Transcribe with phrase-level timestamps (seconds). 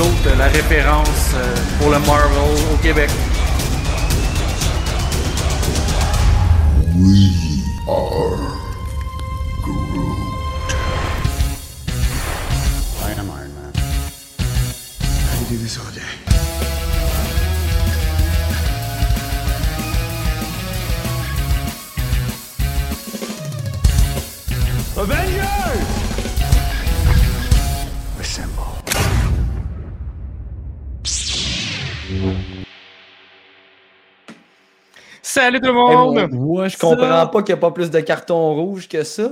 [0.00, 2.38] autres la référence euh, pour le Marvel
[2.72, 3.10] au Québec.
[35.40, 36.28] Salut tout le monde!
[36.32, 39.30] moi, je comprends pas qu'il n'y a pas plus de cartons rouges que ça.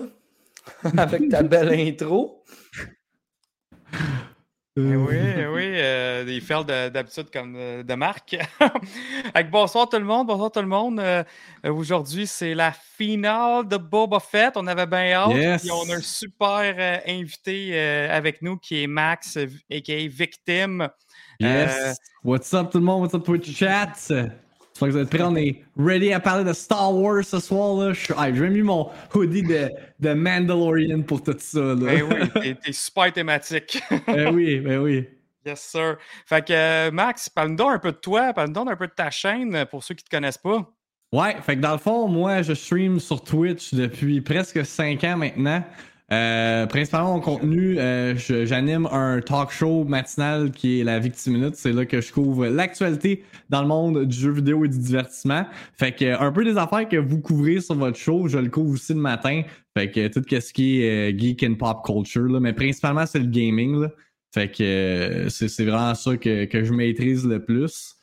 [0.96, 2.42] avec ta belle intro.
[4.74, 8.36] Eh oui, eh oui, euh, des fails de- d'habitude comme de marque.
[9.34, 10.98] Avec bonsoir tout le monde, bonsoir tout le monde.
[11.00, 11.24] Euh,
[11.64, 14.52] Aujourd'hui, c'est la finale de Boba Fett.
[14.56, 15.34] On avait bien hâte.
[15.34, 15.62] Yes.
[15.62, 20.06] Puis on a un super euh, invité euh, avec nous qui est Max, euh, a.k.a.
[20.08, 20.88] Victime.
[21.40, 21.76] Yes.
[21.76, 21.92] Euh,
[22.24, 23.02] What's up tout le monde?
[23.02, 23.92] What's up Twitch chat?
[24.80, 25.22] J'espère que vous êtes prêts.
[25.22, 27.74] On est ready à parler de Star Wars ce soir.
[27.76, 27.92] là.
[27.92, 31.58] Je suis- ah, J'ai même mis mon hoodie de, de Mandalorian pour tout ça.
[31.58, 31.74] Là.
[31.74, 32.02] Ben
[32.36, 33.82] oui, t'es- super thématique.
[34.06, 35.04] Ben oui, ben oui.
[35.44, 35.96] yes, sir.
[36.26, 39.54] Fait que euh, Max, parle-nous un peu de toi, parle-nous un peu de ta chaîne
[39.56, 40.70] euh, pour ceux qui ne te connaissent pas.
[41.12, 45.16] Ouais, fait que dans le fond, moi, je stream sur Twitch depuis presque 5 ans
[45.16, 45.64] maintenant.
[46.10, 51.54] Euh, principalement mon contenu, euh, j'anime un talk show matinal qui est la Victime Minute.
[51.56, 55.44] C'est là que je couvre l'actualité dans le monde du jeu vidéo et du divertissement.
[55.74, 58.48] Fait que euh, un peu des affaires que vous couvrez sur votre show, je le
[58.48, 59.42] couvre aussi le matin.
[59.76, 63.26] Fait que tout ce qui est geek and pop culture, là, mais principalement c'est le
[63.26, 63.78] gaming.
[63.78, 63.90] Là.
[64.32, 67.96] Fait que c'est vraiment ça que, je maîtrise le plus.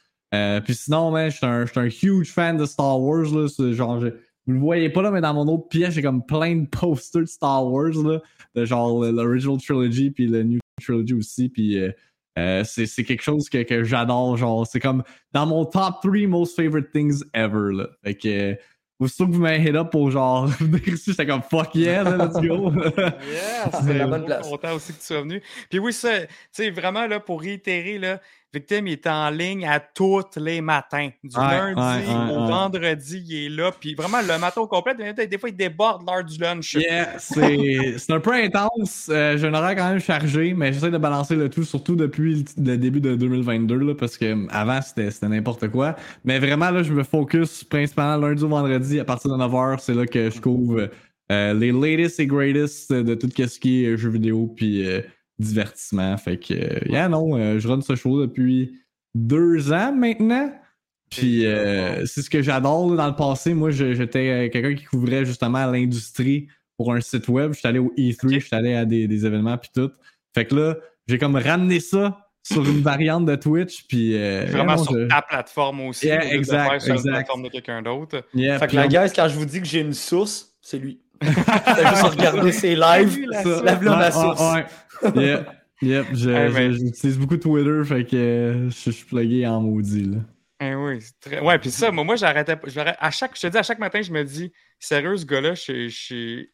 [0.64, 3.26] Puis sinon, je suis un, un huge fan de Star Wars.
[3.32, 3.48] Là.
[3.74, 4.04] Genre,
[4.48, 7.22] vous le voyez pas là, mais dans mon autre pièce, j'ai comme plein de posters
[7.22, 8.22] de Star Wars, là,
[8.54, 11.50] de genre l'original trilogy puis le new trilogy aussi.
[11.50, 11.92] Puis euh,
[12.38, 14.38] euh, c'est c'est quelque chose que, que j'adore.
[14.38, 17.74] Genre, c'est comme dans mon top 3 most favorite things ever.
[17.74, 17.90] Là.
[18.04, 18.56] Fait que euh,
[19.00, 22.18] aussitôt que vous m'avez hit up pour genre venir ici, j'étais comme fuck yeah, là,
[22.26, 22.72] let's go.
[23.32, 24.48] Yes, C'est la bonne place.
[24.48, 25.42] content aussi que tu sois venu.
[25.70, 28.22] Puis oui, ça, tu sais, vraiment, là, pour réitérer, là,
[28.56, 31.10] Victime il est en ligne à tous les matins.
[31.24, 33.72] Du Ouais, lundi ouais, ouais, au vendredi, il est là.
[33.78, 36.76] Puis vraiment, le matin au complet, des fois, il déborde l'heure du lunch.
[36.76, 39.10] Yeah, c'est un peu intense.
[39.12, 42.46] Euh, J'ai un horaire quand même chargé, mais j'essaie de balancer le tout, surtout depuis
[42.58, 45.96] le, début de 2022, là, parce que avant c'était c'était n'importe quoi.
[46.24, 49.80] Mais vraiment, là, je me focus principalement lundi au vendredi à partir de 9h.
[49.80, 50.90] C'est là que je couvre
[51.32, 55.02] euh, les latest et greatest de tout ce qui est jeux vidéo puis euh,
[55.40, 56.16] divertissement.
[56.18, 58.80] Fait que, euh, yeah, non, euh, je run ce show depuis
[59.14, 60.52] deux ans maintenant.
[61.10, 63.54] Puis euh, c'est ce que j'adore là, dans le passé.
[63.54, 66.48] Moi, je- j'étais quelqu'un qui couvrait justement l'industrie
[66.78, 67.54] pour un site web.
[67.54, 68.40] J'étais allé au E3, Ok.
[68.42, 69.92] j'étais allé à des, des événements puis tout.
[70.34, 70.76] Fait que là,
[71.08, 73.86] j'ai comme ramené ça sur une variante de Twitch.
[73.88, 76.08] Puis euh, Vraiment non, sur je- ta plateforme aussi.
[76.08, 77.10] Yeah, exact, faire sur exact.
[77.12, 78.24] la plateforme de quelqu'un d'autre.
[78.34, 80.80] Yeah, Fait que la on- guys, quand je vous dis que j'ai une source, c'est
[80.80, 81.00] lui.
[81.20, 83.28] T'as juste regarder ses lives.
[83.64, 84.42] la ma source.
[84.42, 84.66] ouais,
[85.16, 85.46] ouais.
[85.82, 86.74] Yep, yep.
[86.74, 90.06] J'utilise beaucoup Twitter, fait que je suis plugué en maudit.
[90.06, 90.18] Là.
[90.62, 91.42] Eh oui, c'est très...
[91.42, 92.68] Ouais, puis ça, moi, moi j'arrêtais pas.
[93.00, 95.54] À chaque, je te dis, à chaque matin, je me dis, sérieux, ce gars-là,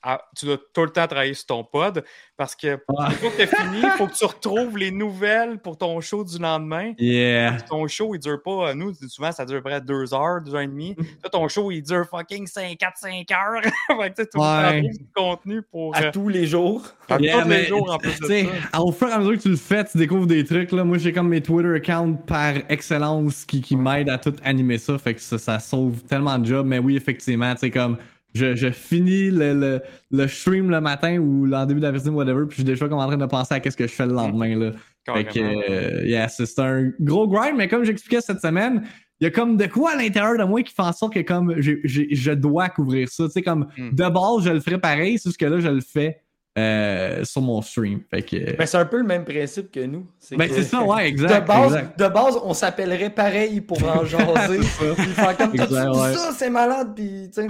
[0.03, 2.03] ah, tu dois tout le temps travailler sur ton pod
[2.37, 5.77] parce que une fois que t'as fini, il faut que tu retrouves les nouvelles pour
[5.77, 6.93] ton show du lendemain.
[6.97, 7.57] Yeah.
[7.69, 8.73] Ton show, il dure pas.
[8.73, 10.95] Nous, souvent, ça dure à peu près deux heures, deux heures et demie.
[10.95, 13.61] Toi, ton show, il dure fucking 5, 4, 5 heures.
[14.01, 14.81] fait que tu Ouais.
[14.81, 15.95] du contenu pour.
[15.95, 16.83] À euh, tous les jours.
[17.09, 18.81] à Yeah, tous mais, les jours en plus de ça.
[18.81, 20.71] Au fur et à mesure que tu le fais, tu découvres des trucs.
[20.71, 20.83] Là.
[20.83, 24.97] Moi, j'ai comme mes Twitter accounts par excellence qui, qui m'aident à tout animer ça.
[24.97, 26.65] Fait que ça, ça sauve tellement de jobs.
[26.65, 27.97] Mais oui, effectivement, tu sais, comme
[28.33, 29.81] je, je finis le, le,
[30.11, 33.07] le stream le matin ou en début d'après-midi, whatever, puis je suis déjà comme en
[33.07, 34.55] train de penser à qu'est-ce que je fais le lendemain.
[34.57, 34.71] Là.
[35.13, 38.83] Fait que, euh, yeah, c'est un gros grind, mais comme j'expliquais cette semaine,
[39.19, 41.19] il y a comme de quoi à l'intérieur de moi qui fait en sorte que
[41.19, 43.25] comme je dois couvrir ça.
[43.25, 43.89] Tu sais, comme Hmm.
[43.91, 46.21] de base, je le ferais pareil, c'est juste que là, je le fais
[46.57, 48.01] euh, sur mon stream.
[48.09, 48.57] Fait que.
[48.57, 50.07] Ben, c'est un peu le même principe que nous.
[50.31, 51.41] Ben, c'est ça, ouais, exact.
[51.43, 51.99] de, base, exact.
[51.99, 54.57] de base, on s'appellerait pareil pour en jaser.
[54.59, 56.13] puis faire comme toi, tu Exact, dis ouais.
[56.13, 57.47] ça, c'est malade, puis tu sais,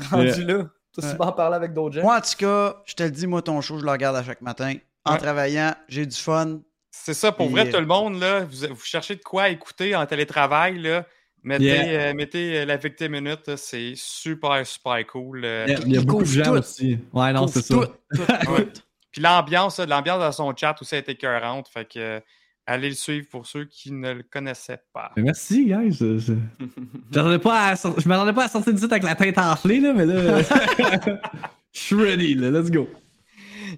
[0.10, 0.66] rendu là.
[0.94, 2.02] Tu vas en parler avec d'autres gens.
[2.02, 4.22] Moi, en tout cas, je te le dis, moi, ton show, je le regarde à
[4.22, 4.74] chaque matin.
[5.04, 5.18] En Ouais.
[5.18, 6.60] travaillant, j'ai du fun.
[6.90, 9.96] C'est ça, pour vrai, euh, tout le monde, là, vous, vous cherchez de quoi écouter
[9.96, 11.04] en télétravail, là.
[11.42, 12.10] Mettez, Yeah.
[12.10, 15.44] euh, mettez euh, la Victime Minute, c'est super, super cool.
[15.44, 15.64] euh.
[15.66, 16.50] Il y a, il y a Il beaucoup de gens tout.
[16.58, 16.98] aussi.
[17.12, 17.74] Ouais, non, c'est ça.
[17.74, 18.64] Tout, tout, Ouais.
[18.64, 18.80] tout.
[19.10, 21.68] Puis l'ambiance, l'ambiance dans son chat aussi a été écœurante.
[21.68, 22.20] Fait que euh,
[22.66, 25.12] Allez le suivre pour ceux qui ne le connaissaient pas.
[25.16, 25.92] Merci, guys.
[25.92, 26.32] Je, je...
[27.12, 29.92] j'attendais pas à je m'attendais pas à sortir du site avec la tête enflée, là,
[29.92, 30.40] mais là.
[31.72, 32.50] Je suis ready, là.
[32.50, 32.88] Let's go.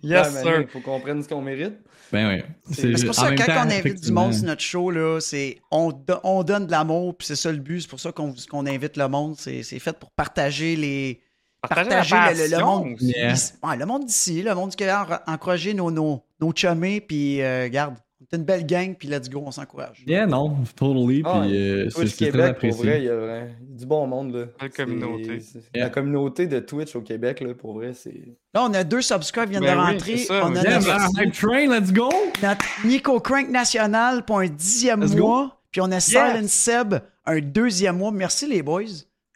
[0.02, 0.60] Yes, Ouais, sir.
[0.60, 1.74] Il faut qu'on prenne ce qu'on mérite.
[2.12, 2.42] Ben oui.
[2.70, 5.18] C'est C'est pour ça que quand temps, on invite du monde sur notre show, là,
[5.20, 7.80] c'est on, do- on donne de l'amour, puis c'est ça le but.
[7.80, 9.34] C'est pour ça qu'on qu'on invite le monde.
[9.38, 11.22] C'est c'est fait pour partager les.
[11.62, 12.96] Partager le- le- le passion monde.
[13.00, 13.34] Yeah.
[13.64, 14.94] ouais, le monde d'ici, le monde du Québec,
[15.26, 17.96] en- encourager nos, nos, nos chummés, puis euh, garde,
[18.32, 20.02] une belle gang, puis let's go, on s'encourage.
[20.06, 21.23] Yeah, non, totally.
[21.25, 22.84] Ah, puis euh, c'est Twitch c'est très Québec, pour apprécié.
[22.84, 24.34] vrai, il y a a du bon monde.
[24.34, 24.44] Là.
[24.44, 25.38] Belle C'est- communauté.
[25.75, 25.84] Yeah.
[25.84, 28.14] La communauté de Twitch au Québec, là, pour vrai, c'est.
[28.55, 30.17] Là, on a deux subscribes qui viennent Ben de oui, rentrer.
[30.17, 30.62] ça, on a.
[30.62, 32.08] Yeah, notre, hype train, let's go!
[32.43, 35.26] notre Nico Crank National pour un dixième Let's go.
[35.26, 36.94] mois, puis on a Silent Seb
[37.26, 38.11] un deuxième mois.
[38.12, 38.82] Merci les boys.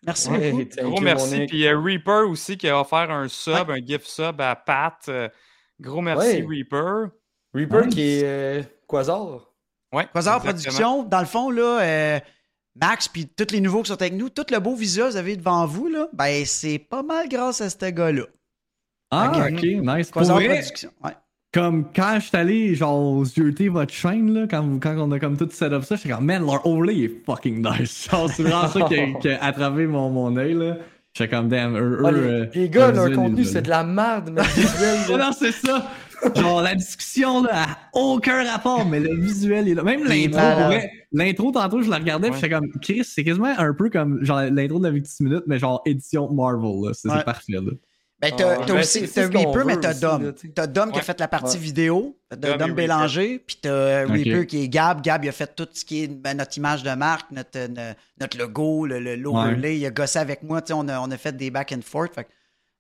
[0.07, 0.65] Merci Ouais, beaucoup.
[0.89, 1.47] Gros you, merci.
[1.47, 4.95] Puis euh, Reaper aussi qui a offert un sub, un gift sub à Pat.
[5.09, 5.29] Euh,
[5.79, 6.47] gros merci, Ouais.
[6.49, 7.11] Reaper.
[7.53, 7.95] Reaper Nice.
[7.95, 9.53] qui est euh, Quasar.
[9.93, 10.41] Ouais, Quasar.
[10.43, 12.21] Production, dans le fond, là, euh,
[12.81, 15.17] Max, puis tous les nouveaux qui sont avec nous, tout le beau visuel que vous
[15.17, 18.23] avez devant vous, là, ben, c'est pas mal grâce à ce gars-là.
[19.11, 19.63] Ah, Ok.
[19.63, 20.11] nice.
[20.11, 20.91] Pour Quasar vrai, Production.
[21.03, 21.11] Ouais.
[21.53, 25.37] comme quand je suis allé, genre, zioter votre chaîne, là, quand, quand on a comme
[25.37, 28.09] tout set up ça, j'étais comme, man, leur overlay est fucking nice.
[28.11, 30.77] Genre, c'est vraiment ça qui a, qui a attrapé mon, mon œil, là.
[31.13, 33.83] J'étais comme, damn, eux, eux, Ah, les, euh, les gars, leur contenu, c'est de la
[33.83, 35.91] merde, mais visuel, non, c'est ça!
[36.35, 39.83] Genre, la discussion, là, a aucun rapport, mais le visuel est là.
[39.83, 40.57] Même l'intro, malade.
[40.59, 42.35] pour vrai, l'intro, tantôt, je la regardais, Ouais.
[42.35, 45.45] pis j'étais comme, Chris, c'est quasiment un peu comme, genre, l'intro de la 10 minutes,
[45.47, 46.91] mais genre, édition Marvel, là.
[46.95, 47.25] C'est Ouais.
[47.25, 47.61] parfait, là.
[48.23, 50.35] Ben, t'as Ah, t'as ben, aussi t'as Reaper, mais t'as Dom.
[50.55, 51.03] T'as Dom qui a Ouais.
[51.03, 51.63] fait la partie Ouais.
[51.63, 52.73] vidéo, t'as Dom.
[52.75, 54.05] Bélanger, puis t'as.
[54.05, 55.01] Reaper qui est Gab.
[55.01, 57.95] Gab, il a fait tout ce qui est ben, notre image de marque, notre, euh,
[58.21, 59.79] notre logo, le, le- l'overlay.
[59.79, 61.81] Il a gossé avec moi, tu sais, on a, on a fait des back and
[61.83, 62.15] forth.
[62.15, 62.29] Fait que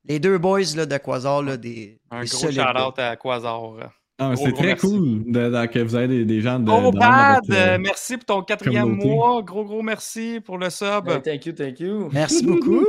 [0.06, 3.62] les deux boys là, de Quasar, là, des, Un des gros shout-out à Quasar.
[4.22, 4.86] Ah, Gros, c'est gros très merci.
[4.86, 6.70] cool de, de- que vous avez des, des gens de.
[6.70, 7.40] Oh, de Bad!
[7.48, 9.08] notre, euh, euh, merci pour ton quatrième communauté.
[9.08, 9.42] mois.
[9.42, 11.06] Gros, gros merci pour le sub.
[11.24, 12.10] Thank you, thank you.
[12.12, 12.84] Merci beaucoup.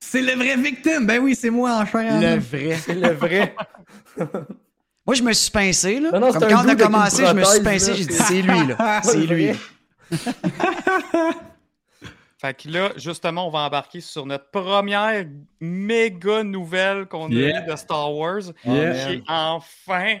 [0.00, 1.06] C'est le vrai victime!
[1.06, 2.20] Ben oui, c'est moi en chair.
[2.20, 2.76] Le vrai.
[2.84, 3.54] C'est le vrai.
[5.06, 6.10] Moi, je me suis pincé, là.
[6.12, 8.66] Non, non, Comme quand on a commencé, je me suis pincé, j'ai dit, c'est- lui,
[8.66, 9.00] là.
[9.04, 9.50] C'est lui.
[12.40, 15.26] Fait que là, justement, on va embarquer sur notre première
[15.60, 18.92] méga nouvelle qu'on a eue de Star Wars, Yeah.
[19.06, 20.16] qui est enfin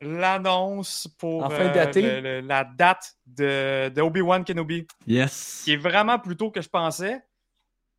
[0.00, 2.02] l'annonce pour Enfin euh, datée.
[2.02, 5.62] le- le- la date de, de Obi-Wan Kenobi, Yes.
[5.64, 7.20] qui est vraiment plus tôt que je pensais.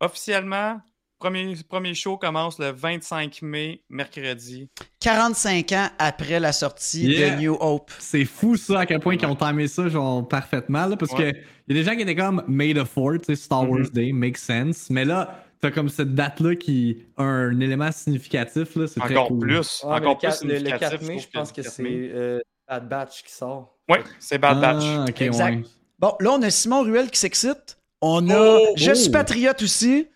[0.00, 0.80] Officiellement,
[1.24, 4.68] premier, premier show commence le 25 mai, mercredi.
[5.00, 7.36] 45 ans après la sortie Yeah.
[7.36, 7.90] de New Hope.
[7.98, 11.32] C'est fou ça à quel point ils ont timé ça genre parfaitement là, parce Ouais.
[11.32, 11.38] que
[11.68, 13.80] il y a des gens qui étaient comme May the 4th, tu sais, Star Wars
[13.80, 13.88] Mhm.
[13.90, 14.90] Day, makes sense.
[14.90, 19.38] Mais là, t'as comme cette date-là qui a un élément significatif là, Encore cool.
[19.38, 19.82] plus.
[19.82, 20.98] Ouais, mais encore le, 4, plus le, le significatif.
[20.98, 23.78] 4 mai, je pense que 4 c'est euh, Bad Batch qui sort.
[23.88, 24.84] Oui, c'est Bad Batch.
[24.86, 25.54] Ah, ok, Exact.
[25.54, 25.62] ouais.
[25.98, 27.78] Bon, là, on a Simon Ruel qui s'excite.
[28.02, 29.12] On a Oh, Je suis oh.
[29.12, 30.06] patriote aussi.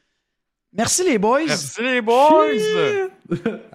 [0.79, 1.41] Merci les boys.
[1.47, 2.47] Merci les boys!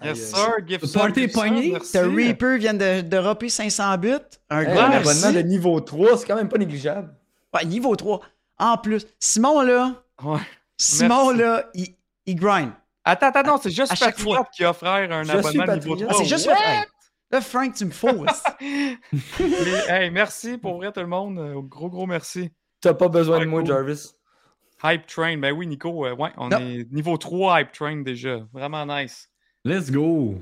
[0.04, 0.56] Yes, sir.
[0.66, 1.74] Gift party est gift sub, pogné.
[1.80, 4.10] The Reaper vient de, de dropper 500 bits.
[4.50, 4.96] Un Hey, merci.
[4.96, 7.14] abonnement de niveau 3, c'est quand même pas négligeable.
[7.54, 8.22] Ouais, niveau 3.
[8.58, 10.40] En plus, Simon, là, Ouais.
[10.78, 11.40] Simon, Merci.
[11.42, 11.88] là, il,
[12.26, 12.72] il grind.
[13.04, 15.66] Attends, attends, non, c'est juste À chaque Patriote qui a offert un Je abonnement niveau
[15.66, 16.00] Patriote.
[16.00, 16.08] 3.
[16.10, 16.50] Ah, c'est juste
[17.32, 18.44] Là, Frank, tu me fausses.
[19.90, 21.38] Hey, merci pour vrai tout le monde.
[21.40, 22.50] Euh, Gros, gros merci.
[22.80, 23.68] T'as pas besoin de moi, cool.
[23.70, 24.12] Jarvis.
[24.84, 28.40] Hype Train, ben oui, Nico, euh, ouais, on est niveau 3 Hype Train déjà.
[28.54, 29.30] Vraiment nice.
[29.64, 30.36] Let's go.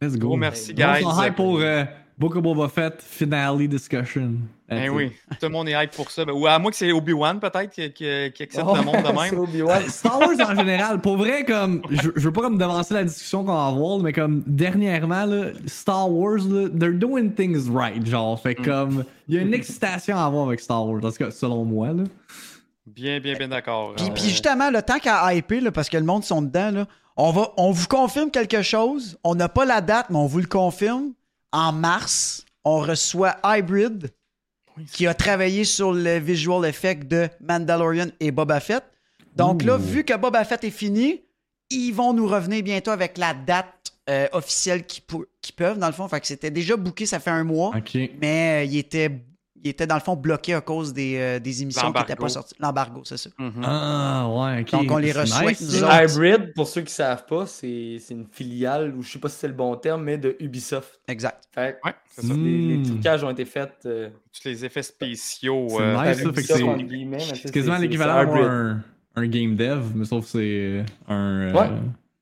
[0.00, 0.36] Let's go.
[0.36, 1.02] Merci, Hey, On guys.
[1.02, 1.84] s'en hype pour euh,
[2.18, 4.32] Book of Boba Fett finale discussion.
[4.68, 6.24] Ben oui, tout le monde est hype pour ça.
[6.24, 8.96] Ben, ou à moi que c'est Obi-Wan peut-être qui, qui, qui accepte Oh, le monde
[8.96, 9.38] de c'est même.
[9.40, 9.82] Obi-Wan.
[9.88, 13.44] Star Wars en général, pour vrai, comme, je, je veux pas comme devancer la discussion
[13.44, 18.40] qu'on va avoir, mais comme, dernièrement, là, Star Wars, là, they're doing things right, genre,
[18.40, 18.64] fait Mm.
[18.64, 21.64] comme, il y a une excitation à avoir avec Star Wars, en tout cas, selon
[21.64, 22.04] moi, là.
[22.86, 23.94] Bien, bien, bien d'accord.
[23.96, 26.70] Puis, Euh, puis justement, le temps qu'à hyper, là, parce que le monde sont dedans,
[26.70, 26.86] là,
[27.16, 29.18] on, va, on vous confirme quelque chose.
[29.24, 31.12] On n'a pas la date, mais on vous le confirme.
[31.52, 34.10] En mars, on reçoit Hybrid,
[34.92, 38.82] qui a travaillé sur le visual effect de Mandalorian et Boba Fett.
[39.36, 41.22] Donc là, vu que Boba Fett est fini,
[41.70, 43.68] ils vont nous revenir bientôt avec la date
[44.10, 46.06] euh, officielle qu'ils pou- qu'ils peuvent, dans le fond.
[46.08, 47.70] Fait que c'était déjà booké, ça fait un mois.
[48.20, 49.10] Mais euh, il, était,
[49.64, 52.28] il était, dans le fond, bloqué à cause des, euh, des émissions qui n'étaient pas
[52.28, 52.54] sorties.
[52.60, 53.30] L'embargo, c'est ça.
[53.38, 53.62] mhm.
[53.64, 54.70] Ah, ouais, ok.
[54.72, 55.88] Donc, on les reçoit, nice, nous.
[55.88, 59.36] Hybrid, pour ceux qui savent pas, c'est c'est une filiale, ou je sais pas si
[59.38, 61.00] c'est le bon terme, mais de Ubisoft.
[61.08, 61.42] Exact.
[61.54, 62.34] Fait que Ouais, c'est ça.
[62.34, 62.44] Mm.
[62.44, 62.82] les, les Hmm.
[62.84, 65.66] trucages ont été faits euh, Tous les effets spéciaux.
[65.70, 66.18] C'est euh, nice,
[67.42, 68.76] c'est- quasiment l'équivalent d'avoir
[69.16, 71.70] un, game dev, mais sauf que c'est un euh, Ouais.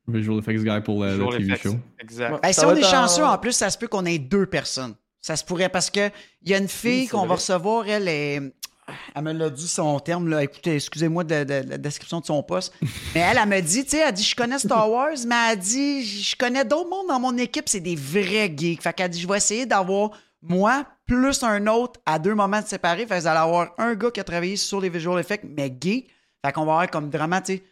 [0.07, 1.63] visual effects guy pour visual TV effects.
[1.63, 1.75] show.
[1.99, 2.39] Exact.
[2.45, 5.35] Ça si on est chanceux, en plus, ça se peut qu'on ait deux personnes Ça
[5.37, 6.11] se pourrait parce que
[6.43, 8.41] il y a une fille Oui, qu'on va recevoir, elle est.
[9.15, 10.43] Elle me l'a dit son terme, là.
[10.43, 12.73] Écoutez, excusez-moi de, de- de la description de son poste.
[13.15, 15.59] Mais elle, elle me dit, tu sais, elle dit, je connais Star Wars, mais elle
[15.59, 18.81] dit, je connais d'autres mondes dans mon équipe, c'est des vrais geeks.
[18.83, 20.11] Fait qu'elle dit, je vais essayer d'avoir
[20.41, 23.05] moi plus un autre à deux moments de séparés.
[23.07, 25.73] Fait que vous allez avoir un gars qui a travaillé sur les visual effects, mais
[25.79, 26.09] geek.
[26.45, 27.63] Fait qu'on va avoir comme vraiment, tu sais,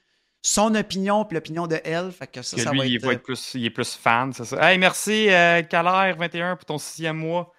[0.41, 2.11] son opinion puis l'opinion de elle.
[2.11, 2.89] Fait que ça, lui.
[2.89, 4.71] Il être plus, il est plus fan, c'est ça.
[4.71, 5.27] Hey, merci,
[5.69, 7.51] Calaire 21 pour ton sixième mois.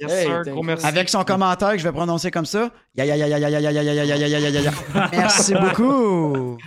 [0.00, 0.86] Merci.
[0.86, 2.70] Avec son commentaire que je vais prononcer comme ça.
[5.12, 6.58] Merci beaucoup.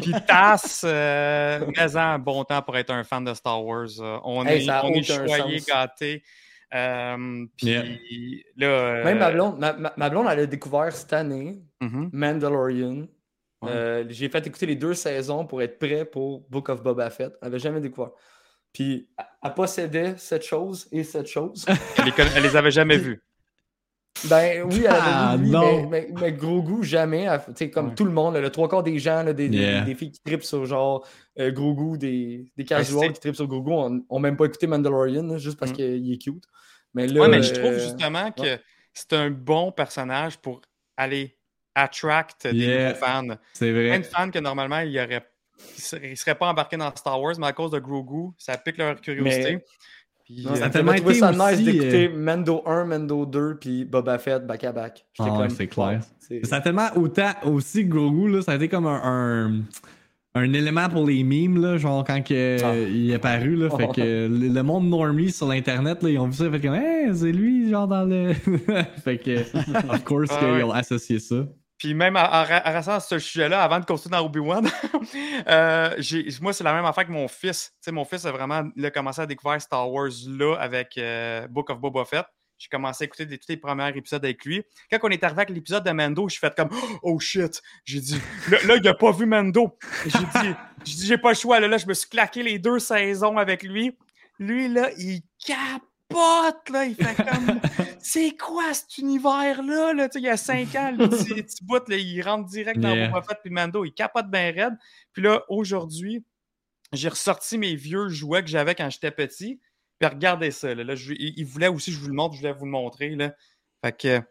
[0.00, 3.88] Puis Tass, euh, mais un bon temps pour être un fan de Star Wars.
[4.24, 6.22] On est, on est choyé, gâté.
[6.70, 9.04] Puis là.
[9.04, 9.58] Même ma blonde,
[9.96, 11.60] ma, blonde, elle a découvert cette année.
[11.80, 13.06] Mandalorian.
[13.62, 13.70] Ouais.
[13.72, 17.32] Euh, J'ai fait écouter les deux saisons pour être prêt pour Book of Boba Fett.
[17.42, 18.10] Elle n'avait jamais découvert.
[18.72, 19.08] Puis,
[19.42, 21.66] elle- possédait cette chose et cette chose.
[21.98, 23.20] Elle, les, elle les avait jamais vus.
[24.28, 25.88] Ben oui, elle avait Ah, lui, non.
[25.88, 27.22] mais, mais, mais gros goût, jamais.
[27.22, 27.94] Elle- tu sais, comme Ouais.
[27.94, 29.80] tout le monde, là, le trois quarts des gens, là, des, des- Yeah.
[29.82, 31.06] des filles qui tripent sur genre
[31.38, 34.44] euh, gros goût, des, des casuals qui tripent sur gros goût, on, on même pas
[34.46, 35.74] écouté Mandalorian là, juste parce Mm.
[35.76, 36.44] qu'il est cute.
[36.92, 38.60] Mais là, Ouais, mais je trouve euh, justement que ouais.
[38.92, 40.60] c'est un bon personnage pour
[40.96, 41.38] aller
[41.74, 42.94] attract des Yeah.
[42.94, 43.28] fans.
[43.52, 43.98] C'est Plein vrai.
[44.00, 45.18] de fans que normalement, ils ne
[45.76, 48.78] seraient, ils seraient pas embarqués dans Star Wars, mais à cause de Grogu, ça pique
[48.78, 49.52] leur curiosité.
[49.56, 49.64] Mais-
[50.24, 53.56] Puis, Ouais, euh, Ça a tellement été ça nice d'écouter euh, Mando 1, Mando 2,
[53.60, 55.04] puis Boba Fett back à back.
[55.12, 56.00] J'étais Ah comme, c'est clair.
[56.44, 59.62] Ça a tellement autant aussi Grogu, là, ça a été comme un, un,
[60.40, 62.76] un élément pour les memes, là, genre quand que, Ah.
[62.76, 66.34] il est apparu, là, fait que le, monde normie sur l'internet, là, ils ont vu
[66.34, 68.32] ça, fait comme, hey, c'est lui, genre dans le.
[69.04, 69.40] fait que,
[69.92, 70.62] of course, Ah qu'ils ouais.
[70.62, 71.44] ont associé ça.
[71.80, 74.70] Puis même en, restant sur ce sujet-là, avant de continuer dans Obi-Wan,
[75.48, 75.96] euh,
[76.42, 77.70] moi, c'est la même affaire que mon fils.
[77.76, 81.70] Tu sais, mon fils a vraiment commencé à découvrir Star Wars là avec euh, Book
[81.70, 82.26] of Boba Fett.
[82.58, 84.62] J'ai commencé à écouter tous les premiers épisodes avec lui.
[84.90, 86.68] Quand on est arrivé avec l'épisode de Mando, je suis fait comme
[87.02, 87.62] Oh shit!
[87.86, 88.20] J'ai dit
[88.50, 89.78] Là, il a pas vu Mando.
[90.04, 91.60] J'ai dit J'ai dit j'ai pas le choix.
[91.60, 93.96] Là, là, je me suis claqué les deux saisons avec lui.
[94.38, 95.22] Lui, là, il
[96.14, 96.84] capote, là.
[96.84, 97.60] Il fait comme
[98.00, 99.92] c'est quoi cet univers-là?
[99.94, 100.08] Là?
[100.14, 103.08] Il y a cinq ans, le petit, petit bout, là, il rentre direct dans Yeah.
[103.08, 104.74] Boba Fett puis Mando, il capote bien raide.
[105.12, 106.24] Puis là, aujourd'hui,
[106.92, 109.60] j'ai ressorti mes vieux jouets que j'avais quand j'étais petit.
[109.98, 110.74] Puis regardez ça.
[110.74, 112.70] Là, Là, je- il, il voulait aussi, je vous le montre, je voulais vous le
[112.70, 113.10] montrer.
[113.10, 113.32] Là.
[113.84, 114.22] Fait que.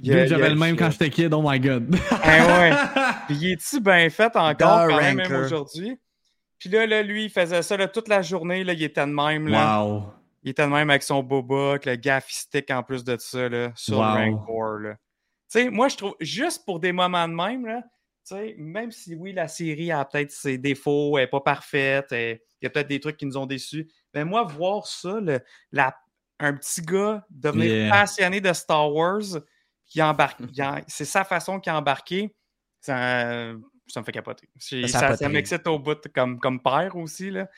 [0.00, 1.94] J'avais le même quand j'étais kid, oh my god.
[2.10, 2.72] Ah ouais.
[3.26, 5.44] Puis il est-tu bien fait encore The quand même, même Ranker.
[5.44, 5.98] aujourd'hui?
[6.58, 8.64] Puis là, là, lui, il faisait ça là, toute la journée.
[8.64, 9.48] Là, il était de même.
[9.48, 9.84] Là.
[9.84, 10.04] wow.
[10.42, 13.48] Il était de même avec son boba, avec le gaffy stick en plus de ça,
[13.48, 14.04] là, sur Wow.
[14.16, 14.78] le Rancor.
[14.80, 14.94] là.
[14.94, 14.98] Tu
[15.60, 17.82] sais, moi, je trouve, juste pour des moments de même, là,
[18.56, 22.66] même si oui, la série a peut-être ses défauts, elle n'est pas parfaite, il y
[22.66, 25.40] a peut-être des trucs qui nous ont déçus, mais moi, voir ça, le-
[25.72, 25.96] la-
[26.40, 27.90] un petit gars devenir Yeah.
[27.90, 29.20] passionné de Star Wars,
[29.86, 30.40] qui embarque,
[30.88, 32.34] c'est sa façon qu'il a embarqué,
[32.80, 33.52] ça,
[33.86, 34.48] ça me fait capoter.
[34.58, 37.30] Ça Ça, m'excite au bout comme, comme père aussi.
[37.30, 37.48] Là.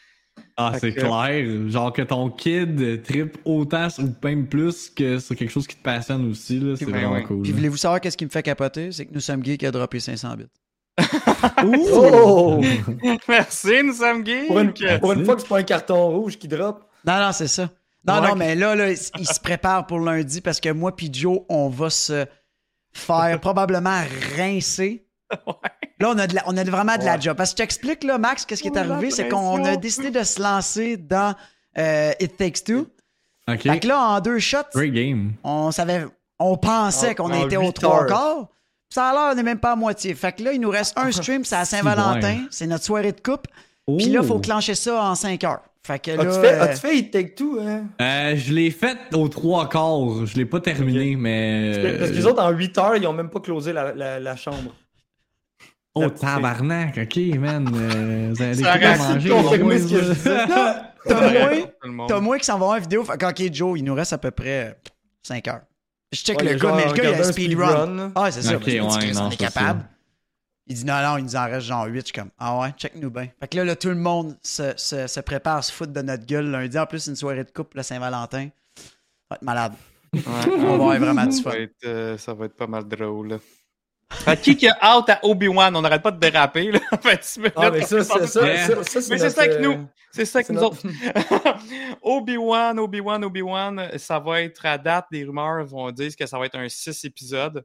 [0.56, 1.68] Ah, c'est que- clair.
[1.70, 5.82] Genre que ton kid tripe autant ou même plus que sur quelque chose qui te
[5.82, 6.76] passionne aussi, là.
[6.76, 7.22] C'est Ben vraiment ouais.
[7.24, 7.42] cool.
[7.42, 7.56] Puis là.
[7.56, 8.92] voulez-vous savoir qu'est-ce qui me fait capoter?
[8.92, 10.44] C'est que nous sommes gays qui a droppé 500 bits.
[11.64, 12.60] Oh!
[13.28, 14.46] Merci, nous sommes geeks.
[14.46, 16.88] pour, une, pour une fois que c'est pas un carton rouge qui drop.
[17.06, 17.68] Non, non, c'est ça.
[18.06, 18.28] Non, Ouais.
[18.28, 21.68] non, mais là, là, il se prépare pour lundi parce que moi puis Joe, on
[21.68, 22.26] va se
[22.92, 24.02] faire probablement
[24.36, 25.06] rincer.
[26.00, 27.36] Là, on a, de la- on a vraiment de la job.
[27.36, 30.10] Parce que je t'explique, là, Max, qu'est-ce qui est Oh, arrivé, c'est qu'on a décidé
[30.10, 31.34] de se lancer dans
[31.78, 32.86] euh, It Takes Two.
[33.48, 33.62] Ok.
[33.62, 35.32] Fait que là, en deux shots, Great game.
[35.44, 36.04] on savait,
[36.38, 38.48] on pensait En- qu'on était aux trois quarts.
[38.88, 40.14] Ça a l'air, on n'est même pas à moitié.
[40.14, 42.46] Fait que là, il nous reste un stream, c'est à Saint-Valentin.
[42.50, 43.46] C'est notre soirée de coupe.
[43.86, 45.60] Puis là, il faut clencher ça en 5 heures.
[45.86, 46.22] Fait que là.
[46.22, 47.82] As-tu fait, euh, as-tu fait It Take Two, hein?
[48.00, 50.24] Euh, je l'ai fait aux trois quarts.
[50.24, 51.72] Je l'ai pas terminé, mais.
[51.74, 53.92] Parce que, parce que les autres, en 8 heures, ils ont même pas closé la,
[53.92, 54.74] la, la chambre.
[55.96, 57.68] Oh, tabarnak, ok, man.
[57.74, 59.30] euh, vous Ça trucs à reste manger.
[62.08, 63.04] T'as moins, qui s'en va une vidéo.
[63.04, 64.76] Fait que, ok, Joe, il nous reste à peu près
[65.22, 65.60] 5 heures.
[66.12, 68.12] Je check Ouais, le il gars, mais le gars, il a speedrun.
[68.14, 68.56] Ah, c'est ça.
[68.56, 69.36] Ok, Moi, je me dis, ouais, on est ça.
[69.36, 69.84] capable.
[70.66, 72.00] Il dit non, non, il nous en reste genre 8.
[72.00, 73.28] Je suis comme, ah ouais, check-nous bien.
[73.38, 76.00] Fait que là, là, tout le monde se, se, se prépare à se foutre de
[76.02, 76.78] notre gueule lundi.
[76.78, 78.48] En plus, c'est une soirée de couple, le Saint-Valentin.
[78.76, 78.82] Ça
[79.30, 79.72] va être malade.
[80.14, 80.20] Ouais.
[80.24, 81.50] On va avoir vraiment du ça, fun.
[81.50, 83.38] va être, euh, ça va être pas mal drôle.
[84.26, 85.74] Que qui qui a out à Obi-Wan?
[85.76, 86.72] On n'arrête pas de déraper.
[86.72, 87.52] Là, 26 minutes.
[87.56, 88.46] Ah, mais ça, c'est ça.
[88.46, 88.66] Yeah.
[88.68, 89.88] ça, ça, Mais c'est notre, ça avec euh, nous.
[90.12, 91.58] C'est ça que nous notre- autres.
[92.02, 96.46] Obi-Wan, Obi-Wan, Obi-Wan, ça va être à date, les rumeurs vont dire que ça va
[96.46, 97.64] être un 6 épisodes.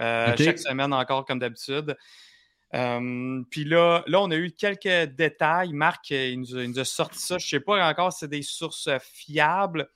[0.00, 0.34] Euh.
[0.38, 1.96] Chaque semaine encore comme d'habitude.
[2.74, 5.72] Euh, Puis là, là, on a eu quelques détails.
[5.72, 7.36] Marc, il nous, a, il nous a sorti ça.
[7.38, 9.88] Je sais pas encore si c'est des sources fiables,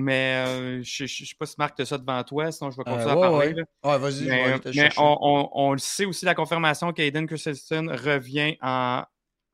[0.00, 2.76] Mais euh, je je- je sais pas si Marc, tu ça devant toi, sinon je
[2.76, 3.54] vais Euh, continuer ouais, à parler.
[3.84, 3.98] ouais.
[3.98, 5.00] vas-y, je vais Mais, mais chercher.
[5.00, 9.02] on, on- on le sait aussi, la confirmation qu'Aiden Christensen revient en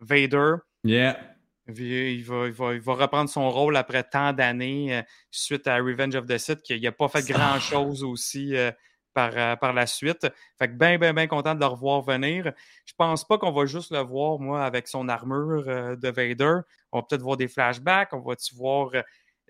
[0.01, 0.55] Vader.
[0.85, 1.19] Yeah.
[1.67, 5.77] Il va, il, va, il va reprendre son rôle après tant d'années euh, suite à
[5.77, 8.71] Revenge of the Sith, qu'il n'a pas fait grand-chose aussi euh,
[9.15, 10.27] par, euh, par la suite.
[10.59, 12.53] Fait que bien, bien, bien content de le revoir venir.
[12.85, 16.57] Je pense pas qu'on va juste le voir, moi, avec son armure euh, de Vader.
[16.93, 18.13] On va peut-être voir des flashbacks.
[18.13, 19.01] On va-tu voir euh,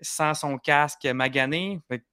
[0.05, 1.79] sans son casque magané?
[1.89, 2.03] Fait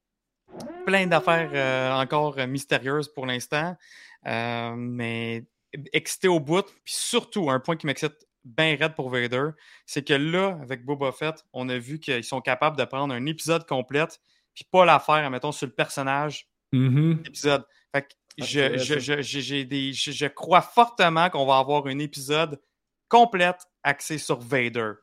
[0.85, 3.75] plein d'affaires euh, encore mystérieuses pour l'instant.
[4.27, 5.45] Euh, mais
[5.93, 6.65] excité au bout.
[6.83, 9.49] Puis surtout, un point qui m'excite bien raide pour Vader,
[9.85, 13.25] c'est que là, avec Boba Fett, on a vu qu'ils sont capables de prendre un
[13.25, 14.05] épisode complet,
[14.53, 17.23] puis pas la faire, mettons, sur le personnage Mhm.
[17.25, 17.63] épisode.
[17.95, 18.07] Fait que
[18.41, 18.99] Ah, je, c'est vrai, je, ça.
[18.99, 22.59] je, j'ai- j'ai des, je, je crois fortement qu'on va avoir un épisode
[23.07, 24.93] complète axé sur Vader.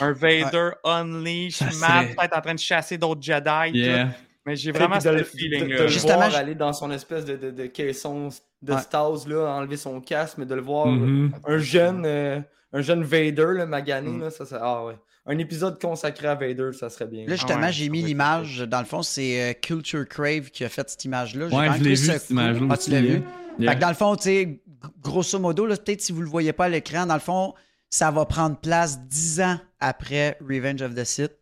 [0.00, 3.78] Un Vader unleash, serait- peut-être en train de chasser d'autres Jedi.
[3.78, 4.08] Yeah.
[4.46, 6.54] Mais j'ai vraiment de, ce le- feeling de- de là le Justement, voir je- aller
[6.54, 8.30] dans son espèce de, de, de caisson
[8.62, 8.80] de Ouais.
[8.80, 11.32] Stas, là, enlever son casque, mais de le voir Mhm.
[11.46, 12.40] un jeune euh,
[12.72, 14.20] un jeune Vader, là, magané, Mm.
[14.22, 14.94] là, ça, ça- ah ouais.
[15.26, 17.24] Un épisode consacré à Vader, ça serait bien.
[17.26, 18.60] Là, justement, ouais, j'ai mis l'image.
[18.66, 21.46] Dans le fond, c'est euh, Culture Crave qui a fait cette image-là.
[21.48, 22.66] Ouais, je l'ai vu, cette image-là.
[22.70, 23.06] Ah, tu l'as vu?
[23.08, 23.18] yeah.
[23.58, 23.70] Yeah.
[23.72, 24.60] Fait que dans le fond, tu sais,
[25.02, 27.52] grosso modo, là, peut-être si vous le voyez pas à l'écran, dans le fond,
[27.90, 31.32] ça va prendre place dix ans après Revenge of the Sith.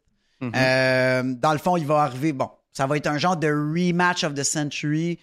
[0.41, 0.53] Mhm.
[0.55, 4.23] Euh, dans le fond, il va arriver, bon, ça va être un genre de rematch
[4.25, 5.19] of the century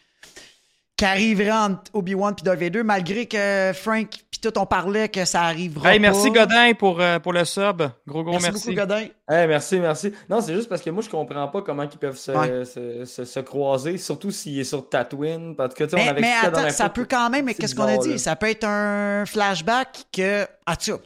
[0.98, 5.26] qui arriverait entre Obi-Wan et Darth Vader, malgré que Frank puis tout, on parlait que
[5.26, 6.46] ça arrivera Hey, merci pas.
[6.46, 7.82] Godin pour, euh, pour le sub.
[8.08, 8.66] Gros, gros Merci, merci.
[8.68, 9.06] beaucoup, Godin.
[9.32, 10.12] Eh, merci, merci.
[10.30, 12.66] Non, c'est juste parce que moi, je comprends pas comment ils peuvent se, Ouais.
[12.66, 15.56] se, se- se croiser, surtout s'il est sur Tatooine.
[15.56, 17.76] Parce que, tu sais, on Mais, avait mais attends, ça peut quand même, mais qu'est-ce
[17.76, 18.10] qu'on a dit?
[18.10, 18.18] là.
[18.18, 20.46] Ça peut être un flashback que.
[20.66, 20.98] Ah, tu sais,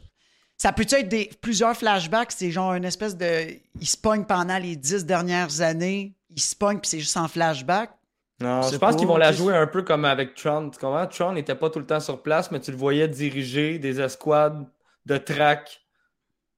[0.58, 3.48] ça peut être des, plusieurs flashbacks, c'est genre une espèce de.
[3.80, 7.28] Il se pogne pendant les dix dernières années, il se pogne puis c'est juste en
[7.28, 7.92] flashback?
[8.40, 10.70] Non, Je pense qu'ils vont la jouer un peu comme avec Tron.
[10.70, 11.08] Tu comprends?
[11.08, 14.68] Tron n'était pas tout le temps sur place, mais tu le voyais diriger des escouades
[15.06, 15.82] de track.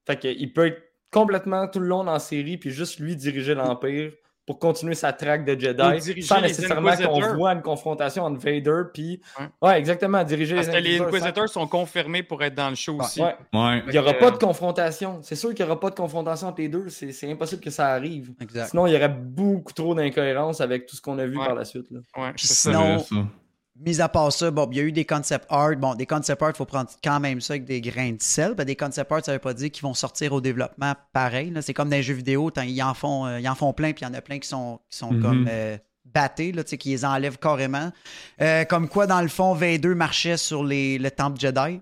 [0.05, 0.81] Fait qu'il peut être
[1.12, 4.12] complètement tout le long dans la série, puis juste lui diriger l'Empire
[4.49, 8.81] pour continuer sa track de Jedi, sans les nécessairement qu'on voit une confrontation entre Vader
[8.91, 9.21] puis...
[9.39, 9.45] Ouais.
[9.62, 13.21] Ouais, exactement, diriger Parce que les Inquisitors sont confirmés pour être dans le show aussi.
[13.21, 13.35] Ouais.
[13.53, 13.83] Ouais.
[13.85, 15.19] Il n'y aura pas de confrontation.
[15.21, 16.89] C'est sûr qu'il n'y aura pas de confrontation entre les deux.
[16.89, 18.31] C'est c'est impossible que ça arrive.
[18.41, 18.71] Exact.
[18.71, 21.45] Sinon, il y aurait beaucoup trop d'incohérences avec tout ce qu'on a vu Ouais.
[21.45, 21.85] par la suite.
[21.91, 21.99] là.
[22.35, 23.15] Sinon- ça.
[23.79, 25.75] Mis à part ça, bon, il y a eu des concept art.
[25.77, 28.53] Bon, des concept art, il faut prendre quand même ça avec des grains de sel.
[28.53, 31.53] Ben, des concept art, ça veut pas dire qu'ils vont sortir au développement pareil.
[31.61, 34.03] C'est comme dans les jeux vidéo, ils en font, euh, ils en font plein, puis
[34.03, 35.21] il y en a plein qui sont, qui sont Mhm.
[35.21, 37.91] comme euh, battés, là, qui les enlèvent carrément.
[38.41, 41.79] Euh, comme quoi, dans le fond, Vader marchait sur les, le temple Jedi.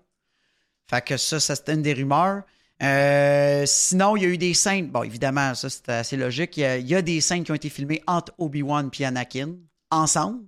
[0.90, 2.44] Fait que ça, ça c'était une des rumeurs.
[2.84, 4.88] Euh, sinon, il y a eu des scènes.
[4.90, 6.58] Bon, évidemment, ça c'était assez logique.
[6.58, 9.06] Il y, a, il y a des scènes qui ont été filmées entre Obi-Wan et
[9.06, 9.56] Anakin
[9.90, 10.44] ensemble.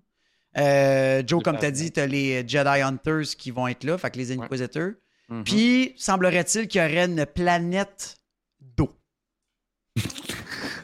[0.57, 3.97] Euh, Joe, comme tu as dit, tu as les Jedi Hunters qui vont être là,
[3.97, 4.91] fait que les Inquisitors.
[5.29, 5.43] Mhm.
[5.43, 8.15] Puis, semblerait-il qu'il y aurait une planète
[8.59, 8.89] d'eau.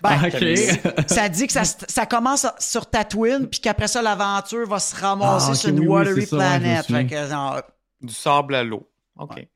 [0.04, 1.08] Ben, ok.
[1.08, 5.48] ça dit que ça, ça commence sur Tatooine, puis qu'après ça, l'aventure va se ramasser
[5.52, 6.84] Ah, sur une oui, oui, watery ça, ouais.
[6.84, 7.62] Fait que, genre,
[8.02, 8.88] Du sable à l'eau.
[9.18, 9.36] OK.
[9.36, 9.50] Ouais.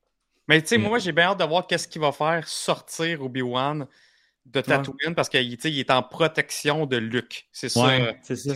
[0.48, 0.84] Mais tu sais, Mm.
[0.84, 3.86] moi, j'ai bien hâte de voir qu'est-ce qu'il va faire sortir Obi-Wan
[4.52, 7.48] de Tatooine parce qu'il il est en protection de Luke.
[7.52, 7.86] C'est ça.
[7.86, 8.18] Ouais.
[8.24, 8.54] C'est ça.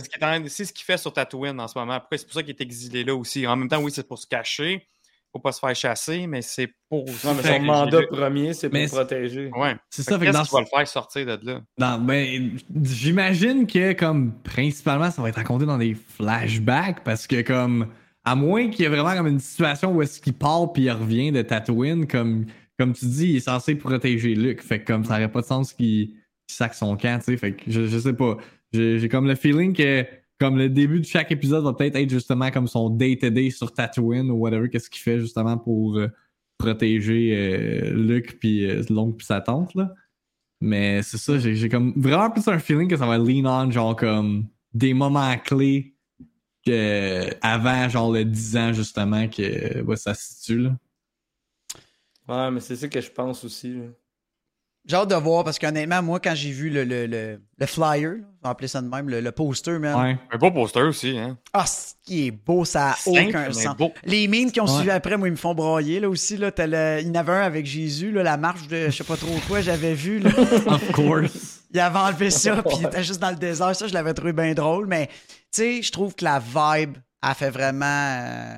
[0.48, 1.92] C'est ce qu'il fait sur Tatooine en ce moment.
[1.94, 3.46] Après, c'est pour ça qu'il est exilé là aussi.
[3.46, 4.86] En même temps, oui, c'est pour se cacher.
[5.32, 7.02] Faut pas se faire chasser, mais c'est pour.
[7.08, 8.10] aussi Non, mais son mandat Luke.
[8.10, 9.50] premier, c'est pour Mais- protéger.
[9.56, 9.74] Ouais.
[9.90, 11.60] C'est ça, que fait que Qu'est-ce qui va le faire sortir de là?
[11.76, 17.42] Dans- ben, j'imagine que comme principalement ça va être raconté dans des flashbacks parce que
[17.42, 17.88] comme
[18.24, 20.90] à moins qu'il y ait vraiment comme une situation où est-ce qu'il part puis il
[20.90, 22.46] revient de Tatooine comme
[22.78, 25.46] comme tu dis il est censé protéger Luke fait que comme ça aurait pas de
[25.46, 26.16] sens qu'il qu'il
[26.48, 28.36] sac son camp tu sais fait que je, je sais pas
[28.72, 30.04] j'ai comme le feeling que
[30.40, 34.30] comme le début de chaque épisode va peut-être être justement comme son day-to-day sur Tatooine
[34.30, 36.08] ou whatever qu'est-ce qu'il fait justement pour euh,
[36.58, 39.94] protéger euh, Luke puis euh, l'oncle puis sa tante là
[40.60, 43.94] mais c'est ça, j'ai comme vraiment plus un feeling que ça va lean on, genre
[43.94, 45.94] comme des moments clés
[46.66, 50.60] que avant, genre le 10 ans, justement, que ça se situe.
[50.60, 50.76] Là.
[52.28, 53.74] Ouais, mais c'est ça que je pense aussi.
[53.74, 53.84] là.
[54.86, 58.16] J'ai hâte de voir parce qu'honnêtement, moi, quand j'ai vu le, le, le, le flyer,
[58.20, 59.98] on va appeler ça de même, le, le poster, man.
[59.98, 60.18] Ouais.
[60.30, 61.38] Un beau poster aussi, hein?
[61.54, 63.74] Ah, ce qui est beau, ça a aucun sens.
[63.78, 63.92] beau.
[64.04, 64.72] Les memes qui ont Ouais.
[64.74, 66.36] suivi après, moi, ils me font broyer, là aussi.
[66.36, 68.90] Là, T'as le- Il y en avait un avec Jésus, là, la marche de je
[68.90, 70.18] sais pas trop quoi, j'avais vu.
[70.18, 70.28] Là.
[70.66, 71.62] Of course.
[71.72, 73.74] il avait enlevé ça, puis il était juste dans le désert.
[73.74, 74.86] Ça, je l'avais trouvé bien drôle.
[74.86, 75.12] Mais, tu
[75.52, 77.86] sais, je trouve que la vibe, a fait vraiment.
[77.86, 78.56] euh,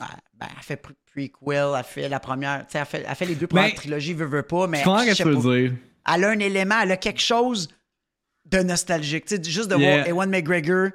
[0.00, 0.76] ben, elle fait
[1.14, 2.60] prequel, elle fait la première.
[2.66, 4.66] Tu sais, elle fait, elle fait les deux premières Mais- trilogies, veut, veut pas.
[4.66, 5.72] Mais Je comprends ce que tu veux dire?
[6.14, 7.68] elle a un élément, elle a quelque chose
[8.50, 9.26] de nostalgique.
[9.26, 9.94] Tu sais, juste de Yeah.
[9.96, 10.88] voir Ewan McGregor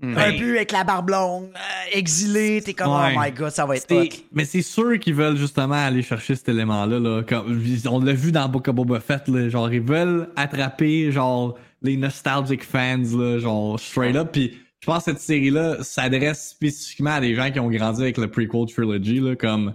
[0.00, 0.18] Mm.
[0.18, 1.58] un peu avec la barbe blonde, euh,
[1.98, 3.14] exilé, t'es comme Ouais.
[3.16, 4.08] oh my god, ça va être hot.
[4.32, 6.98] Mais c'est sûr qu'ils veulent justement aller chercher cet élément-là.
[6.98, 7.22] Là.
[7.22, 9.28] Comme- on l'a vu dans Book of Boba Fett.
[9.28, 14.30] Là, genre, ils veulent attraper genre les nostalgic fans, là, genre straight up.
[14.32, 18.18] Puis je pense que cette série-là s'adresse spécifiquement à des gens qui ont grandi avec
[18.18, 19.72] le prequel trilogy, là, comme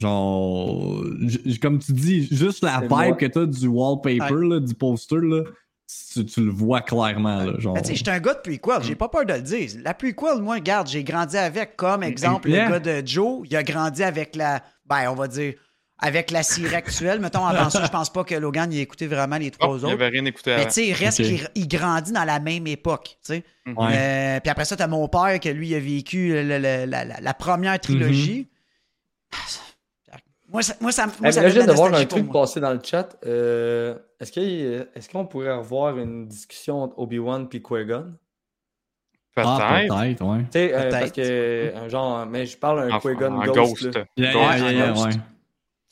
[0.00, 1.04] genre,
[1.60, 3.12] comme tu dis, juste la vibe moi.
[3.12, 4.48] que t'as du wallpaper, Ouais.
[4.48, 5.42] là, du poster, là,
[6.14, 7.44] tu, tu le vois clairement.
[7.44, 7.76] Là, genre.
[7.82, 9.68] Tu sais, j'étais un gars de prequel, j'ai pas peur de le dire.
[9.84, 12.64] La prequel, moi, regarde, j'ai grandi avec, comme exemple, Yeah.
[12.70, 15.52] le gars de Joe, il a grandi avec la, ben, on va dire,
[15.98, 17.20] avec la série actuelle.
[17.20, 19.76] Mettons, avant ça, je pense pas que Logan y a écouté vraiment les trois Oh,
[19.78, 19.94] il autres.
[19.94, 20.64] avait rien écouté Mais avant.
[20.66, 23.44] tu sais, il reste qu'il il grandit dans la même époque, tu sais.
[23.66, 23.96] Ouais.
[23.96, 27.04] Euh, puis après ça, t'as mon père que lui a vécu le- le- le- la,
[27.04, 28.48] la- la première trilogie.
[29.46, 29.60] Ça-
[30.48, 32.80] Moi, ça, moi, ça, moi, ça mais je de voir un truc passer dans le
[32.82, 33.16] chat.
[33.26, 38.14] Euh, est-ce, qu'on pourrait revoir une discussion entre Obi-Wan et Qui-Gon?
[39.38, 39.94] Ah, Peut-être.
[39.98, 40.38] peut-être, ouais.
[40.44, 40.98] Tu sais, euh, Peut-être.
[40.98, 43.82] parce que, un genre, mais je parle d'un en, Qui-Gon Ghost.
[43.82, 43.96] Ghost.
[43.96, 44.04] là.
[44.16, 45.04] Yeah, Ghost, yeah, yeah, yeah, Ghost.
[45.06, 45.12] ouais.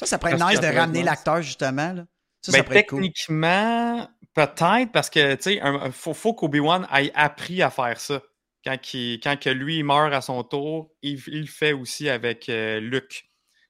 [0.00, 1.92] Ça, ça pourrait être nice de ramener l'acteur, justement.
[1.92, 2.04] Là.
[2.42, 3.02] Ça, Ben, ça pourrait être cool.
[3.02, 8.20] techniquement, peut-être parce que, tu sais, un- faut, faut qu'Obi-Wan ait appris à faire ça.
[8.64, 12.08] Quand, il- quand que lui il meurt à son tour, il, il le fait aussi
[12.08, 13.28] avec euh, Luke.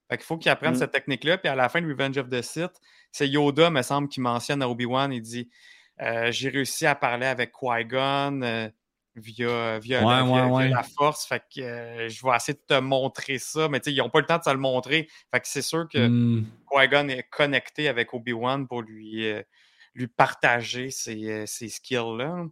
[0.08, 0.78] Fait qu'il faut qu'il apprenne Mm.
[0.78, 1.38] cette technique-là.
[1.38, 2.72] Puis à la fin de Revenge of the Sith,
[3.10, 5.12] c'est Yoda, me semble, qui mentionne à Obi-Wan.
[5.12, 5.50] Il dit
[6.00, 8.68] euh, J'ai réussi à parler avec Qui-Gon euh,
[9.16, 10.68] via, via, Ouais, la, via- ouais, via ouais.
[10.70, 11.24] la force.
[11.26, 13.68] Fait que euh, je vais essayer de te montrer ça.
[13.68, 15.08] Mais tu sais, ils n'ont pas le temps de se le montrer.
[15.32, 16.40] Fait que c'est sûr que.
[16.70, 19.42] Qui-Gon est connecté avec Obi-Wan pour lui, euh,
[19.94, 22.44] lui partager ses, euh, ses skills-là.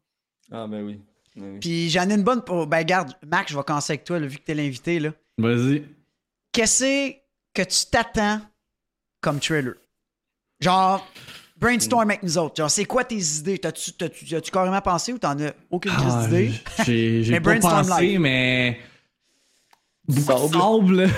[0.52, 1.00] Ah, ben oui.
[1.34, 1.58] Ben oui.
[1.60, 2.66] Puis j'en ai une bonne pour.
[2.66, 5.00] Ben, garde, Mac, je vais commencer avec toi, là, vu que t'es l'invité.
[5.00, 5.10] là.
[5.38, 5.84] Vas-y.
[6.52, 7.12] Qu'est-ce
[7.54, 8.40] que tu t'attends
[9.20, 9.74] comme trailer?
[10.60, 11.04] Genre,
[11.62, 12.56] brainstorm avec nous autres.
[12.56, 13.58] Genre, c'est quoi tes idées?
[13.58, 16.50] T'as-tu, t'as-tu, as-tu carrément pensé ou t'en as aucune Ah, d'idée?
[16.84, 18.20] J'ai j'ai Mais pas pensé, live.
[18.20, 18.78] mais.
[20.10, 20.26] Sable.
[20.52, 21.08] sable.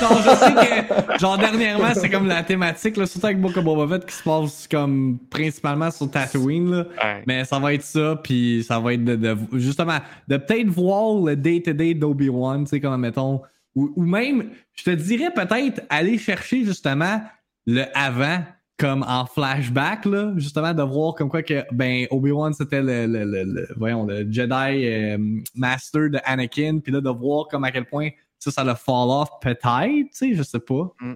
[0.00, 3.62] genre, je sais que, genre, dernièrement, c'est comme la thématique, là, surtout avec Book of
[3.64, 6.84] Boba Fett qui se passe comme principalement sur Tatooine, là.
[7.04, 7.22] Ouais.
[7.26, 11.20] Mais ça va être ça, puis ça va être de, de- justement, de peut-être voir
[11.22, 13.42] le day-to-day d'Obi-Wan, tu sais, comme, mettons,
[13.74, 17.20] ou, ou même, je te dirais peut-être aller chercher, justement,
[17.66, 18.38] le avant,
[18.78, 23.24] comme en flashback, là, justement, de voir comme quoi que, ben, Obi-Wan, c'était le, le,
[23.24, 24.52] le, le- voyons, le Jedi
[24.86, 25.18] euh,
[25.54, 28.08] Master de Anakin, puis là, de voir comme à quel point
[28.38, 30.92] ça, ça le fall off, peut-être, tu sais, je sais pas.
[31.00, 31.12] Mm.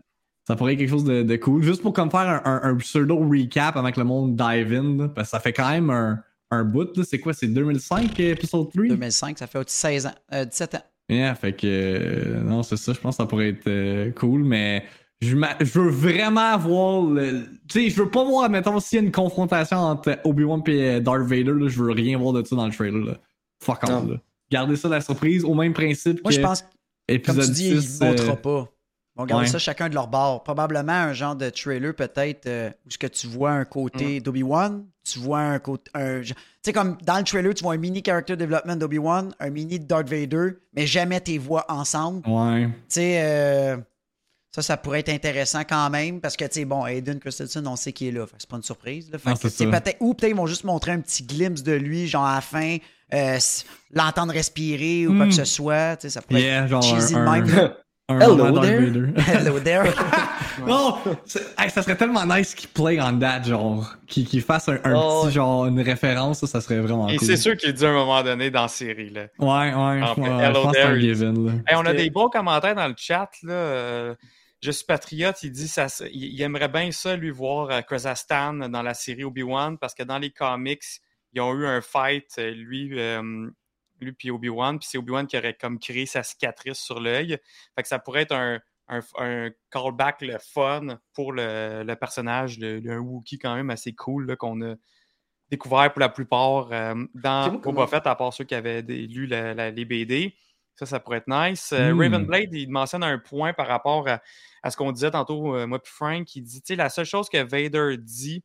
[0.47, 1.61] Ça pourrait être quelque chose de, de cool.
[1.65, 4.97] Juste pour comme faire un, un, un pseudo recap avec le monde dive in.
[4.97, 6.97] là, parce que ça fait quand même un, un bout.
[6.97, 7.03] là.
[7.03, 7.33] C'est quoi?
[7.33, 8.87] C'est 2005 épisode 3?
[8.91, 10.15] 2005, ça fait au-dessus de 16 ans.
[10.35, 10.83] Euh, 17 ans.
[11.09, 11.67] Yeah, fait que.
[11.67, 12.93] euh, non, c'est ça.
[12.93, 14.45] Je pense que ça pourrait être euh, cool.
[14.45, 14.85] Mais
[15.21, 15.35] je,
[15.79, 17.47] veux vraiment voir le.
[17.69, 21.01] Tu sais, je veux pas voir, mettons, s'il y a une confrontation entre Obi-Wan et
[21.01, 21.53] Darth Vader.
[21.53, 23.05] Là, je veux rien voir de ça dans le trailer.
[23.05, 23.19] Là.
[23.63, 24.05] Fuck off.
[24.51, 25.45] Gardez ça la surprise.
[25.45, 26.71] Au même principe Moi, que je pense, comme
[27.09, 28.69] épisode tu dis, 6, ils ne euh, pas.
[29.17, 29.51] Vont garder ouais.
[29.51, 30.43] ça chacun de leur bord.
[30.45, 34.85] Probablement un genre de trailer, peut-être, euh, où ce que tu vois un côté d'Obi-Wan,
[35.03, 35.91] tu vois un côté.
[35.95, 39.51] un- Tu sais, comme dans le trailer, tu vois un mini character development d'Obi-Wan, un
[39.51, 42.29] mini de Darth Vader, mais jamais tes voix ensemble.
[42.29, 42.67] Ouais.
[42.67, 43.79] Tu sais, euh,
[44.57, 47.77] ça, ça pourrait être intéressant quand même parce que, tu sais, bon, Aiden Christensen, on
[47.77, 48.25] sait qu'il est là.
[48.39, 49.11] C'est pas une surprise.
[49.13, 49.19] Là.
[49.19, 52.07] Fait Non, que, peut-être, ou peut-être ils vont juste montrer un petit glimpse de lui,
[52.09, 52.79] genre à la fin,
[53.13, 53.39] euh,
[53.93, 55.29] l'entendre respirer ou quoi Hmm.
[55.29, 55.97] que ce soit.
[55.97, 57.55] Tu sais, ça pourrait Yeah, genre être cheesy de un, même.
[58.09, 59.13] un, un Hello there.
[59.29, 59.93] Hello there.
[60.67, 60.97] Non,
[61.59, 65.25] hey, ça serait tellement nice qu'il play on that, genre, qu'il fasse un, un Oh,
[65.27, 67.27] petit, genre, une référence, ça, ça serait vraiment Et cool.
[67.29, 69.11] c'est sûr qu'il dit à un moment donné dans la série.
[69.11, 69.27] Là.
[69.39, 71.53] Ouais, ouais, fait, ouais, Hello je pense que c'est un there, given, là.
[71.69, 73.29] Hey, on a des bons commentaires dans le chat.
[73.43, 74.15] Là.
[74.67, 78.83] Je suis patriote, il dit ça, il, aimerait bien ça, lui, voir euh, Kazakhstan dans
[78.83, 80.83] la série Obi-Wan, parce que dans les comics,
[81.33, 83.49] ils ont eu un fight, euh, lui, euh,
[84.01, 87.39] lui puis Obi-Wan, puis c'est Obi-Wan qui aurait comme créé sa cicatrice sur l'œil.
[87.77, 92.59] Fait que ça pourrait être un, un, un callback le fun pour le, le personnage,
[92.59, 94.75] le, le Wookiee quand même assez cool qu'on a
[95.49, 99.27] découvert pour la plupart euh, dans Boba Fett, à part ceux qui avaient des- lu
[99.27, 100.35] la- la- les BD.
[100.77, 101.73] Ça, ça pourrait être nice.
[101.73, 102.01] Euh, Mm.
[102.01, 104.21] Ravenblade, il mentionne un point par rapport à,
[104.63, 107.07] à ce qu'on disait tantôt, euh, moi puis Frank, il dit, tu sais, la seule
[107.07, 108.45] chose que Vader dit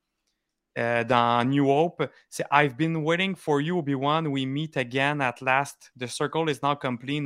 [0.78, 4.28] euh, dans New Hope, c'est «I've been waiting for you, Obi-Wan.
[4.28, 5.92] We meet again at last.
[6.00, 7.24] The circle is now complete.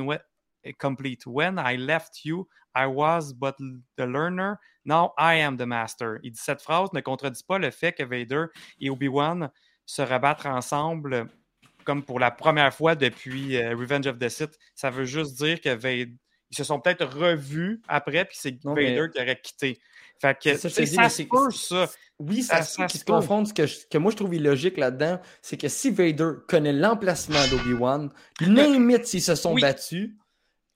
[0.79, 1.27] Complete.
[1.27, 3.55] When I left you, I was but
[3.97, 4.59] the learner.
[4.83, 8.03] Now I am the master.» Il dit cette phrase ne contredit pas le fait que
[8.03, 8.47] Vader
[8.79, 9.51] et Obi-Wan
[9.85, 11.27] se rabattre ensemble
[11.86, 14.58] comme pour la première fois depuis euh, Revenge of the Sith.
[14.76, 16.12] Ça veut juste dire que Vader,
[16.52, 19.80] ils se sont peut-être revus après, puis c'est Vader mais- qui aurait quitté.
[20.21, 21.89] Fait que, ça, ça se peut, ça.
[22.19, 23.48] Oui, ça, Ça- se ça confondent.
[23.48, 27.45] Ce que, je- que moi, je trouve illogique là-dedans, c'est que si Vader connaît l'emplacement
[27.50, 29.62] d'Obi-Wan, limite s'ils se sont Oui.
[29.62, 30.12] battus,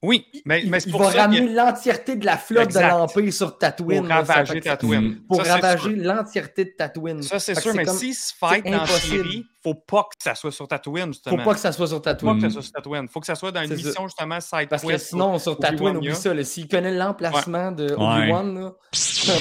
[0.01, 2.63] Oui, mais, il, mais c'est il pour va ça ramener que l'entièreté de la flotte
[2.63, 2.85] Exact.
[2.85, 3.99] de l'Empire sur Tatooine.
[3.99, 5.19] pour là, ravager Tatooine.
[5.27, 7.21] Pour ravager l'entièreté de Tatooine.
[7.21, 10.53] Ça, c'est sûr, mais comme- s'ils se fight dans série, faut pas que ça soit
[10.53, 11.37] sur Tatooine, justement.
[11.37, 12.37] Faut pas que ça soit sur Faut pas Tatooine.
[12.41, 13.07] que ça soit sur Tatooine.
[13.09, 16.15] Faut que ça soit dans une mission, justement, side Parce que sinon, sur Tatooine, oublie
[16.15, 16.43] ça.
[16.45, 17.91] S'il connaît l'emplacement de.
[17.91, 19.33] Obi-Wan, là, Ça,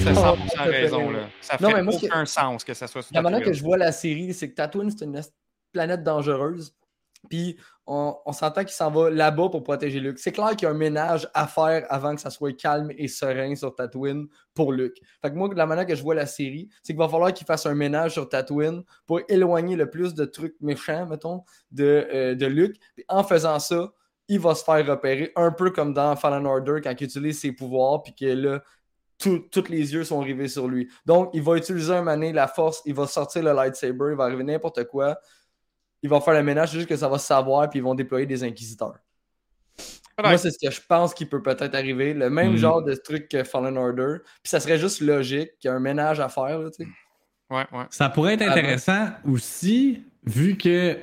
[0.00, 1.10] c'est Non, 100% ça fait raison.
[1.10, 1.18] Là.
[1.40, 3.58] Ça fait aucun sens que ça soit sur La manière que Tatooine.
[3.58, 5.18] je vois la série, c'est que Tatooine, c'est une
[5.72, 6.74] planète dangereuse.
[7.28, 10.18] Puis on, s'entend qu'il s'en va là-bas pour protéger Luke.
[10.18, 13.06] C'est clair qu'il y a un ménage à faire avant que ça soit calme et
[13.06, 14.96] serein sur Tatooine pour Luke.
[15.22, 17.46] Fait que moi, la manière que je vois la série, c'est qu'il va falloir qu'il
[17.46, 22.34] fasse un ménage sur Tatooine pour éloigner le plus de trucs méchants, mettons, de, euh,
[22.34, 22.72] de.
[22.94, 23.92] Puis en faisant ça,
[24.28, 27.52] il va se faire repérer un peu comme dans Fallen Order quand il utilise ses
[27.52, 28.62] pouvoirs, puis que là,
[29.18, 30.88] tous tous les yeux sont rivés sur lui.
[31.06, 34.24] Donc, il va utiliser un mané, la force, il va sortir le lightsaber, il va
[34.24, 35.18] arriver n'importe quoi.
[36.06, 37.96] Il va faire le ménage, c'est juste que ça va se savoir, puis ils vont
[37.96, 38.94] déployer des inquisiteurs.
[40.22, 42.14] Moi, c'est ce que je pense qui peut peut-être arriver.
[42.14, 42.56] Le même Mhm.
[42.56, 44.18] genre de truc que Fallen Order.
[44.42, 46.90] Puis ça serait juste logique qu'il y a un ménage à faire, là, tu sais.
[47.50, 47.84] Ouais, ouais.
[47.90, 50.96] Ça pourrait être intéressant aussi, vu que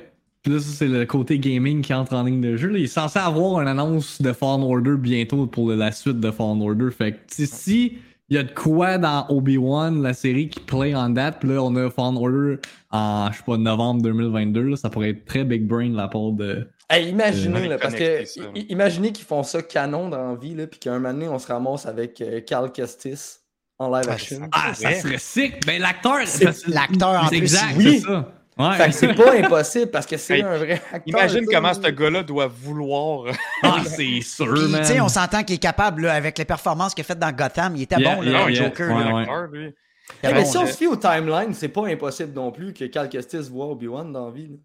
[0.46, 2.68] là, ça, c'est le côté gaming qui entre en ligne de jeu.
[2.70, 2.78] là.
[2.78, 6.60] Il est censé avoir une annonce de Fallen Order bientôt pour la suite de Fallen
[6.62, 6.90] Order.
[6.90, 7.98] Fait que si
[8.34, 11.62] il y a de quoi dans Obi-Wan, la série qui play en date, puis là
[11.62, 12.56] on a Fallen Order
[12.90, 16.32] en je sais pas novembre 2022, là, ça pourrait être très big brain la part
[16.32, 16.68] de.
[16.90, 18.40] Hey, imaginez, là, parce que ça.
[18.54, 21.38] i- imaginez qu'ils font ça canon dans la vie, là, puis qu'un moment donné, on
[21.38, 23.38] se ramasse avec euh, Cal Kestis
[23.78, 24.48] en live action.
[24.52, 25.00] Ah, ça Ouais.
[25.00, 25.64] serait sick!
[25.66, 27.84] Ben l'acteur, C'est l'acteur en c'est plus, exact, oui.
[28.00, 28.32] c'est ça.
[28.56, 28.76] Ouais.
[28.76, 31.00] Fait que c'est pas impossible parce que c'est Hey, un vrai acteur.
[31.06, 33.34] Imagine comment ce gars-là doit vouloir.
[33.62, 34.82] Ah, c'est sûr, Puis, man.
[34.82, 37.32] tu sais, on s'entend qu'il est capable, là, avec les performances qu'il a faites dans
[37.32, 37.74] Gotham.
[37.74, 38.64] Il était Yeah, bon, yeah, là, le yeah.
[38.64, 38.96] Joker.
[38.96, 39.42] Ouais, là.
[39.48, 39.74] ouais.
[40.22, 42.84] Hey, mais bon, si on se fie au timeline, c'est pas impossible non plus que
[42.84, 44.48] Cal Kestis voit Obi-Wan dans la vie.
[44.48, 44.56] là.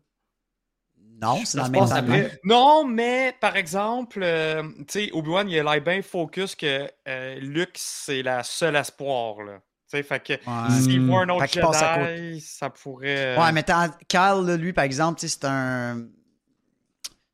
[1.21, 2.25] Non, c'est dans le même passe timeline.
[2.25, 2.39] après.
[2.43, 7.35] Non, mais par exemple, euh, tu sais, Obi-Wan, il a l'air bien focus que euh,
[7.41, 9.41] Luke, c'est la seule espoir.
[9.43, 9.59] Là.
[9.91, 10.81] Tu sais, fait que Ouais.
[10.81, 13.35] s'il voit un autre Jedi, ça pourrait.
[13.35, 16.05] euh, Ouais, mais t'as- Cal, lui, par exemple, tu sais, c'est un.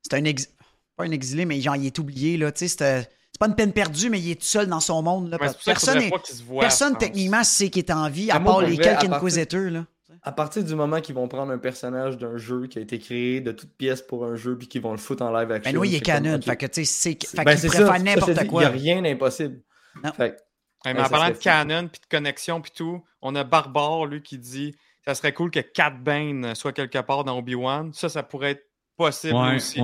[0.04, 0.50] C'est un ex...
[0.96, 2.52] Pas un exilé, mais genre, il est oublié, là.
[2.54, 5.30] Tu sais, c'est pas une peine perdue, mais il est tout seul dans son monde,
[5.30, 5.38] là.
[5.66, 8.88] personne, est- se voit, personne techniquement, sait qu'il est en vie, à part les quelques
[8.88, 9.86] à partir- inquisiteurs, là.
[10.24, 13.42] À partir du moment qu'ils vont prendre un personnage d'un jeu qui a été créé
[13.42, 15.72] de toutes pièces pour un jeu puis qu'ils vont le foutre en live action.
[15.74, 16.42] Ben, lui, il est comme, canon.
[16.42, 17.28] Fait que, tu sais, c'est.
[17.28, 17.70] Fait ben, qu'il
[18.04, 18.62] n'importe dis, Il quoi.
[18.62, 19.60] n'y a rien d'impossible.
[20.04, 20.12] Non.
[20.14, 20.42] Fait que-
[20.86, 21.42] Ouais, mais Ouais, en parlant de fou.
[21.42, 25.52] canon, puis de connexion, puis tout, on a Barbare, lui, qui dit ça serait cool
[25.52, 27.94] que Cat Bane soit quelque part dans Obi-Wan.
[27.94, 28.66] Ça, ça pourrait être
[28.98, 29.80] possible Ouais, aussi.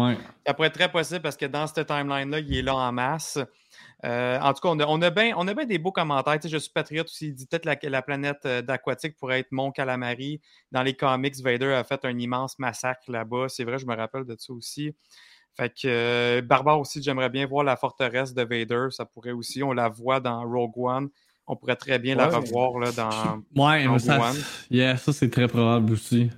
[0.48, 3.38] Ça pourrait être très possible parce que dans cette timeline-là, il est là en masse.
[4.04, 5.10] Euh, en tout cas, on a, on a
[5.54, 6.36] bien des beaux commentaires.
[6.40, 7.28] Tu sais, je suis patriote aussi.
[7.28, 10.42] Il dit peut-être la, la planète euh, d'aquatique pourrait être Mont Calamari.
[10.72, 13.48] Dans les comics, Vader a fait un immense massacre là-bas.
[13.50, 14.96] C'est vrai, je me rappelle de ça aussi.
[15.58, 18.88] Fait que euh, Barbare aussi, j'aimerais bien voir la forteresse de Vader.
[18.92, 19.62] Ça pourrait aussi.
[19.64, 21.10] On la voit dans Rogue One.
[21.48, 23.42] On pourrait très bien la revoir là, dans.
[23.56, 24.36] Ouais, mais ça, Obi-Wan.
[24.70, 26.30] yeah, ça c'est très probable aussi.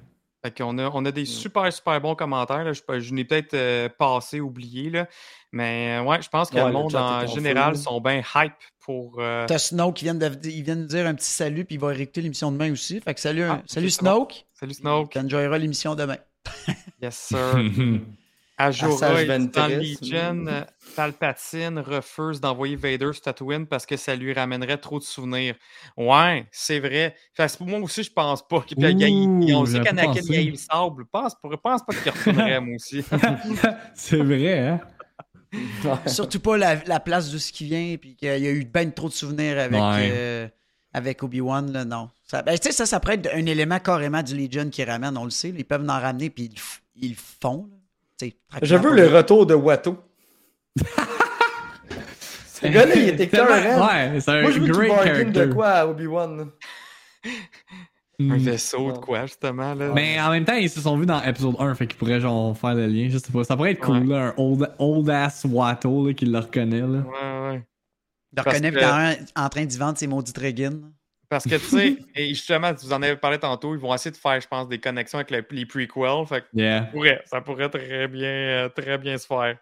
[0.44, 2.64] Fait qu'on a, on a des super, super bons commentaires.
[2.66, 2.74] là.
[2.74, 4.90] Je, je n'ai peut-être euh, passé, oublié.
[4.90, 5.08] Là.
[5.54, 9.18] Mais euh, ouais, je pense que Ouais, le monde en général sont bien hype pour.
[9.20, 11.80] euh, T'as Snoke qui vient de, il vient de dire un petit salut, puis il
[11.80, 13.00] va réécouter l'émission demain aussi.
[13.00, 13.90] Fait que salut, Ah, salut.
[13.90, 14.46] Snoke.
[14.54, 15.12] Salut Snoke.
[15.12, 16.18] Tu enjoyeras l'émission demain.
[17.02, 17.56] Yes, sir.
[18.58, 19.68] Ajora, dit dans.
[19.68, 20.62] Legion, euh,
[20.96, 25.56] Palpatine refuse d'envoyer Vader sur Tatooine parce que ça lui ramènerait trop de souvenirs.
[25.98, 27.16] Ouais, c'est vrai.
[27.34, 28.62] Fait que pour moi aussi, je pense pas.
[28.62, 31.06] qu'il- y on sait qu'Anakin, eu le sable.
[31.12, 33.04] Pense, pense pas qu'il retournerait, moi aussi.
[33.96, 34.80] c'est vrai, hein?
[36.08, 38.92] Surtout pas la, la place de ce qui vient, puis qu'il y a eu ben
[38.92, 40.10] trop de souvenirs avec, Ouais.
[40.12, 40.48] euh,
[40.94, 42.10] avec Obi-Wan, là, non.
[42.24, 45.16] Ça, ben, tu sais, ça, ça pourrait être un élément carrément du Legion qui ramène,
[45.18, 45.50] on le sait.
[45.52, 45.56] là.
[45.60, 47.68] Ils peuvent en ramener, puis ils, le f- ils le font.
[47.72, 47.78] là.
[48.62, 49.98] Je veux le retour de Watto.
[52.48, 53.88] Ce gars-là, il était Tellement- cœur.
[53.88, 56.38] Ouais, c'est un Moi, je veux great de quoi à Obi-Wan.
[56.38, 56.46] là?
[58.20, 58.32] Mm.
[58.32, 59.74] Un vaisseau de quoi, justement.
[59.74, 59.92] Là?
[59.94, 62.56] Mais en même temps, ils se sont vus dans épisode 1, fait qu'ils pourraient genre
[62.58, 63.08] faire le lien.
[63.10, 63.44] Je sais pas.
[63.44, 64.06] Ça pourrait être cool, Ouais.
[64.16, 66.80] là, un old, old ass Watto là, qui le reconnaît.
[66.82, 66.88] Là.
[66.88, 67.64] Ouais, ouais.
[68.36, 70.92] Le Parce reconnais que- en train d'y vendre ses maudits Regan.
[71.34, 74.18] Parce que, tu sais, et justement, vous en avez parlé tantôt, ils vont essayer de
[74.18, 76.26] faire, je pense, des connexions avec le- les prequels.
[76.28, 76.80] Fait que Yeah.
[76.86, 79.58] ça pourrait, ça pourrait très bien, euh, très bien se faire.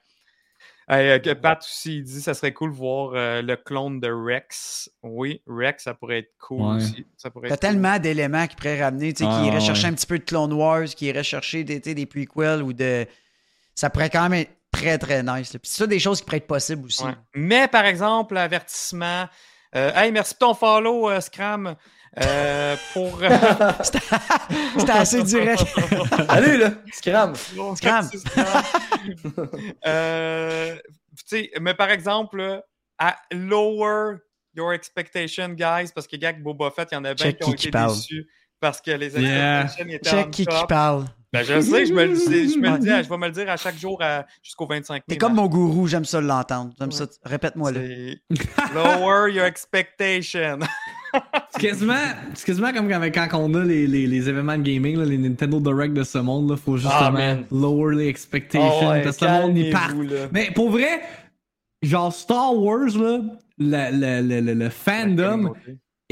[0.90, 4.00] Hey, euh, que Pat aussi, il dit ça serait cool de voir euh, le clone
[4.02, 4.90] de Rex.
[5.04, 6.76] Oui, Rex, ça pourrait être cool Ouais.
[6.78, 7.06] aussi.
[7.16, 7.70] Ça pourrait T'as être cool.
[7.70, 9.90] tellement d'éléments qui pourraient ramener, tu sais, qui iraient ouais, chercher ouais.
[9.90, 13.06] un petit peu de Clone Wars, qui iraient chercher des, prequels ou de.
[13.76, 15.54] Ça pourrait quand même être très, très nice.
[15.54, 15.60] là.
[15.60, 17.04] Puis c'est ça des choses qui pourraient être possibles aussi.
[17.06, 17.16] Ouais.
[17.36, 19.30] Mais par exemple, avertissement,
[19.76, 21.76] Euh, hey, merci pour ton follow, euh, Scram.
[22.22, 23.20] Euh, pour.
[24.78, 25.64] C'était assez direct.
[26.28, 27.34] Allez, là, Scram.
[27.76, 28.10] Scram.
[29.86, 30.76] Euh,
[31.62, 32.62] mais par exemple,
[32.98, 34.18] à lower
[34.56, 37.52] your expectation, guys, parce que gars, Boba Fett, il y en a bien qui ont
[37.52, 37.94] qui qui été parle.
[37.96, 38.28] déçus
[38.60, 39.64] parce que les Yeah.
[39.64, 41.06] expectations étaient Check qui qui parle.
[41.34, 43.32] Ben, je sais, je me, le dis- je me le dis, je vais me le
[43.32, 44.02] dire à chaque jour
[44.44, 45.02] jusqu'au 25 mai.
[45.08, 46.74] T'es comme mon gourou, j'aime ça l'entendre.
[46.78, 47.06] J'aime ça.
[47.06, 47.10] Ouais.
[47.24, 47.80] Répète-moi là.
[47.82, 50.60] C'est Lower your expectation.
[51.52, 55.18] C'est quasiment, comme quand, quand on a les, les, les événements de gaming, là, les
[55.18, 57.46] Nintendo Direct de ce monde, là, faut justement Ah, man.
[57.52, 58.88] lower les expectations.
[58.90, 59.92] Ah ouais, parce que le monde y part.
[60.32, 61.02] Mais pour vrai,
[61.82, 63.20] genre Star Wars, là,
[63.58, 65.54] le, le, le, le, le fandom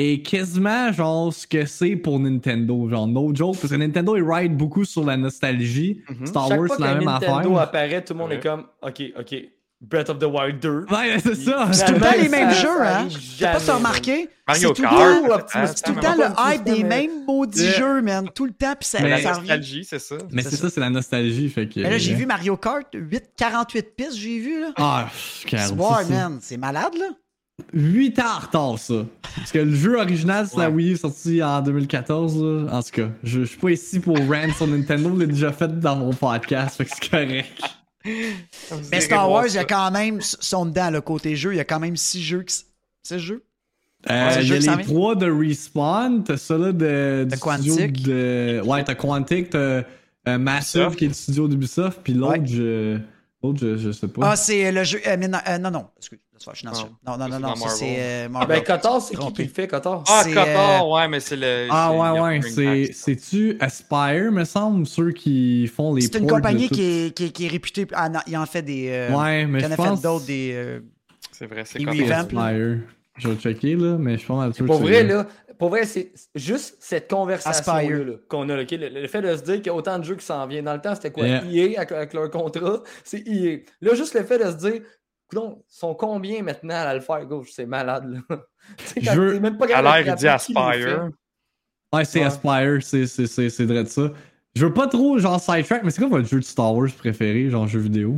[0.02, 2.88] est quasiment genre ce que c'est pour Nintendo.
[2.90, 6.02] Genre, no joke, parce que Nintendo, il ride beaucoup sur la nostalgie.
[6.10, 6.26] Mhm.
[6.28, 7.58] Star Chaque Wars, fois c'est la même Nintendo affaire.
[7.60, 8.36] apparaît, tout le monde Ouais.
[8.38, 9.36] est comme, OK, OK,
[9.82, 10.86] Breath of the Wild 2.
[10.92, 11.70] Ouais, c'est ça.
[11.72, 13.08] C'est tout le temps les mêmes jeux, hein?
[13.40, 14.28] T'as pas ça remarqué?
[14.46, 17.26] Mario C'est tout le Kart, temps- peut-être, C'est tout le temps pas hype des mêmes
[17.26, 17.72] maudits Yeah.
[17.80, 18.30] jeux, man.
[18.36, 20.16] Tout le temps, puis ça, Mais- La nostalgie, c'est ça.
[20.32, 20.70] Mais C'est ça.
[20.70, 21.48] c'est la nostalgie.
[21.48, 24.72] Fait que, Mais là, j'ai vu Mario Kart 8, 48 pistes, j'ai vu, là.
[24.76, 25.76] Ah, C'est
[26.10, 26.40] man.
[26.42, 27.06] C'est malade, là.
[27.74, 29.06] 8 ans en retard, ça.
[29.36, 30.70] Parce que le jeu original, c'est la.
[30.70, 32.44] Wii U sorti en 2014.
[32.44, 32.74] Là.
[32.78, 35.52] En tout cas, je, je suis pas ici pour rant sur Nintendo, je l'ai déjà
[35.52, 37.62] fait dans mon podcast, fait que c'est correct.
[38.92, 41.54] Mais Star Wars, il y a quand même son dedans, le côté jeu.
[41.54, 42.44] Il y a quand même 6 jeux.
[42.44, 42.66] qui s-
[43.04, 43.44] Six jeux?
[44.10, 44.78] Euh, le Il y jeu a les vient?
[44.78, 47.72] 3 de Respawn, t'as ça là de, du Quantic.
[47.72, 48.62] studio de...
[48.66, 49.58] Ouais, t'as Quantic, t'as
[50.28, 50.98] euh, Massive Ubisoft.
[51.00, 52.46] qui est du studio d'Ubisoft, puis l'autre, Ouais.
[52.46, 52.98] je...
[53.44, 54.32] L'autre, je, je sais pas.
[54.32, 55.00] Ah, c'est le jeu.
[55.06, 55.86] euh, non, euh, non, non.
[55.98, 56.20] Excuse,
[56.54, 57.18] je suis Non.
[57.18, 58.58] Non, non, non, C'est Ça, euh, Ah, Marvel.
[58.58, 60.04] ben, Qatar, c'est qui qui le fait, Qatar?
[60.08, 61.68] Ah, c'est, Qatar, euh, ouais, mais c'est le.
[61.70, 66.82] Ah ouais, ouais, c'est-tu Aspire, me semble, ceux qui font les C'est une compagnie qui
[67.08, 67.88] est, qui, est, qui est réputée.
[67.94, 68.88] Ah non, il en fait des.
[68.90, 70.02] euh, Ouais, mais Il en je a fait pense...
[70.02, 70.52] d'autres, des.
[70.54, 70.80] euh,
[71.32, 71.80] C'est vrai, c'est.
[72.12, 72.80] Aspire.
[73.18, 76.78] Je vais checker, là, mais je pense que Pour vrai, là, pour vrai, c'est juste
[76.80, 77.74] cette conversation
[78.30, 78.56] qu'on a.
[78.56, 78.72] là, ok?
[78.72, 80.64] Le, le fait de se dire qu'il y a autant de jeux qui s'en viennent.
[80.64, 81.28] Dans le temps, c'était quoi?
[81.28, 81.44] Yeah.
[81.52, 83.58] EA avec, avec leur contrat, c'est EA.
[83.82, 84.82] Là, juste le fait de se dire,
[85.30, 87.52] coudonc, ils sont combien maintenant à le faire, gauche?
[87.54, 88.38] C'est malade, là.
[88.98, 91.10] Je- même pas À l'air, il dit Aspire.
[91.94, 92.26] Ouais, c'est Ouais.
[92.26, 94.12] Aspire, c'est, c'est, c'est, c'est vrai de ça.
[94.56, 97.50] Je veux pas trop, genre, sidetrack, mais c'est quoi votre jeu de Star Wars préféré,
[97.50, 98.18] genre jeu vidéo?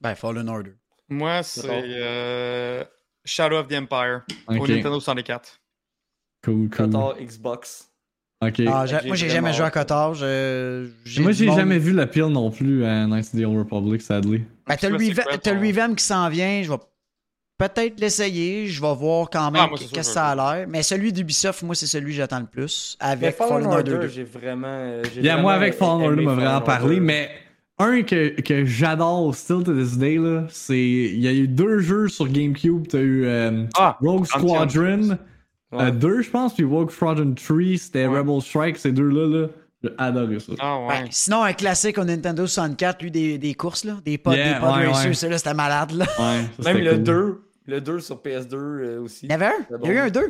[0.00, 0.74] Ben, Fallen Order.
[1.08, 2.84] Moi, c'est euh,
[3.24, 5.60] Shadow of the Empire au Ok, Nintendo 64.
[6.44, 6.68] cool, cool.
[6.70, 7.85] Qatar, Xbox.
[8.44, 8.60] Ok.
[8.66, 9.70] Ah, moi, j'ai jamais joué à.
[9.70, 10.14] Qatar.
[10.14, 13.44] je- j'ai Moi, j'ai monde- jamais vu la pile non plus à Knights of the
[13.44, 14.42] Old Republic, sadly.
[14.66, 16.62] Ben, t'as le, revamp- qui s'en vient.
[16.62, 16.76] Je vais
[17.58, 18.66] peut-être l'essayer.
[18.66, 20.66] Je vais voir quand même Ah, moi, c'est qu'est-ce que ça a l'air.
[20.68, 22.98] Mais celui d'Ubisoft, moi, c'est celui que j'attends le plus.
[23.00, 23.92] Avec Fallen Order.
[23.94, 24.08] Order, 2.
[24.08, 24.66] j'ai vraiment.
[24.68, 27.30] euh, j'ai Yeah, moi, avec Fallen Order, m'a vraiment parlé, mais
[27.78, 30.78] un que, que j'adore still to this day, là, c'est.
[30.78, 32.86] Il y a eu deux jeux sur GameCube.
[32.88, 35.16] T'as eu euh, Ah, Rogue Squadron
[35.76, 35.92] Ouais.
[35.92, 38.18] 2, je pense, puis Rogue Squadron 3, c'était Ouais.
[38.18, 39.48] Rebel Strike, ces deux-là, là.
[39.82, 40.52] J'ai adoré ça.
[40.58, 40.88] Ah ouais.
[41.02, 43.98] Ben, sinon, un classique au Nintendo 64, lui, des, des courses, là.
[44.04, 45.06] Des pods, Yeah, des pods ouais, racers.
[45.08, 45.14] ouais.
[45.14, 46.06] Celui-là, c'était malade, là.
[46.18, 47.02] Ouais, ça, Même le cool.
[47.02, 47.42] 2.
[47.66, 49.26] Le 2 sur PS2 euh, aussi.
[49.26, 49.66] Il y en avait un?
[49.82, 50.20] Il y a eu un 2?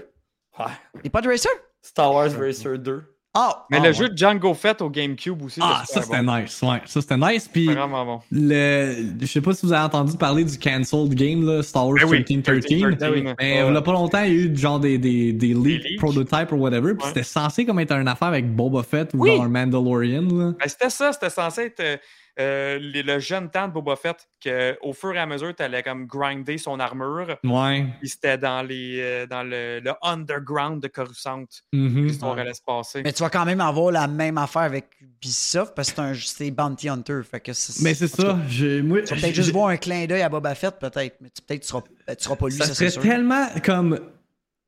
[0.59, 0.65] Ouais.
[1.05, 1.51] Des pods racers?
[1.83, 3.03] Star Wars Racer 2.
[3.37, 3.67] Ah!
[3.71, 3.95] Mais ah, le ouais.
[3.95, 5.61] jeu de Django Fett au GameCube aussi.
[5.63, 6.37] Ah, ça c'était bon.
[6.39, 6.81] nice, ouais.
[6.87, 7.67] Ça c'était nice, puis.
[7.67, 8.21] C'est vraiment bon.
[8.31, 11.97] Le, je sais pas si vous avez entendu parler du cancelled game, là, Star Wars
[12.01, 12.97] Ben oui, 1313.
[12.99, 13.31] 13, Mais
[13.63, 13.69] Ouais.
[13.69, 15.99] il y a pas longtemps, il y a eu genre des, des, des leaks, leaks.
[15.99, 17.09] prototypes ou whatever, puis Ouais.
[17.09, 19.31] c'était censé comme être une affaire avec Boba Fett ou Oui.
[19.37, 20.53] genre un Mandalorian, là.
[20.59, 22.01] Ben, c'était ça, c'était censé être
[22.39, 25.83] euh, les- le jeune temps de Boba Fett, qu'au fur et à mesure, tu allais
[25.83, 27.37] comme grinder son armure.
[27.45, 27.87] Ouais.
[28.01, 32.07] Puis c'était dans, les, euh, dans le, le underground de Coruscant Mhm.
[32.07, 33.03] l'histoire allait se passer.
[33.03, 36.15] Mais tu vas quand même avoir la même affaire avec Ubisoft parce que c'est un
[36.15, 37.21] c'est Bounty Hunter.
[37.31, 39.69] Fait que c'est- Mais c'est cas, ça, j'ai- moi, Tu vas peut-être j'ai- juste voir
[39.69, 41.17] un clin d'œil à Boba Fett, peut-être.
[41.21, 43.03] Mais tu- peut-être tu seras, tu seras pas lui, ça ça, c'est serait sûr.
[43.03, 43.99] tellement comme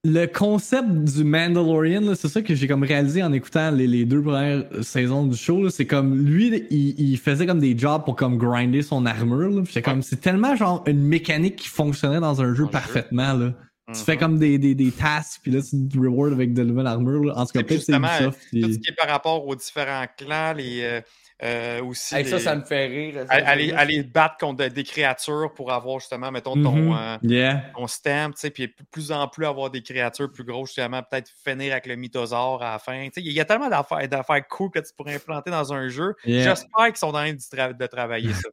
[0.08, 4.22] le concept du Mandalorian, c'est ça que j'ai comme réalisé en écoutant les, les deux
[4.22, 5.68] premières saisons du show.
[5.70, 9.62] C'est comme lui, il, il faisait comme des jobs pour comme grinder son armure.
[9.70, 13.34] C'est comme c'est tellement genre une mécanique qui fonctionnait dans un jeu parfaitement.
[13.34, 13.52] Là.
[13.94, 16.86] Tu fais comme des, des, des tasks, puis là tu te reward avec de nouvelles
[16.86, 17.24] armures.
[17.24, 17.38] Là.
[17.38, 18.60] En tout cas, C'est peut-être c'est.
[18.60, 21.00] Tout ce qui est par rapport aux différents clans, les, euh,
[21.42, 22.16] euh, aussi.
[22.16, 23.24] Hey, ça, les- ça me fait rire.
[23.28, 26.96] Aller, aller- aller battre contre des créatures pour avoir justement, mettons, ton, Mhm.
[26.96, 27.62] euh, Yeah.
[27.76, 31.30] ton stamp, tu sais, puis plus en plus avoir des créatures plus grosses, justement, peut-être
[31.44, 33.04] finir avec le mythosaure à la fin.
[33.06, 35.88] Tu sais, Il y a tellement d'affaires, d'affaires cool que tu pourrais implanter dans un
[35.88, 36.14] jeu.
[36.24, 36.42] Yeah.
[36.44, 38.48] J'espère qu'ils sont en train de, tra- de travailler ça.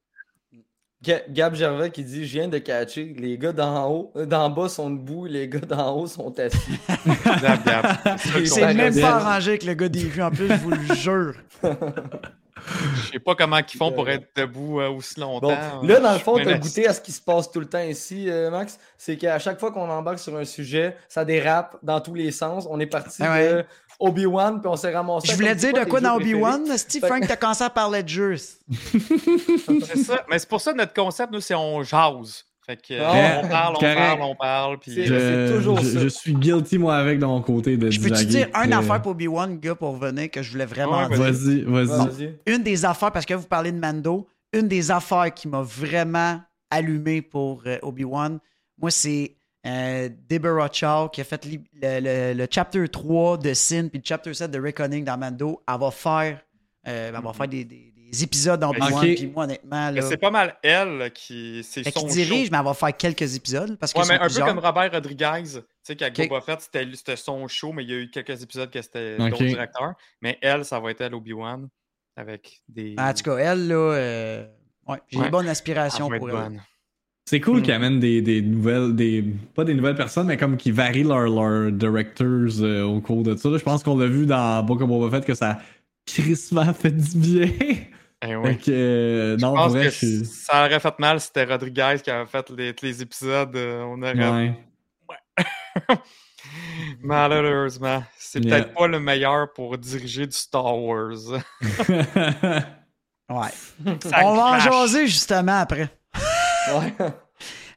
[1.03, 4.49] Ga- Gab Gervais qui dit Je viens de catcher, les gars d'en haut, euh, d'en
[4.49, 6.79] bas sont debout, les gars d'en haut sont assis.
[7.41, 8.17] Gab, gab.
[8.45, 11.33] C'est même pas arrangé avec le gars des vues, en plus, je vous le jure.
[12.95, 15.55] Je sais pas comment ils font pour être debout euh, aussi longtemps.
[15.81, 17.67] Bon, là, dans le fond, tu as goûté à ce qui se passe tout le
[17.67, 18.79] temps ici, euh, Max?
[18.97, 22.65] C'est qu'à chaque fois qu'on embarque sur un sujet, ça dérape dans tous les sens.
[22.67, 23.49] On est parti Ah ouais.
[23.53, 23.65] de
[23.99, 25.27] Obi-Wan, puis on s'est ramassé.
[25.29, 27.01] Je voulais dire de quoi dans Obi-Wan, Steve?
[27.01, 28.35] Fait- Frank, t'as commencé à parler de jeux.
[28.37, 30.25] C'est ça.
[30.29, 32.45] Mais c'est pour ça notre concept, nous, c'est on jase.
[32.65, 33.95] Fait que, euh, Ah, on parle, on correct.
[33.95, 34.79] parle, on parle.
[34.79, 35.99] Puis, C'est- euh, Je, toujours je- ça.
[35.99, 39.01] je suis guilty, moi, avec de mon côté de Je peux-tu dire une Euh, affaire
[39.03, 41.17] pour Obi-Wan, gars, pour revenir, que je voulais vraiment Ouais, dire?
[41.19, 41.85] Vas-y, vas-y.
[42.07, 42.39] Vas-y.
[42.47, 46.41] Une des affaires, parce que vous parlez de Mando, une des affaires qui m'a vraiment
[46.71, 48.39] allumé pour euh, Obi-Wan,
[48.81, 49.35] moi, c'est
[49.66, 54.03] euh, Deborah Chow qui a fait le, le- le chapter 3 de Sin puis le
[54.05, 55.63] chapter 7 de Reckoning dans Mando.
[55.68, 56.41] Elle va faire,
[56.88, 58.93] euh, elle va faire des, des- des épisodes dans Obi-Wan.
[58.93, 59.16] Ok.
[59.16, 61.63] Puis moi, honnêtement, mais là, c'est pas mal elle qui.
[61.63, 62.51] C'est fait son dirige, show.
[62.51, 63.76] mais elle va faire quelques épisodes.
[63.80, 66.30] Parce que Ouais, mais un peu comme Robert Rodriguez, tu sais, qu'avec Ok.
[66.30, 69.16] Boba Fett, c'était c'était son show, mais il y a eu quelques épisodes que c'était
[69.20, 69.30] Ok.
[69.32, 69.93] d'autres directeurs.
[70.22, 71.68] Mais elle, ça va être elle, Obi-Wan,
[72.16, 72.95] avec des.
[72.99, 74.47] En tout cas, elle, là, euh,
[74.88, 75.26] ouais, j'ai Ouais.
[75.26, 76.36] une bonne aspiration pour elle.
[76.36, 76.61] bonne.
[77.28, 77.61] C'est cool Hmm.
[77.63, 79.23] qu'ils amènent des, des nouvelles, des
[79.55, 82.26] pas des nouvelles personnes, mais comme qu'ils varient leurs leur directors
[82.61, 83.49] euh, au cours de ça.
[83.49, 83.57] là.
[83.57, 85.57] Je pense qu'on l'a vu dans Book of Boba Fett que ça a
[86.05, 87.49] crissement fait du bien.
[88.28, 88.49] Eh oui.
[88.49, 90.26] Fait que, euh, Je non, pense pour vrai, que je suis.
[90.26, 93.55] ça aurait fait mal si c'était Rodriguez qui avait fait les, les épisodes.
[93.55, 94.13] euh, on aurait
[95.09, 95.36] Ouais.
[97.01, 98.57] Malheureusement, c'est Yeah.
[98.63, 101.41] peut-être pas le meilleur pour diriger du Star Wars.
[103.28, 103.49] Ouais.
[104.03, 105.89] Ça On va en jaser justement après.
[106.74, 106.93] Ouais.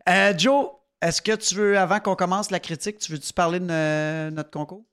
[0.08, 0.70] Euh, Joe,
[1.02, 4.50] est-ce que tu veux, avant qu'on commence la critique, tu veux-tu parler de ne- notre
[4.50, 4.86] concours?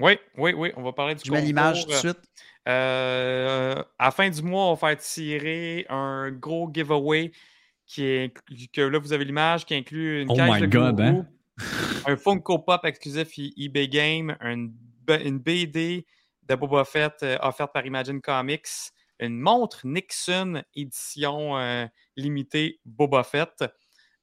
[0.00, 2.10] Oui, oui, oui, on va parler du Je mets l'image tout de concours.
[2.10, 2.30] suite.
[2.68, 7.30] Euh, à la fin du mois, on va faire tirer un gros giveaway
[7.86, 8.34] qui est
[8.72, 11.26] que là vous avez l'image qui inclut une Oh caisse de God, gourou, hein?
[12.06, 14.72] un Funko Pop exclusif eBay Game, une,
[15.38, 16.04] BD
[16.48, 18.66] de Boba Fett euh, offerte par Imagine Comics,
[19.20, 23.64] une montre Nixon édition euh, limitée Boba Fett.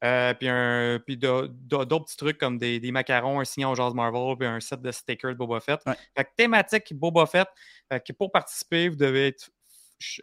[0.03, 4.47] euh, puis d'autres petits trucs comme des, des macarons, un signet au Jazz Marvel, puis
[4.47, 5.79] un set de stickers de Boba Fett.
[5.85, 5.95] Ouais.
[6.15, 7.47] Fait que thématique Boba Fett.
[7.91, 9.49] Fait que pour participer, vous devez être-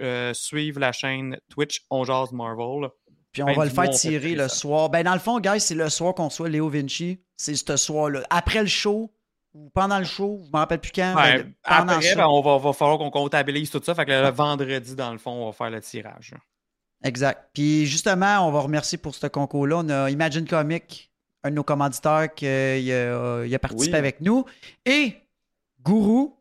[0.00, 2.90] euh, suivre la chaîne Twitch On Jazz Marvel.
[3.32, 4.90] Puis on fin va le faire tirer le soir.
[4.90, 7.22] Ben, dans le fond, guys, c'est le soir qu'on reçoit Léo Vinci.
[7.38, 8.22] C'est ce soir-là.
[8.28, 9.10] Après le show,
[9.54, 11.14] ou pendant le show, je ne me rappelle plus quand.
[11.16, 12.14] Ouais, pendant après, ça.
[12.16, 13.94] ben, on va, va falloir qu'on comptabilise tout ça.
[13.94, 16.34] Fait que le vendredi, dans le fond, on va faire le tirage.
[17.04, 17.50] Exact.
[17.52, 19.78] Puis justement, on va remercier pour ce concours-là.
[19.78, 21.10] On a Imagine Comic,
[21.42, 23.98] un de nos commanditaires qui a, il a- il a participé Oui.
[23.98, 24.44] avec nous.
[24.86, 25.16] Et
[25.82, 26.38] Gourou.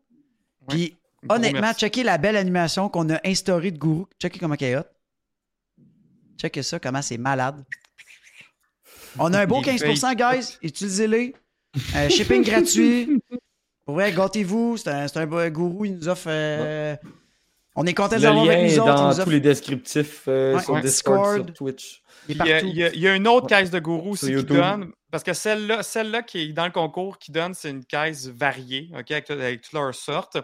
[0.68, 0.96] Puis
[1.28, 1.80] honnêtement, merci.
[1.80, 4.06] checkez la belle animation qu'on a instaurée de Gourou.
[4.20, 4.84] Checkez comment elle est hot.
[6.40, 7.64] Checkez ça, comment c'est malade.
[9.18, 10.56] On a un beau Les 15%, guys.
[10.62, 11.34] Utilisez-les.
[11.96, 13.20] Euh, shipping gratuit.
[13.86, 14.76] Pour vrai, gâtez-vous.
[14.76, 15.84] C'est un, c'est un beau gourou.
[15.84, 16.26] Il nous offre.
[16.28, 16.94] euh,
[17.74, 18.94] On est content de Le l'avoir lien avec est nous autres.
[18.94, 20.80] Dans nous tous offre- les descriptifs euh, Ouais, sur ouais.
[20.82, 21.46] Discord, Discord.
[21.46, 22.02] sur Twitch.
[22.28, 22.66] il y, a, partout.
[22.68, 23.58] il y a- il y a une autre Ouais.
[23.60, 24.92] caisse de gourou aussi qui donne.
[25.10, 28.90] Parce que celle-là, celle-là qui est dans le concours qui donne, c'est une caisse variée,
[28.98, 30.38] OK, avec, avec toutes leurs sortes.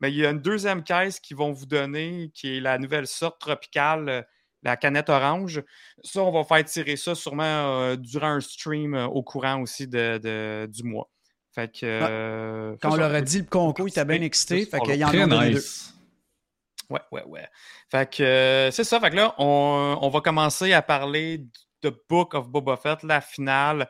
[0.00, 3.06] Mais il y a une deuxième caisse qui vont vous donner, qui est la nouvelle
[3.06, 4.22] sorte tropicale, euh,
[4.62, 5.62] la canette orange.
[6.04, 9.86] Ça, on va faire tirer ça sûrement euh, durant un stream euh, au courant aussi
[9.88, 11.08] de, de- du mois.
[11.54, 11.80] Fait que.
[11.84, 14.64] euh, Quand on leur a dit le concours, il était bien excité.
[14.64, 15.54] Fait qu'il y en a donné deux.
[15.56, 15.94] nice.
[16.90, 17.46] Ouais, ouais, ouais.
[17.90, 19.00] Fait que c'est ça.
[19.00, 21.44] Fait que là, on, on va commencer à parler
[21.82, 23.88] de Book of Boba Fett, la finale,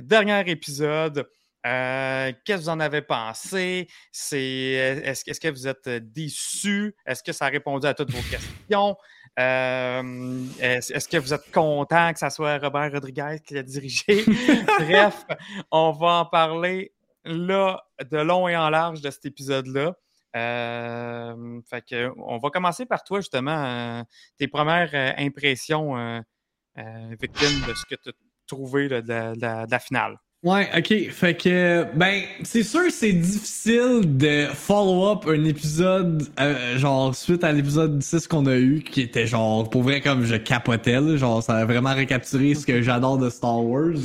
[0.00, 1.28] dernier épisode.
[1.66, 3.88] Euh, Qu'est-ce que vous en avez pensé?
[4.12, 6.94] Est-ce, est-ce que vous êtes déçus?
[7.06, 8.96] Est-ce que ça a répondu à toutes vos questions?
[9.38, 14.24] Euh, est-ce, que vous êtes content que ça soit Robert Rodriguez qui l'a dirigé?
[14.78, 15.24] Bref,
[15.70, 16.92] on va en parler
[17.24, 19.96] là de long et en large de cet épisode-là.
[20.36, 24.02] Euh, fait que, on va commencer par toi, justement, euh,
[24.36, 26.20] tes premières impressions, euh,
[26.78, 28.12] euh, victime de ce que tu as
[28.46, 30.18] trouvé de la finale.
[30.44, 31.10] Ouais, ok.
[31.10, 37.50] Fait que, ben, c'est sûr c'est difficile de follow-up un épisode, euh, genre, suite à
[37.52, 41.42] l'épisode 6 qu'on a eu, qui était genre, pour vrai, comme je capotais, là, genre,
[41.42, 43.96] ça a vraiment récapturé ce que j'adore de Star Wars.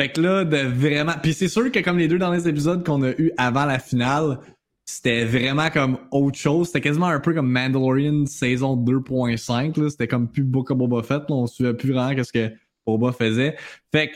[0.00, 1.14] Fait que là, de vraiment.
[1.20, 4.38] Puis c'est sûr que comme les deux derniers épisodes qu'on a eu avant la finale,
[4.84, 6.68] c'était vraiment comme autre chose.
[6.68, 9.90] C'était quasiment un peu comme Mandalorian saison 2.5, là.
[9.90, 11.34] C'était comme plus Book of Boba Fett, là.
[11.34, 12.52] On suivait plus vraiment qu'est-ce que
[12.86, 13.56] Boba faisait.
[13.92, 14.12] Fait que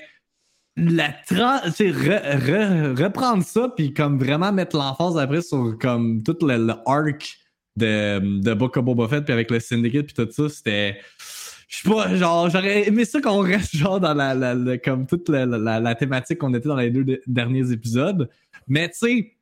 [0.76, 6.70] la re- re- reprendre ça puis comme vraiment mettre l'emphase après sur comme tout le,
[6.86, 7.38] arc
[7.76, 10.98] de, de Boba Fett puis avec le Syndicate puis tout ça c'était
[11.68, 15.28] je sais pas genre j'aurais aimé ça qu'on reste genre dans la, la- comme toute
[15.28, 18.28] la, la- thématique qu'on était dans les deux de- derniers épisodes.
[18.68, 19.32] Mais tu sais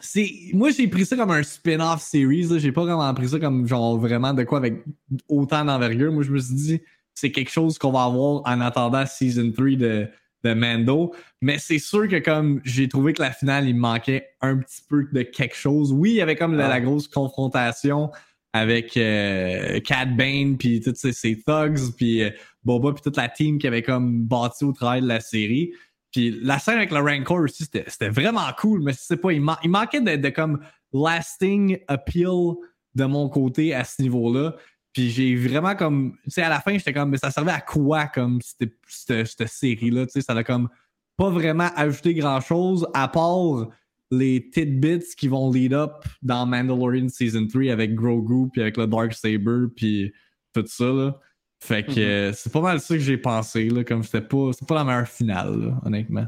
[0.00, 3.66] c'est moi j'ai pris ça comme un spin-off series j'ai pas vraiment pris ça comme
[3.66, 4.82] genre vraiment de quoi avec
[5.28, 6.12] autant d'envergure.
[6.12, 6.80] Moi je me suis dit
[7.14, 10.08] c'est quelque chose qu'on va avoir en attendant season 3 de,
[10.46, 11.14] de Mando.
[11.42, 15.06] Mais c'est sûr que comme j'ai trouvé que la finale il manquait un petit peu
[15.12, 15.92] de quelque chose.
[15.92, 18.10] Oui il y avait comme la, la grosse confrontation
[18.52, 22.30] avec euh, Cad Bane puis tous ces, ces thugs puis euh,
[22.64, 25.72] Boba puis toute la team qui avait comme bâti au travail de la série.
[26.12, 29.32] Puis la scène avec le Rancor aussi, c'était c'était vraiment cool, mais je sais pas,
[29.32, 30.60] il, man- il manquait de, de comme
[30.94, 32.54] lasting appeal
[32.94, 34.56] de mon côté à ce niveau-là.
[34.96, 37.60] Puis j'ai vraiment comme, tu sais, à la fin, j'étais comme, mais ça servait à
[37.60, 40.70] quoi comme cette, cette, cette série-là, tu sais, ça a comme
[41.18, 43.68] pas vraiment ajouté grand-chose à part
[44.10, 48.86] les tidbits qui vont lead up dans Mandalorian Season 3 avec Grogu puis avec le
[48.86, 50.14] Dark Saber puis
[50.54, 51.20] tout ça là.
[51.62, 51.98] Fait que Mhm.
[51.98, 54.84] euh, c'est pas mal ça que j'ai pensé là, comme c'était pas c'est pas la
[54.84, 56.26] meilleure finale là, honnêtement.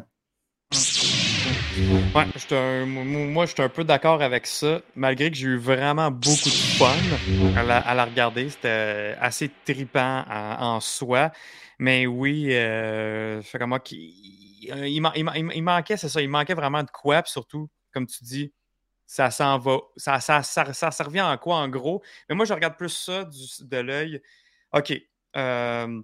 [2.14, 2.24] Ouais,
[2.54, 6.50] un- moi, moi, j'étais un peu d'accord avec ça, malgré que j'ai eu vraiment beaucoup
[6.50, 7.20] de fun
[7.54, 8.48] à la, regarder.
[8.50, 11.30] C'était assez tripant en, soi.
[11.78, 13.98] Mais oui, euh, comme moi, il,
[14.62, 18.24] il il man- il manquait, c'est ça, il manquait vraiment de quoi, surtout, comme tu
[18.24, 18.52] dis,
[19.06, 19.78] ça s'en va.
[19.96, 20.90] Ça, ça, ça, ça,
[21.22, 22.02] en quoi, en gros?
[22.28, 24.20] Mais moi, je regarde plus ça de l'œil.
[24.72, 24.92] OK.
[25.36, 26.02] Euh,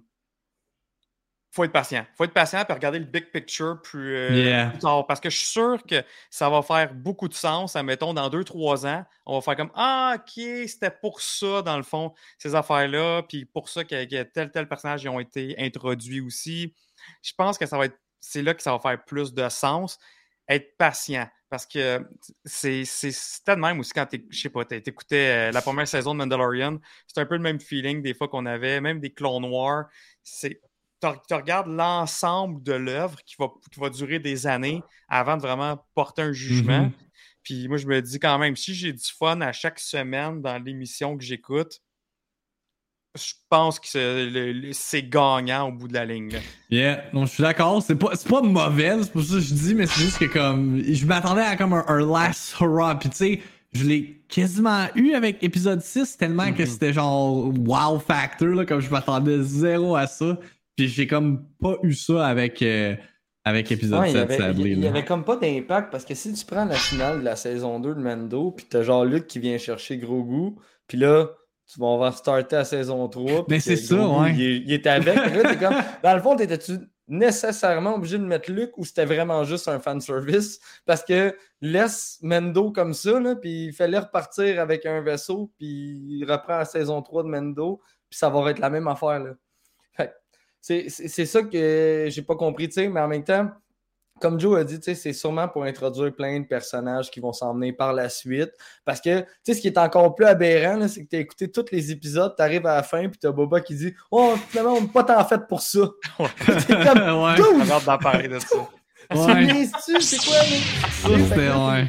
[1.55, 2.05] faut être patient.
[2.17, 4.69] faut être patient et regarder le big picture plus, euh, Yeah.
[4.71, 5.07] plus tard.
[5.07, 7.75] Parce que je suis sûr que ça va faire beaucoup de sens.
[7.75, 10.33] Admettons, dans deux, trois ans, on va faire comme Ah, OK,
[10.67, 13.23] c'était pour ça, dans le fond, ces affaires-là.
[13.23, 16.73] Puis pour ça que, que tel, tel personnage y ont été introduits aussi.
[17.23, 17.97] Je pense que ça va être.
[18.19, 19.97] C'est là que ça va faire plus de sens.
[20.49, 21.27] Être patient.
[21.49, 22.05] Parce que
[22.43, 26.13] c'est de même aussi quand t'éc- je sais pas, t'é- t'écoutais euh, la première saison
[26.13, 26.79] de Mandalorian.
[27.07, 29.85] C'est un peu le même feeling des fois qu'on avait, même des clones noirs.
[30.23, 30.59] C'est
[31.01, 35.85] tu regardes l'ensemble de l'œuvre qui va, qui va durer des années avant de vraiment
[35.93, 36.83] porter un jugement.
[36.83, 36.91] Mhm.
[37.43, 40.57] Puis moi, je me dis quand même, si j'ai du fun à chaque semaine dans
[40.57, 41.79] l'émission que j'écoute,
[43.15, 46.31] je pense que c'est gagnant au bout de la ligne.
[46.31, 46.39] là.
[46.69, 47.81] Yeah, non, je suis d'accord.
[47.81, 50.81] C'est pas, pas mauvais, c'est pour ça que je dis, mais c'est juste que comme.
[50.83, 52.99] Je m'attendais à comme un, un last hurrah.
[52.99, 53.41] Puis tu sais,
[53.71, 58.79] je l'ai quasiment eu avec épisode 6, tellement que c'était genre wow factor, là, comme
[58.81, 60.37] je m'attendais zéro à ça.
[60.75, 62.95] Puis j'ai comme pas eu ça avec, euh,
[63.43, 64.89] avec épisode Ouais, il y 7, avait, sadly, il y là.
[64.89, 67.95] avait comme pas d'impact parce que si tu prends la finale de la saison 2
[67.95, 70.55] de Mando, puis t'as genre Luke qui vient chercher Grogu,
[70.87, 71.29] puis là,
[71.71, 73.25] tu vas, on va starter à saison 3.
[73.25, 74.33] puis Mais que c'est ça, ouais.
[74.35, 75.15] Il, est- il est avec.
[75.15, 76.73] Là, comme, dans le fond, t'étais-tu
[77.07, 80.59] nécessairement obligé de mettre Luke ou c'était vraiment juste un fanservice?
[80.85, 85.67] Parce que laisse Mendo comme ça, là, puis il fallait repartir avec un vaisseau, puis
[85.67, 89.19] il reprend la saison 3 de Mendo, puis ça va être la même affaire.
[89.19, 89.31] Là.
[90.65, 93.49] C'est ça que j'ai pas compris, tu sais, mais en même temps,
[94.19, 97.33] comme Joe a dit, tu sais, c'est sûrement pour introduire plein de personnages qui vont
[97.33, 98.51] s'emmener par la suite.
[98.85, 101.51] Parce que, tu sais, ce qui est encore plus aberrant, c'est que tu as écouté
[101.51, 104.35] tous les épisodes, tu arrives à la fin, puis tu as Boba qui dit Oh,
[104.49, 105.81] finalement, on n'est pas tant fait pour ça.
[106.17, 107.81] T'es comme, ouais.
[107.85, 108.47] D'en parler de ça.
[109.11, 109.45] tu Ouais.
[109.45, 110.01] niaises-tu?
[110.01, 111.19] C'est quoi, mais.
[111.27, 111.87] C'était, ouais.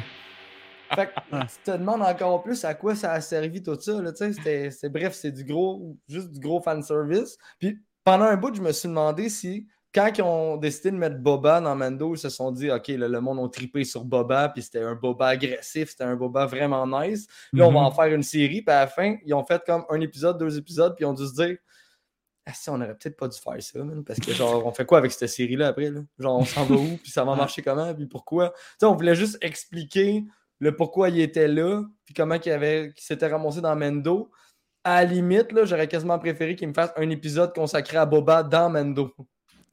[0.95, 4.01] Fait que tu te demandes encore plus à quoi ça a servi tout ça.
[4.01, 7.37] Là, tu c'est, bref, c'est du gros, juste du gros fanservice.
[7.59, 11.17] Puis pendant un bout, je me suis demandé si, quand ils ont décidé de mettre
[11.17, 14.47] Boba dans Mando, ils se sont dit, OK, là, le monde a tripé sur Boba,
[14.47, 17.27] puis c'était un Boba agressif, c'était un Boba vraiment nice.
[17.51, 17.85] Là, on va Mhm.
[17.87, 20.57] en faire une série, puis à la fin, ils ont fait comme un épisode, deux
[20.57, 21.57] épisodes, puis ils ont dû se dire,
[22.45, 24.85] ah, si, on aurait peut-être pas dû faire ça, man, parce que, genre, on fait
[24.85, 25.89] quoi avec cette série-là après?
[25.91, 25.99] Là?
[26.17, 28.51] Genre, on s'en va où, puis ça va marcher comment, puis pourquoi?
[28.51, 30.23] Tu sais, on voulait juste expliquer
[30.59, 34.31] le pourquoi il était là, puis comment il, avait, qu'il s'était ramassé dans Mendo.
[34.87, 38.41] À la limite, là, j'aurais quasiment préféré qu'il me fasse un épisode consacré à Boba
[38.43, 39.13] dans Mendo.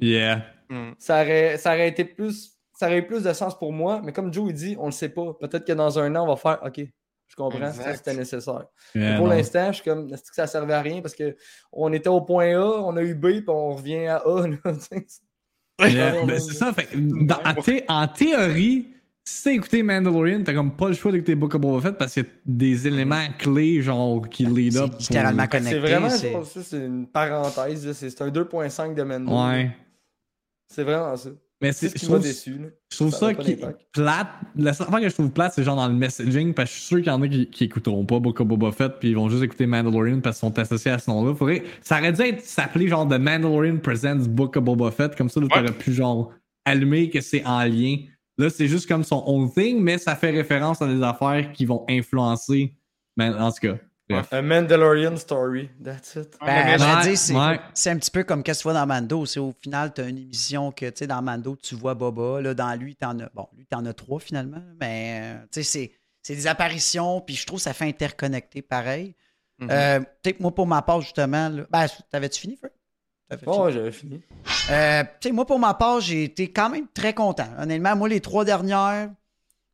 [0.01, 0.45] Yeah.
[0.69, 0.91] Hmm.
[0.99, 2.53] Ça aurait, ça aurait été plus.
[2.77, 4.93] Ça aurait eu plus de sens pour moi, mais comme Joe il dit, on le
[4.93, 5.35] sait pas.
[5.35, 6.81] Peut-être que dans un an, on va faire OK,
[7.29, 8.65] je comprends, ça c'était nécessaire.
[8.95, 9.33] Yeah, pour non.
[9.35, 11.01] l'instant, je suis comme est-ce que ça servait à rien?
[11.01, 11.37] Parce que
[11.73, 14.47] on était au point A, on a eu B, puis on revient à A.
[15.81, 16.73] Yeah, ben, c'est ça.
[16.73, 16.97] Fait, que
[17.27, 18.94] dans- en, thé- en théorie,
[19.27, 22.13] si t'as écouté Mandalorian, t'as comme pas le choix d'écouter Book of Boba Fett parce
[22.15, 24.93] qu'il y a des éléments clés genre qui lead up.
[24.99, 25.79] C'est littéralement pour- C'est connecté.
[25.81, 27.93] vraiment genre, ça, c'est une parenthèse.
[27.93, 29.33] C'est c'est un 2.5 de Mendo.
[29.33, 29.71] Ouais.
[30.69, 31.31] C'est vraiment ça.
[31.63, 32.51] Mais C'est ce je qui m'a trouve, déçu.
[32.59, 32.67] là.
[32.93, 33.57] je trouve Ça qui
[33.93, 34.31] plate.
[34.57, 36.81] La seule affaire que je trouve plate, c'est genre dans le messaging parce que je
[36.81, 39.11] suis sûr qu'il y en a qui, qui écouteront pas Book of Boba Fett puis
[39.11, 41.35] ils vont juste écouter Mandalorian parce qu'ils sont associés à ce nom-là.
[41.35, 45.17] Faudrait, ça aurait dû être s'appeler genre The Mandalorian Presents Book of Boba Fett.
[45.17, 46.33] Comme ça, là, t'aurais pu genre
[46.67, 47.97] allumer que c'est en lien.
[48.39, 51.65] Là, c'est juste comme son own thing, mais ça fait référence à des affaires qui
[51.67, 52.75] vont influencer.
[53.17, 53.77] Mais en tout cas,
[54.33, 56.37] Un Mandalorian story, that's it.
[56.45, 57.95] Ben, Ouais, c'est ouais.
[57.95, 59.25] un petit peu comme qu'est-ce que tu vois dans Mando.
[59.25, 62.41] C'est au final, tu as une émission que, tu sais, dans Mando, tu vois Boba.
[62.43, 63.31] Là, dans lui, tu en as.
[63.35, 64.63] Bon, lui, tu en as trois finalement.
[64.81, 67.21] Mais, euh, tu sais, c'est- c'est des apparitions.
[67.21, 69.15] Puis je trouve que ça fait interconnecter pareil.
[69.61, 69.69] Mhm.
[69.71, 70.01] Euh,
[70.41, 71.49] moi, pour ma part, justement.
[71.49, 72.73] là- ben, t'avais-tu fini, Fred?
[73.47, 74.21] Oh, j'avais fini.
[74.71, 77.49] Euh, tu sais, moi, pour ma part, j'ai été quand même très content.
[77.59, 79.11] Honnêtement, moi, les trois dernières,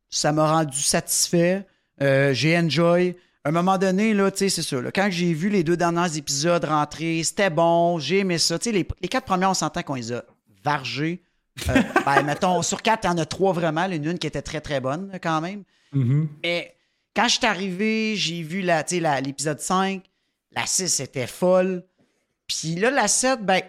[0.09, 1.65] ça m'a rendu satisfait.
[2.01, 3.15] Euh, j'ai enjoy.
[3.43, 4.79] À un moment donné, là, tu sais, c'est ça.
[4.81, 8.57] là, quand j'ai vu les deux derniers épisodes rentrer, c'était bon, j'ai aimé ça.
[8.59, 10.23] Tu sais, les, les quatre premières, on s'entend qu'on les a
[10.63, 11.21] vargés.
[11.69, 11.73] Euh,
[12.05, 13.85] ben, mettons, sur quatre, il y en a trois vraiment.
[13.85, 15.63] Une, une qui était très, très bonne, quand même.
[15.93, 16.29] Mhm.
[16.43, 16.75] Mais
[17.15, 20.03] quand je suis arrivé, j'ai vu la, tu sais, la- l'épisode 5.
[20.53, 21.83] La 6 était folle.
[22.59, 23.61] Puis là, la 7, ben,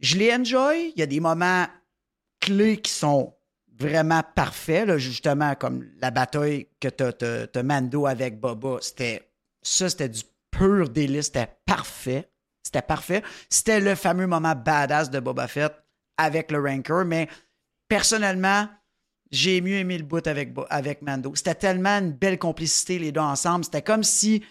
[0.00, 0.92] je l'ai enjoy.
[0.94, 1.66] Il y a des moments
[2.40, 3.34] clés qui sont
[3.76, 4.86] vraiment parfaits.
[4.86, 7.12] là, justement, comme la bataille que t'as-
[7.46, 8.78] t'as Mando avec Boba.
[8.80, 9.28] C'était,
[9.62, 11.26] ça, c'était du pur délice.
[11.26, 12.30] C'était parfait.
[12.62, 13.22] C'était parfait.
[13.50, 15.72] C'était le fameux moment badass de Boba Fett
[16.16, 17.04] avec le Rancor.
[17.04, 17.28] Mais
[17.88, 18.68] personnellement,
[19.30, 21.34] j'ai mieux aimé le bout avec, avec Mando.
[21.34, 23.64] C'était tellement une belle complicité, les deux ensemble.
[23.64, 24.44] C'était comme si.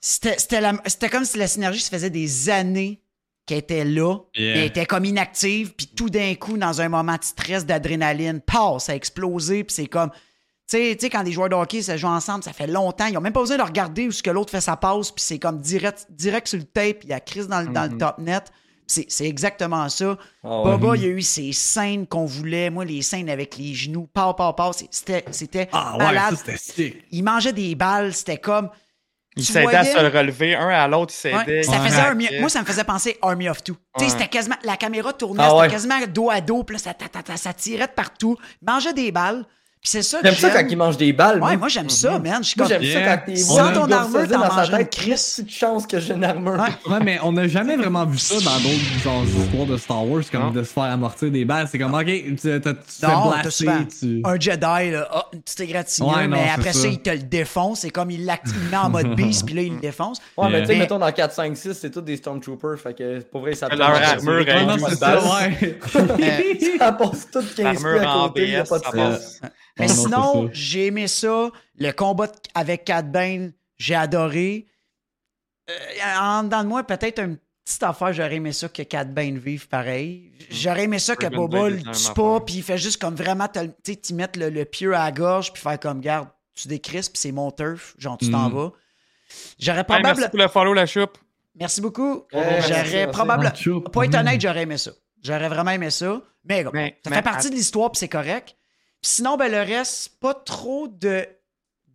[0.00, 3.00] C'était c'était la- c'était comme si la synergie se faisait des années
[3.46, 4.54] qu'elle était là, Yeah.
[4.54, 8.40] mais elle était comme inactive, puis tout d'un coup, dans un moment de stress, d'adrénaline,
[8.40, 10.10] passe, ça a explosé, puis c'est comme.
[10.68, 13.06] Tu sais, tu sais, quand des joueurs de hockey se jouent ensemble, ça fait longtemps.
[13.06, 15.22] Ils n'ont même pas besoin de regarder où ce que l'autre fait sa passe, puis
[15.22, 17.90] c'est comme direct, direct sur le tape, il y a Chris dans le, dans le
[17.90, 17.98] Mhm.
[17.98, 18.50] top net.
[18.88, 20.16] C'est c'est exactement ça.
[20.44, 20.76] Ah ouais.
[20.76, 22.70] Boba, il y a eu ces scènes qu'on voulait.
[22.70, 26.30] Moi, les scènes avec les genoux, pow, pow, c'est- c'était c'était Ah ouais, malade.
[26.34, 27.04] ça c'était sick.
[27.12, 28.68] il mangeait des balles, c'était comme.
[29.36, 31.62] Ils s'aidaient à voyais- se le relever, un à l'autre, ils Ouais, s'aidaient.
[31.62, 32.40] ça ils faisait.
[32.40, 33.74] Moi, ça me faisait penser Army of Two.
[33.74, 34.10] Tu sais, Ouais.
[34.10, 34.56] c'était quasiment.
[34.64, 35.68] La caméra tournait, Ah c'était ouais.
[35.68, 38.36] quasiment dos à dos, puis là, ça, ta- ça tirait de partout.
[38.66, 39.44] Mangeait des balles.
[39.86, 41.34] Puis c'est ça que J'aime ça quand il mange des balles.
[41.34, 41.56] Ouais, moi?
[41.58, 42.38] moi, j'aime ça, man.
[42.42, 42.82] Je suis Moi, comme.
[42.82, 43.06] j'aime Yeah.
[43.06, 45.34] ça quand t'es Sans ton armure, t'en manges une crisse.
[45.44, 46.54] Petite chance que j'ai une armure.
[46.54, 46.92] Ouais.
[46.92, 50.22] Ouais, mais on n'a jamais vraiment vu ça dans d'autres genre, histoires de Star Wars,
[50.32, 50.50] comme Non.
[50.50, 51.68] de se faire amortir des balles.
[51.70, 54.22] C'est comme, ok, tu, t'as- tu te fais Non, t'as blaster, souvent tu...
[54.24, 56.80] un Jedi, là, ah, une petite égratignure, Ouais, mais après ça.
[56.80, 56.88] ça.
[56.88, 57.80] il te le défonce.
[57.82, 60.18] C'est comme il l'active il met en mode beast, puis là, il le défonce.
[60.36, 62.76] Ouais, mais tu sais, mettons dans 4, 5, 6, c'est tous des Stormtroopers.
[62.82, 65.18] Fait que pour vrai, ça Leur armure, Ouais, de ça, balle.
[65.60, 65.78] ouais.
[66.78, 69.16] Ça passe tout 15 pieds L'armure à en côté, pas de.
[69.78, 71.50] Mais Non, non, sinon, j'ai aimé ça.
[71.78, 74.66] Le combat de- avec Cat Bane, j'ai adoré.
[75.68, 75.74] Euh,
[76.18, 79.68] en dedans de moi, peut-être une petite affaire, j'aurais aimé ça que Cat Bane vive
[79.68, 80.32] pareil.
[80.50, 83.60] J'aurais aimé ça que Boba le tue pas, puis il fait juste comme vraiment, tu
[83.84, 87.08] sais, t'y mettre le, le pieu à la gorge, puis faire comme, garde, tu décrisses,
[87.08, 88.52] puis c'est mon turf, genre, tu t'en Mm.
[88.54, 88.72] vas.
[89.58, 90.14] J'aurais Hey, probablement.
[90.16, 91.18] merci pour le follow, la choupe.
[91.56, 92.24] Merci beaucoup.
[92.32, 93.50] Ouais, j'aurais probablement.
[93.92, 94.20] Pour être Mm.
[94.20, 94.92] honnête, j'aurais aimé ça.
[95.22, 96.22] J'aurais vraiment aimé ça.
[96.44, 98.56] Mais, Mais- ça mais fait partie de l'histoire, puis c'est correct.
[99.02, 101.26] Puis sinon, ben, le reste, pas trop de,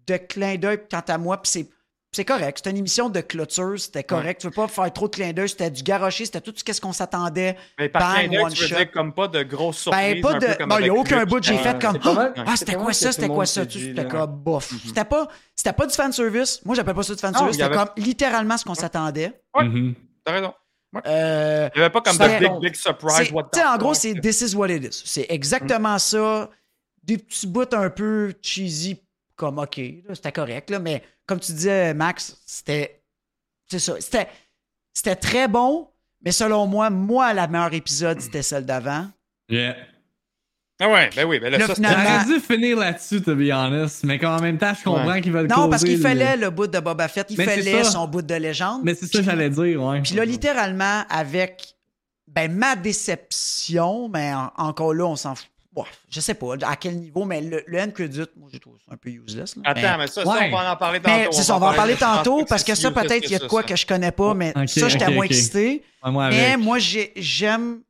[0.08, 1.70] de clin d'œil quant à moi, puis c'est.
[2.14, 4.42] C'est correct, c'était une émission de clôture, c'était correct.
[4.42, 6.92] Tu veux pas faire trop de clin d'œil, c'était du garocher, c'était tout ce qu'on
[6.92, 7.56] s'attendait.
[7.80, 8.76] Mais par Bang, clin d'œil, one tu veux shot.
[8.76, 10.16] dire comme pas de grosses surprises.
[10.16, 10.66] Ben, pas un de.
[10.66, 11.30] Bon, il n'y a aucun Luke.
[11.30, 11.98] bout que j'ai Euh, fait comme.
[12.00, 13.62] pas mal- Ah, c'était pas quoi ça, c'était quoi ça?
[13.70, 14.74] C'était comme bof.
[14.86, 16.60] C'était pas, c'était pas du fanservice.
[16.66, 19.32] Moi, j'appelle pas ça du il y C'était avait- comme littéralement ce qu'on s'attendait.
[19.56, 19.64] Ouais.
[19.64, 19.96] Mhm.
[20.26, 20.54] T'as raison.
[21.08, 23.32] Euh, Il n'y avait pas comme de big, big surprise.
[23.32, 25.02] What the tu sais, en gros, c'est This is what it is.
[25.06, 26.50] C'est exactement ça.
[27.04, 28.98] Des petits bouts un peu cheesy,
[29.36, 29.80] comme OK,
[30.14, 33.02] c'était correct, là, mais comme tu disais, Max, c'était.
[33.70, 33.96] C'est ça.
[34.00, 34.28] C'était,
[34.94, 35.88] c'était très bon,
[36.24, 39.08] mais selon moi, moi, la meilleure épisode, c'était celle d'avant.
[39.50, 39.76] Yeah.
[40.84, 44.04] Ah ouais, ben oui, ben là, Là, ça, finalement- dû finir là-dessus, to be honest,
[44.04, 45.22] mais qu'en même temps, je comprends Ouais.
[45.22, 47.84] qu'ils veulent Non, parce qu'il le- fallait le bout de Boba Fett, il Mais fallait
[47.84, 48.82] son bout de légende.
[48.84, 50.02] Mais c'est ça que j'allais dire, ouais.
[50.02, 51.76] Puis là, littéralement, avec
[52.28, 55.48] ben, ma déception, mais en- encore là, on s'en fout.
[55.74, 58.78] Ouais, je sais pas à quel niveau, mais le, le end credit, moi, j'ai trouvé
[58.86, 59.56] ça un peu useless.
[59.56, 59.62] là.
[59.66, 60.50] Attends, mais ça, ça, Ouais.
[60.52, 61.32] on va en parler tantôt.
[61.32, 63.40] C'est ça, on va en parler je tantôt parce que ça, peut-être, il y a
[63.40, 63.68] de quoi ça.
[63.70, 65.84] que je connais pas, mais ça, j'étais ok, moins excité.
[66.04, 67.82] Ouais, moi, Mais moi, j'ai- j'aime.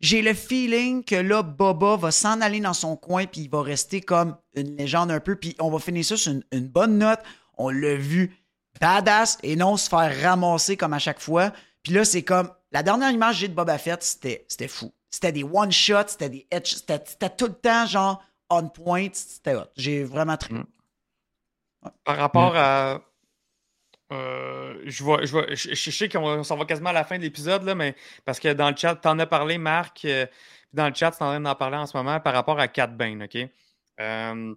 [0.00, 3.62] J'ai le feeling que là, Boba va s'en aller dans son coin, puis il va
[3.62, 6.98] rester comme une légende un peu, puis on va finir ça sur une, une bonne
[6.98, 7.20] note.
[7.56, 8.36] On l'a vu
[8.80, 11.52] badass et non se faire ramasser comme à chaque fois.
[11.82, 12.50] Puis là, c'est comme.
[12.72, 14.92] La dernière image que j'ai de Boba Fett, c'était c'était fou.
[15.14, 19.70] C'était des one-shots, c'était des headshots, c'était tout le temps genre on point, c'était hot.
[19.76, 20.52] J'ai vraiment très.
[20.52, 20.66] Mm.
[22.02, 23.00] Par rapport à.
[24.10, 27.16] euh, je, vois, je, vois, je, je sais qu'on s'en va quasiment à la fin
[27.16, 27.94] de l'épisode, là, mais
[28.24, 30.04] parce que dans le chat, tu en as parlé, Marc.
[30.04, 30.26] euh,
[30.72, 32.66] dans le chat, tu es en train d'en parler en ce moment par rapport à
[32.66, 33.36] Cat Bane, OK?
[34.00, 34.54] Euh,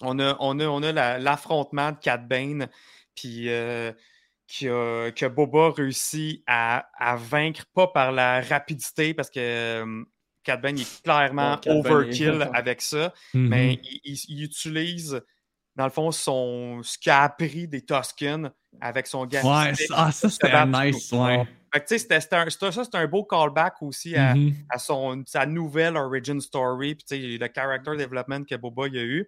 [0.00, 2.66] on a, on a, on a la- l'affrontement de Cat Bane,
[3.14, 3.92] puis euh,
[4.48, 10.04] que, que Boba réussit à, à vaincre, pas par la rapidité, parce que euh,
[10.44, 13.48] Cat Bane est clairement Ouais, est- overkill avec ça Mhm.
[13.48, 15.20] mais il, il- il utilise
[15.74, 19.42] dans le fond, son, ce qu'il a appris des Tusken avec son gars.
[19.42, 21.46] Ouais, ça- ah, ça c'était nice, ouais.
[21.86, 24.52] Sais, c'était- un- c'était- ça, c'est un beau callback aussi à, Mhm.
[24.68, 28.98] à son, sa nouvelle origin story, puis tu sais, le character development que Boba il
[28.98, 29.26] a eu.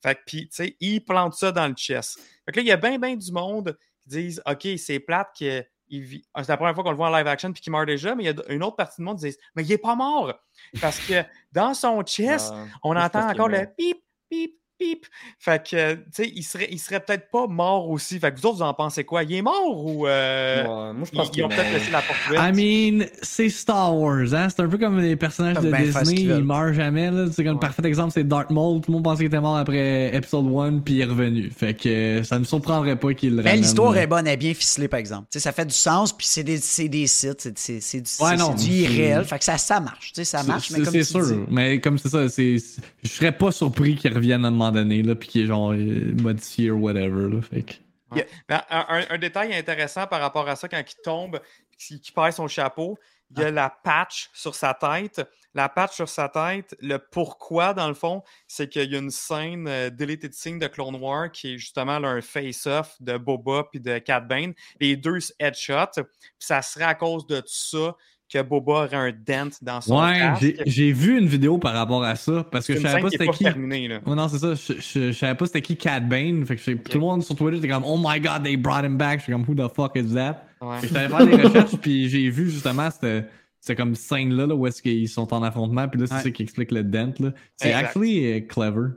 [0.00, 2.16] Fait que, puis, tu sais, il plante ça dans le chess.
[2.46, 3.76] Fait que là, il y a bien, bien du monde
[4.10, 5.64] disent OK, c'est plate que.
[5.88, 8.14] vit- C'est la première fois qu'on le voit en live action puis qu'il meurt déjà,
[8.14, 9.94] mais il y a une autre partie du monde qui dit Mais il est pas
[9.96, 10.32] mort!
[10.80, 12.52] Parce que dans son chest,
[12.84, 13.98] on entend encore le pip,
[14.28, 15.06] pip, pip.
[15.38, 18.18] Fait que, tu sais, il serait, il serait peut-être pas mort aussi.
[18.18, 19.22] Fait que vous autres, vous en pensez quoi?
[19.22, 20.06] Il est mort ou.
[20.06, 22.56] euh, Ouais, moi, je pense ils qu'il ont peut-être laissé la porte ouverte.
[22.56, 24.48] I mean, c'est Star Wars, hein?
[24.48, 27.26] C'est un peu comme les personnages de ce Disney, qu'ils ils meurent jamais, là.
[27.30, 27.60] C'est comme le Ouais.
[27.60, 28.80] parfait exemple, c'est Darth Maul.
[28.80, 31.50] Tout le monde pensait qu'il était mort après épisode 1, puis il est revenu.
[31.50, 33.62] Fait que euh, ça me surprendrait pas qu'il le Mais ramène.
[33.62, 35.26] l'histoire est bonne, elle est bien ficelée, par exemple.
[35.30, 38.00] Tu sais, ça fait du sens, puis c'est des, c'est des sites, c'est, c'est, c'est
[38.00, 39.24] du, Ouais, non, du irréel.
[39.24, 40.08] Fait que ça, ça marche.
[40.12, 42.28] Tu sais, ça marche, mais c'est- comme C'est tu sûr, dis- mais comme c'est ça,
[42.28, 42.56] c'est-
[43.02, 45.72] je serais pas surpris qu'il revienne à un moment donné, là, puis qu'il est genre
[45.72, 47.42] euh, modifié ou whatever, là.
[47.42, 47.74] Fait que.
[48.12, 51.40] Mais un, un- un détail intéressant par rapport à ça, quand il tombe,
[51.78, 52.98] qu'il qu'il perd son chapeau,
[53.30, 53.50] il y a Ah.
[53.52, 55.22] la patch sur sa tête.
[55.54, 59.10] La patch sur sa tête, le pourquoi, dans le fond, c'est qu'il y a une
[59.10, 63.64] scène euh, deleted scene de Clone War qui est justement là, un face-off de Boba
[63.70, 64.54] puis de Cat Bane.
[64.80, 65.86] Les deux se headshot.
[65.94, 66.04] Puis
[66.38, 67.96] ça serait à cause de ça
[68.32, 70.42] que Boba aurait un dent dans son Ouais, casque.
[70.42, 73.02] j'ai, j'ai vu une vidéo par rapport à ça, parce que C'est je savais scène
[73.02, 73.44] pas qui est c'était qui.
[73.44, 73.88] terminée.
[73.88, 74.00] Là.
[74.06, 74.54] Ouais, non, c'est ça.
[74.54, 76.44] Je, je, je savais pas c'était qui Cat Bane.
[76.46, 78.84] Fait que je- tout le monde sur Twitter était comme, oh my god, they brought
[78.84, 79.18] him back.
[79.18, 80.44] Je suis comme, who the fuck is that?
[80.60, 80.76] Ouais.
[80.82, 84.66] J'étais allé faire des recherches, puis j'ai vu justement cette, cette comme scène-là, là, où
[84.66, 86.22] est-ce qu'ils sont en affrontement, puis là, c'est Ouais.
[86.22, 87.30] ça qui explique le dent, là.
[87.56, 88.88] C'est actually euh, clever.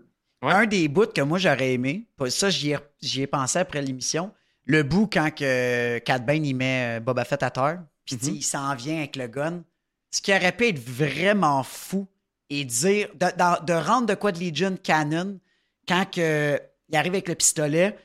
[0.44, 0.52] Ouais.
[0.52, 4.32] Un des bouts que moi j'aurais aimé, ça j'y ai, j'y ai pensé après l'émission,
[4.66, 8.36] le bout quand que Cat Bane il met euh, Boba Fett à terre, puis Mhm.
[8.36, 9.64] il s'en vient avec le gun.
[10.12, 12.08] Ce qui aurait pu être vraiment fou
[12.50, 15.40] et dire, de, de- de rendre de quoi de Legion canon,
[15.88, 17.98] quand que, il arrive avec le pistolet,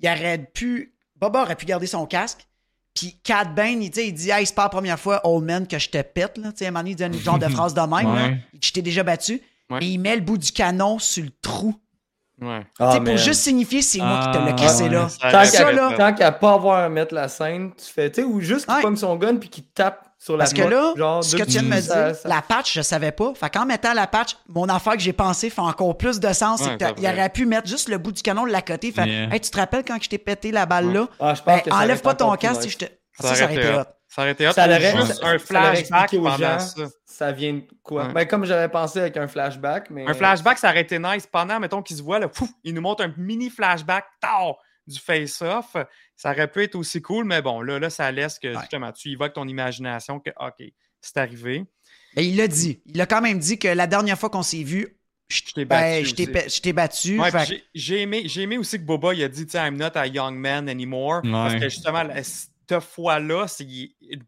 [0.00, 2.46] il aurait pu, Boba aurait pu garder son casque,
[2.94, 5.78] puis Cat Bane, il, il dit, hey, c'est pas la première fois, old man, que
[5.78, 6.52] je te pète, là.
[6.52, 8.26] Tu sais, à un moment donné, il dit une genre de phrase de même, là.
[8.28, 8.38] Ouais.
[8.62, 9.40] Je t'ai déjà battu.
[9.70, 9.82] Ouais.
[9.82, 11.74] Et il met le bout du canon sur le trou.
[12.44, 12.66] Ouais.
[12.78, 15.06] Ah, pour juste signifier c'est moi qui te l'ai Ah, cassé là.
[15.20, 18.40] Tant pu là, qu'à pas avoir à mettre la scène, tu fais, tu sais, ou
[18.40, 18.82] juste qu'il Ouais.
[18.82, 21.50] pogne son gun puis qu'il tape sur la Parce que là, genre, ce que tu
[21.50, 23.32] viens de me dire, ça- la patch, je savais pas.
[23.34, 26.60] Fait qu'en mettant la patch, mon affaire que j'ai pensé fait encore plus de sens.
[26.60, 27.12] Ouais, c'est que t'as- c'est il vrai.
[27.18, 28.90] aurait pu mettre juste le bout du canon de la côté.
[28.92, 29.32] Fait Yeah.
[29.34, 31.06] hey, tu te rappelles quand je t'ai pété la balle là?
[31.20, 32.84] Ah, je pense Ben, que ça enlève pas ton casque si je te.
[33.20, 33.82] Ça Ça, ça aurait été hot.
[34.14, 34.44] Ça aurait été.
[34.52, 36.86] Ça Juste ça- un ça flashback aux pendant gens, ça.
[37.04, 38.06] ça vient de quoi?
[38.06, 38.12] Ouais.
[38.12, 40.06] Ben, comme j'avais pensé avec un flashback, mais.
[40.08, 41.26] Un flashback, ça aurait été nice.
[41.26, 44.56] Pendant, mettons, qu'il se voit, là, pouf, il nous montre un mini flashback tard,
[44.86, 45.74] du face-off.
[46.14, 48.60] Ça aurait pu être aussi cool, mais bon, là, là ça laisse que Ouais.
[48.60, 50.64] justement, tu y vas avec ton imagination que, OK,
[51.00, 51.64] c'est arrivé.
[52.16, 52.80] Mais il l'a dit.
[52.86, 54.96] Il a quand même dit que la dernière fois qu'on s'est vu,
[55.26, 57.18] je t'ai ben, battu t'ai battu.
[57.18, 59.96] Ouais, Fait puis j'ai- aimé, j'ai aimé aussi que Boba il a dit, I'm not
[59.96, 61.22] a young man anymore.
[61.22, 62.22] Parce que justement, la-
[62.68, 63.46] cette fois-là,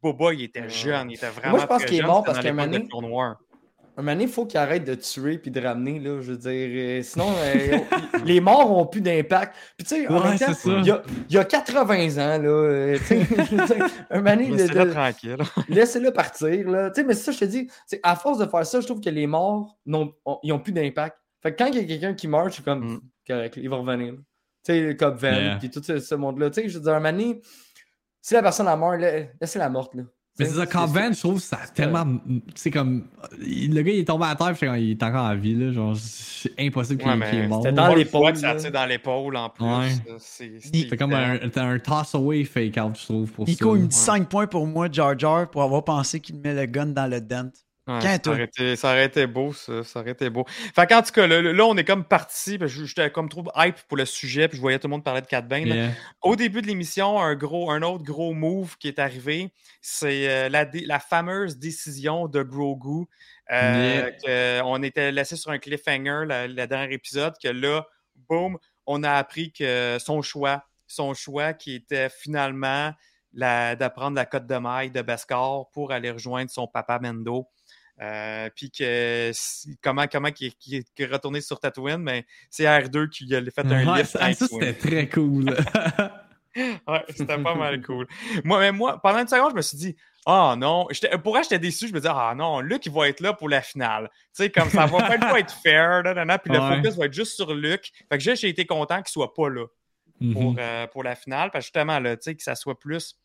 [0.03, 1.59] Boba, il était jeune, il était vraiment.
[1.59, 3.37] je pense qu'il est mort parce qu'à un moment.
[3.99, 6.21] Un moment donné, il faut qu'il arrête de tuer puis de ramener, là.
[6.21, 7.79] Je veux dire, euh, sinon, euh,
[8.27, 9.57] les morts ont plus d'impact.
[9.79, 10.19] Puis, tu sais, Ouais,
[10.67, 12.47] il y a, il y a 80 ans, là.
[12.47, 13.27] euh, dire,
[14.11, 15.37] un moment donné, de- de- tranquille.
[15.71, 16.91] laissez-le partir, là.
[16.91, 17.71] Tu sais, mais ça, je te dis,
[18.03, 20.73] à force de faire ça, je trouve que les morts, n'ont- ont- ils ont plus
[20.75, 21.17] d'impact.
[21.43, 23.01] Fait que quand il y a quelqu'un qui meurt, je suis comme, Mm.
[23.27, 24.13] correct, il va revenir.
[24.13, 25.57] Tu sais, comme Van, Yeah.
[25.57, 26.51] puis tout ce, ce monde-là.
[26.51, 27.41] Tu sais, je veux dire, un moment donné,
[28.27, 30.03] si la personne a mort, là, laissez-la morte, là.
[30.37, 32.19] Mais c'est ça, quand Van, je trouve ça a tellement.
[32.57, 33.07] C'est comme.
[33.39, 35.71] Le gars, il est tombé à terre, puis il est encore en vie, là.
[35.73, 37.63] Genre, c'est impossible qu'il Ouais, est mort.
[37.63, 39.65] c'était dans l'épaule, ça tire dans l'épaule en plus.
[39.65, 40.19] Ouais.
[40.19, 43.79] C'est comme un, t'as un toss-away fake-out, je trouve, pour Nico, ça.
[43.79, 46.67] il me dit 5 points pour moi, Jar Jar, pour avoir pensé qu'il met le
[46.67, 47.49] gun dans le dent.
[47.87, 49.85] Ouais, Quand, ça, aurait été, ça aurait été beau, ça.
[49.85, 50.45] Ça aurait été beau.
[50.49, 52.59] Fait qu'en tout cas, là, là, on est comme parti.
[52.61, 55.27] J'étais comme trop hype pour le sujet, puis je voyais tout le monde parler de
[55.27, 55.69] Cat Bane.
[55.69, 55.91] Yeah.
[56.23, 60.49] Au début de l'émission, un, gros, un autre gros move qui est arrivé, c'est euh,
[60.49, 63.07] la, fameuse décision de Grogu.
[63.53, 67.87] euh, on était laissé sur un cliffhanger le dernier épisode, que là,
[68.29, 72.93] boum, on a appris que son choix, son choix qui était finalement
[73.33, 77.47] d'apprendre la cote de maille de Beskar pour aller rejoindre son papa Mendo.
[78.03, 79.31] Euh, puis que
[79.83, 83.35] comment comment qui est, qui est- qui est retourné sur Tatooine, mais c'est R2 qui
[83.35, 84.11] a fait un Ouais, lift.
[84.11, 85.47] ça, ça, c'était très cool.
[86.89, 88.07] Ouais, c'était pas mal cool.
[88.43, 91.43] Moi, mais moi, pendant une seconde, je me suis dit, ah non, J'étais- pour vrai,
[91.43, 91.87] j'étais déçu.
[91.87, 94.09] Je me disais, ah non, Luc, il va être là pour la finale.
[94.35, 97.05] Tu sais, comme ça va pas être fair, là, là, là, puis le focus va
[97.07, 97.93] être juste sur Luc.
[98.11, 99.67] Fait que j'ai été content qu'il soit pas là
[100.33, 100.57] pour, Mhm.
[100.59, 103.19] euh, pour la finale, parce que justement, là, tu sais, que ça soit plus.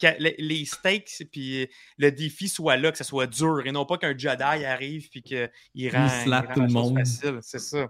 [0.00, 1.68] Que les, les stakes puis
[1.98, 5.22] le défi soit là, que ça soit dur, et non pas qu'un Jedi arrive puis
[5.22, 5.48] qu'il
[5.92, 6.98] rend, slappe rend tout la le chose monde.
[6.98, 7.38] facile.
[7.42, 7.86] C'est ça.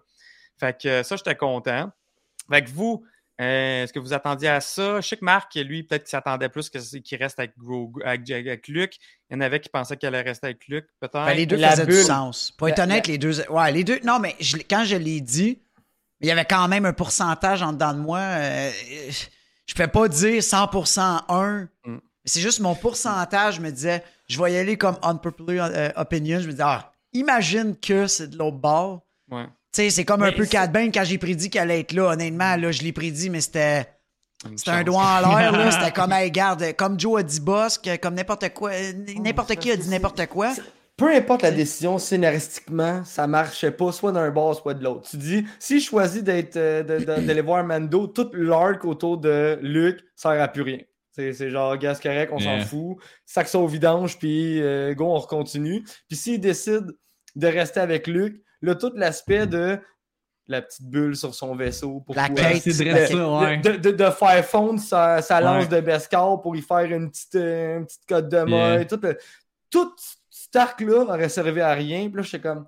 [0.61, 1.91] Fait que euh, ça, j'étais content.
[2.51, 3.05] Fait que vous,
[3.41, 5.01] euh, est-ce que vous attendiez à ça?
[5.01, 7.53] Je sais que Marc, lui, peut-être qu'il s'attendait plus que- qu'il reste avec,
[8.05, 8.97] avec, avec Luke.
[9.31, 11.25] Il y en avait qui pensaient qu'il allait rester avec Luke, peut-être.
[11.25, 12.51] Ben, les deux la faisaient du sens.
[12.53, 13.41] Pour être La- honnête, la- les deux.
[13.49, 13.99] Ouais, les deux.
[14.05, 15.59] Non, mais je quand je l'ai dit,
[16.21, 18.19] il y avait quand même un pourcentage en dedans de moi.
[18.21, 18.71] euh,
[19.67, 21.69] je peux pas dire 100% un.
[21.87, 21.97] Mm.
[22.25, 26.41] C'est juste mon pourcentage me disait, je vais y aller comme unpopular euh, opinion.
[26.41, 29.03] Je me disais, ah, imagine que c'est de l'autre bord.
[29.31, 29.45] Ouais.
[29.45, 32.11] Tu sais, c'est comme un peu Bane quand j'ai prédit qu'elle allait être là.
[32.13, 33.87] Honnêtement, là, je l'ai prédit, mais c'était.
[34.57, 35.71] C'était un doigt en l'air, là.
[35.73, 38.73] C'était comme, hey, garde, comme Joe a dit boss, que- comme n'importe quoi.
[38.73, 40.53] euh, N'importe qui a dit n'importe quoi.
[40.97, 45.09] Peu importe la décision, scénaristiquement, ça marchait pas soit d'un bord, soit de l'autre.
[45.11, 49.19] Tu dis, si je choisis d'être, euh, de- de- d'aller voir Mando, tout l'arc autour
[49.19, 50.79] de Luke sert à plus rien.
[51.11, 52.61] C'est, genre, gaz correct, on Yeah.
[52.63, 52.97] s'en fout.
[53.27, 55.85] Sac ça au vidange, puis euh, go, on recontinue.
[56.09, 56.87] Puis s'il décide
[57.37, 59.79] de rester avec Luke, là, tout l'aspect de
[60.47, 62.01] la petite bulle sur son vaisseau.
[62.01, 63.57] Pour La pouvoir- quête, de- vrai ça, ouais.
[63.59, 65.81] de, de- de faire fondre sa, sa lance Ouais.
[65.81, 68.77] de Beskar pour y faire une petite, euh, une petite cote de maille.
[68.79, 68.85] Yeah.
[68.85, 69.19] Tout, le-
[69.71, 69.93] tout
[70.55, 72.07] cet arc-là aurait servi à rien.
[72.09, 72.67] Puis là, j'étais comme,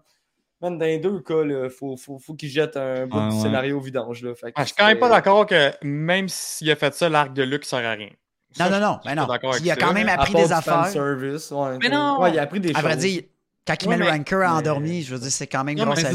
[0.61, 3.35] man, dans les deux cas, il faut, faut, faut qu'il jette un bout Ouais, du
[3.37, 3.43] ouais.
[3.43, 4.23] scénario vidange.
[4.23, 4.35] Là.
[4.35, 7.09] Fait que Ah, je suis quand même pas d'accord que même s'il a fait ça,
[7.09, 8.09] l'arc de Luke sert à rien.
[8.59, 9.53] Non, Ça, non, non, ben pas non.
[9.63, 10.87] Il a quand même appris des affaires.
[10.95, 11.79] ouais.
[11.83, 12.21] Mais non!
[12.21, 13.03] Ouais, il a appris des À vrai choses.
[13.03, 13.23] dire,
[13.67, 15.77] quand il Ouais, met le mais- ranker mais- endormi, je veux dire, c'est quand même
[15.77, 16.09] Non, mais grâce Mais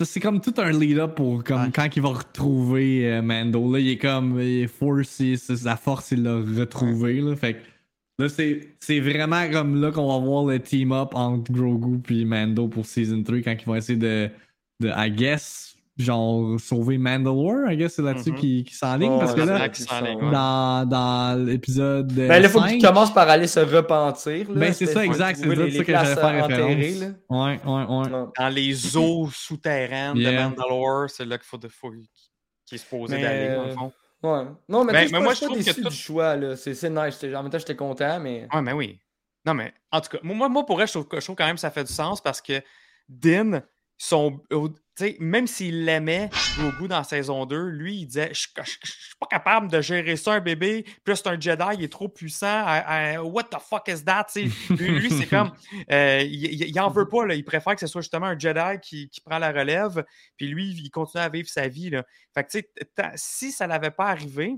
[0.00, 1.70] à c'est comme tout un lead-up pour comme, Ouais.
[1.74, 3.72] quand il va retrouver euh, Mando.
[3.72, 7.20] Là, il est comme il est force, il- sa force, il l'a retrouvé.
[7.20, 7.58] Là, fait que
[8.20, 12.68] là, c'est c'est vraiment comme là qu'on va voir le team-up entre Grogu et Mando
[12.68, 14.30] pour Season 3 quand ils vont essayer de,
[14.80, 17.70] de I guess, genre sauver Mandalore.
[17.70, 19.12] I guess c'est là-dessus qu'ils qu'ils s'enlignent.
[19.12, 20.30] Ouais, parce que là, ouais.
[20.32, 22.10] dans, dans l'épisode.
[22.18, 24.48] euh, Ben là, il faut 5, qu'il commence par aller se repentir.
[24.50, 24.54] Là.
[24.60, 27.00] Ben, c'est ça, exact, c'est ça que j'allais faire référence.
[27.00, 27.06] là.
[27.28, 28.10] Ouais, ouais, ouais.
[28.10, 28.32] Non.
[28.38, 30.30] Dans les eaux souterraines de.
[30.30, 33.92] Mandalore, c'est là qu'il faut, faut qu'il est supposé d'aller, dans le euh, fond.
[34.22, 34.44] Ouais.
[34.68, 36.36] Non, mais, Ben, mais moi, je trouve que tout- du choix.
[36.36, 36.56] là.
[36.56, 37.22] C'est c'est nice.
[37.24, 38.46] En même temps, j'étais content, mais.
[38.52, 38.98] Ouais, mais oui.
[39.46, 41.54] Non, mais en tout cas, moi, moi pour vrai, je trouve, je trouve quand même
[41.54, 42.60] que ça fait du sens parce que
[43.08, 43.62] Din,
[44.02, 44.70] son, au-
[45.18, 49.70] même s'il l'aimait, Grogu, dans saison 2, lui, il disait Je je suis pas capable
[49.70, 50.84] de gérer ça, un bébé.
[51.06, 52.64] Là, c'est un Jedi, il est trop puissant.
[53.22, 54.26] What the fuck is that?
[54.36, 54.50] Lui,
[55.00, 55.52] lui, c'est comme.
[55.90, 57.26] euh, il, il- il en veut pas.
[57.26, 57.34] Là.
[57.34, 60.02] Il préfère que ce soit justement un Jedi qui, qui prend la relève.
[60.38, 61.90] Puis lui, il continue à vivre sa vie.
[61.90, 62.04] Là.
[62.34, 62.58] Fait que,
[63.16, 64.54] si ça n'avait pas arrivé,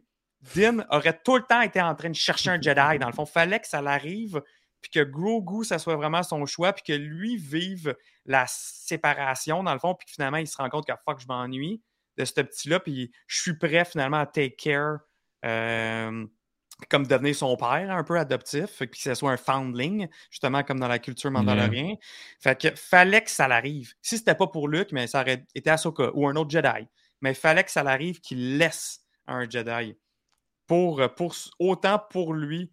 [0.55, 2.99] Din aurait tout le temps été en train de chercher un Jedi.
[3.01, 4.41] Dans le fond, fallait que ça l'arrive,
[4.83, 9.73] puis que Grogu, ça soit vraiment son choix, puis que lui vive la séparation, dans
[9.73, 11.81] le fond, puis que finalement, il se rend compte que fuck, je m'ennuie
[12.19, 14.99] de ce petit-là, puis je suis prêt finalement à take care,
[15.45, 16.27] euh,
[16.89, 20.81] comme devenir son père, un peu adoptif, puis que ce soit un foundling, justement comme
[20.81, 21.97] dans la culture mandalorienne.
[22.41, 23.95] Fait que fallait que ça l'arrive.
[24.03, 26.89] Si c'était pas pour Luke, mais ça aurait été Ahsoka ou un autre Jedi.
[27.21, 29.97] Mais fallait que ça l'arrive qu'il laisse un Jedi
[30.67, 32.73] pour, pour, autant pour lui,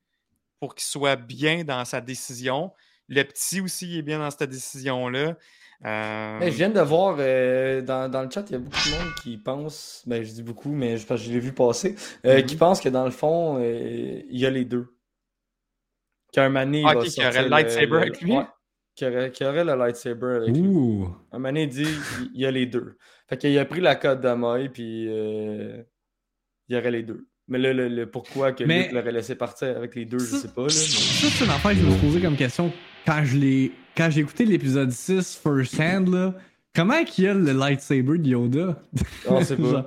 [0.59, 2.71] pour qu'il soit bien dans sa décision.
[3.07, 5.35] Le petit aussi est bien dans cette décision-là.
[5.85, 8.75] Euh, Hey, je viens de voir euh, dans, dans le chat, il y a beaucoup
[8.85, 11.53] de monde qui pense, ben je dis beaucoup, mais je, parce que je l'ai vu
[11.53, 11.95] passer,
[12.25, 12.45] euh, Mhm.
[12.45, 14.93] qui pense que dans le fond, euh, il y a les deux.
[16.33, 18.33] Qu'un mané, Ah, sortir aurait le lightsaber avec lui?
[18.33, 18.43] ouais,
[18.99, 20.69] y aurait, le lightsaber avec lui.
[21.31, 21.87] Un mané dit,
[22.35, 22.97] il y a les deux.
[23.27, 25.81] Fait qu'il a pris la cote maille, puis euh,
[26.67, 27.27] il y aurait les deux.
[27.49, 30.25] Mais là, le, le pourquoi que Mais- Luke l'aurait laissé partir avec les deux, je
[30.35, 30.61] sais pas.
[30.61, 32.71] Là, mais- Ça, c'est une affaire que je me suis posé comme question
[33.05, 33.71] quand je l'ai.
[33.97, 36.33] Quand j'ai écouté l'épisode 6 First Hand, là.
[36.75, 38.81] Comment qu'il y a le lightsaber de Yoda?
[39.27, 39.63] On sait pas.
[39.71, 39.85] Genre,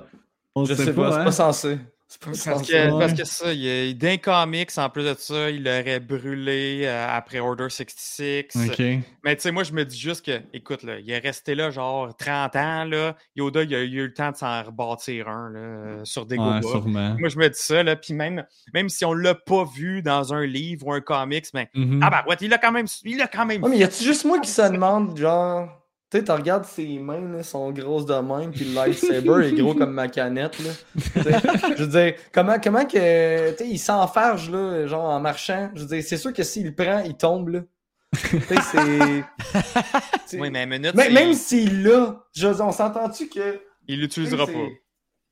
[0.55, 1.23] On Je sait, sais pas, c'est hein?
[1.23, 1.77] pas censé.
[2.19, 5.99] Parce que, parce que ça, il est, d'un comics, en plus de ça, il l'aurait
[5.99, 8.45] brûlé euh, après Order 66.
[8.67, 8.79] Ok.
[9.23, 11.71] Mais tu sais, moi, je me dis juste que, écoute, là, il est resté là
[11.71, 12.85] genre 30 ans.
[12.85, 13.15] Là.
[13.35, 16.61] Yoda, il a eu le temps de s'en rebâtir un là, euh, sur des Ouais,
[16.61, 17.15] sûrement.
[17.17, 20.33] Moi, je me dis ça, là, puis même, même si on l'a pas vu dans
[20.33, 21.69] un livre ou un comics, mais
[22.01, 24.03] ah bah ouais, il l'a quand même, il l'a quand même Ouais, mais y a-tu
[24.03, 25.82] juste moi qui se demande, genre,
[26.13, 29.53] tu sais, tu regardes ses mains, là, sont grosses de même, puis le lightsaber est
[29.53, 30.69] gros comme ma canette, là.
[31.75, 35.71] Je veux dire, comment, comment que, tu sais, il s'enfarge, là, genre, en marchant.
[35.73, 37.61] Je veux dire, c'est sûr que s'il le prend, il tombe, là.
[38.29, 40.37] Tu sais, c'est.
[40.39, 42.23] Oui, mais à minute, même s'il l'a,
[42.59, 43.59] on s'entend-tu que.
[43.87, 44.53] il l'utilisera pas.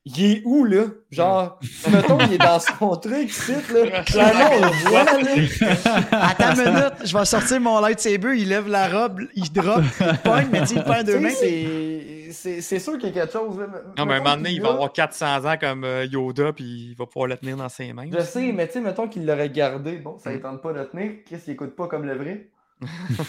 [0.03, 0.85] Il est où, là?
[1.11, 1.59] Genre,
[1.91, 4.03] mettons, il est dans son truc, ici, là.
[4.03, 6.07] Clairement, on le voit, là.
[6.29, 10.17] Attends une minute, je vais sortir mon lightsaber, il lève la robe, il drop, il
[10.23, 11.29] pogne, mais il perd deux mains.
[11.29, 13.67] c'est- sûr qu'il y a quelque chose, là.
[13.95, 16.51] Non, mais à un moment donné, qu'il il va avoir 400 ans comme euh, Yoda,
[16.53, 18.09] puis il va pouvoir le tenir dans ses mains.
[18.11, 19.97] Je sais, mais tu sais, mettons qu'il l'aurait gardé.
[19.97, 20.19] Bon, Mm.
[20.23, 21.11] ça ne tente pas de tenir.
[21.27, 22.47] Chris, il écoute pas comme le vrai.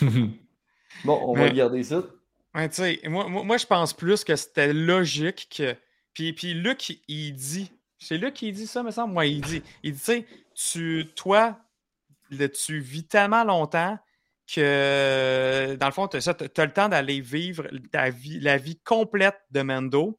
[1.04, 2.02] Bon, on va le garder ça.
[2.54, 5.74] Ouais, tu sais, moi, moi, moi, je pense plus que c'était logique que
[6.14, 9.12] Puis, puis Luc, il- dit, c'est Luc qui dit ça, me semble?
[9.14, 11.58] Moi, il dit, il dit, tu sais, toi,
[12.30, 13.98] le- tu vis tellement longtemps
[14.52, 19.38] que, dans le fond, tu as, le temps d'aller vivre ta vie, la vie complète
[19.50, 20.18] de Mando.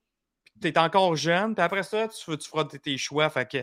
[0.62, 3.30] Tu es encore jeune, puis après ça, tu, tu feras tes- choix.
[3.30, 3.58] Fait que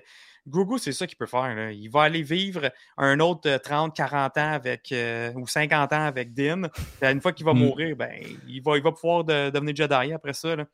[0.47, 1.55] Grogu, c'est ça qu'il peut faire.
[1.55, 1.70] là.
[1.70, 6.05] Il va aller vivre un autre euh, 30, 40 ans avec, euh, ou 50 ans
[6.05, 6.62] avec Din.
[6.68, 7.59] Puis une fois qu'il va Mm.
[7.59, 8.11] mourir, ben,
[8.49, 10.57] il, va, il va pouvoir de- devenir Jedi après ça.
[10.57, 10.66] Là.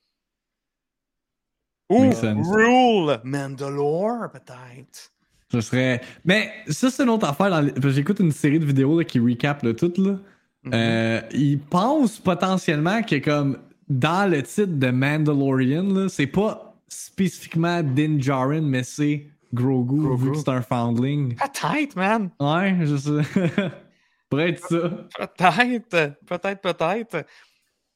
[1.89, 2.11] Ou.
[2.11, 5.13] Rule Mandalore, peut-être.
[5.53, 6.01] Ce serait.
[6.25, 7.51] Mais ça, c'est une autre affaire.
[7.51, 9.93] dans J'écoute une série de vidéos là, qui recap le tout.
[9.97, 10.19] Là.
[10.65, 10.73] Mhm.
[10.75, 13.59] Euh, ils pensent potentiellement que, comme
[13.89, 20.25] dans le titre de Mandalorian, c'est pas spécifiquement Din Djarin, mais c'est Grogu, Grogu.
[20.25, 21.37] vu que c'est un foundling.
[21.37, 22.31] Peut-être, man.
[22.41, 23.41] Ouais, je sais.
[24.29, 24.79] Pourrait être ça.
[25.39, 26.17] Peut-être.
[26.27, 27.27] Peut-être, peut-être.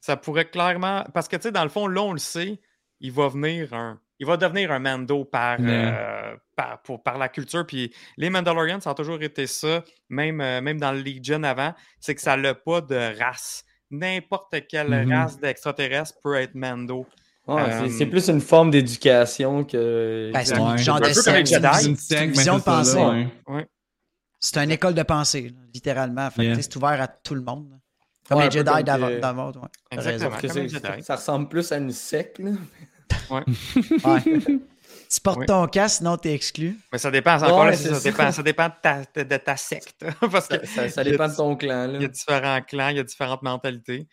[0.00, 1.04] Ça pourrait clairement.
[1.12, 2.60] Parce que, tu sais, dans le fond, là, on le sait,
[3.00, 3.98] il va venir un.
[4.18, 7.66] Il va devenir un Mando par, euh, par, pour- par la culture.
[7.66, 11.72] Puis les Mandalorians, ça a toujours été ça, même, euh, même dans le Legion avant,
[12.00, 13.64] c'est que ça n'a pas de race.
[13.90, 15.12] N'importe quelle Mhm.
[15.12, 17.06] race d'extraterrestre peut être Mando.
[17.46, 20.30] Ouais, Euh, c'est- plus une forme d'éducation que.
[20.34, 20.60] Ben, c'est Ouais.
[20.60, 21.30] un genre Un de c'est
[22.24, 22.98] une- vision de pensée.
[23.48, 23.66] ouais.
[24.38, 26.30] C'est une école de pensée, là, littéralement.
[26.30, 26.54] Fait Yeah.
[26.62, 27.78] c'est ouvert à tout le monde.
[28.28, 29.52] Comme Ouais, les Jedi d'avant
[30.68, 31.02] Jedi.
[31.02, 32.38] ça ressemble plus à une secte.
[32.38, 32.50] Là.
[33.30, 33.42] Ouais.
[35.08, 35.46] tu portes Ouais.
[35.46, 36.76] ton casque, sinon t'es exclu.
[36.92, 38.10] Mais ça dépend, encore là, Ouais, ça, c'est ça ça.
[38.10, 40.04] dépend, ça dépend de ta, de, de ta secte.
[40.20, 41.86] Parce que Ça, ça- ça il y a dépend de ton clan.
[41.86, 41.92] Là.
[41.94, 44.06] Il y a différents clans, il y a différentes mentalités.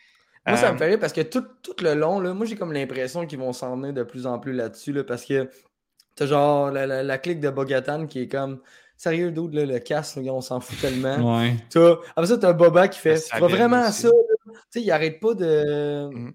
[0.45, 2.56] Moi, ça Euh, me fait rire parce que tout, tout le long, là, moi, j'ai
[2.56, 4.93] comme l'impression qu'ils vont s'en venir de plus en plus là-dessus.
[4.93, 5.50] Là, parce que
[6.16, 8.62] t'as genre la, la, la clique de Bogatan qui est comme
[8.95, 11.38] sérieux, dude, là, le casse, là, on s'en fout tellement.
[11.41, 11.54] Ouais.
[12.16, 14.04] Après ça, t'as Boba qui fait Ça vraiment aussi.
[14.04, 14.10] ça.
[14.10, 16.10] Tu sais, il arrête pas de.
[16.14, 16.34] Mhm.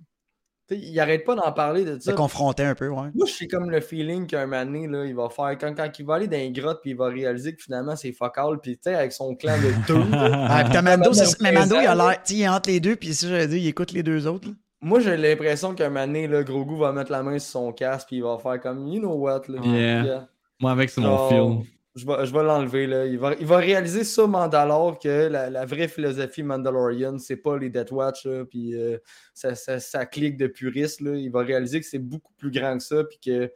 [0.74, 2.12] Il arrête pas d'en parler de Se ça.
[2.12, 3.08] confronter un peu, ouais.
[3.14, 5.56] Moi, j'ai comme le feeling qu'un donné, là, il va faire.
[5.60, 8.12] Quand, quand il va aller dans les grottes, puis il va réaliser que finalement, c'est
[8.12, 10.02] fuck all, puis tu sais, avec son clan de deux.
[10.12, 13.14] Ah, puis Mando, c'est- mais Mando, il a l'air, il est entre les deux, puis
[13.14, 14.48] ça, j'allais dire, il écoute les deux autres.
[14.48, 14.54] là.
[14.84, 18.16] Moi, j'ai l'impression qu'un donné, là, Grogu va mettre la main sur son casque, puis
[18.16, 19.60] il va faire comme, you know what, là.
[19.62, 20.02] Yeah.
[20.04, 20.28] Yeah.
[20.60, 21.62] Moi, avec, c'est mon film.
[21.94, 23.04] Je vais, je vais l'enlever, là.
[23.04, 27.58] Il va, il va réaliser sur Mandalore que la, la vraie philosophie Mandalorian, c'est pas
[27.58, 28.96] les Death Watch, là, puis euh,
[29.34, 31.14] ça, ça, ça clique de puriste, là.
[31.14, 33.52] Il va réaliser que c'est beaucoup plus grand que ça, puis que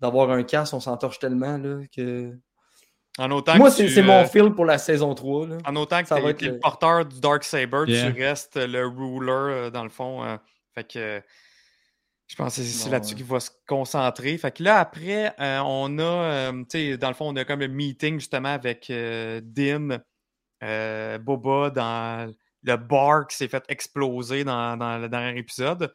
[0.00, 2.32] d'avoir un casque, on s'entorche tellement, là, que...
[3.18, 5.58] En autant Moi, que c'est tu, c'est mon euh, fil pour la saison 3, là.
[5.66, 8.10] En autant que Ça tu va es, être le porteur du Dark Saber, Yeah.
[8.12, 10.22] tu restes le ruler euh, dans le fond.
[10.24, 10.36] euh,
[10.74, 11.20] fait que euh,
[12.32, 14.38] je pense que c'est là-dessus qu'il va se concentrer.
[14.38, 17.44] Fait que là, après, euh, on a, euh, tu sais, dans le fond, on a
[17.44, 19.98] comme le meeting justement avec euh, Din,
[20.64, 25.92] euh, Boba dans le bar qui s'est fait exploser dans, dans le dernier épisode.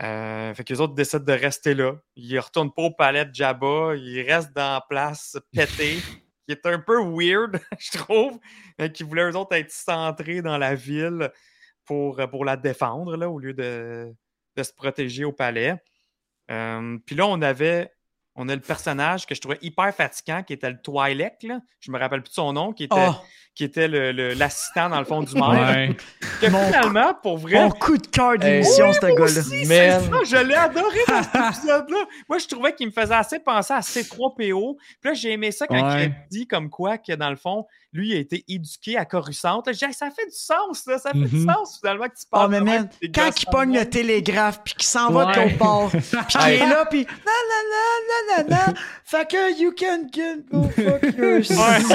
[0.00, 1.94] Fait que les autres décident de rester là.
[2.14, 3.96] Ils retournent pas au palais de Jabba.
[3.96, 5.96] Ils restent dans la place pété.
[6.46, 8.38] qui est un peu weird, je trouve.
[8.94, 11.32] qui voulaient eux autres être centrés dans la ville
[11.84, 14.14] pour, pour la défendre, là, au lieu de,
[14.56, 15.74] de se protéger au palais.
[16.50, 17.90] Euh, Puis là, on avait
[18.38, 21.58] on a le personnage que je trouvais hyper fatigant, qui était le Twi'lek, là.
[21.80, 23.14] Je me rappelle plus de son nom, qui était, Oh,
[23.54, 25.48] qui était le- le- l'assistant dans le fond du maire.
[25.74, 25.96] Ouais.
[26.42, 30.22] Que Mon- finalement, pour vrai, mon coup de cœur d'émission, ce gars-là.
[30.22, 32.04] je l'ai adoré dans cet épisode-là.
[32.28, 34.76] Moi, je trouvais qu'il me faisait assez penser à C3PO.
[34.76, 36.12] Puis là, j'ai aimé ça quand il a Ouais.
[36.30, 39.62] dit comme quoi que dans le fond, lui il a été éduqué à Coruscant.
[39.66, 40.98] Là, ça fait du sens, là.
[40.98, 41.52] Ça fait du Mhm.
[41.52, 42.50] sens finalement que tu Oh, parles.
[42.50, 45.50] mais de man, des quand il pogne le télégraphe, puis qu'il s'en va de ton
[45.56, 48.74] bord, puis qu'il est là, puis na na na na na na,
[49.04, 51.86] fait que you can get go fuck yourself.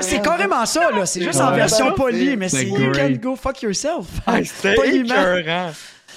[0.00, 1.06] C'est carrément ça, là.
[1.06, 4.06] C'est juste en version polie, mais C'est c'est you can go fuck yourself.
[4.26, 5.72] Ah, écœurant.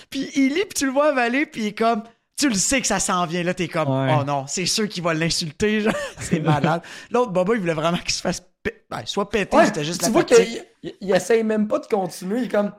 [0.10, 2.04] Puis il lit, puis tu le vois avaler, puis il est comme.
[2.40, 4.16] Tu le sais que ça s'en vient, là, t'es comme, Ouais.
[4.20, 6.82] oh non, c'est sûr qu'il va l'insulter, genre, c'est malade.
[7.12, 8.42] L'autre, Boba, il voulait vraiment qu'il se fasse,
[8.90, 10.48] ben, soit péter, Ouais, c'était juste tu la vois tactique.
[10.48, 12.40] qu'il il, il essaye même pas de continuer.
[12.40, 12.72] Il est comme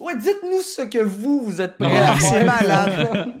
[0.00, 3.32] Ouais, dites-nous ce que vous, vous êtes prêts à c'est malade.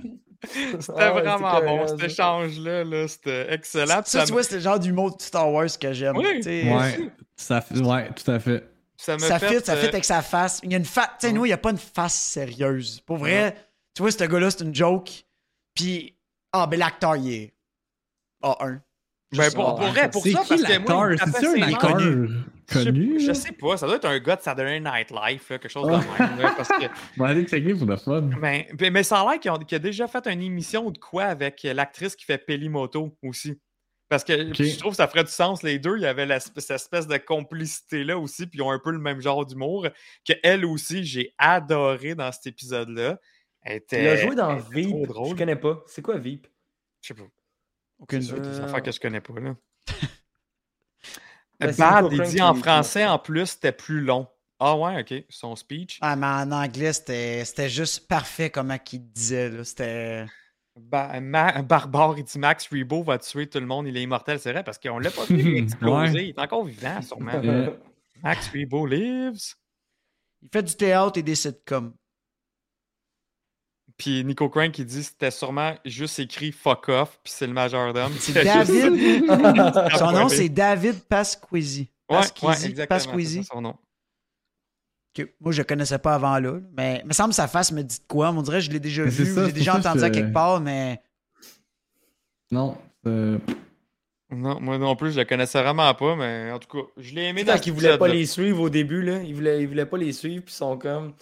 [0.80, 2.84] C'était vraiment bon, cet échange-là.
[2.84, 4.00] Là, C'était excellent.
[4.04, 6.16] Ça, tu vois, c'est le genre d'humour de Star Wars que j'aime.
[6.16, 6.26] Oui.
[6.36, 6.72] tu sais.
[6.72, 7.10] Ouais.
[7.36, 8.64] Ça ouais, tout à fait.
[8.96, 10.60] ça me Ça fait, fit, ça euh, fit avec sa face.
[10.62, 11.08] Il y a une face.
[11.20, 13.00] Tu sais, nous, il n'y a pas une face sérieuse.
[13.04, 13.54] Pour vrai,
[13.94, 15.24] tu vois, ce gars-là, c'est une joke.
[15.76, 16.16] Puis,
[16.52, 17.54] ah, ben l'acteur, il est
[18.42, 18.80] A1.
[19.36, 19.76] Ben, pour, A1.
[19.76, 20.96] pour vrai, pour C'est ça, qui parce que l'acteur?
[20.96, 21.72] moi, un acteur mains.
[21.74, 22.28] connu.
[22.72, 23.20] connu?
[23.20, 25.86] Je, sais pas, ça doit être un gars de Saturday Night Live, là, quelque chose
[25.86, 26.38] de même.
[26.40, 26.84] là, parce que,
[27.18, 28.22] On va aller checker pour le fun.
[28.22, 31.24] ben, ben, mais ça a l'air qu'il a, a déjà fait une émission de quoi
[31.24, 33.60] avec l'actrice qui fait Pelimoto aussi.
[34.08, 35.96] Parce que je trouve que ça ferait du sens, les deux.
[35.96, 39.00] Il y avait la- cette espèce de complicité-là aussi, puis ils ont un peu le
[39.00, 39.88] même genre d'humour.
[40.24, 43.18] Que elle aussi, j'ai adoré dans cet épisode-là.
[43.92, 45.06] Il a joué dans Veep.
[45.06, 45.30] drôle.
[45.30, 45.82] Je connais pas.
[45.86, 46.46] C'est quoi Veep?
[47.02, 47.24] Je sais pas.
[47.98, 49.54] Aucune C'est des affaires que je connais pas, là.
[51.58, 54.28] Ben, Bad, il dit en français, en plus, c'était plus long.
[54.58, 55.24] Ah ouais, ok.
[55.30, 55.98] Son speech.
[56.02, 59.48] Ah, mais en anglais, c'était c'était juste parfait comment qu'il disait.
[59.50, 59.64] là.
[59.64, 60.26] C'était.
[60.78, 64.38] Ba- Ma- Barbare, il dit Max Rebo va tuer tout le monde, il est immortel,
[64.38, 66.12] c'est vrai, parce qu'on l'a pas vu exploser.
[66.12, 66.24] Ouais.
[66.24, 67.32] Il est encore vivant, sûrement.
[68.22, 69.54] Max Rebo lives.
[70.42, 71.94] Il fait du théâtre et des sitcoms.
[73.98, 78.12] Puis Nico Crank qui dit c'était sûrement juste écrit fuck off, puis c'est le majordome.
[78.20, 79.26] C'est juste- David.
[79.98, 80.28] Son nom, Ouais.
[80.28, 81.88] c'est David Pasquizi.
[82.10, 83.18] Ouais, ouais, exactement.
[83.24, 83.74] C'est son nom.
[85.14, 86.60] que moi je connaissais pas avant là.
[86.76, 88.30] Mais il me semble que sa face me dit de quoi.
[88.30, 90.14] On dirait que je l'ai déjà Mais vu, ça, j'ai c'est déjà ça entendu que-
[90.14, 91.00] quelque part, mais
[92.50, 92.76] Non.
[93.06, 93.38] euh,
[94.30, 97.24] Non, moi non plus, je le connaissais vraiment pas, mais en tout cas, je l'ai
[97.24, 99.22] aimé dans Quand cet ils voulaient pas les suivre au début, là.
[99.22, 101.14] Ils voulaient, ils voulaient pas les suivre, puis ils sont comme.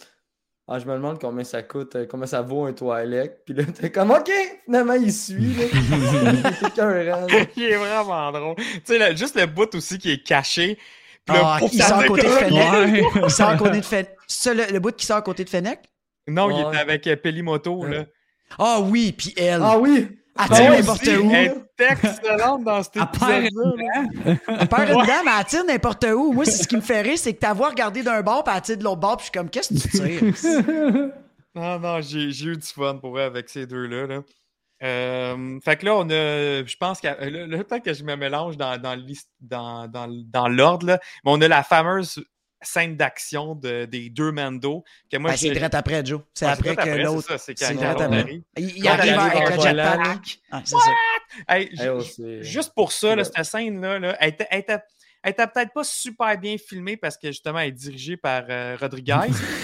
[0.67, 3.43] Ah, je me demande combien ça coûte, euh, combien ça vaut un toilette.
[3.45, 4.31] Puis là, t'es comme, OK,
[4.65, 5.65] finalement, il suit, là.
[6.77, 7.27] Là.
[7.57, 8.57] il est vraiment drôle.
[8.57, 10.79] Tu sais, là, juste le bout aussi qui est caché.
[11.27, 13.05] Puis Ah, il ça sort à côté de Fennec.
[13.25, 14.17] Il sort à côté de Fennec.
[14.47, 15.81] Le, le bout qui sort à côté de Fennec?
[16.27, 18.07] Non, il était avec euh, Pelimoto, là.
[18.59, 19.61] Ah oui, puis elle.
[19.63, 20.09] Ah oui!
[20.39, 21.31] Elle tire ouais, n'importe où.
[21.33, 24.03] Elle est excellente dans cet À part épisode-là.
[24.25, 24.35] là.
[24.49, 26.33] Elle perd une dame, elle tire n'importe où.
[26.33, 28.55] Moi, c'est ce qui me fait rire, c'est que t'as voir regarder d'un bord, puis
[28.55, 31.13] elle tire de l'autre bord, puis je suis comme, qu'est-ce que tu tires?
[31.57, 34.09] Non, non, j'ai eu du fun pour vrai avec ces deux-là.
[34.09, 34.23] Là.
[34.83, 36.65] Euh, fait que là, on a.
[36.65, 37.07] Je pense que.
[37.07, 40.99] Là, là, peut-être que je me mélange dans, dans, l'hist- dans, dans, dans l'ordre, là.
[41.25, 42.25] Mais on a la fameuse
[42.65, 44.85] scène d'action de, des deux Mando.
[45.11, 46.21] Que moi, Ben, c'est direct après, Joe.
[46.35, 47.29] C'est Ouais, après que c'est l'autre.
[47.29, 48.41] ça, C'est direct après.
[48.57, 50.39] Il, arrive avec le jetpack.
[51.49, 54.79] Hey, oh, c'est- juste pour ça, là, cette scène-là, là, elle était, elle était-
[55.25, 58.77] elle était peut-être pas super bien filmée parce que justement, elle est dirigée par euh,
[58.81, 59.15] Rodriguez.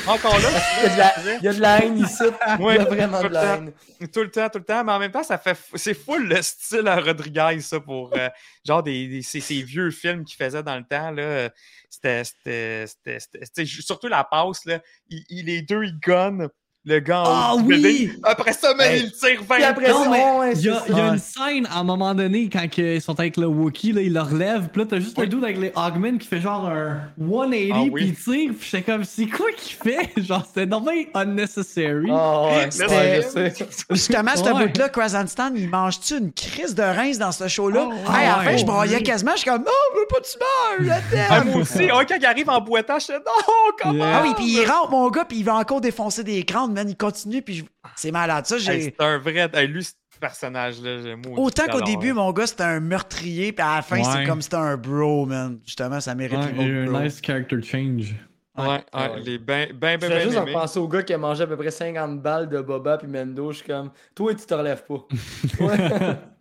[0.08, 0.48] Encore là,
[0.82, 2.24] Il y, a de la, il y a de la haine ici.
[2.24, 3.64] Il y Ouais, a vraiment tout de le la temps.
[4.00, 4.08] haine.
[4.08, 6.40] Tout le temps, tout le temps, mais en même temps, ça fait c'est full le
[6.40, 8.28] style à Rodriguez, ça, pour euh,
[8.66, 11.10] genre des, des- ces, ces vieux films qu'il faisait dans le temps.
[11.10, 11.50] là.
[11.90, 12.24] C'était.
[12.24, 14.80] c'était- c'était- c'était- c'était ju- Surtout la passe, là.
[15.08, 16.48] Il, il- les deux, ils gunnent
[16.86, 18.10] le gars en Ah oui!
[18.22, 19.02] Après ça, Hey.
[19.04, 21.00] il tire 20 Puis après Non, ça, mais ouais, Il y a, c'est il y
[21.00, 21.12] a ça.
[21.12, 24.20] une scène à un moment donné quand ils sont avec le Wookiee, là, il le
[24.22, 27.70] relève, puis là t'as juste le dude avec les Augmen qui fait genre un 180
[27.74, 27.90] Ah oui.
[27.94, 30.10] puis il tire, puis j'étais comme c'est quoi qu'il fait?
[30.22, 32.08] Genre c'était normalement unnecessary.
[32.10, 33.54] Ah ouais, Mais sais.
[33.90, 34.66] Justement, ce Ouais.
[34.66, 37.88] bout-là, Krasanstan, il mange-tu une crise de reins dans ce show-là?
[37.90, 38.58] Oh, hey, à la fin, ouais.
[38.58, 39.32] je broyais quasiment.
[39.32, 40.38] Je suis comme, non, je veux pas que tu
[40.86, 43.92] meurs, je Ah, moi aussi, un quand il arrive en boitant, je fais non, comment?
[43.94, 44.16] Yeah.
[44.18, 46.42] Ah oui, puis il rentre, mon gars, puis il va encore défoncer des
[46.72, 46.88] man.
[46.88, 47.64] Il continue, puis je-
[47.96, 48.46] c'est malade.
[48.46, 48.80] Ça, Hey, j'ai.
[48.82, 49.48] c'est un vrai.
[49.52, 53.76] hey, lui, ce personnage-là, j'aime Autant qu'au début, mon gars, c'était un meurtrier, puis à
[53.76, 54.04] la fin, Ouais.
[54.04, 55.58] c'est comme c'était un bro, man.
[55.64, 57.00] Justement, ça mérite Ouais, un bro.
[57.00, 58.14] nice character change.
[58.58, 59.10] Ouais, ouais, Ouais.
[59.22, 60.52] il est bien, bien, Je bien, fais bien juste en aimé.
[60.52, 63.52] penser au gars qui a mangé à peu près 50 balles de Boba puis Mendo.
[63.52, 65.06] Je suis comme, toi, tu te relèves pas.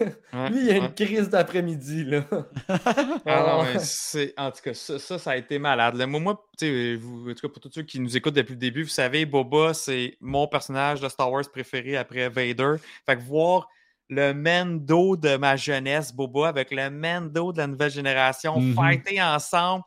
[0.00, 0.76] Lui, il a ouais.
[0.78, 2.24] une crise d'après-midi, là.
[3.26, 4.32] Ah mais c'est.
[4.38, 5.96] En tout cas, ça, ça, ça a été malade.
[5.96, 6.06] là.
[6.06, 8.88] Moi, vous- en tout cas, pour tous ceux qui nous écoutent depuis le début, vous
[8.88, 12.76] savez, Boba, c'est mon personnage de Star Wars préféré après Vader.
[13.06, 13.68] Fait que voir
[14.08, 18.74] le Mendo de ma jeunesse, Boba, avec le Mendo de la nouvelle génération, Mhm.
[18.74, 19.84] fighter ensemble,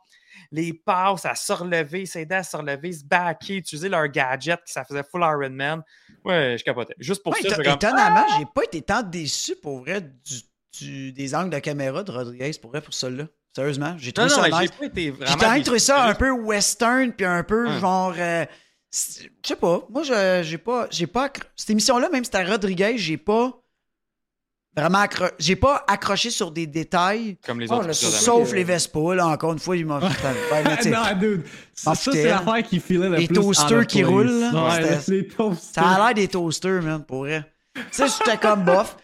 [0.54, 4.70] les passes à se relever, s'aider à se relever, se backer, utiliser leur gadget, que
[4.70, 5.82] ça faisait full Iron Man.
[6.24, 6.94] Ouais, je capotais.
[6.98, 10.40] Juste pour Ouais, ça, comme, étonnamment, j'ai pas été tant déçu pour vrai du,
[10.78, 13.24] du- des angles de caméra de Rodriguez pour vrai pour celle-là.
[13.54, 14.70] Sérieusement, j'ai Non, trouvé non, ça j'ai nice.
[14.78, 15.36] pas été vraiment.
[15.40, 17.80] J'ai même trouvé ça un peu western, puis un peu Ouais.
[17.80, 18.14] genre.
[18.16, 18.44] euh,
[18.92, 19.80] je sais pas.
[19.90, 20.86] Moi, je- j'ai pas.
[20.90, 23.52] J'ai pas Cette émission-là, même si c'était Rodriguez, j'ai pas.
[24.76, 25.26] Vraiment accro...
[25.38, 27.36] J'ai pas accroché sur des détails.
[27.46, 27.92] Comme les Oh, autres.
[27.92, 31.44] Sauf les Vespa, là, encore une fois, ils m'ont fait non, dude.
[31.72, 33.34] Ça, ça, c'est l'affaire qui filait le Les plus.
[33.36, 34.10] toasters qui place.
[34.10, 34.52] roulent, là.
[34.80, 35.74] Ouais, les toasters.
[35.84, 37.44] Ça a l'air des toasters, man, pour vrai.
[37.74, 38.96] Tu sais, j'étais comme bof.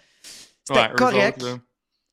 [0.64, 1.42] C'était Ouais, correct.
[1.42, 1.58] autres.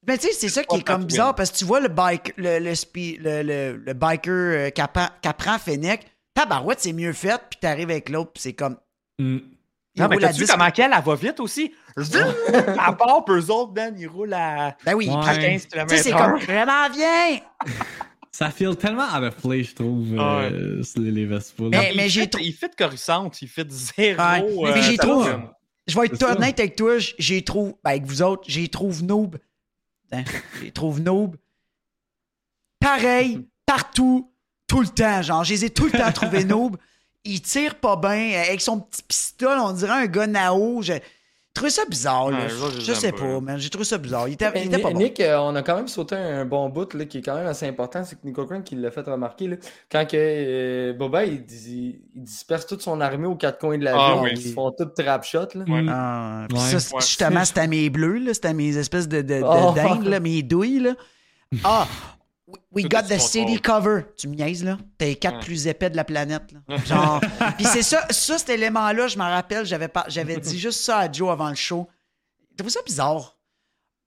[0.08, 2.34] Mais tu sais, c'est ça qui est comme bizarre parce que tu vois le bike,
[2.38, 7.60] le, le, spi- le, le, le biker euh, qu'apprend Fennec, tabarouette, c'est mieux fait, puis
[7.60, 8.78] t'arrives avec l'autre, puis c'est comme.
[9.20, 9.38] Mm.
[9.96, 11.74] il Non, mais t'as vu 10 comment qu'elle, elle va vite aussi?
[12.78, 15.16] À part, eux autres, Dan, ils roulent à, Ben oui, Ouais.
[15.16, 17.40] à puis- 15 tu km sais, c'est comme vraiment bien.
[18.32, 21.64] Ça file tellement out of play, je trouve, Ah euh, les, Vespa.
[21.72, 24.22] Mais- il j'ai il fait coruscant, il fait zéro.
[24.22, 25.36] Ouais, mais euh, j'ai trouvé-.
[25.88, 29.38] Je vais être honnête avec toi, j'ai trouve, ben avec vous autres, j'ai trouve noob.
[30.12, 30.24] Hein,
[30.62, 31.36] j'ai trouve noob.
[32.80, 34.32] Pareil, partout,
[34.68, 35.22] tout le temps.
[35.22, 36.78] Genre, je les ai tout le temps trouvés noob.
[37.24, 38.40] Il tire pas bien.
[38.46, 40.82] Avec son petit pistolet, on dirait un gars Nao.
[40.82, 40.94] Je
[41.58, 42.48] trouvé ça bizarre, là.
[42.80, 43.42] Je sais pas, pas.
[43.42, 43.58] man.
[43.60, 44.28] J'ai trouvé ça bizarre.
[44.28, 44.98] Il était, il était pas bon.
[45.00, 47.48] Nick, euh, on a quand même sauté un bon bout là, qui est quand même
[47.48, 48.04] assez important.
[48.04, 49.48] C'est que Nico Crane qui l'a fait remarquer.
[49.48, 49.56] Là,
[49.92, 53.84] quand que, euh, Boba il, dis- il disperse toute son armée aux quatre coins de
[53.84, 54.30] la Ah ville, oui.
[54.36, 55.40] ils se font tout trap shot.
[55.56, 55.64] Là.
[55.68, 55.86] Ouais.
[55.90, 56.60] Ah, Ouais.
[56.60, 57.02] ça, Ouais.
[57.02, 58.34] justement, c'était à mes bleus, là.
[58.34, 59.74] C'était à mes espèces de, de, de Oh.
[59.76, 60.92] dingues, là, mes douilles, là.
[61.64, 61.88] Ah!
[62.72, 64.04] We- Tout got the city cover.
[64.18, 64.78] Tu me niaises, là?
[64.98, 65.44] T'es les quatre Ouais.
[65.46, 66.78] plus épais de la planète, là.
[66.86, 67.20] Genre.
[67.58, 71.00] Puis c'est ça, ça, cet élément-là, je m'en rappelle, j'avais pas, j'avais dit juste ça
[71.00, 71.88] à Joe avant le show.
[72.52, 73.36] J'ai trouvé ça bizarre.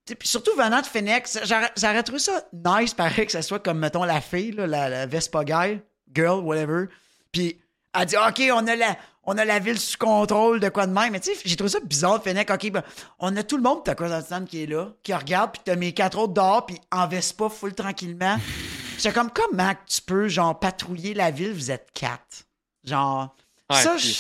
[0.07, 3.79] Puis surtout venant de Phoenix, j'aurais j'aurais trouvé ça nice, pareil, que ça soit comme,
[3.79, 5.81] mettons, la fille, là, la, la Vespa guy,
[6.13, 6.87] girl, whatever.
[7.31, 7.61] Puis
[7.95, 10.93] elle dit, OK, on a la, on a la ville sous contrôle, de quoi de
[10.93, 11.13] même.
[11.13, 12.51] Mais tu sais, j'ai trouvé ça bizarre, Fennec.
[12.51, 12.83] OK, ben,
[13.19, 14.09] on a tout le monde, t'as quoi
[14.49, 17.75] qui est là, qui regarde, puis t'as mes quatre autres dehors, puis en Vespa, full
[17.75, 18.37] tranquillement.
[18.99, 22.45] C'est comme, comment tu peux, genre, patrouiller la ville, vous êtes quatre?
[22.85, 23.35] Genre,
[23.71, 24.13] Ouais, ça, je-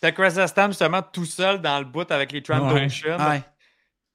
[0.00, 0.38] T'as Chris
[0.68, 2.88] justement tout seul dans le bout avec les Trent Ouais.
[3.18, 3.42] Ouais.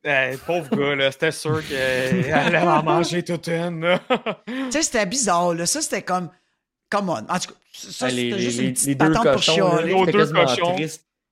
[0.03, 3.81] Eh, pauvre gars, là, c'était sûr qu'elle allait en manger toute une.
[3.81, 3.99] là.
[4.45, 5.65] Tu sais, c'était bizarre, là.
[5.65, 6.29] Ça, c'était comme,
[6.89, 7.13] come on.
[7.17, 9.57] En tout cas, ça, Ah, les, juste les- une petite les deux patente pour cochons.
[9.75, 10.75] Nos j'étais deux quasiment cochons.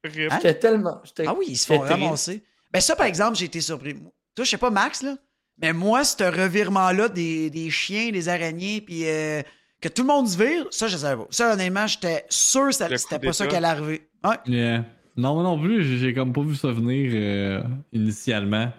[0.04, 0.30] Hein?
[0.38, 1.02] J'étais tellement.
[1.04, 2.44] j'étais- Ah oui, ils se font ramasser.
[2.72, 3.96] Ben ça, par exemple, j'ai été surpris.
[4.36, 5.18] Toi, je sais pas, Max, là,
[5.62, 9.42] mais moi, ce revirement-là des, des chiens, des araignées, puis euh,
[9.82, 11.28] que tout le monde se vire, ça, je savais pas.
[11.32, 14.10] Ça, honnêtement, j'étais sûr que c'était pas ça qui allait arriver.
[14.24, 14.36] Ouais.
[14.46, 14.86] Yeah.
[15.18, 17.62] Non, moi non plus, j'ai- j'ai comme pas vu ça venir euh,
[17.92, 18.72] initialement.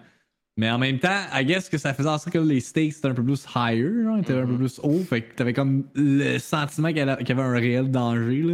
[0.57, 3.07] Mais en même temps, I guess que ça faisait en sorte que les stakes étaient
[3.07, 4.99] un peu plus higher, genre, étaient un peu plus haut.
[4.99, 8.53] Fait que t'avais comme le sentiment qu'il y avait qu'il un réel danger, là.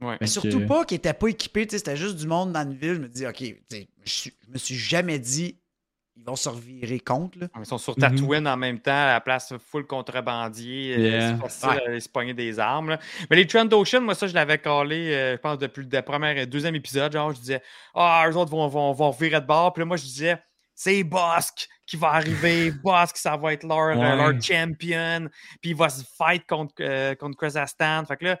[0.00, 0.16] Ouais.
[0.20, 2.62] Mais surtout que- pas qu'ils étaient pas équipés, tu sais, c'était juste du monde dans
[2.62, 2.94] une ville.
[2.94, 3.42] Je me dis, OK,
[4.04, 5.58] je me suis jamais dit,
[6.16, 7.48] ils vont se revirer contre, là.
[7.58, 7.96] Ils sont sur.
[7.96, 10.94] Tatooine en même temps, à la place full contrebandier.
[10.96, 11.36] euh, Yeah.
[11.36, 12.90] C'est facile d'aller se pogner des armes.
[12.90, 12.98] là.
[13.30, 16.40] Mais les Trend Ocean, moi, ça, je l'avais collé, euh, je pense, depuis le premier
[16.42, 17.12] et deuxième épisode.
[17.12, 17.62] Genre, je disais,
[17.94, 19.72] ah, eux autres vont, vont, vont virer de bord.
[19.72, 20.36] Puis là, moi, je disais,
[20.80, 22.70] c'est Bosk qui va arriver.
[22.84, 24.16] Bosk, ça va être leur, Ouais.
[24.16, 25.28] leur champion.
[25.60, 28.04] Puis il va se fight contre, euh, contre Krasastan.
[28.04, 28.38] Fait que là,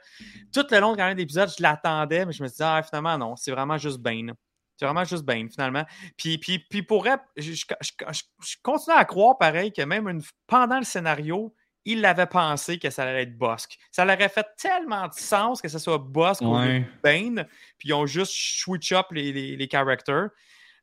[0.54, 3.34] tout le long, quand même, d'épisode, je l'attendais, mais je me disais, ah, finalement, non,
[3.34, 4.34] c'est vraiment juste Bane.
[4.76, 5.84] C'est vraiment juste Bane, finalement.
[6.16, 7.64] Puis, puis, puis pour je, je, je-
[8.12, 11.52] je- je continue à croire, pareil, que même une- pendant le scénario,
[11.84, 13.76] il avait pensé que ça allait être Bosk.
[13.90, 16.54] Ça leur aurait fait tellement de sens que ce soit Bosk ou.
[17.02, 17.46] Bane,
[17.78, 20.28] puis ils ont juste switch up les, les, les characters.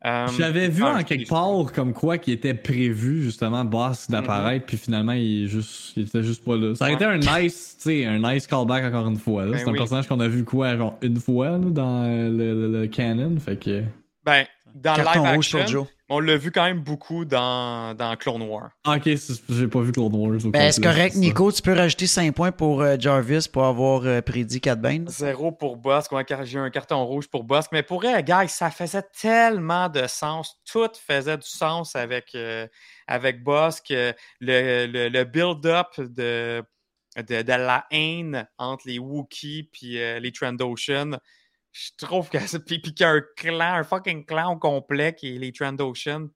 [0.05, 4.65] Euh, J'avais vu ah, en quelque part comme quoi qu'il était prévu justement Boss d'apparaître,
[4.65, 6.75] puis finalement il, est juste, il était juste pas là.
[6.75, 9.45] Ça aurait été un nice, un nice callback encore une fois.
[9.45, 9.77] Ben C'est un oui.
[9.77, 13.57] personnage qu'on a vu quoi, genre une fois là, dans le, le- le canon, fait
[13.57, 13.83] que.
[14.23, 14.45] Ben,
[14.75, 15.87] dans Carton live action, Joe.
[16.09, 18.69] On l'a vu quand même beaucoup dans, dans Clone War.
[18.83, 19.09] Ah, ok,
[19.49, 20.39] j'ai pas vu Clone Wars.
[20.45, 21.15] Ben, c'est correct.
[21.15, 21.51] Nico.
[21.51, 25.07] Tu peux rajouter 5 points pour euh, Jarvis pour avoir euh, prédit Cat Bane.
[25.07, 26.11] Zéro pour Bosk.
[26.43, 27.71] J'ai un carton rouge pour Bosk.
[27.71, 30.61] Mais pour elle, guys, ça faisait tellement de sens.
[30.71, 32.67] Tout faisait du sens avec, euh,
[33.07, 33.89] avec Bosk.
[33.89, 36.63] Le, le, le build-up de,
[37.17, 41.17] de, de la haine entre les Wookiees et euh, les Trandoshan.
[41.77, 42.37] Je trouve que.
[42.59, 45.51] Puis, puis qu'il y a un clan, un fucking clan au complet qui est les
[45.51, 46.27] Trandoshan.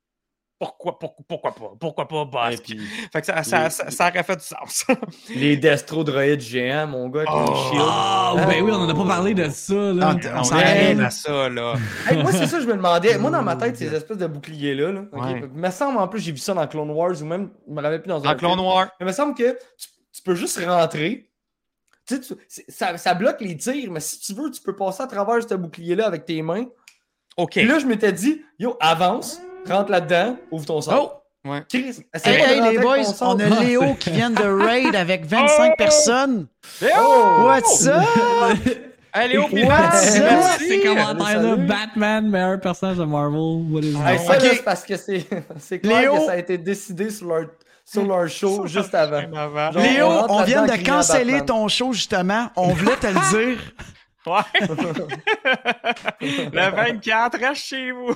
[0.59, 1.71] Pourquoi, pourquoi, pourquoi pas?
[1.79, 2.77] Pourquoi pas puis,
[3.13, 4.85] Fait que ça, ça, les- ça, ça aurait fait du sens.
[5.33, 7.45] les Destro-droïdes géants, mon gars, Oh.
[7.47, 7.85] les shields.
[7.89, 10.17] Ah, ben oui, on en a pas parlé de ça, là.
[10.21, 11.75] Ah, on On s'en arrive à ça, là.
[12.09, 13.17] Hey, moi, c'est ça que je me demandais.
[13.17, 15.39] Moi, dans ma tête, ces espèces de boucliers-là, là, Ouais.
[15.41, 17.81] il me semble en plus, j'ai vu ça dans Clone Wars ou même, je me
[17.81, 18.65] rappelle plus dans un Dans Clone film.
[18.65, 18.83] War.
[18.99, 21.29] Mais il me semble que tu, tu peux juste rentrer.
[22.09, 25.07] Tu sais, ça, ça bloque les tirs, mais si tu veux, tu peux passer à
[25.07, 26.65] travers ce bouclier-là avec tes mains.
[27.37, 27.51] OK.
[27.51, 31.15] Puis là, je m'étais dit, yo, avance, rentre là-dedans, ouvre ton sort.
[31.45, 31.49] Oh!
[31.49, 31.63] Ouais.
[31.69, 35.75] Chris, Hey, hey, les boys, on a Léo qui vient de raid avec 25 Oh!
[35.77, 36.47] personnes.
[36.97, 37.43] Oh!
[37.45, 38.03] What's up?
[39.15, 40.19] Au What's Merci.
[40.19, 40.43] up?
[40.59, 41.55] Ces commentaires-là.
[41.55, 44.23] Batman, meilleur personnage de Marvel, what is Hey, that?
[44.25, 45.25] ça, c'est parce que c'est
[45.59, 46.15] c'est clair Léo.
[46.15, 47.45] que ça a été décidé sur leur,
[47.91, 49.17] sur leur show juste avant.
[49.35, 49.71] avant.
[49.71, 52.49] Genre, Léo, on vient de canceller ton show, justement.
[52.55, 53.59] On voulait te le dire.
[54.25, 54.41] Ouais.
[56.21, 58.13] le 24, reste chez vous.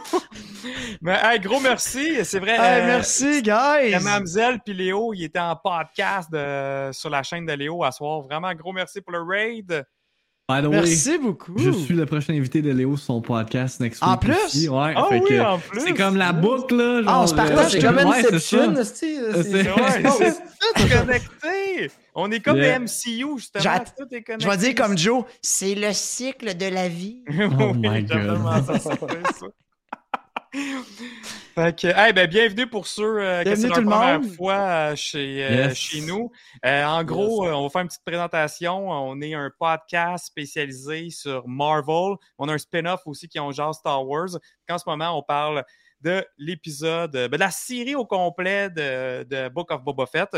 [1.01, 2.23] Mais hey, gros merci.
[2.25, 2.51] C'est vrai.
[2.55, 3.97] Hey, euh, merci, guys.
[4.03, 8.21] Mamzelle puis Léo, ils étaient en podcast de- sur la chaîne de Léo à soir.
[8.21, 9.85] Vraiment gros merci pour le raid.
[10.53, 11.53] By the way, Merci beaucoup.
[11.57, 14.19] je suis le prochain invité de Léo sur son podcast next En week.
[14.21, 14.35] plus?
[14.45, 14.69] aussi.
[14.69, 15.79] Ouais, Ah fait oui, que en plus.
[15.81, 17.01] C'est comme la boucle, là.
[17.07, 18.93] Ah, on se partage, euh, C'est comme Inception, Ouais, c'est-
[19.53, 21.91] c'est tout connecté.
[22.15, 22.77] On est comme Yeah.
[22.79, 23.63] les MCU, justement.
[23.63, 24.45] J'att- Tout est connecté.
[24.45, 27.23] Je vais dire comme Joe, c'est le cycle de la vie.
[27.59, 28.07] Oh my God.
[28.07, 29.47] tellement ça, c'est ça.
[31.55, 34.31] Fait que, hey, ben, bienvenue pour ceux euh, que Bienvenue c'est leur première monde.
[34.35, 34.53] fois
[34.91, 35.77] euh, chez, euh, Yes.
[35.77, 36.31] chez nous.
[36.65, 38.89] Euh, en gros, euh, on va faire une petite présentation.
[38.91, 42.15] On est un podcast spécialisé sur Marvel.
[42.37, 44.29] On a un spin-off aussi qui est en genre Star Wars.
[44.69, 45.63] En ce moment, on parle
[46.01, 50.37] de l'épisode, ben, de la série au complet de, de Book of Boba Fett.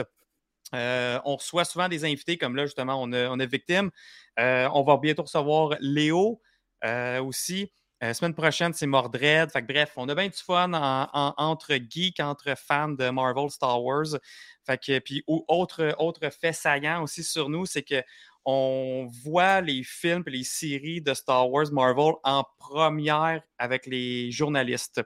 [0.74, 3.92] Euh, on reçoit souvent des invités, comme là, justement, on a, on a Victime.
[4.40, 6.42] Euh, on va bientôt recevoir Léo
[6.86, 7.72] euh, aussi.
[8.06, 9.49] Euh, semaine prochaine, c'est Mordred.
[9.52, 13.10] Fait que, bref, on a bien du fun en- en- entre geeks, entre fans de
[13.10, 14.18] Marvel, Star Wars.
[14.65, 18.03] Fait que, puis, au- autre, autre fait saillant aussi sur nous, c'est que
[18.48, 24.30] on voit les films et les séries de Star Wars, Marvel en première avec les
[24.32, 25.02] journalistes.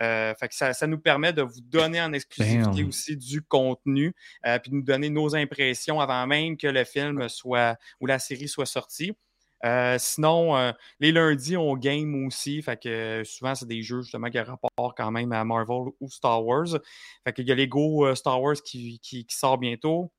[0.00, 2.88] Euh, fait que ça, ça nous permet de vous donner en exclusivité Damn.
[2.88, 4.14] aussi du contenu,
[4.46, 8.20] euh, puis de nous donner nos impressions avant même que le film soit ou la
[8.20, 9.12] série soit sortie.
[9.64, 12.60] Euh, sinon, euh, les lundis, on game aussi.
[12.62, 16.10] Fait que souvent, c'est des jeux justement qui ont rapport quand même à Marvel ou
[16.10, 16.68] Star Wars.
[17.24, 20.12] Fait qu'il y a Lego euh, Star Wars qui, qui, qui sort bientôt.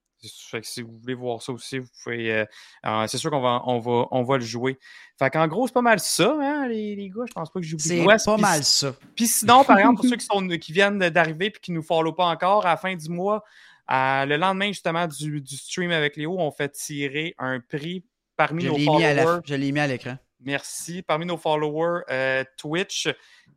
[0.49, 2.31] Fait que si vous voulez voir ça aussi, vous pouvez.
[2.31, 2.45] euh,
[2.85, 4.79] euh, c'est sûr qu'on va, on va, on va le jouer.
[5.19, 7.25] Fait qu'en gros, c'est pas mal ça, hein, les, les gars.
[7.27, 8.95] Je pense pas que j'oublie C'est pas mal ça.
[9.15, 11.83] puis sinon, par exemple, pour ceux qui, sont, qui viennent d'arriver et qui ne nous
[11.83, 13.43] follow pas encore, à la fin du mois,
[13.87, 18.03] le lendemain justement du, du stream avec Léo, on fait tirer un prix
[18.37, 19.13] parmi Je nos followers.
[19.15, 20.17] la- je l'ai mis à l'écran.
[20.41, 21.01] Merci.
[21.01, 23.07] Parmi nos followers euh, Twitch.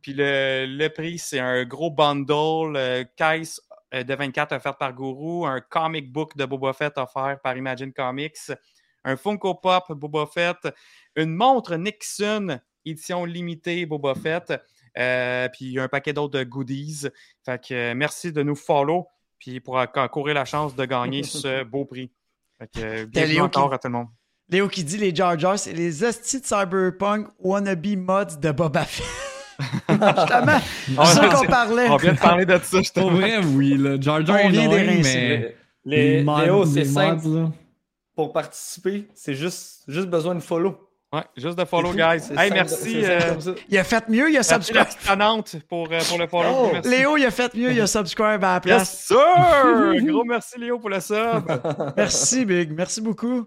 [0.01, 3.61] Puis le, le prix, c'est un gros bundle euh, case
[3.93, 7.91] euh, de 24 offert par Guru, un comic book de Boba Fett offert par Imagine
[7.93, 8.51] Comics,
[9.03, 10.57] un Funko Pop Boba Fett,
[11.15, 14.53] une montre Nixon édition limitée Boba Fett,
[14.97, 17.07] euh, puis un paquet d'autres de goodies.
[17.45, 19.07] Fait que merci de nous follow,
[19.37, 19.79] puis pour
[20.11, 22.11] courir la chance de gagner ce beau prix.
[22.57, 24.07] Fait que bienvenue encore qui- à tout le monde.
[24.49, 28.83] Léo qui dit les Jar Jar, c'est les hosties de Cyberpunk wannabe mods de Boba
[28.85, 29.05] Fett.
[29.89, 31.87] Justement, c'est ça qu'on parlait.
[31.89, 33.09] On vient de parler de ça, Pour justement.
[33.11, 33.97] vrai, oui, là.
[33.99, 35.55] Jar Jar On vient mais...
[35.85, 37.27] Les, mods- Léo, c'est simple.
[37.27, 37.51] mods.
[38.15, 40.77] Pour participer, c'est juste, juste besoin de follow.
[41.11, 42.21] Ouais, juste de follow, guys.
[42.37, 43.01] Hey, simple- merci.
[43.03, 43.19] euh.
[43.69, 44.87] Il a fait mieux, il a merci la subscribe.
[45.09, 46.49] annonce pour, euh, pour le follow.
[46.53, 46.89] Oh, merci.
[46.89, 49.07] Léo, il a fait mieux, il a subscribe à la place.
[49.09, 49.95] Yes, sir!
[50.11, 51.49] Gros merci, Léo, pour le sub.
[51.97, 52.71] Merci, Big.
[52.71, 53.45] Merci beaucoup.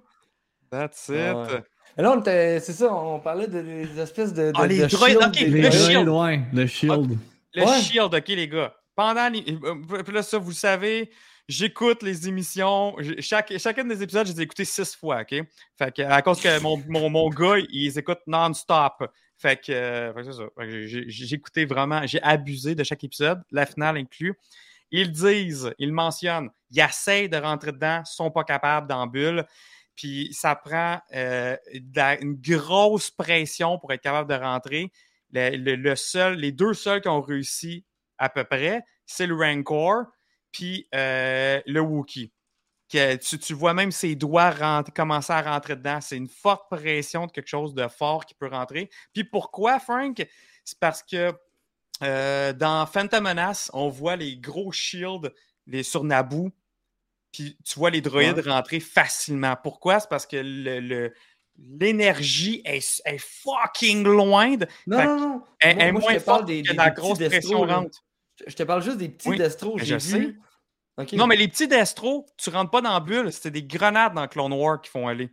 [0.72, 1.14] That's it.
[1.14, 1.62] Ouais.
[1.98, 4.44] Et là, on était- c'est ça, on parlait de- des espèces de.
[4.50, 6.06] de Ah, les de droïdes, shields ok, des Les Le shield.
[6.06, 7.18] droïdes, ouais, le shield.
[7.54, 7.80] Le Ouais.
[7.82, 8.74] shield, ok, les gars.
[8.96, 9.44] Pendant les.
[9.62, 11.10] euh, Puis là, ça, vous le savez,
[11.46, 12.96] j'écoute les émissions.
[13.18, 15.44] Chaque, chacune des épisodes, je les ai écoutés six fois, ok?
[15.78, 19.04] Fait que, à cause que mon, mon, mon gars, il les écoute non-stop.
[19.36, 21.06] Fait que, euh, fait que c'est ça.
[21.08, 24.34] J'ai- écouté vraiment, j'ai abusé de chaque épisode, la finale inclus.
[24.90, 29.44] Ils disent, ils mentionnent, ils essayent de rentrer dedans, sont pas capables dans bulle.
[29.96, 31.56] Puis ça prend euh,
[32.20, 34.92] une grosse pression pour être capable de rentrer.
[35.32, 37.84] Le, seul, les deux seuls qui ont réussi
[38.18, 40.04] à peu près, c'est le Rancor
[40.52, 42.32] puis euh, le Wookiee.
[42.90, 46.02] Que tu, vois même ses doigts commencer à rentrer dedans.
[46.02, 48.90] C'est une forte pression de quelque chose de fort qui peut rentrer.
[49.14, 50.22] Puis pourquoi, Frank?
[50.62, 51.32] C'est parce que
[52.02, 55.30] euh, dans Phantom Menace, on voit les gros shields
[55.66, 56.50] les, sur Naboo.
[57.32, 59.56] Puis tu vois les droïdes rentrer facilement.
[59.62, 60.00] Pourquoi?
[60.00, 61.14] C'est parce que le- le-
[61.58, 64.56] l'énergie est, est fucking loin.
[64.56, 65.42] de- Non, non, non.
[65.60, 67.60] Elle Moi- est moi, je moins te parle forte des- que des- la grosse pression
[67.66, 68.04] rentre.
[68.46, 69.78] Je- te parle juste des petits Oui, destros.
[69.78, 70.18] je sais.
[70.18, 70.40] vu.
[70.98, 71.12] Ok.
[71.12, 73.32] Non, mais les petits destros, tu rentres pas dans la bulle.
[73.32, 75.30] C'était des grenades dans Clone War qui font aller.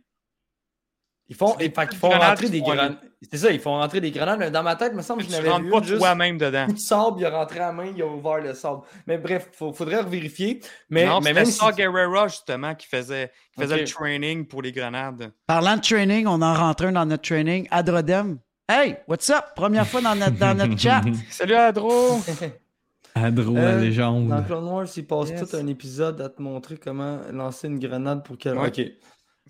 [1.30, 2.96] Ils font, et- fait petites font grenades rentrer des grenades.
[3.30, 4.38] C'est ça, ils font rentrer des grenades.
[4.40, 6.66] mais Dans ma tête, il me semble que je n'avais pas juste toi-même dedans.
[6.66, 8.80] coup de sable, il a rentré à main, il a ouvert le sable.
[9.06, 10.60] Mais bref, il faudrait vérifier.
[10.90, 11.52] Mais, non, mais même si...
[11.52, 15.30] Saw Gerrera, justement, qui faisait, qui faisait le training pour les grenades.
[15.46, 17.66] Parlant de training, on en rentre un dans notre training.
[17.70, 18.38] Adrodem.
[18.68, 19.44] Hey, what's up?
[19.54, 21.00] Première fois dans notre, dans notre chat.
[21.30, 22.20] Salut, Adro!
[23.14, 24.28] Adro, Euh, la légende.
[24.28, 25.48] Dans Clone Wars, il passe Yes.
[25.50, 28.56] tout un épisode à te montrer comment lancer une grenade pour qu'elle.
[28.58, 28.68] Ouais.
[28.68, 28.80] Ok.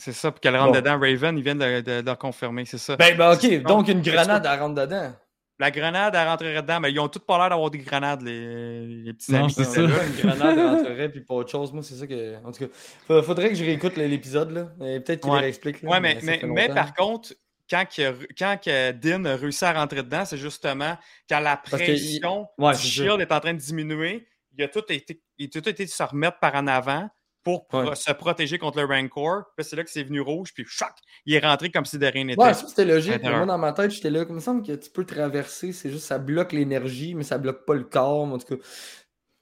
[0.01, 0.78] C'est ça, pour qu'elle rentre Bon.
[0.78, 0.98] dedans.
[0.98, 2.97] Raven, ils viennent de, de- de le confirmer, c'est ça.
[2.97, 5.12] Ben, ben, ok, donc une grenade, elle rentre dedans.
[5.59, 8.86] La grenade, elle rentrerait dedans, mais ils ont tous pas l'air d'avoir des grenades, les,
[8.86, 9.52] les petits Non, amis.
[9.52, 9.82] c'est qui ça.
[9.82, 10.05] étaient là.
[10.06, 11.70] Une grenade elle rentrerait, puis pas autre chose.
[11.74, 12.36] Moi, c'est ça que.
[12.47, 12.70] En tout cas,
[13.06, 14.68] fa- faudrait que je réécoute l'épisode, là.
[14.86, 15.40] Et Peut-être qu'il Ouais.
[15.40, 15.82] réexplique.
[15.82, 17.35] là, Ouais, mais, mais, mais par contre,
[17.68, 20.97] quand, que, quand que Din a réussi à rentrer dedans, c'est justement
[21.28, 24.82] quand la que pression ouais, du shield est en train de diminuer, il a tout
[24.89, 27.09] été, il a tout été de se remettre par en avant
[27.42, 27.94] pour Ouais.
[27.94, 29.44] se protéger contre le Rancor.
[29.56, 30.90] Puis c'est là que c'est venu rouge, puis choc,
[31.26, 32.40] il est rentré comme si de rien n'était.
[32.42, 33.22] Ouais, ça c'était logique.
[33.22, 34.24] Moi, dans ma tête, j'étais là.
[34.28, 37.64] Il me semble que tu peux traverser, c'est juste ça bloque l'énergie, mais ça bloque
[37.64, 38.22] pas le corps.
[38.24, 38.62] En tout cas,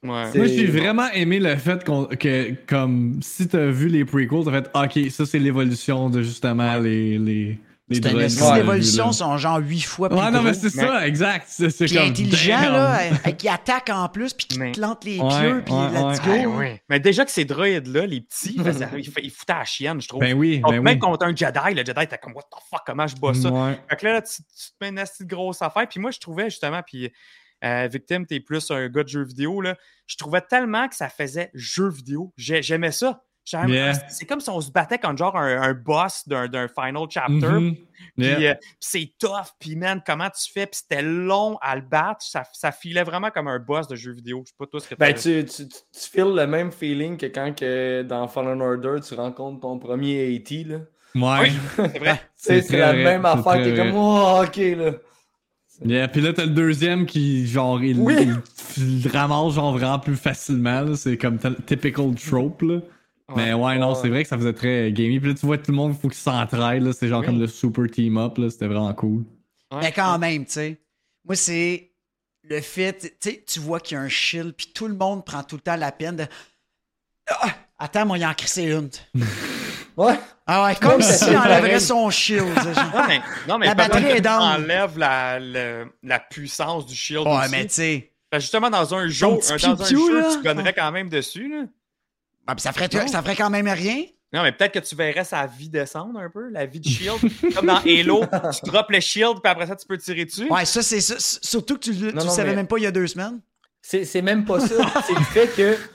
[0.01, 0.31] Ouais.
[0.33, 4.61] Moi, j'ai vraiment aimé le fait qu'on- que, comme, si t'as vu les prequels, t'as
[4.63, 7.59] fait, ok, ça c'est l'évolution de justement les, les
[7.95, 10.41] C'est une droïdes esti qu'on a vus, d'évolution, sont genre 8 fois plus Ouais, non,
[10.43, 11.45] mais c'est ça, exact.
[11.49, 12.05] C'est c'est Puis comme.
[12.07, 12.73] intelligent, damn.
[12.73, 16.11] là, euh, qui attaque en plus, puis qui Mais- plante les Ouais, pieux, puis ouais,
[16.13, 16.43] let's ouais.
[16.75, 16.79] go.
[16.89, 20.19] Mais déjà que ces droïdes-là, les petits, ils, foutaient à la chienne, je trouve.
[20.21, 20.99] Ben oui, Donc, ben même oui.
[20.99, 23.49] contre un Jedi, le Jedi était comme What the fuck, comment je bats ça?
[23.89, 25.87] Fait que là, tu, tu te mets une assez grosse affaire.
[25.87, 27.11] Puis moi, je trouvais justement, puis
[27.63, 29.75] euh, Victime, t'es plus un gars de jeux vidéo, là.
[30.07, 32.33] Je trouvais tellement que ça faisait jeu vidéo.
[32.37, 33.21] J'ai- J'aimais ça.
[33.53, 33.93] Yeah.
[34.09, 37.47] C'est comme si on se battait contre genre un, un boss d'un d'un final chapter.
[37.47, 37.75] Mhm.
[37.75, 38.51] Puis Yeah.
[38.51, 40.65] euh, c'est tough, puis man, comment tu fais?
[40.65, 42.21] Puis c'était long à le battre.
[42.21, 44.43] Ça, ça filait vraiment comme un boss de jeu vidéo.
[44.45, 47.17] Je sais pas toi ce que Ben, tu, tu, tu, tu feels le même feeling
[47.17, 50.63] que quand que dans Fallen Order, tu rencontres ton premier AT.
[50.67, 50.77] Là.
[51.15, 51.51] Ouais.
[51.75, 52.21] C'est vrai.
[52.41, 54.91] Tu sais, C'est la vrai, même c'est affaire qui est comme, oh, ok, là.
[55.85, 58.29] Yeah, puis là, t'as le deuxième qui, genre, il, Oui.
[58.77, 60.81] il- ramasse, genre, vraiment plus facilement.
[60.81, 60.95] là.
[60.95, 62.79] C'est comme typical trope, là.
[63.35, 63.99] Mais ouais, non, Ouais.
[64.01, 65.19] c'est vrai que ça faisait très gamey.
[65.19, 66.91] Puis là, tu vois, tout le monde, il faut qu'il s'entraide, là.
[66.93, 67.25] C'est genre Oui.
[67.25, 68.49] comme le super team-up, là.
[68.49, 69.23] C'était vraiment cool.
[69.71, 69.79] Ouais.
[69.81, 70.81] Mais quand même, tu sais.
[71.25, 71.91] Moi, c'est
[72.43, 75.23] le fait, tu sais, tu vois qu'il y a un shield, puis tout le monde
[75.25, 76.25] prend tout le temps la peine de.
[77.29, 78.89] Ah, attends, moi, il en crissé une.
[79.97, 80.17] Ouais.
[80.47, 82.47] Ah ouais, comme s'il ça, enlèverait son shield.
[82.47, 87.27] Non, mais, non, mais La batterie est tu enlèves la, le- la puissance du shield
[87.27, 87.51] Ouais, aussi.
[87.51, 88.11] mais tu sais.
[88.35, 90.29] Justement, dans un jeu, dans un jeu, là.
[90.37, 91.49] tu gonnerais quand même dessus.
[91.49, 91.65] Là.
[92.51, 93.07] Ah, puis ça, ferait, Non.
[93.07, 94.03] ça ferait quand même rien?
[94.31, 97.19] Non, mais peut-être que tu verrais sa vie descendre un peu, la vie de shield.
[97.55, 100.47] Comme dans Halo, tu drops le shield, puis après ça, tu peux tirer dessus.
[100.49, 101.15] Ouais, ça, c'est ça.
[101.17, 102.91] Surtout que tu le tu Non, le non, savais mais- même pas il y a
[102.91, 103.39] deux semaines.
[103.81, 104.75] C'est c'est même pas ça.
[105.07, 105.77] c'est le fait que.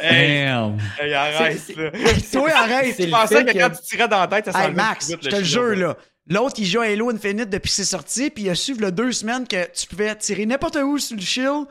[0.00, 0.78] Hey, Damn!
[0.98, 1.90] hey, arrête, C'est- là.
[2.32, 2.98] Toi, arrête.
[2.98, 5.28] Le pensais fait que que- quand tu tirais dans la tête, ça Hey, Max, je
[5.28, 5.96] te le jure, là.
[6.28, 8.90] L'autre, il joue à Halo Infinite depuis que c'est sorti, puis il a su, le
[8.92, 11.66] deux semaines, que tu pouvais tirer n'importe où sur le shield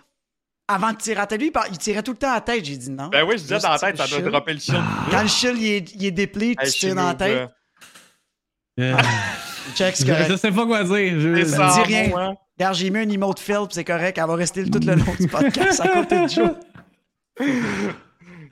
[0.70, 1.42] avant de tirer à tête.
[1.42, 2.64] Lui, il tirait tout le temps à la tête.
[2.64, 3.08] J'ai dit non.
[3.08, 4.82] Ben oui, je disais dans la tête, ça le doit dropper le shield.
[5.12, 7.50] Quand le shield il est, il est déplé, tu tires dans la tête.
[8.78, 8.98] Yeah.
[9.76, 10.32] Check, c'est je, correct.
[10.32, 11.20] je sais pas quoi dire.
[11.20, 11.44] Je...
[11.44, 12.36] Dis rien.
[12.58, 14.18] Regarde, j'ai mis un emote Phil, puis c'est correct.
[14.18, 16.52] Elle va rester tout le long du podcast à côté de Joe.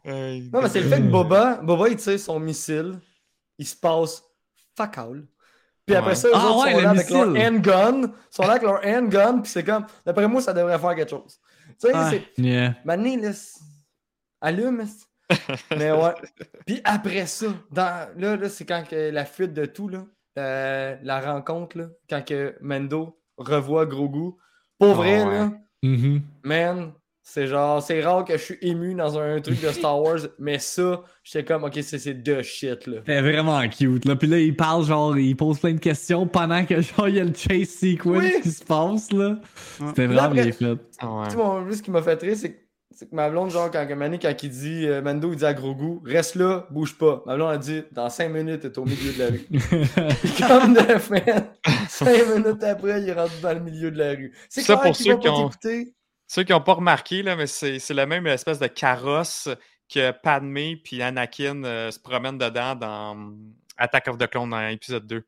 [0.05, 2.97] Non, mais c'est le fait que Boba, Boba, il tire son missile,
[3.57, 4.23] il se passe
[4.77, 5.25] fuck all.
[5.85, 6.15] Puis après Ouais.
[6.15, 8.01] ça, eux Ah autres ouais, sont là avec leur handgun.
[8.03, 11.09] Ils sont là avec leur handgun, puis c'est comme, d'après moi, ça devrait faire quelque
[11.09, 11.39] chose.
[11.81, 11.93] Tu sais,
[12.35, 12.41] c'est.
[12.41, 12.75] Yeah.
[12.85, 13.31] Mané, là,
[14.41, 14.85] allume.
[15.71, 16.13] Mais ouais.
[16.65, 18.09] Puis après ça, dans...
[18.17, 20.05] là, là c'est quand que la fuite de tout, là,
[20.37, 24.31] euh, la rencontre, là, quand que Mendo revoit Grogu.
[24.79, 25.35] Pour vrai, Ah ouais.
[25.39, 25.51] là,
[25.83, 26.21] Mhm.
[26.43, 26.93] man,
[27.29, 30.59] c'est genre, c'est rare que je suis ému dans un truc de Star Wars, mais
[30.59, 32.97] ça, j'étais comme, ok, c'est de shit, là.
[32.99, 34.05] C'était vraiment cute.
[34.05, 34.15] Là.
[34.15, 37.19] Puis là, il parle, genre, il pose plein de questions pendant que, genre, il y
[37.19, 38.41] a le chase sequence Oui.
[38.41, 39.39] qui se passe, là.
[39.87, 40.65] C'était vraiment bien fait.
[40.99, 41.25] Ah ouais.
[41.25, 42.57] Tu sais, moi, ce qui m'a fait rire, c'est que,
[42.95, 45.53] c'est que ma blonde, genre, quand, Mané, quand il dit, euh, Mando, il dit à
[45.53, 47.23] Grogu, reste là, bouge pas.
[47.27, 49.45] Ma blonde a dit, dans 5 minutes, t'es au milieu de la rue.
[50.47, 51.43] Comme de fait,
[51.89, 54.33] 5 minutes après, il est rendu dans le milieu de la rue.
[54.49, 55.93] C'est Ça, clair pour qu'il ceux va qui pas ont- t'écouter.
[56.27, 59.47] Ceux qui n'ont pas remarqué, là, mais c'est la même espèce de carrosse
[59.93, 63.37] que Padmé puis Anakin euh, se promènent dedans dans hum,
[63.77, 65.23] Attack of the Clone dans l'épisode 2.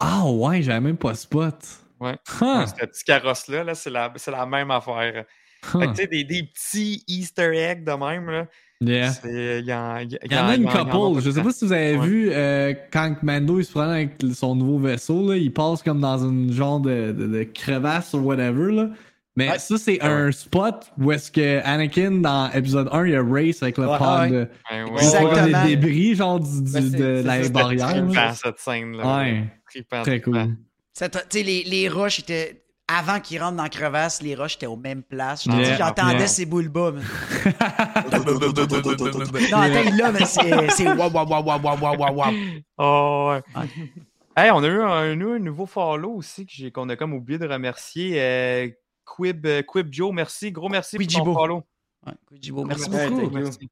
[0.00, 1.54] Ah ouais, j'avais même pas spot.
[2.00, 2.16] Ouais.
[2.40, 2.44] Huh.
[2.60, 5.24] Ouais, Ce petit carrosse-là, là, c'est la, la même affaire.
[5.62, 6.08] Fait que, Huh.
[6.10, 8.30] des, des petits Easter eggs de même.
[8.30, 8.46] Là,
[8.82, 9.12] Yeah.
[9.24, 11.20] Il y en, il y Il y en a une couple.
[11.20, 12.06] Je sais pas si vous avez Ouais.
[12.06, 16.00] vu euh, quand Mando il se promène avec son nouveau vaisseau, là, il passe comme
[16.00, 18.72] dans une genre de, de, de crevasse ou whatever.
[18.72, 18.88] Là.
[19.36, 19.58] Mais Ouais.
[19.58, 23.62] ça, c'est un spot où est-ce que Anakin, dans épisode 1, il y a race
[23.62, 24.20] avec le Ouais, pod.
[24.20, 24.30] ouais.
[24.30, 24.84] de- Ouais, Il ouais.
[24.90, 25.64] voit Exactement.
[25.64, 28.04] des débris, genre du, du- Ben, de la barrière.
[28.06, 28.34] Là.
[28.34, 29.16] cette scène-là.
[29.18, 29.44] Ouais.
[29.68, 30.46] Trippant, Très trippant.
[30.46, 30.56] cool.
[30.98, 32.64] Tu sais, les, les roches étaient.
[32.92, 35.46] Avant qu'ils rentrent dans la crevasse, les roches étaient aux mêmes places.
[35.46, 36.26] Yeah, j'entendais yeah.
[36.26, 36.90] ces boules bas.
[38.20, 42.34] Non, attends, il l'a, mais c'est waouh, waouh, waouh, waouh, waouh, waouh.
[42.78, 43.68] Oh, ouais.
[44.36, 47.38] Hey, on a eu un, un nouveau follow aussi que j'ai- qu'on a comme oublié
[47.38, 48.14] de remercier.
[48.20, 48.68] euh,
[49.16, 50.52] Quib, euh, Quib Joe, merci.
[50.52, 51.62] Gros merci pour ton follow.
[52.06, 53.30] Ouais, Kujibo, merci beaucoup.
[53.30, 53.68] Merci.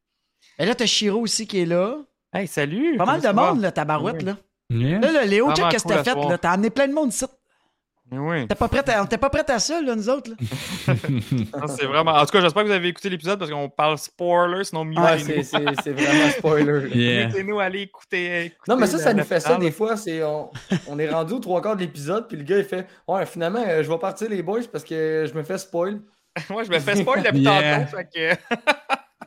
[0.59, 1.99] Et là, t'as Shiro aussi qui est là.
[2.33, 2.97] Hey, salut.
[2.97, 4.25] Pas mal de monde, là, ta barouette, Oui.
[4.25, 4.37] là.
[4.71, 4.99] Yeah.
[4.99, 6.39] Là, là, Léo, check qu'est-ce que t'as fait.
[6.39, 7.25] T'as amené plein de monde ici.
[8.11, 8.47] Oui.
[8.49, 10.37] T'es pas prêt à, pas prêt à ça, là, nous autres, là.
[11.61, 12.13] Non, c'est vraiment.
[12.13, 15.19] En tout cas, j'espère que vous avez écouté l'épisode parce qu'on parle spoiler, sinon Ouais,
[15.19, 15.43] c'est mutez-nous.
[15.75, 16.89] c'est- c'est vraiment spoiler.
[16.97, 17.27] Yeah.
[17.27, 18.47] Mutez-nous, allez écouter.
[18.47, 19.97] écouter Non, mais ça, ça nous fait ça des fois.
[19.97, 20.51] C'est on,
[20.89, 23.63] on est rendu aux trois quarts de l'épisode, puis le gars, il fait Ouais, finalement,
[23.67, 26.01] euh, je vais partir les boys parce que je me fais spoil.
[26.51, 27.81] Moi, je me fais spoil depuis Yeah.
[27.85, 27.97] tantôt.
[27.97, 28.09] Fait
[28.39, 28.55] que...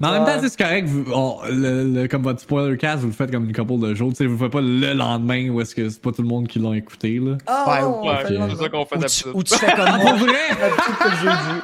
[0.01, 0.87] Mais en même temps, c'est correct.
[0.87, 3.93] vous- on- le- le- comme votre spoiler cast, vous le faites comme une couple de
[3.93, 4.09] jours.
[4.09, 6.27] Tu sais, vous le faites pas le lendemain où est-ce que c'est pas tout le
[6.27, 7.19] monde qui l'a écouté.
[7.19, 7.37] Là.
[7.47, 9.31] Ah, Ouais, le c'est ça qu'on fait d'habitude.
[9.33, 10.13] ou tu fais comme Pour moi.
[10.13, 10.49] vrai?
[10.59, 11.61] D'habitude, c'est le jeudi.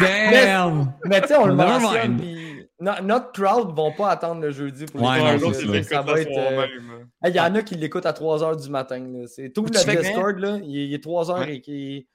[0.00, 0.92] Damn!
[1.06, 2.20] Mais tu sais, on le mentionne,
[2.80, 6.30] no- notre crowd vont pas attendre le jeudi pour Ouais, l'écouter, non, Ça, va être.
[6.36, 6.66] euh,
[7.24, 8.98] hey, Il y en a qui l'écoutent à 3h du matin.
[8.98, 9.26] là.
[9.26, 9.70] C'est tout le
[10.00, 10.58] Discord, là.
[10.64, 11.56] Il est, il est 3h Ouais.
[11.56, 12.06] et qui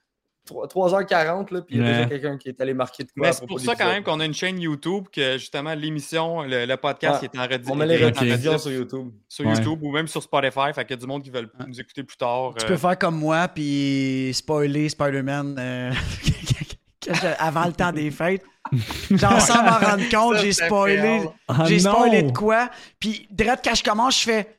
[0.46, 3.26] 3h40, là, puis il y a déjà quelqu'un qui est allé marquer de quoi.
[3.26, 6.64] Mais c'est pour ça quand même qu'on a une chaîne YouTube que justement l'émission, le,
[6.66, 7.28] le podcast Ouais.
[7.28, 9.10] qui est en rediffusion On met les rediffusions sur YouTube.
[9.28, 9.54] sur Ouais.
[9.54, 10.72] YouTube ou même sur Spotify.
[10.74, 12.54] Fait qu'il y a du monde qui veulent nous écouter plus tard.
[12.58, 15.92] Tu euh, peux faire comme moi, puis spoiler Spider-Man euh,
[17.38, 18.42] avant le temps des fêtes.
[19.10, 21.22] Genre, sans m'en rendre compte, j'ai spoilé.
[21.46, 22.68] Ah, j'ai spoilé de quoi.
[22.98, 24.58] Puis, direct quand je commence, je fais.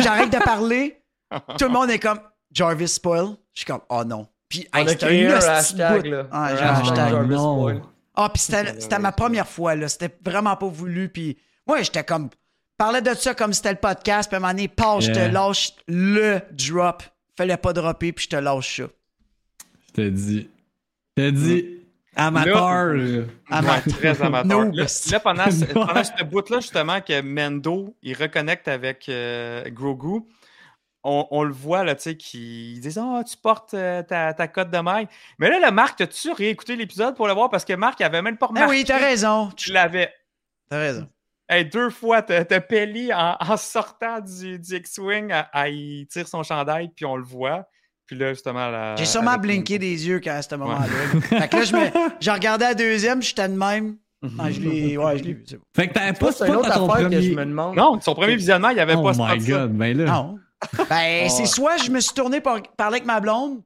[0.00, 1.02] J'arrête de parler.
[1.58, 2.20] Tout le monde est comme
[2.52, 3.36] Jarvis spoil.
[3.54, 4.26] Je suis comme, oh non.
[4.48, 6.22] Puis, hey, c'était un un hashtag, là.
[6.22, 7.82] Ouais, Un j'ai un hashtag non.
[8.16, 9.88] Ah, puis c'était c'était ma première fois, là.
[9.88, 11.08] C'était vraiment pas voulu.
[11.08, 11.36] Puis,
[11.66, 12.28] moi, j'étais comme.
[12.76, 14.28] Parlais de ça comme c'était le podcast.
[14.28, 17.02] Puis, à un moment donné, pause, je te lâche le drop.
[17.36, 18.84] Fallait pas dropper, puis je te lâche ça.
[19.88, 20.48] Je te dis.
[21.16, 21.66] Je te dis.
[22.16, 22.94] Amateur.
[22.94, 23.22] là.
[23.50, 24.64] Ama- Ouais, très amateur.
[24.72, 30.20] Là, là, pendant, ce- pendant ce bout-là, justement, que Mendo, il reconnecte avec euh, Grogu,
[31.04, 34.48] on, on le voit, là, tu sais, qui disent Ah, tu portes euh, ta, ta
[34.48, 35.06] cote de maille.
[35.38, 37.50] Mais là, le Marc, as-tu réécouté l'épisode pour le voir?
[37.50, 38.70] Parce que Marc, il avait même pas Ah remarqué.
[38.70, 39.50] oui, t'as raison.
[39.56, 40.12] Tu l'avais.
[40.70, 41.08] T'as raison.
[41.48, 45.30] Hey, deux fois, t'as Pelli en, en sortant du, du X-Wing,
[45.66, 47.66] il tire son chandail, puis on le voit.
[48.06, 50.86] Puis là, justement, la- J'ai sûrement blinké des yeux quand à ce moment-là.
[51.20, 51.80] fait que là, je, me,
[52.20, 53.96] je regardais la deuxième, j'étais de même.
[54.38, 55.64] Ah, je l'ai ouais, je l'ai vu, c'est bon.
[55.76, 57.44] Fait que t'avais pas à ton affaire que je me premier.
[57.50, 57.76] demande.
[57.76, 59.50] Non, son premier visionnement, il avait Oh pas my spot ça.
[59.52, 60.04] god, ben là.
[60.06, 60.38] Non.
[60.88, 61.34] Ben, Oh.
[61.36, 63.62] c'est soit je me suis tourné pour parler avec ma blonde,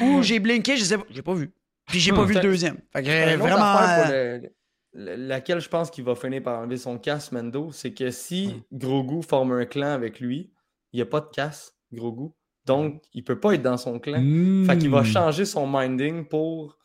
[0.00, 1.04] ou j'ai blinké, je sais pas.
[1.10, 1.50] J'ai pas vu.
[1.86, 2.78] Puis j'ai pas vu le deuxième.
[2.92, 3.72] Fait que vraiment.
[3.76, 4.50] pour euh, le-
[4.94, 8.62] le- laquelle je pense qu'il va finir par enlever son casse, Mendo, c'est que si
[8.72, 10.52] Grogu forme un clan avec lui,
[10.92, 12.28] il n'y a pas de casse, Grogu.
[12.64, 14.20] Donc, il peut pas être dans son clan.
[14.20, 14.64] Hmm.
[14.66, 16.78] Fait qu'il va changer son minding pour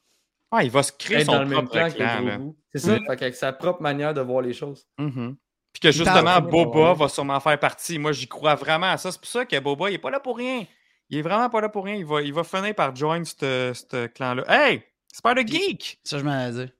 [0.50, 2.18] Ah, il va se créer être dans son le même propre clan clan.
[2.26, 2.38] que.
[2.38, 2.56] Grogu.
[2.72, 4.88] C'est ça, fait qu'avec sa propre manière de voir les choses.
[4.98, 5.36] Mhm.
[5.80, 8.00] Puis que justement, Boba va sûrement faire partie.
[8.00, 9.12] Moi, j'y crois vraiment à ça.
[9.12, 10.66] C'est pour ça que Boba, il est pas là pour rien.
[11.12, 11.94] Il est vraiment pas là pour rien.
[11.94, 14.44] Il va, il va finir par join ce ce clan-là.
[14.48, 14.82] Hey!
[15.14, 16.00] Spider Geek!
[16.04, 16.72] Ça, je m'en ai dit.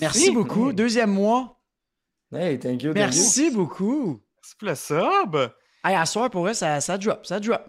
[0.00, 0.68] Merci beaucoup.
[0.68, 0.74] Oui.
[0.74, 1.60] Deuxième mois.
[2.34, 2.94] Hey, thank you, thank you.
[2.94, 4.20] Merci beaucoup.
[4.42, 5.36] C'est pour le sub.
[5.84, 7.24] Hey, à soir, pour eux, ça, ça drop.
[7.24, 7.62] Ça drop.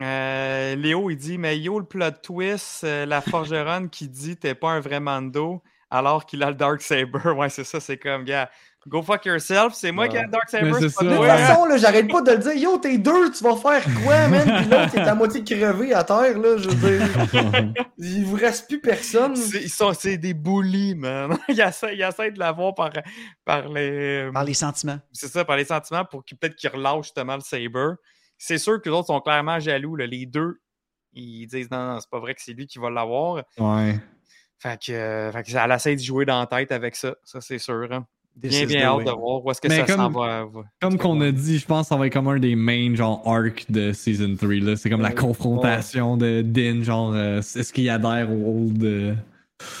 [0.00, 4.54] Euh, Léo, il dit Mais yo, le plot twist, euh, la forgeronne qui dit T'es
[4.54, 7.18] pas un vrai Mando alors qu'il a le Dark Saber.
[7.36, 8.50] Ouais, c'est ça, c'est comme, gars,
[8.88, 9.74] go fuck yourself.
[9.74, 10.10] C'est moi Ouais.
[10.10, 10.70] qui ai le Dark Saber.
[10.70, 12.52] De toute façon, là, j'arrête pas de le dire.
[12.54, 14.42] Yo, t'es deux, tu vas faire quoi, man?
[14.62, 16.56] Puis l'autre, est à moitié crevé à terre, là.
[16.56, 19.36] Je veux dire, il vous reste plus personne.
[19.36, 21.36] C'est- Ils sont, c'est des bullies, man.
[21.48, 22.90] ils, essaient, ils essaient de l'avoir par,
[23.44, 24.28] par les.
[24.32, 24.98] Par les sentiments.
[25.12, 27.92] C'est ça, par les sentiments pour qu'ils peut-être qu'ils relâchent justement le saber.
[28.36, 29.96] C'est sûr que les autres sont clairement jaloux.
[29.96, 30.06] là.
[30.06, 30.60] Les deux,
[31.12, 33.42] ils disent non, non, c'est pas vrai que c'est lui qui va l'avoir.
[33.58, 33.98] Ouais.
[34.58, 37.14] Fait que, euh, fait que elle essaie de jouer dans la tête avec ça.
[37.22, 37.86] Ça, c'est sûr.
[37.90, 38.06] hein.
[38.42, 39.04] This Bien, bien the hâte way.
[39.04, 40.44] de voir où est-ce que Mais ça s'en comme- va.
[40.44, 42.94] va- Comme qu'on a dit, je pense que ça va être comme un des main
[42.94, 44.76] genre arc de season 3 là.
[44.76, 45.14] C'est comme la Ouais.
[45.14, 49.14] confrontation de Din, genre euh, est-ce qu'il adhère aux old, euh,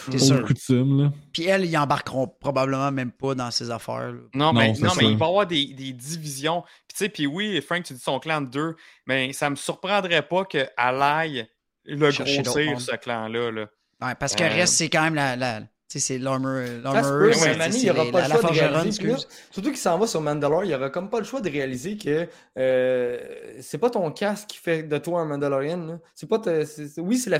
[0.08, 1.12] old coutumes là?
[1.32, 4.12] Puis elles, ils embarqueront probablement même pas dans ces affaires.
[4.12, 4.20] là.
[4.34, 6.62] Non, mais, Non, mais il va y avoir des, des divisions.
[6.62, 8.76] Puis, tu sais, puis oui, Frank, tu dis son clan de deux,
[9.06, 11.46] mais ça me surprendrait pas qu'elle aille
[11.84, 13.50] le grossir, ce clan-là.
[13.50, 13.66] Là.
[14.00, 15.62] Ouais, parce que Euh, reste, c'est quand même la.
[16.00, 16.64] C'est l'armor.
[16.66, 17.28] Se L'armor,
[17.72, 19.02] il n'y aura les- pas la, le la choix de réaliser.
[19.04, 19.16] là,
[19.50, 21.96] surtout qu'il s'en va sur Mandalore, il n'y aura comme pas le choix de réaliser
[21.96, 22.26] que
[22.58, 23.18] euh,
[23.60, 25.98] c'est pas ton casque qui fait de toi un Mandalorian.
[26.14, 27.38] C'est pas ta- c'est- c'est- oui, c'est la,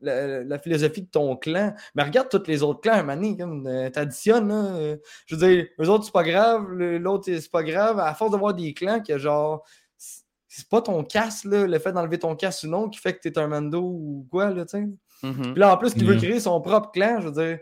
[0.00, 3.90] la, la philosophie de ton clan, mais regarde tous les autres clans, Manny, comme euh,
[3.90, 4.48] t'additionnes.
[4.48, 4.96] là, euh,
[5.26, 7.98] je veux dire, eux autres, c'est pas grave, l'autre, c'est pas grave.
[7.98, 9.64] À force de voir des clans que genre.
[9.98, 13.20] c'est- pas ton casque, là, le fait d'enlever ton casque ou non, qui fait que
[13.26, 14.86] t'es un Mando ou quoi, là, tu sais.
[15.22, 15.52] Mhm.
[15.52, 16.18] Puis là, en plus, il veut Mm.
[16.18, 17.58] créer son propre clan, je veux dire,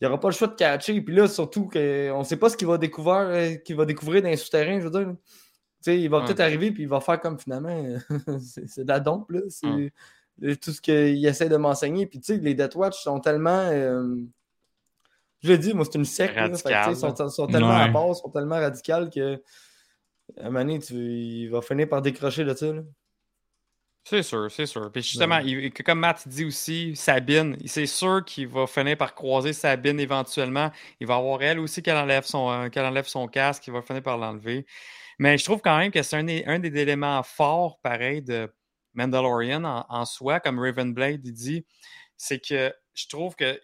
[0.00, 1.00] il n'y aura pas le choix de catcher.
[1.00, 4.22] Puis là, surtout qu'on ne sait pas ce qu'il va découvrir, euh, qu'il va découvrir
[4.22, 5.08] dans les souterrains, je veux dire.
[5.10, 6.24] Tu sais, il va Ouais.
[6.26, 7.82] peut-être arriver, puis il va faire comme finalement,
[8.40, 9.40] c'est de la dompe, là.
[9.48, 9.92] C'est
[10.60, 12.06] tout ce qu'il essaie de m'enseigner.
[12.06, 13.68] Puis tu sais, les Death Watch sont tellement.
[13.70, 14.16] euh,
[15.42, 16.34] je l'ai dit, moi, c'est une secte.
[16.36, 17.92] Ils sont, sont tellement à Ouais.
[17.92, 19.34] part, sont tellement radicales que.
[20.36, 22.72] À un moment donné, tu- il va finir par décrocher de ça.
[22.72, 22.82] là.
[24.08, 24.90] C'est sûr, c'est sûr.
[24.90, 25.44] Puis justement, Ouais.
[25.44, 30.00] il- que comme Matt dit aussi, Sabine, c'est sûr qu'il va finir par croiser Sabine
[30.00, 30.70] éventuellement.
[30.98, 33.82] Il va avoir elle aussi qu'elle enlève son, euh, qu'elle enlève son casque, il va
[33.82, 34.64] finir par l'enlever.
[35.18, 38.50] Mais je trouve quand même que c'est un, des- un des éléments forts, pareil, de
[38.94, 41.66] Mandalorian en, en soi, comme Ravenblade il dit,
[42.16, 43.60] c'est que je trouve que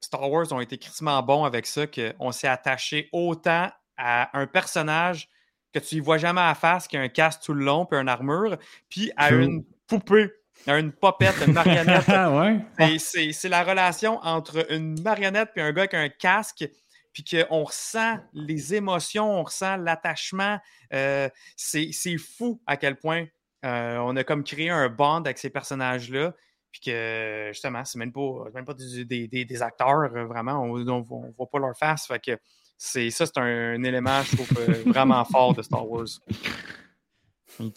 [0.00, 5.28] Star Wars ont été crissement bons avec ça, qu'on s'est attaché autant à un personnage
[5.72, 7.86] que tu y vois jamais à la face, qui a un casque tout le long,
[7.86, 8.56] puis une armure,
[8.88, 10.30] puis à une poupée
[10.66, 12.06] une popette, une marionnette.
[12.78, 12.98] Ouais?
[12.98, 16.68] C'est- la relation entre une marionnette et un gars avec un casque,
[17.12, 20.58] puis qu'on ressent les émotions, on ressent l'attachement.
[20.92, 23.26] Euh, c'est fou à quel point
[23.64, 26.34] euh, on a comme créé un bond avec ces personnages-là,
[26.70, 30.76] puis que justement, c'est même pas, même pas des, des- des- acteurs, euh, vraiment, on
[30.76, 32.06] ne voit pas leur face.
[32.06, 32.38] Fait que
[32.76, 34.52] c'est ça, c'est un, élément, je trouve,
[34.86, 36.06] vraiment fort de Star Wars.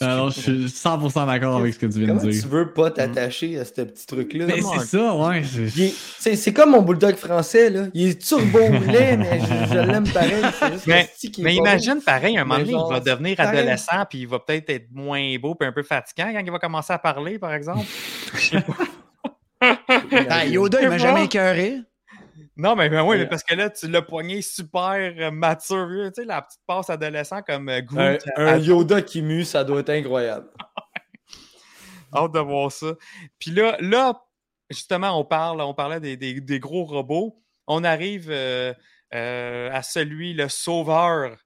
[0.01, 2.47] Alors, je suis 100% d'accord avec ce que tu viens de tu dire.
[2.47, 4.45] veux pas t'attacher à ce petit truc-là?
[4.47, 5.43] Mais c'est ça, ouais.
[6.19, 7.87] c'est- comme mon bulldog français, là.
[7.93, 10.43] Il est turbo laid, mais je, je l'aime pareil.
[10.71, 14.39] Juste Mais- le imagine, pareil, un moment donné, il va devenir adolescent, puis il va
[14.39, 17.53] peut-être être moins beau, puis un peu fatigant quand il va commencer à parler, par
[17.53, 17.85] exemple.
[20.29, 21.79] Ah, Yoda, il m'a jamais écœuré.
[22.57, 26.21] Non, mais, mais oui, mais parce que là, tu l'as poigné super euh, mature, tu
[26.21, 28.17] sais, la petite passe adolescent comme euh.
[28.35, 30.47] Un, Yoda qui mue, ça doit être incroyable.
[32.15, 32.93] Hâte de voir ça.
[33.37, 34.19] Puis là, là,
[34.69, 37.39] justement, on parle, on parlait des, des- des gros robots.
[37.67, 38.73] On arrive euh,
[39.13, 41.37] euh, à celui, le sauveur.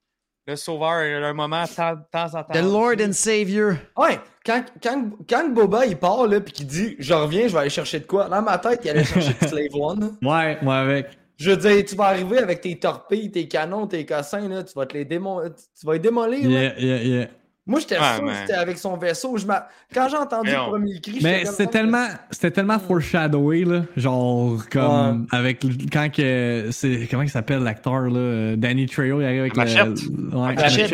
[0.48, 1.70] Le sauveur, il y a un moment, de
[2.12, 2.54] temps en temps.
[2.54, 3.74] The Lord and Savior.
[3.96, 7.60] Ouais, quand, quand, quand Boba il part là puis qu'il dit je reviens, je vais
[7.60, 8.28] aller chercher de quoi.
[8.28, 10.18] Dans ma tête, il allait chercher de Slave One.
[10.24, 11.10] Ouais, moi avec.
[11.38, 14.74] Je veux dire, tu vas arriver avec tes torpilles, tes canons, tes cossins, là, tu
[14.76, 16.50] vas te les démo- tu vas les démolir.
[16.50, 16.50] là.
[16.50, 17.28] Yeah, yeah, yeah.
[17.68, 19.38] Moi, j'étais Ouais, sûr que c'était avec son vaisseau.
[19.38, 22.80] Je m'a- Quand j'ai entendu Mais le premier cri, Mais comme, c'était tellement, c'était tellement
[22.80, 23.84] foreshadowé, là.
[23.96, 28.18] Genre, comme, avec, le- quand que, c'est, comment il s'appelle l'acteur, là?
[28.18, 30.02] euh, Danny Trejo, il arrive avec Machette.
[30.10, 30.36] le.
[30.36, 30.92] Ouais, Machette.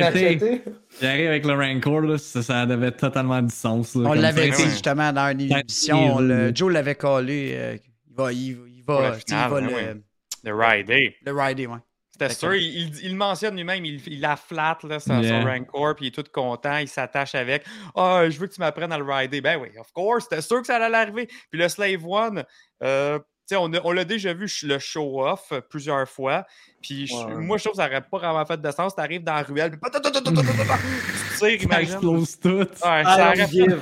[1.02, 2.18] Il arrive avec le Rancor, là.
[2.18, 4.10] Ça, ça avait totalement du sens, là.
[4.10, 6.20] On l'avait dit justement dans une émission.
[6.20, 7.54] le- le- Joe l'avait collé.
[7.56, 7.78] euh,
[8.10, 8.54] il va, il,
[8.86, 11.16] va, il va le, Ride Day.
[11.26, 11.78] le rider, ouais.
[12.20, 15.42] C'était sûr, il, il- il le mentionne lui-même, il, il la flatte, là, son, Yeah.
[15.42, 17.64] son Rancor, puis il est tout content, il s'attache avec.
[17.96, 19.40] Ah, je veux que tu m'apprennes à le rider.
[19.42, 21.28] Ben oui, of course, c'était sûr que ça allait arriver.
[21.52, 22.44] Puis le Slave One,
[22.84, 26.46] euh, tu sais, on, a- on l'a déjà vu le show-off plusieurs fois.
[26.82, 28.94] Puis moi, je trouve que ça n'aurait pas vraiment fait de sens.
[28.96, 32.50] Tu arrives dans la ruelle, puis tu tires, Ça explose tout.
[32.58, 33.80] Ouais, ça I aurait, don't give.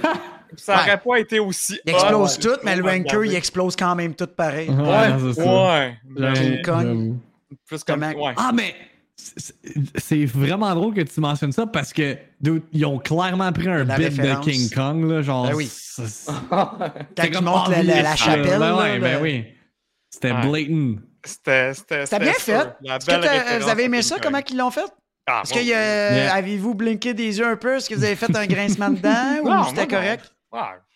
[0.57, 0.97] ça aurait Ouais.
[0.97, 1.79] pas été aussi.
[1.85, 2.41] Il explose hot.
[2.41, 4.69] tout, mais le Ranker, il explose quand même tout pareil.
[4.69, 5.97] Ouais, Ouais, ouais.
[6.17, 7.15] J'avoue, King Kong.
[7.55, 7.59] J'avoue.
[7.67, 7.99] Plus comme.
[8.01, 8.33] Comment- Ouais.
[8.37, 8.75] Ah, mais
[9.97, 13.83] c'est- vraiment drôle que tu mentionnes ça parce que dude, ils ont clairement pris un
[13.83, 14.45] La bit référence.
[14.45, 15.47] de King Kong, là, genre.
[15.47, 15.69] Ben oui.
[16.49, 16.77] Quand
[17.17, 18.59] c'est il comme monte la, la- la obvious, chapelle.
[18.59, 19.45] Ben ouais, ben oui.
[20.09, 20.41] C'était Ouais.
[20.47, 21.01] blatant.
[21.25, 22.19] C'était.
[22.19, 22.61] Bien sûr.
[22.61, 22.75] fait.
[22.85, 24.23] Est-ce que vous avez aimé ça, Kong.
[24.25, 24.85] comment ils l'ont fait?
[25.27, 26.33] Ah, Est-ce que euh, Yeah.
[26.35, 27.77] avez-vous blinké des yeux un peu?
[27.77, 30.31] Est-ce que vous avez fait un grincement dedans ou Non, c'était correct?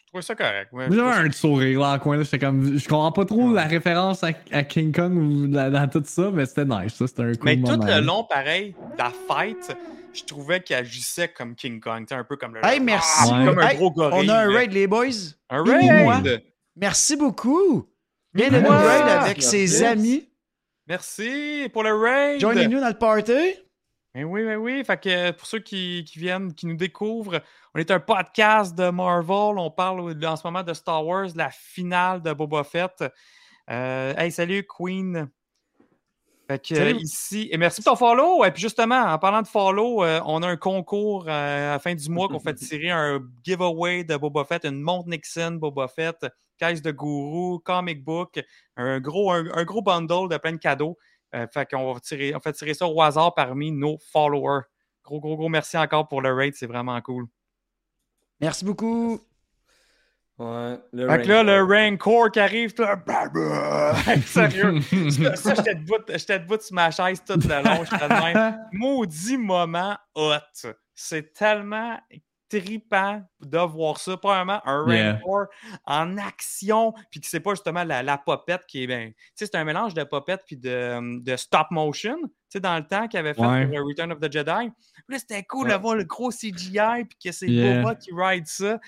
[0.10, 0.70] Trouvais ça correct.
[0.74, 2.24] Ouais, J'avais un petit sourire là en coin, là.
[2.24, 2.78] J'étais comme.
[2.78, 6.30] Je comprends pas trop la référence à, à King Kong ou dans, dans tout ça,
[6.34, 7.08] mais c'était nice, ça.
[7.08, 9.76] C'était un cool Mais tout le long, pareil, la fight,
[10.14, 12.66] je trouvais qu'il agissait comme King Kong, un peu comme le.
[12.66, 13.30] Hey, merci.
[13.32, 14.26] Ah, Comme un Hey, gros gorille.
[14.30, 15.06] On a un raid, les boys.
[15.50, 16.16] Un Et moi.
[16.18, 16.44] raid!
[16.76, 17.86] Merci beaucoup.
[18.34, 19.68] Viens de nous raid avec Merci.
[19.68, 20.30] ses amis.
[20.88, 22.40] Merci pour le raid!
[22.40, 23.32] Joignez-nous dans le party.
[24.16, 24.84] Ben oui, ben oui.
[24.84, 27.42] Fait que pour ceux qui, qui viennent, qui nous découvrent,
[27.76, 29.58] on est un podcast de Marvel.
[29.58, 33.04] On parle en ce moment de Star Wars, la finale de Boba Fett.
[33.70, 35.30] Euh, hey, salut Queen.
[36.50, 38.44] Fait que euh, ici, et merci pour ton follow.
[38.44, 41.80] Et puis justement, en parlant de follow, euh, on a un concours euh, à la
[41.80, 45.88] fin du mois qu'on fait tirer un giveaway de Boba Fett, une montre Nixon Boba
[45.88, 46.26] Fett,
[46.58, 48.44] caisse de gourou, comic book,
[48.78, 50.98] un gros, un, un gros bundle de plein de cadeaux.
[51.36, 54.64] Euh, fait qu'on va tirer, on fait tirer ça au hasard parmi nos followers.
[55.04, 57.26] Gros, gros, gros merci encore pour le raid, c'est vraiment cool.
[58.40, 59.20] Merci beaucoup.
[60.40, 62.32] Ouais, le Fait que là, le Rancor.
[62.32, 63.94] Qui arrive, tout là,
[64.26, 64.80] sérieux.
[65.12, 67.84] Ça, ça, j'étais debout, j'étais debout sur ma chaise tout le long.
[67.84, 68.60] J'étais de même.
[68.72, 70.38] Maudit moment hot.
[70.96, 72.00] C'est tellement
[72.50, 74.18] tripant de voir ça.
[74.18, 75.14] Premièrement, un Yeah.
[75.24, 75.48] Rancor
[75.86, 79.10] en action, puis que c'est pas justement la, la popette qui est bien.
[79.10, 82.18] Tu sais, c'est un mélange de popette puis de, de stop motion.
[82.24, 83.66] Tu sais, dans le temps qu'il avait fait Ouais.
[83.66, 84.72] le Return of the Jedi.
[84.72, 87.82] Puis là, c'était cool de voir le gros CGI, puis que c'est Yeah.
[87.82, 88.80] Boba qui ride ça.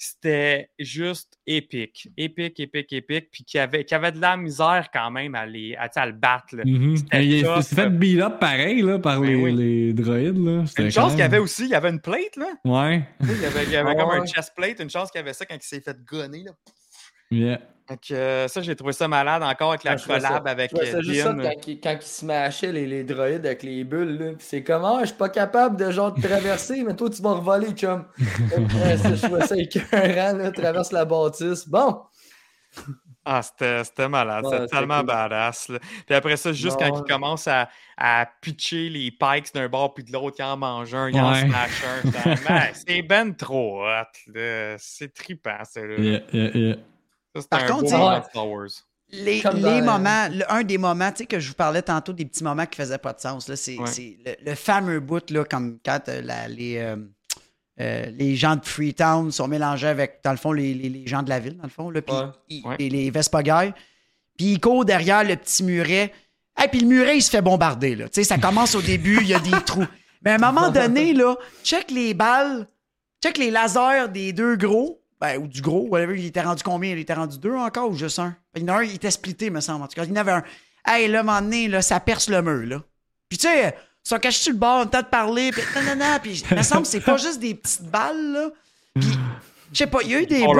[0.00, 2.08] C'était juste épique.
[2.16, 3.30] Épique, épique, épique.
[3.32, 6.54] Puis qui avait, qui avait de la misère quand même à, les, à, le battre.
[6.54, 6.62] là.
[6.96, 9.52] C'était Il s'est fait beat up pareil là, par Ben les, oui.
[9.56, 10.38] les droïdes.
[10.38, 10.64] Là.
[10.78, 12.46] Une chance qu'il y avait aussi, il y avait une plate, là.
[12.64, 13.02] Ouais.
[13.20, 15.32] Il y avait, il y avait comme un chest plate, une chance qu'il y avait
[15.32, 16.44] ça quand il s'est fait gonner.
[16.44, 16.52] Là.
[17.30, 17.60] Yeah.
[17.88, 20.50] Donc, euh, ça, j'ai trouvé ça malade encore avec la Ouais, je trouvais collab ça-
[20.50, 21.42] avec euh, juste ça Din.
[21.42, 24.36] quand il, quand il smashait les, les droïdes avec les bulles.
[24.40, 27.32] C'est comme, ah, je suis pas capable de genre de traverser, mais toi, tu vas
[27.34, 28.04] revoler, chum.
[28.18, 31.66] Ouais, ça, je trouvais ça écœurant, là, traverse la bâtisse.
[31.66, 32.02] Bon,
[33.24, 34.44] Ah, c'était c'était malade.
[34.44, 35.06] Ouais, c'était tellement cool.
[35.06, 35.68] badass.
[35.70, 35.78] là.
[36.06, 40.04] Puis après ça, juste quand il commence à, à pitcher les pikes d'un bord puis
[40.04, 41.40] de l'autre, il en mange un, il en Ouais.
[41.46, 42.72] smash un.
[42.86, 44.32] C'est ben trop hot.
[44.34, 44.76] là.
[44.78, 45.80] C'est trippant, ça.
[45.86, 45.94] là.
[45.98, 46.76] Yeah, yeah, yeah.
[47.36, 48.68] Ça, Par un contre, beau tu sais- moment de Star Wars.
[49.10, 52.26] Les, dans- moments, le- un des moments, tu sais, que je vous parlais tantôt, des
[52.26, 53.86] petits moments qui faisaient pas de sens, là, c'est Ouais.
[53.86, 56.96] c'est le, le fameux bout, là, comme quand euh, la- les, euh,
[57.80, 61.22] euh, les gens de Freetown sont mélangés avec, dans le fond, les, les- les gens
[61.22, 62.22] de la ville, dans le fond, là, puis Ouais.
[62.50, 62.76] ils- Ouais.
[62.78, 63.42] les, les Vespa.
[63.42, 66.12] Puis ils courent derrière le petit muret.
[66.62, 68.08] Et puis le muret, il se fait bombarder, là.
[68.08, 69.86] Tu sais, ça commence au début, il y a des trous.
[70.22, 72.66] Mais à un moment donné, là, check les balles,
[73.22, 76.92] check les lasers des deux gros, ben, ou du gros, whatever, il était rendu combien?
[76.92, 78.36] Il était rendu deux encore ou juste un?
[78.54, 79.82] Il y en a un, il était splitté, me semble.
[79.84, 80.42] En tout cas, il y en avait un.
[80.86, 82.82] Hey, là, à un moment donné, là, ça perce le mur, là.
[83.28, 83.74] Puis tu sais,
[84.04, 86.62] ils sont cachés sur le bord, on temps de parler, puis nanana, puis il me
[86.62, 88.50] semble que c'est pas juste des petites balles, là.
[88.94, 89.10] Puis,
[89.72, 90.54] je sais pas, il y a eu des bouts,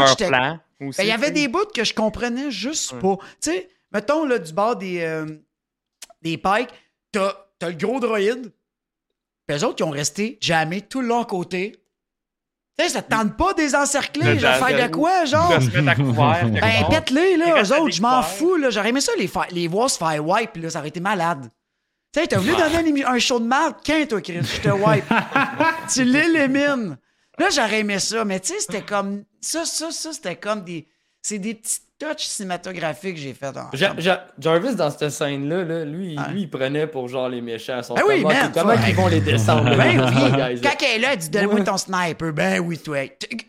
[0.80, 3.00] ben, il y avait des bouts que je comprenais juste Ouais.
[3.00, 3.16] pas.
[3.40, 5.26] Tu sais, mettons, là, du bord des, euh,
[6.20, 6.68] des pikes,
[7.10, 7.32] t'as
[7.62, 8.52] as le gros droïde,
[9.46, 11.74] puis eux autres, ils ont resté jamais tout le long à côté.
[12.78, 15.24] Tu sais, ça te tente pas de les encercler, De- genre de- faire de quoi,
[15.24, 15.58] genre?
[15.58, 16.40] De se mettre à couvert.
[16.40, 18.70] quelque Ben, pète-les, là, eux autres, je m'en fous, là.
[18.70, 21.50] J'aurais aimé ça les, faire- les voir se faire wipe, là, ça aurait été malade.
[22.12, 24.68] Tu sais, t'as voulu donner un, un show de merde, qu'un, toi, Chris, je te
[24.68, 25.04] wipe.
[25.92, 26.96] tu l'élimines.
[27.38, 29.24] Là, j'aurais aimé ça, mais tu sais, c'était comme.
[29.40, 30.86] Ça, ça, ça, c'était comme des.
[31.20, 33.70] C'est des petits touches cinématographiques que j'ai fait en.
[33.74, 37.82] Ja- Ja- Jarvis, dans cette scène-là, là, lui, lui, il prenait pour genre les méchants.
[37.82, 39.76] Son Ben oui, comment man, comment ils vont les descendre?
[39.76, 40.60] Ben là, oui.
[40.62, 42.32] Quand elle est là, elle dit Donne-moi ton sniper.
[42.32, 42.98] Ben oui, toi.
[43.18, 43.44] Tu, tu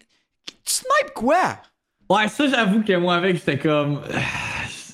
[0.65, 1.57] snipes quoi?
[2.09, 4.01] Ouais, ça, j'avoue que moi, avec, j'étais comme.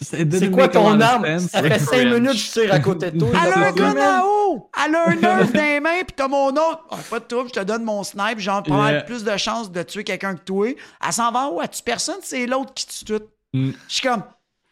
[0.02, 1.40] C'est quoi ton arme?
[1.40, 2.14] Ça fait 5 Cringe.
[2.14, 3.30] minutes que je tire à côté de toi.
[3.44, 4.70] Elle a un gun à eau!
[4.86, 6.86] Elle a un nerf dans les mains, pis t'as mon autre.
[6.92, 8.86] Ah, pas de trouble, je te donne mon snipe, genre, pour Yeah.
[8.88, 10.68] avoir plus de chances de tuer quelqu'un que toi.
[11.04, 13.22] Elle s'en va en haut, elle tue personne, c'est l'autre qui tue tout.
[13.56, 13.72] Mm.
[13.88, 14.24] Je suis comme,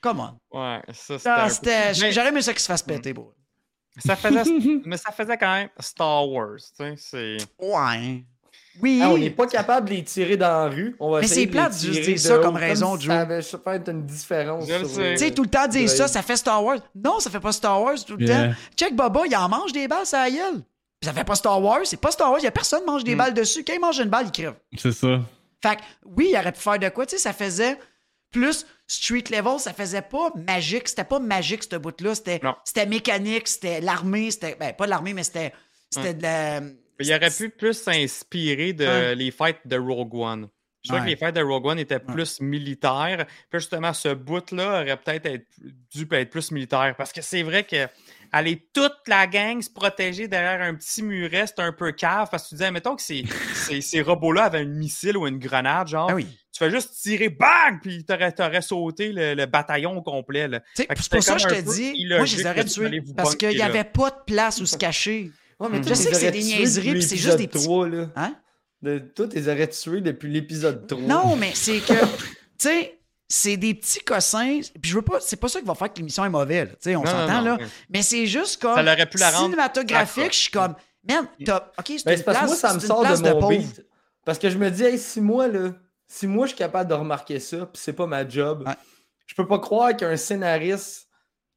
[0.02, 0.20] come
[0.52, 0.58] on.
[0.60, 1.30] Ouais, ça, c'était.
[1.30, 1.48] Ah,
[1.94, 3.34] peu- J'aurais aimé ça qu'il se fasse péter, bro.
[4.06, 4.44] Ça faisait,
[4.86, 7.38] mais ça faisait quand même Star Wars, tu sais, c'est...
[7.60, 8.24] Ouais.
[8.82, 9.02] Oui.
[9.04, 10.96] Ah, on n'est pas capable de les tirer dans la rue.
[11.00, 13.06] On va Mais c'est plate de juste dire ça comme raison, Joe.
[13.14, 14.66] Ça avait fait une différence.
[14.68, 16.10] Tu sais, tout le temps dire ça, Ouais.
[16.10, 16.80] ça fait Star Wars.
[16.96, 18.48] Non, ça fait pas Star Wars tout le Yeah.
[18.50, 18.56] temps.
[18.76, 20.64] Check Baba, il en mange des balles, ça gueule.
[21.00, 22.88] Puis ça fait pas Star Wars, c'est pas Star Wars, il y a personne qui
[22.88, 23.18] mange des Mm.
[23.20, 23.64] balles dessus.
[23.64, 24.56] Quand il mange une balle, il crève.
[24.76, 25.20] C'est ça.
[25.62, 27.78] Fait que, oui, il aurait pu faire de quoi, tu sais, ça faisait
[28.34, 33.48] plus street level, ça faisait pas magique, c'était pas magique ce bout-là, c'était c'était mécanique,
[33.48, 35.54] c'était l'armée, c'était ben pas l'armée mais c'était
[35.90, 36.60] c'était de la
[37.00, 39.16] Il aurait pu plus s'inspirer de Ouais.
[39.16, 40.48] les fights de Rogue One.
[40.84, 41.06] Je crois Ouais.
[41.06, 43.26] que les fights de Rogue One étaient plus militaires.
[43.50, 45.48] Puis justement, ce bout-là aurait peut-être être-
[45.96, 46.94] dû être plus militaire.
[46.98, 47.88] Parce que c'est vrai que
[48.34, 52.28] aller toute la gang se protéger derrière un petit muret, c'est un peu cave.
[52.30, 53.24] Parce que tu disais, mettons que ces,
[53.56, 56.10] ces, ces robots-là avaient un missile ou une grenade, genre.
[56.12, 56.28] Ah oui.
[56.64, 57.80] Tu fais juste tirer, bang!
[57.82, 60.50] Puis t'aurais, t'aurais sauté le, le bataillon au complet.
[60.76, 63.36] Tu c'est pour ça que je te dis, moi je les aurais de tués parce
[63.36, 63.66] qu'il y là.
[63.66, 65.32] avait pas de place où se cacher.
[65.60, 67.52] Ouais, mais Je toi, sais que c'est aurais des tués niaiseries, c'est juste des l'épisode
[67.52, 68.10] petits- 3, là.
[68.16, 68.36] Hein?
[68.82, 71.02] De, toi, t'es aurais tués depuis l'épisode 3.
[71.04, 72.08] Non, mais c'est que, tu
[72.58, 73.00] sais,
[73.30, 74.60] c'est des petits cossins.
[74.82, 76.68] Puis je veux pas, c'est pas ça qui va faire que l'émission est mauvaise.
[76.72, 77.58] Tu sais, on s'entend là.
[77.60, 80.34] mais- Mais c'est juste comme Ça l'aurait pu la rendre cinématographique.
[80.34, 80.76] Je suis comme,
[81.08, 83.22] man, t'as, ok, c'est Ben, une c'est parce que place, moi, ça me sort place
[83.22, 83.58] de mon pauvre.
[83.58, 83.86] beat.
[84.26, 85.72] Parce que je me dis, hey, si moi, là,
[86.14, 88.76] si moi, je suis capable de remarquer ça, puis c'est pas ma job, Ouais.
[89.26, 91.08] je peux pas croire qu'un scénariste,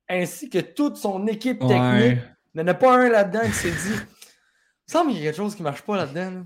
[0.09, 2.19] ainsi que toute son équipe technique,
[2.55, 4.01] il n'y en a pas un là-dedans qui s'est dit, il
[4.89, 6.31] me semble qu'il y a quelque chose qui marche pas là-dedans.
[6.31, 6.45] là.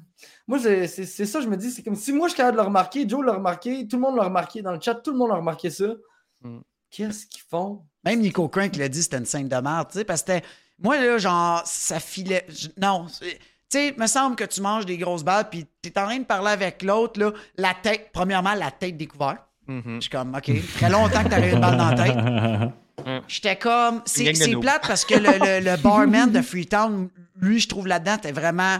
[0.49, 2.67] Moi, c'est ça, je me dis, c'est comme si moi, je suis capable de le
[2.67, 5.31] remarquer, Joe l'a remarqué, tout le monde l'a remarqué, dans le chat, tout le monde
[5.31, 5.95] a remarqué ça.
[6.41, 6.61] Mm.
[6.91, 7.85] Qu'est-ce qu'ils font?
[8.03, 10.47] Même Nico Crank l'a dit, c'était une scène de merde, tu sais, parce que c'était-
[10.79, 12.45] moi, là, genre, ça filait.
[12.49, 13.07] je- Non.
[13.71, 16.25] Tu sais, me semble que tu manges des grosses balles, puis t'es en train de
[16.25, 19.39] parler avec l'autre, là, la tête, premièrement, la tête découverte.
[19.69, 19.83] Mhm.
[19.97, 23.23] Je suis comme, OK, très longtemps que t'avais une balle dans la tête.
[23.29, 24.03] J'étais comme.
[24.07, 24.25] C'est
[24.61, 27.09] plate parce que le, le- le barman de Freetown,
[27.41, 28.79] lui, je trouve là-dedans, t'es vraiment.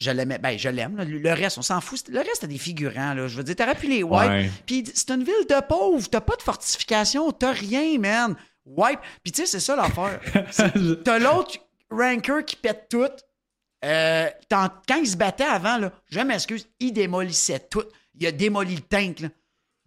[0.00, 0.38] Je l'aimais.
[0.38, 0.96] Ben, je l'aime.
[0.96, 1.04] là.
[1.04, 2.04] Le reste, on s'en fout.
[2.08, 3.14] Le reste, c'était des figurants.
[3.14, 3.26] Là.
[3.26, 4.12] Je veux dire, t'aurais pu les wipe.
[4.30, 4.48] Ouais.
[4.64, 6.08] Puis c'est une ville de pauvres.
[6.08, 7.32] T'as pas de fortification.
[7.32, 8.36] T'as rien, man.
[8.64, 9.00] Wipe.
[9.24, 10.20] Puis tu sais, c'est ça l'affaire.
[10.52, 11.58] C'est- T'as l'autre
[11.90, 13.08] ranker qui pète tout.
[13.84, 17.84] Euh, quand il se battait avant, là, je m'excuse, il démolissait tout.
[18.14, 19.20] Il a démoli le tank.
[19.20, 19.28] Là.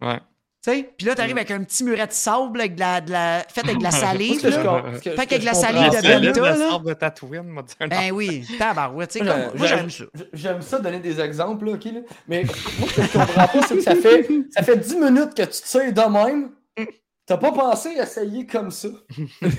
[0.00, 0.20] Ouais.
[0.64, 3.10] Tu sais, puis là, t'arrives avec un petit muret de sable avec de la, de
[3.10, 4.40] la- fait avec de la salive.
[4.40, 10.04] Fait la salive de Tatooine, un Ben oui, tabarouette, tu sais, Moi, comme, j'aime ça.
[10.32, 11.84] J'aime ça donner des exemples, là, OK?
[11.86, 12.00] là.
[12.28, 15.34] Mais moi, ce que je comprends pas, c'est que ça fait, ça fait 10 minutes
[15.34, 16.52] que tu te sais de même.
[17.26, 18.88] T'as pas pensé à essayer comme ça.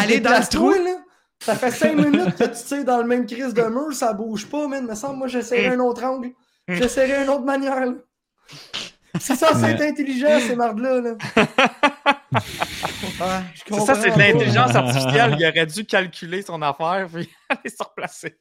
[0.00, 0.70] Aller dans le trou.
[0.72, 0.96] Là?
[1.44, 4.46] Ça fait 5 minutes que tu sais dans le même crise de mur, ça bouge
[4.46, 4.86] pas, man.
[4.86, 6.30] Me semble, moi, j'essaierai un autre angle.
[6.68, 7.92] J'essaierai une autre manière, là.
[9.20, 9.88] C'est ça, c'est Ouais.
[9.88, 11.00] intelligent, ces mardes-là.
[11.00, 11.14] Là.
[13.20, 13.42] Ouais.
[13.68, 15.36] C'est ça, c'est de l'intelligence artificielle.
[15.38, 18.38] Il aurait dû calculer son affaire puis aller se replacer.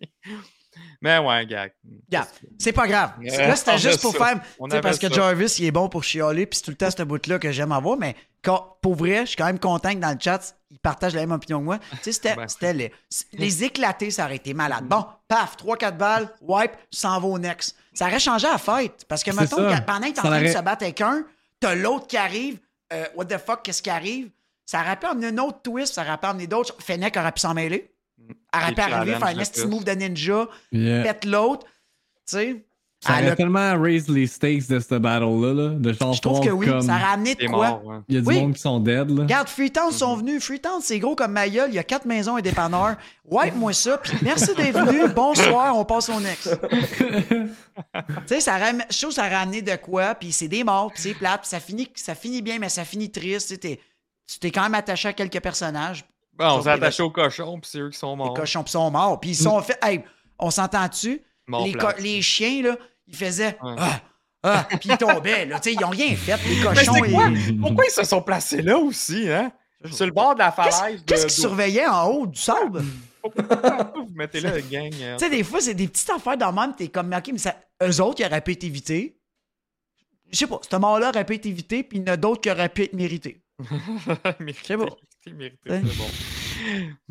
[1.01, 1.67] Mais ouais, gars.
[2.09, 2.27] Gars,
[2.57, 3.11] C'est pas grave.
[3.21, 4.25] Là, c'était juste pour ça.
[4.25, 4.41] faire.
[4.59, 5.13] On tu sais, parce que ça.
[5.13, 7.71] Jarvis, il est bon pour chialer, puis c'est tout le temps ce bout-là que j'aime
[7.71, 10.79] avoir, mais quand, pour vrai, je suis quand même content que dans le chat, il
[10.79, 11.79] partage la même opinion que moi.
[11.79, 12.47] Tu sais, c'était Ben.
[12.47, 12.91] c'était les,
[13.33, 14.85] les éclatés, ça aurait été malade.
[14.85, 17.75] Bon, paf, 3-4 balles, wipe, s'en vas au next.
[17.93, 19.05] Ça aurait changé la fête.
[19.07, 19.79] Parce que, mettons, ça.
[19.79, 21.23] que pendant que t'es en train de se battre avec un,
[21.59, 22.59] t'as l'autre qui arrive,
[22.93, 24.29] euh, what the fuck, qu'est-ce qui arrive?
[24.65, 26.75] Ça aurait pu amener un autre twist, ça aurait pu amener d'autres.
[26.79, 27.91] Fennec aurait pu s'en mêler.
[28.53, 31.03] Elle arriver, challenges faire un de petit move de ninja, Yeah.
[31.03, 31.65] pète l'autre.
[32.29, 32.65] Tu sais?
[33.03, 36.39] Ça aurait a- tellement raise les stakes de cette battle-là, là, de genre Je trouve
[36.39, 37.69] que oui, comme ça aurait amené C'est de quoi?
[37.69, 37.85] mort.
[37.87, 37.95] ouais.
[38.07, 38.39] il y a du Oui.
[38.39, 39.23] monde qui sont dead, là.
[39.23, 40.43] Regarde, Freetown sont venus.
[40.43, 41.71] Freetown, c'est gros comme ma gueule.
[41.71, 42.97] Il y a quatre maisons et dépanneurs.
[43.27, 45.07] Wipe-moi ça, puis merci d'être venu.
[45.15, 46.55] Bonsoir, on passe au next.
[46.69, 47.47] tu
[48.27, 50.91] sais, ça aurait, je trouve que ça aurait amené de quoi, puis c'est des morts,
[50.93, 53.47] puis c'est plate, puis ça finit, ça finit bien, mais ça finit triste.
[53.47, 53.79] Tu sais, t'es-
[54.27, 56.05] tu t'es quand même attaché à quelques personnages.
[56.33, 58.33] Bon, on s'est les- attaché aux cochons, puis c'est eux qui sont Les morts.
[58.33, 59.77] cochons puis sont morts, puis ils sont fait.
[59.81, 60.03] Hey,
[60.39, 61.21] on s'entend-tu?
[61.47, 62.77] Les, les chiens, là,
[63.07, 63.57] ils faisaient.
[63.61, 63.75] Ouais.
[63.77, 64.01] Ah,
[64.43, 65.61] ah, puis ils tombaient, là.
[65.61, 66.37] Sais, ils ont rien fait.
[66.47, 66.93] Les cochons.
[67.11, 67.29] quoi?
[67.61, 69.51] Pourquoi ils se sont placés là aussi, hein?
[69.91, 71.03] Sur le bord de la Qu'est-ce falaise.
[71.05, 72.83] qu'est-ce qu'ils surveillaient en haut du sable?
[73.23, 74.91] Vous mettez là, gang?
[75.01, 75.17] euh?
[75.17, 77.37] Tu sais, des fois, c'est des petites affaires dans le même, t'es comme, OK, mais
[77.37, 79.17] ça, eux autres, ils auraient pu être évités.
[80.31, 82.41] Je sais pas, ce mort-là aurait pu être évité, puis il y en a d'autres
[82.41, 83.43] qui auraient pu être mérités.
[84.39, 84.87] Mérité, C'est bon.
[85.29, 86.09] Mérité, c'est bon.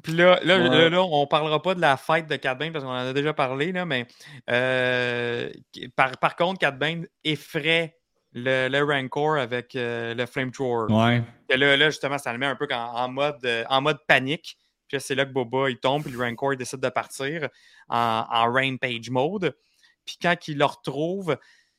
[0.03, 0.69] Puis là, là, Ouais.
[0.69, 3.13] là, là, on parlera pas de la fête de Cat Bane parce qu'on en a
[3.13, 4.07] déjà parlé, là, mais
[4.51, 5.51] euh,
[5.97, 7.97] par, par contre, Cat Bane effraie
[8.33, 10.93] le, le Rancor avec euh, le Flamethrower.
[10.93, 11.23] Ouais.
[11.49, 13.99] Et là, là, justement, ça le met un peu en, en mode, euh, en mode
[14.07, 14.57] panique.
[14.89, 17.49] Puis c'est là que Boba il tombe, puis le Rancor il décide de partir
[17.89, 19.57] en, en Rampage mode.
[20.05, 21.37] Puis quand il le retrouve,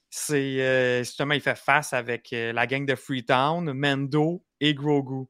[0.10, 5.26] c'est euh, justement, il fait face avec euh, la gang de Freetown, Mendo et Grogu.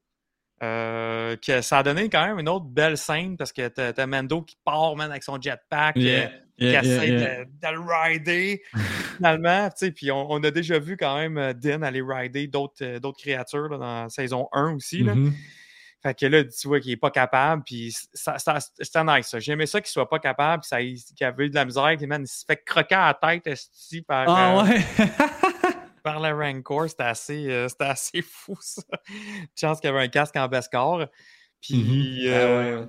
[0.62, 4.42] Euh, que ça a donné quand même une autre belle scène parce que t'as Mendo
[4.42, 7.44] qui part man, avec son jetpack, Yeah, euh, qui yeah, yeah, essaie yeah.
[7.44, 8.62] De, de le rider
[9.16, 9.68] finalement.
[9.96, 13.78] Puis on, on a déjà vu quand même euh, Din aller rider d'autres créatures là,
[13.78, 15.02] dans saison 1 aussi.
[15.02, 15.16] Là.
[15.16, 15.34] Mhm.
[16.00, 19.28] Fait que là, tu vois qu'il est pas capable, puis ça, ça- c'était nice.
[19.28, 19.38] ça.
[19.38, 22.26] J'aimais ça qu'il soit pas capable, qu'il avait eu de la misère, puis man, il
[22.28, 24.80] se fait croquer à la tête esti, par, Ah euh, ouais.
[26.02, 26.88] par le Rancor.
[26.88, 28.82] C'était assez, euh, c'était assez fou, ça.
[29.58, 31.08] Chance qu'il y avait un casque en Beskar.
[31.60, 32.88] Puis, Ah euh, ouais.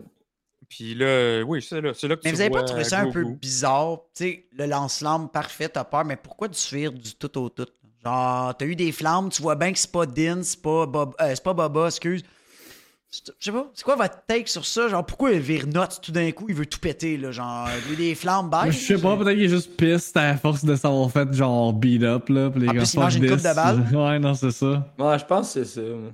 [0.69, 2.83] puis là, euh, oui, c'est là, c'est là que Mais tu vous avez pas trouvé
[2.83, 3.99] ça un peu bizarre?
[4.15, 7.67] Tu sais, le lance-flamme parfait, t'as peur, mais pourquoi du fuir du tout au tout?
[8.03, 11.15] Genre, t'as eu des flammes, tu vois bien que c'est pas Din, c'est pas, Bob,
[11.21, 12.23] euh, c'est pas Boba, excuse.
[13.13, 14.87] Je sais pas, c'est quoi votre take sur ça?
[14.87, 17.29] Genre, pourquoi il vire nuts tout d'un coup, il veut tout péter, là?
[17.31, 18.71] Genre, il a des flammes bêtes.
[18.71, 22.01] Je sais pas, peut-être qu'il est juste piste à force de s'avoir fait genre beat
[22.01, 22.49] up là.
[22.49, 23.87] Puis les En gars, plus, il mange une coupe de balles.
[23.93, 24.87] Ouais, non, c'est ça.
[24.97, 25.81] Ouais, je pense que c'est ça.
[25.81, 26.11] moi.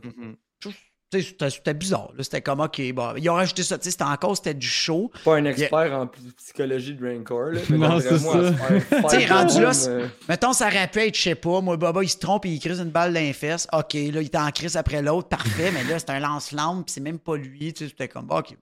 [1.11, 2.23] Tu sais, C'était bizarre, là.
[2.23, 5.11] C'était comme, OK, bon, ils ont rajouté ça, tu sais, c'était encore, c'était du show.
[5.25, 6.07] Pas un expert en
[6.37, 7.45] psychologie de Rancor.
[7.51, 9.09] Là, mais Non, c'est moi, ça.
[9.09, 12.03] Tu sais, rendu là, euh, Mettons, ça aurait pu être, je sais pas, moi, Boba,
[12.03, 13.67] il se trompe et il crise une balle dans les fesses.
[13.73, 16.93] OK, là, il est en crise après l'autre, parfait, mais là, c'est un lance-flamme, puis
[16.93, 18.55] c'est même pas lui, tu sais, c'était comme, OK,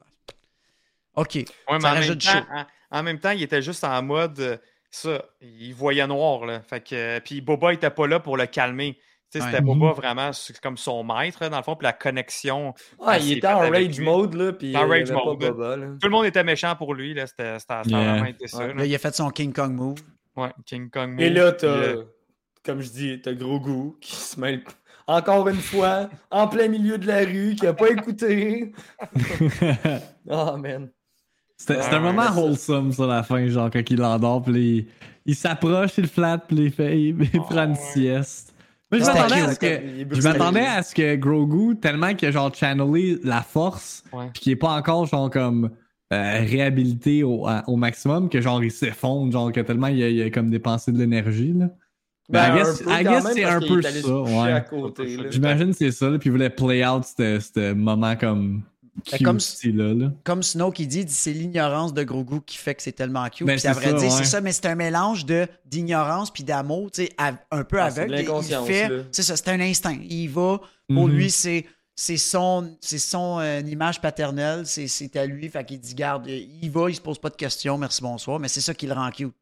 [1.16, 1.36] OK.
[1.36, 2.46] Ouais, Ça en même, rajoute temps, chaud.
[2.92, 4.58] en, en même temps, il était juste en mode euh,
[4.90, 6.62] ça, il voyait noir là.
[6.62, 8.98] Fait que euh, puis Boba était pas là pour le calmer.
[9.36, 9.42] Ouais.
[9.42, 12.74] C'était Boba vraiment c'est comme son maître là, dans le fond, puis la connexion.
[13.06, 14.06] Ah, il était en rage lui.
[14.06, 15.40] mode, là, puis En il rage pas mode.
[15.40, 15.88] Boba, là.
[16.00, 17.28] Tout le monde était méchant pour lui là.
[17.28, 18.00] C'était Yeah.
[18.00, 18.60] vraiment été ça.
[18.60, 18.68] Ouais.
[18.70, 18.74] là.
[18.76, 20.00] Là, il a fait son King Kong move.
[20.36, 21.20] Ouais, King Kong.
[21.20, 22.04] Et move, là, puis, t'as, euh,
[22.64, 24.64] comme je dis, t'as gros goût qui se mêle
[25.08, 28.72] encore une fois en plein milieu de la rue, qui a pas écouté.
[30.30, 30.90] Oh, man.
[31.60, 34.88] C'était c'était un moment wholesome sur la fin, genre quand il l'endort, puis il,
[35.26, 37.76] il s'approche, il flatte, puis il, fait, il, il prend une ouais.
[37.94, 38.54] sieste.
[38.92, 40.78] Moi, je m'attendais à que.
[40.78, 44.30] À ce que Grogu, tellement qu'il a genre channelé la force, Ouais.
[44.34, 45.72] puis qu'il est pas encore genre comme
[46.14, 50.10] euh, réhabilité au, à- au maximum, que genre il s'effondre, genre que tellement il a,
[50.10, 51.70] il a comme dépensé de l'énergie, là.
[52.30, 54.64] Ben, I un guess- peu I guess c'est un peu ça, ouais.
[55.32, 58.64] J'imagine que c'est ça, là, puis il voulait play out ce ce moment comme
[59.24, 60.12] Comme- cute-là, là.
[60.24, 63.46] Comme Snow qui dit, dit, c'est l'ignorance de Grogu qui fait que c'est tellement cute.
[63.48, 64.18] Ben, Puis c'est à vrai ça, dire, ouais.
[64.18, 67.80] c'est ça, mais c'est un mélange de d'ignorance puis d'amour, tu sais, av- un peu
[67.80, 68.26] Ah, aveugle.
[69.12, 69.98] C'est ça, c'est un instinct.
[70.10, 70.60] Il va,
[70.94, 71.14] pour Mhm.
[71.16, 71.66] lui, c'est
[72.00, 75.50] c'est son, c'est son euh, image paternelle, c'est c'est à lui.
[75.50, 78.48] Fait qu'il dit, garde, il va, il se pose pas de questions, merci, bonsoir, mais
[78.48, 79.34] c'est ça qui le rend cute.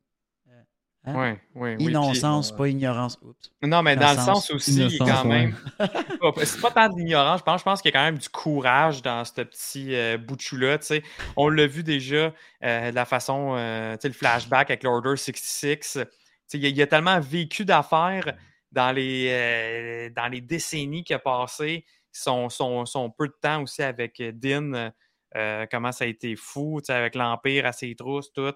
[1.08, 1.16] Hein?
[1.16, 3.20] Ouais, ouais, oui, Innocence, puis- pas ignorance.
[3.22, 3.52] Oups.
[3.62, 5.48] Non, mais dans le sens aussi, Innocence, quand ouais.
[5.48, 5.56] même.
[6.44, 8.30] c'est pas tant de l'ignorance, je pense, je pense qu'il y a quand même du
[8.30, 11.04] courage dans ce petit euh, bout de sais.
[11.36, 12.34] On l'a vu déjà
[12.64, 15.78] euh, de la façon, euh, tu sais, le flashback avec l'Order 66.
[15.94, 16.08] tu sais,
[16.54, 18.34] Il a, il a tellement vécu d'affaires
[18.72, 23.62] dans les, euh, dans les décennies qui a passé, son, son, son peu de temps
[23.62, 24.92] aussi avec Din,
[25.36, 28.54] euh, comment ça a été fou, tu sais, avec l'Empire à ses trousses, tout.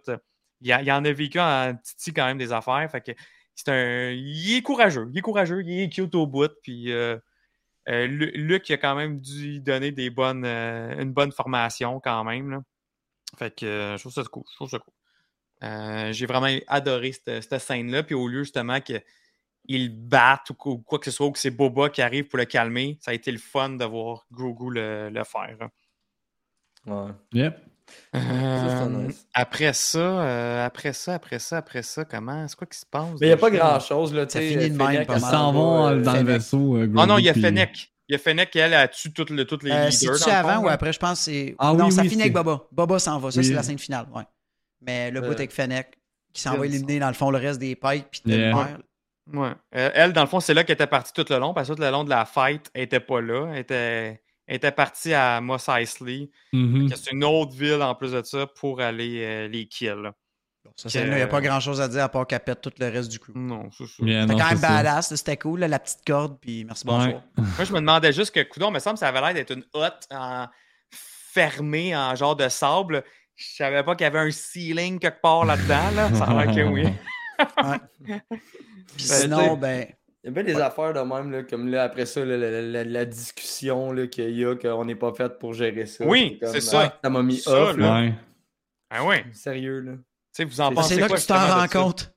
[0.61, 2.90] Il, a- il en a vécu en titi quand même des affaires.
[2.91, 3.11] Fait que
[3.56, 4.11] c'est un.
[4.11, 5.07] Il est courageux.
[5.11, 6.52] Il est courageux, il est cute au bout.
[6.64, 7.18] Puis euh,
[7.90, 11.99] euh, Lu- Luc il a quand même dû donner des bonnes, euh, une bonne formation
[11.99, 12.52] quand même.
[12.52, 12.61] là.
[13.38, 14.44] Fait que euh, je trouve ça cool.
[14.52, 14.94] Je trouve ça cool.
[15.64, 18.03] Euh, J'ai vraiment adoré cette, cette scène-là.
[18.03, 21.40] Puis au lieu justement qu'il batte ou quoi, ou quoi que ce soit, ou que
[21.40, 24.72] c'est Boba qui arrive pour le calmer, ça a été le fun de voir Grogu
[24.73, 25.57] le, le faire.
[25.60, 25.69] là.
[26.86, 27.11] Ouais.
[27.34, 27.60] Yep.
[28.16, 29.07] Euh.
[29.34, 32.48] Après ça, euh, après ça, après ça, après ça, comment?
[32.48, 33.06] C'est quoi qui se passe?
[33.20, 34.26] Mais il n'y a pas grand chose, là.
[34.28, 36.26] Ça finit de même, Ils s'en va, vont euh, dans le Fennec.
[36.36, 36.76] vaisseau.
[36.78, 37.91] euh, Ah non, il y a Fennec.
[38.07, 40.16] Il y a Fennec qui, elle, a tué toutes le- toutes les Euh, leaders.
[40.16, 40.91] C'est-tu fond, avant ou après?
[40.91, 41.56] Je pense que c'est.
[41.60, 42.61] Ah non, oui, ça oui, finit avec Boba.
[42.72, 43.30] Boba s'en va.
[43.32, 43.45] Ça, Oui.
[43.45, 44.07] c'est la scène finale.
[44.16, 44.24] Ouais.
[44.82, 45.95] Mais le bout Euh, avec Fennec,
[46.34, 48.06] qui s'en va éliminer, dans le fond, le reste des pikes.
[48.11, 48.56] Puis de Yeah.
[48.56, 48.78] mer.
[49.32, 49.49] Ouais.
[49.76, 51.74] Euh, elle, dans le fond, c'est là qu'elle était partie tout le long, parce que
[51.76, 53.52] tout le long de la fight, elle était pas là.
[53.53, 58.23] Elle était, était partie à Moss Eisley, que c'est une autre ville en plus de
[58.23, 60.09] ça, pour aller euh, les kills.
[60.76, 62.88] Ça, Il n'y a pas grand chose à dire à part qu'elle pète tout le
[62.89, 63.31] reste du crew.
[63.35, 64.03] Non, c'est ça.
[64.03, 67.15] Yeah, C'était quand même badass, c'était cool, là, la petite corde, puis merci, bonjour.
[67.15, 67.21] Ouais.
[67.38, 69.65] Moi, je me demandais juste que, coudon, me semble que ça avait l'air d'être une
[69.73, 70.47] hotte en...
[70.91, 73.03] fermée en genre de sable.
[73.35, 75.91] Je savais pas qu'il y avait un ceiling quelque part là-dedans.
[75.95, 76.13] Là.
[76.13, 76.84] Ça a l'air que oui.
[78.03, 79.88] Puis Ben, sinon, sais, ben,
[80.23, 82.61] Il y a bien des affaires de même, là, comme là, après ça, là, la,
[82.61, 86.05] la- la discussion là, qu'il y a, qu'on n'est pas fait pour gérer ça.
[86.05, 86.81] Oui, c'est ça.
[86.93, 87.77] ah, Ça m'a mis Ça, off.
[87.77, 88.01] là.
[88.01, 88.13] Ouais.
[88.89, 89.15] Ah oui.
[89.31, 89.91] Sérieux, là.
[89.93, 89.99] Tu
[90.33, 92.13] sais, vous en C'est- pensez c'est là quoi, que tu t'en rends de compte.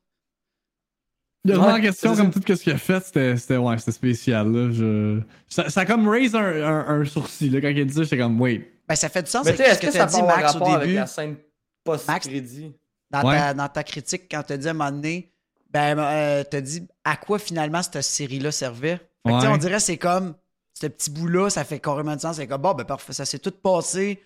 [1.45, 4.51] Le Ouais, en question, comme tout ce qu'il a fait, c'était c'était- ouais, c'était spécial.
[4.53, 4.71] Là.
[4.73, 5.21] Je...
[5.49, 7.51] Ça, ça a comme raise un, un, un sourcil.
[7.51, 7.61] Là.
[7.61, 8.73] Quand il a dit ça, j'étais comme, wait.
[8.89, 10.59] Ben, ça fait du sens Mais tu sais, est-ce que que ça dit, Max, au
[10.59, 11.37] rapport avec début, la scène
[11.85, 12.75] post-crédit?
[13.11, 13.37] dans, Ouais.
[13.39, 15.32] ta, dans ta critique, quand tu as dit à un moment donné,
[15.73, 18.97] ben, euh, tu as dit à quoi finalement cette série-là servait?
[19.27, 19.53] Fait que, tu sais, Ouais.
[19.55, 20.35] on dirait c'est comme,
[20.75, 22.37] ce petit bout-là, ça fait carrément de sens.
[22.37, 24.21] C'est comme, bon, ben parfait, ça s'est tout passé.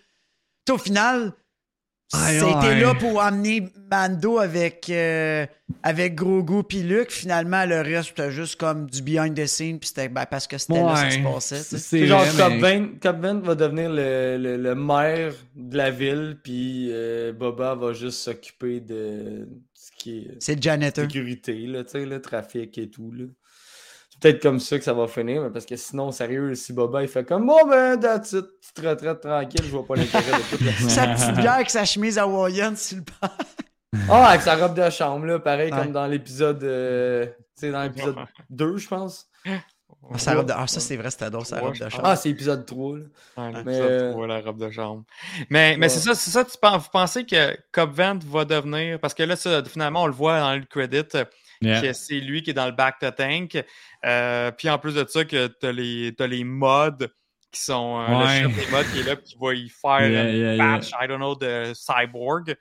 [0.71, 1.33] Au final,
[2.13, 2.81] aïe.
[2.81, 5.45] là pour amener Mando avec, euh,
[5.83, 7.11] avec Grogu puis Luke.
[7.11, 10.57] Finalement, le reste, c'était juste comme du behind the scene, puis c'était ben, parce que
[10.59, 11.23] c'était là que ça se Ouais.
[11.35, 11.59] passait.
[11.63, 15.91] C'est C'est genre mais- 20, Cobb 20 va devenir le, le- le maire de la
[15.91, 19.49] ville, puis euh, Boba va juste s'occuper de
[20.11, 21.05] qui est C'est le janitor.
[21.05, 23.13] sécurité, là, tu sais, le trafic et tout.
[23.13, 23.25] Là.
[24.11, 27.03] C'est peut-être comme ça que ça va finir, mais parce que sinon, sérieux, si Boba
[27.03, 30.57] il fait comme bon ben that's it, petite retraite tranquille, je vois pas l'intérêt de
[30.57, 33.03] tout le Sa petite bière avec sa chemise hawaïenne sur le.
[34.11, 35.79] Ah, avec sa robe de chambre, là, pareil Ouais.
[35.83, 36.63] comme dans l'épisode.
[36.65, 38.17] euh, tu sais, dans l'épisode
[38.51, 39.27] 2, je pense.
[40.15, 42.03] Ah, sa robe de- ah, ça, c'est vrai, c'était drôle, sa robe de chambre.
[42.05, 42.99] Ah, c'est épisode 3.
[42.99, 43.05] Là.
[43.37, 45.05] Mais, l'épisode euh, trois, la robe de chambre.
[45.51, 49.01] Mais, mais c'est ça, c'est ça, tu penses, vous pensez que Cobb Vent va devenir.
[49.01, 51.03] Parce que là, ça, finalement, on le voit dans le credit,
[51.63, 51.81] Yeah.
[51.81, 53.57] que c'est lui qui est dans le back to tank.
[54.05, 57.07] Euh, puis en plus de ça, que t'as les, t'as les mods
[57.51, 57.99] qui sont.
[57.99, 58.43] euh, Ouais.
[58.43, 60.57] Le chef des mods qui est là, puis qui va y faire Yeah, un yeah,
[60.79, 62.55] patch, I don't know, de Cyborg.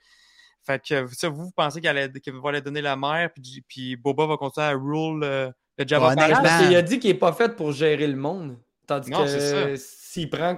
[0.64, 2.10] Fait que ça, vous, vous pensez qu'elle
[2.42, 6.64] va aller donner la mère, puis, puis Boba va continuer à rule euh, le Parce
[6.66, 8.56] qu'il a dit qu'il est pas fait pour gérer le monde.
[8.86, 10.56] Tandis Non, que s'il prend,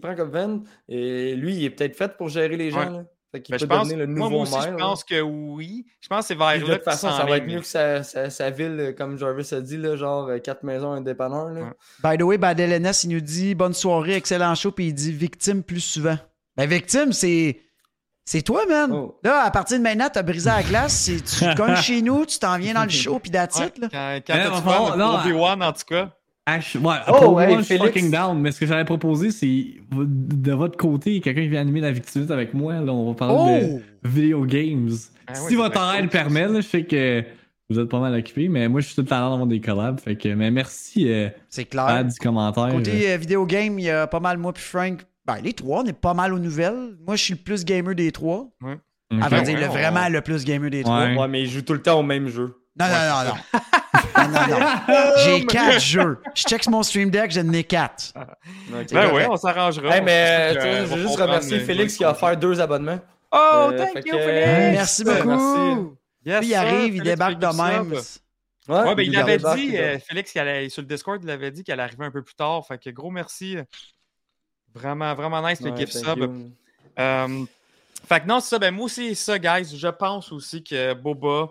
[0.00, 2.78] prend comme et lui, il est peut-être fait pour gérer les gens.
[2.78, 2.98] Ouais.
[2.98, 3.04] Là.
[3.30, 4.62] Fait qu'il Ben, peut je pense, le moi, nouveau moi aussi, maire.
[4.62, 4.76] je là.
[4.78, 5.84] pense que oui.
[6.00, 7.66] Je pense que c'est vers Puis là de toute façon, ça va être mieux que
[7.66, 11.50] sa, sa- sa ville, comme Jarvis a dit, là, genre euh, quatre maisons, un dépanneur.
[11.50, 11.60] Là.
[11.60, 11.72] Ouais.
[12.12, 15.62] By the way, Bad il nous dit bonne soirée, excellent show, puis il dit victime
[15.62, 16.16] plus souvent.
[16.56, 17.60] Ben, victime, c'est.
[18.30, 18.90] C'est toi, man.
[18.92, 19.18] Oh.
[19.24, 20.92] Là, à partir de maintenant, t'as brisé la glace.
[20.92, 23.72] c'est- Tu cognes chez nous, tu t'en viens dans le show, puis that's Ouais.
[23.80, 26.10] Quand, quand t'as on du va- fun, non, Obi-Wan, en tout cas.
[26.60, 27.94] Je- ouais, Oh, pour hey, moi, je suis Félix.
[27.94, 31.80] fucking down, mais ce que j'avais proposé, c'est de votre côté, quelqu'un qui vient animer
[31.80, 33.80] la victimite avec moi, là, on va parler Oh!
[34.04, 34.90] de video games.
[35.26, 37.24] Ah si oui, votre horaire le permet, là, je sais que
[37.70, 40.00] vous êtes pas mal occupé, mais moi, je suis tout le temps dans des collabs,
[40.00, 42.04] fait que, mais merci, euh, C'est clair.
[42.04, 42.68] Du commentaire.
[42.72, 45.00] Côté euh, vidéo game, il y a pas mal moi puis Frank.
[45.28, 46.96] Ben, les trois, on est pas mal aux nouvelles.
[47.06, 48.48] Moi, je suis le plus gamer des trois.
[48.64, 48.76] euh,
[49.20, 49.30] À ok.
[49.30, 51.04] vrai dire, ouais, le- vraiment le plus gamer des trois.
[51.04, 51.16] Ouais.
[51.18, 52.56] Ouais, mais il joue tout le temps au même jeu.
[52.80, 52.92] Non, non,
[53.26, 54.32] non, non.
[54.32, 54.96] non, non, non.
[55.24, 56.18] J'ai quatre jeux.
[56.34, 58.14] Je check sur mon stream deck, j'en ai quatre.
[58.90, 59.94] Ben oui, on s'arrangera.
[59.96, 62.98] Hey, mais je veux juste remercier Félix qui a offert deux abonnements.
[63.30, 64.46] Oh, Euh, thank you, que- Félix!
[64.72, 65.28] Merci Ouais, beaucoup.
[65.28, 65.94] merci.
[66.24, 67.92] Yes, Lui, il arrive, il débarque de même.
[67.92, 69.98] Ouais, ben, il il avait dit, euh.
[69.98, 72.66] Félix, allait, sur le Discord, il avait dit qu'elle arrivait un peu plus tard.
[72.66, 73.56] Fait que gros merci.
[74.78, 76.30] Vraiment, vraiment nice le Ouais, gift sub.
[76.98, 77.44] Euh,
[78.08, 78.58] fait que non, c'est ça.
[78.58, 79.76] Ben, moi aussi, ça, guys.
[79.76, 81.48] Je pense aussi que Boba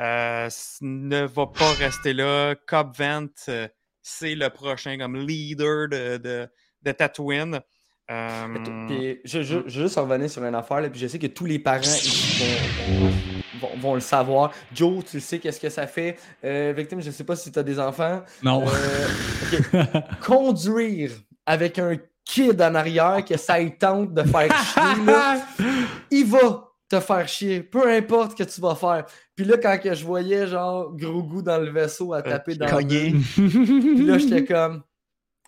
[0.00, 0.48] euh,
[0.80, 2.54] ne va pas rester là.
[2.66, 3.68] Cobb Vent, euh,
[4.02, 6.48] c'est le prochain comme leader de, de,
[6.82, 7.60] de Tatooine.
[8.06, 11.26] Puis, je, je, je veux juste revenir sur une affaire, là, puis je sais que
[11.28, 13.10] tous les parents vont,
[13.60, 14.52] vont- vont le savoir.
[14.74, 16.18] Joe, tu sais qu'est-ce que ça fait?
[16.44, 18.22] Euh, Victime, je sais pas si tu as des enfants.
[18.42, 18.62] Non.
[18.66, 19.84] Euh.
[20.26, 21.12] Conduire
[21.46, 25.36] avec un kid en arrière que ça y tente de faire chier, là,
[26.10, 29.04] il va te faire chier, peu importe ce que tu vas faire.
[29.34, 32.66] Puis là, quand que je voyais genre gros goût dans le vaisseau à taper dans
[32.66, 34.82] le puis là, j'étais comme,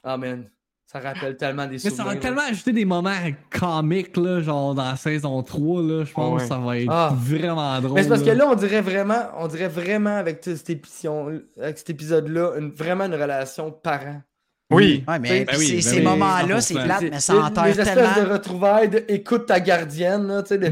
[0.02, 0.50] ah man,
[0.86, 1.96] ça rappelle tellement des Mais souvenirs.
[1.96, 3.10] ça va tellement ajouter des moments
[3.50, 6.42] comiques, là, genre dans la saison 3, là, je pense Ouais.
[6.42, 7.12] que ça va être Ah.
[7.14, 7.94] vraiment drôle.
[7.94, 11.78] Mais c'est parce que là, on dirait vraiment, on dirait vraiment avec cet, épisode, avec
[11.78, 14.22] cet épisode-là, une- vraiment une relation parent.
[14.70, 15.04] Oui.
[15.06, 16.84] Ouais, mais Ben oui, ben ces oui, moments-là, c'est 100%.
[16.84, 18.28] plate, mais ça enterre Les espèces tellement.
[18.28, 20.68] de retrouvailles de écoute ta gardienne, là, tu sais, le,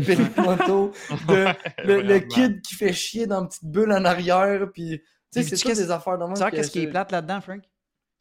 [1.29, 2.21] le Vraiment.
[2.29, 5.01] kid qui fait chier dans une petite bulle en arrière, puis
[5.33, 6.35] tu sais, c'est toutes des affaires de moi.
[6.35, 7.63] Tu sais, qu'est-ce qui est plate là-dedans, Frank?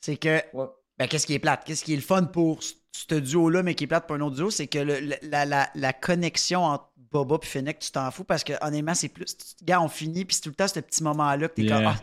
[0.01, 0.41] C'est que.
[0.53, 0.65] Ouais.
[0.99, 1.63] Ben, qu'est-ce qui est plate?
[1.65, 4.35] Qu'est-ce qui est le fun pour ce- duo-là, mais qui est plate pour un autre
[4.35, 4.51] duo?
[4.51, 8.23] C'est que le- le- la, la- la connexion entre Boba et Fennec, tu t'en fous
[8.23, 9.35] parce que, honnêtement, c'est plus.
[9.63, 11.77] Gars, on finit, puis c'est tout le temps ce petit moment-là que t'es Yeah.
[11.77, 11.87] comme.
[11.87, 11.95] ah.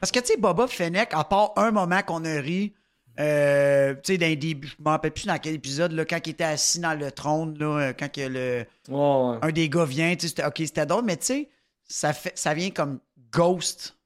[0.00, 2.72] Parce que, tu sais, Boba et Fennec, à part un moment qu'on a ri,
[3.18, 6.18] euh, tu sais, dans les débuts, je me rappelle plus dans quel épisode, là, quand
[6.26, 9.38] il était assis dans le trône, là, euh, quand que le, ouais.
[9.42, 11.48] un des gars vient, tu sais, ok, c'était drôle, mais tu sais,
[11.88, 13.00] ça, fait, ça vient comme
[13.32, 13.96] ghost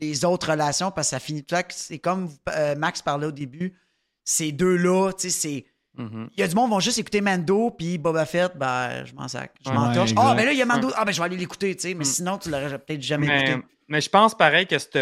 [0.00, 1.62] les autres relations parce que ça finit tout là.
[1.70, 3.74] C'est comme euh, Max parlait au début,
[4.24, 5.64] ces deux-là, tu sais, c'est.
[6.02, 6.30] Mhm.
[6.36, 9.12] Il y a du monde qui vont juste écouter Mando, puis Boba Fett, ben, je
[9.14, 9.52] m'en sac.
[9.64, 10.12] Je m'en Ouais, torche.
[10.12, 10.24] exact.
[10.24, 10.88] Ah, ben là, il y a Mando.
[10.94, 12.08] Ah, ben, je vais aller l'écouter, tu sais, mais Mm.
[12.08, 13.66] sinon, tu l'aurais peut-être jamais Mais, écouté.
[13.90, 14.98] Mais je pense pareil que cette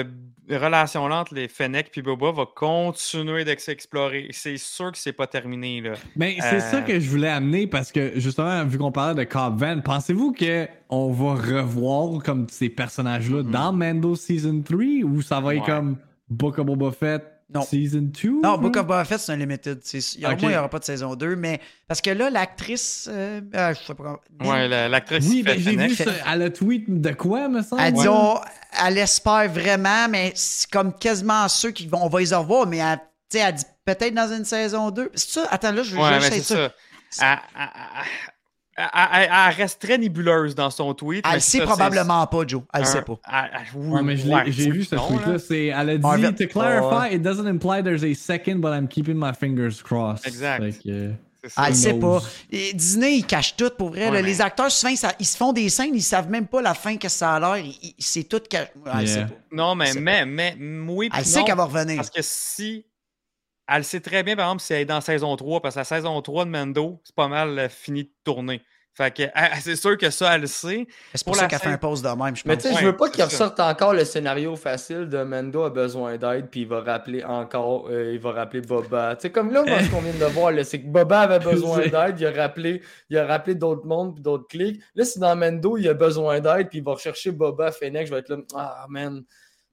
[0.51, 4.28] relation-là entre les Fennec et Boba va continuer de s'explorer.
[4.32, 5.81] C'est sûr que c'est pas terminé.
[5.82, 5.93] Là.
[6.16, 9.28] Mais c'est Euh, ça que je voulais amener parce que justement, vu qu'on parlait de
[9.31, 15.39] Cobb Van, pensez-vous qu'on va revoir comme ces personnages-là dans Mando Season 3 ou ça
[15.40, 15.66] va être Ouais.
[15.66, 15.98] comme
[16.31, 17.62] Book of Boba Fett Non.
[17.62, 18.41] Season 2?
[18.43, 19.81] Non, Book of Boba Fett, c'est un limited.
[19.95, 20.43] Il y aura, Ok.
[20.43, 23.09] moi, il n'y aura pas de saison 2, mais parce que là, l'actrice.
[23.11, 24.03] euh, ah, je sais pas
[24.39, 24.51] comment.
[24.53, 26.11] Ouais, la- l'actrice Oui, fait ben, j'ai vu ça.
[26.31, 27.81] Elle a tweet de quoi, me semble?
[27.81, 28.09] Elle dit, Ouais.
[28.09, 28.39] on-
[28.85, 32.79] elle espère vraiment, mais c'est comme quasiment ceux qui vont, on va les revoir, mais
[32.79, 32.99] elle,
[33.31, 35.11] tu sais, elle dit peut-être dans une saison 2.
[35.15, 35.49] C'est ça?
[35.51, 36.73] Attends, là, je veux Ouais, juste mais ça.
[37.23, 37.69] Elle, elle-
[38.79, 41.25] elle- elle- reste très nébuleuse dans son tweet.
[41.25, 42.63] Elle mais le sait ça, probablement pas, Joe.
[42.73, 43.19] Elle le c'est sait un- pas.
[43.27, 44.17] elle- elle- oui, Ouais, mais
[44.53, 45.39] j'ai vu ce non, tweet-là.
[45.39, 49.17] C'est, elle a dit To clarify, it doesn't imply there's a second, but I'm keeping
[49.17, 50.27] my fingers crossed.
[50.27, 50.63] Exact.
[51.41, 51.63] Que, ça.
[51.67, 52.21] Elle le sait pas.
[52.51, 54.07] Et Disney, ils cachent tout pour vrai.
[54.07, 54.23] Ouais, là.
[54.23, 56.75] mais- Les acteurs, souvent, ils, ils se font des scènes, ils savent même pas la
[56.75, 57.65] fin que ça a l'air.
[57.99, 58.71] C'est tout caché.
[58.93, 59.27] Elle le sait Yeah.
[59.29, 59.35] pas.
[59.53, 60.57] Non, mais, C'est mais, mais,
[60.89, 61.09] oui.
[61.15, 61.97] Elle puis sait non, qu'elle va revenir.
[61.97, 62.85] Parce que si.
[63.69, 65.85] Elle sait très bien, par exemple, si elle est dans saison 3, parce que la
[65.85, 68.62] saison 3 de Mando, c'est pas mal euh, fini de tourner.
[68.99, 69.23] Fait que
[69.61, 70.89] c'est sûr que ça, elle le sait.
[71.15, 72.65] C'est pour pour ça qu'elle fait un pause de même, je Mais pense.
[72.65, 76.16] tu sais, je veux pas qu'il ressorte encore le scénario facile de Mando a besoin
[76.16, 79.15] d'aide, puis il va rappeler encore, euh, il va rappeler Boba.
[79.15, 81.39] Tu sais, comme là, moi, ce qu'on vient de voir, là, c'est que Boba avait
[81.39, 84.82] besoin d'aide, il a rappelé, il a rappelé d'autres mondes, puis d'autres clics.
[84.97, 88.12] Là, c'est dans Mando, il a besoin d'aide, puis il va rechercher Boba, Fennec, je
[88.12, 89.23] vais être là, ah man.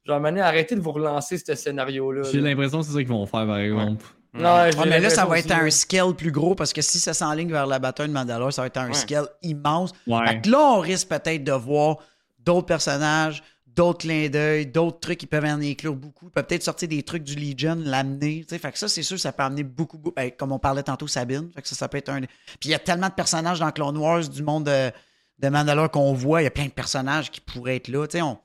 [0.06, 2.23] Genre, mané, arrêtez de vous relancer ce scénario-là.
[2.32, 4.06] J'ai l'impression que c'est ça qu'ils vont faire, par exemple.
[4.36, 4.41] Ouais,
[4.72, 7.14] j'ai Ouais, mais là, ça va être un scale plus gros parce que si ça
[7.14, 8.94] s'enligne vers la bataille de Mandalore, ça va être un Ouais.
[8.94, 9.91] scale immense.
[10.06, 10.27] Ouais.
[10.27, 11.98] Fait que là, on risque peut-être de voir
[12.38, 16.30] d'autres personnages, d'autres clins d'œil, d'autres trucs qui peuvent en inclure beaucoup.
[16.30, 18.41] Peut peut-être sortir des trucs du Legion, l'amener.
[18.41, 18.60] tu sais.
[18.60, 21.07] Fait que ça, c'est sûr, ça peut amener beaucoup, beaucoup- ben, comme on parlait tantôt,
[21.07, 21.49] Sabine.
[21.56, 22.19] Fait que ça, ça peut être un.
[22.19, 22.27] Puis
[22.65, 24.91] il y a tellement de personnages dans Clone Wars du monde de,
[25.40, 26.41] de Mandalore qu'on voit.
[26.41, 28.06] Il y a plein de personnages qui pourraient être là.
[28.07, 28.38] Tu sais, on.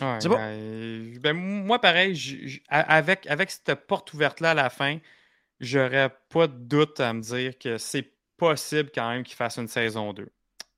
[0.00, 0.36] Ouais, C'est bon.
[0.36, 4.98] ben, ben, moi, pareil, j- j- a- avec, avec cette porte ouverte-là à la fin,
[5.60, 9.68] j'aurais pas de doute à me dire que c'est possible quand même qu'ils fassent une
[9.68, 10.30] saison 2.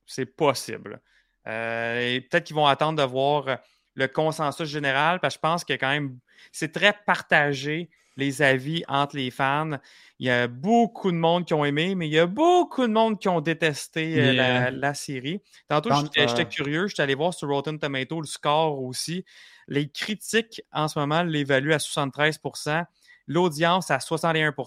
[0.05, 1.01] C'est possible.
[1.47, 3.59] Euh, et peut-être qu'ils vont attendre de voir
[3.95, 6.19] le consensus général, parce que je pense que quand même,
[6.51, 9.77] c'est très partagé les avis entre les fans.
[10.19, 12.91] Il y a beaucoup de monde qui ont aimé, mais il y a beaucoup de
[12.91, 14.33] monde qui ont détesté euh, Yeah.
[14.33, 15.41] la, la série.
[15.69, 16.47] Tantôt, j'étais Ouais.
[16.47, 19.23] curieux, j'étais allé voir sur Rotten Tomato le score aussi.
[19.67, 22.83] Les critiques, en ce moment, l'évaluent à 73%
[23.27, 24.65] l'audience à 61 Tu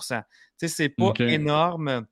[0.57, 2.07] sais, c'est pas énorme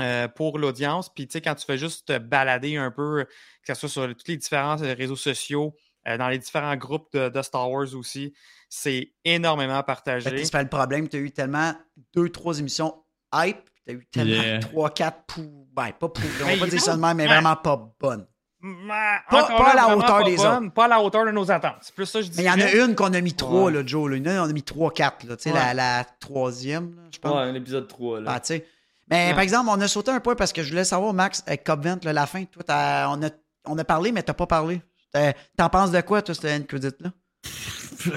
[0.00, 1.12] euh, pour l'audience.
[1.12, 3.24] Puis, tu sais, quand tu fais juste te balader un peu,
[3.64, 5.74] que ce soit sur tous les différents euh, réseaux sociaux,
[6.06, 8.32] euh, dans les différents groupes de, de Star Wars aussi,
[8.68, 10.44] c'est énormément partagé.
[10.44, 11.08] c'est pas le problème.
[11.08, 11.72] Tu as eu tellement
[12.14, 12.94] deux, trois émissions
[13.34, 13.58] hype.
[13.86, 14.58] Tu as eu tellement Yeah.
[14.60, 15.68] trois, quatre pou...
[15.72, 16.20] Ben, pas pou...
[16.42, 17.28] On Mais va pas dire faut- ça de même, mais Ouais.
[17.34, 18.26] vraiment pas bonnes.
[18.88, 21.76] Pas- à la hauteur des bonne, Pas à la hauteur de nos attentes.
[21.82, 22.36] C'est plus ça que je dis.
[22.38, 23.72] Mais il y en a une qu'on a mis trois, Ouais.
[23.72, 24.10] là, Joe.
[24.10, 24.16] Là.
[24.16, 25.24] Une, on a mis trois, quatre.
[25.26, 25.36] Là.
[25.36, 25.58] Tu sais, Ouais.
[25.58, 27.32] la, la troisième, là, je pense.
[27.34, 28.32] Ouais, l'épisode 3, là.
[28.34, 28.66] Ah, tu sais.
[29.08, 29.34] Mais Ouais.
[29.34, 32.00] par exemple, on a sauté un point parce que je voulais savoir, Max, avec Cobvent,
[32.02, 33.28] là, la fin, toi, t'as- on, a,
[33.66, 34.80] on a parlé, mais t'as pas parlé.
[35.56, 37.12] T'en penses de quoi, toi, ce end credit là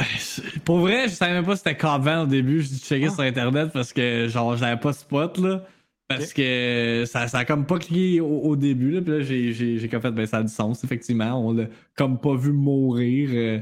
[0.65, 2.61] Pour vrai, je savais même pas si c'était Cobb au début.
[2.61, 3.13] Je checkais Ah.
[3.13, 5.65] sur internet parce que genre je l'avais pas spot là.
[6.07, 8.91] Parce que ça, ça a comme pas cliqué au, au début.
[8.91, 11.35] Là, puis là, j'ai, j'ai, j'ai comme fait, ben ça a du sens, effectivement.
[11.47, 11.65] On l'a
[11.95, 13.59] comme pas vu mourir, euh,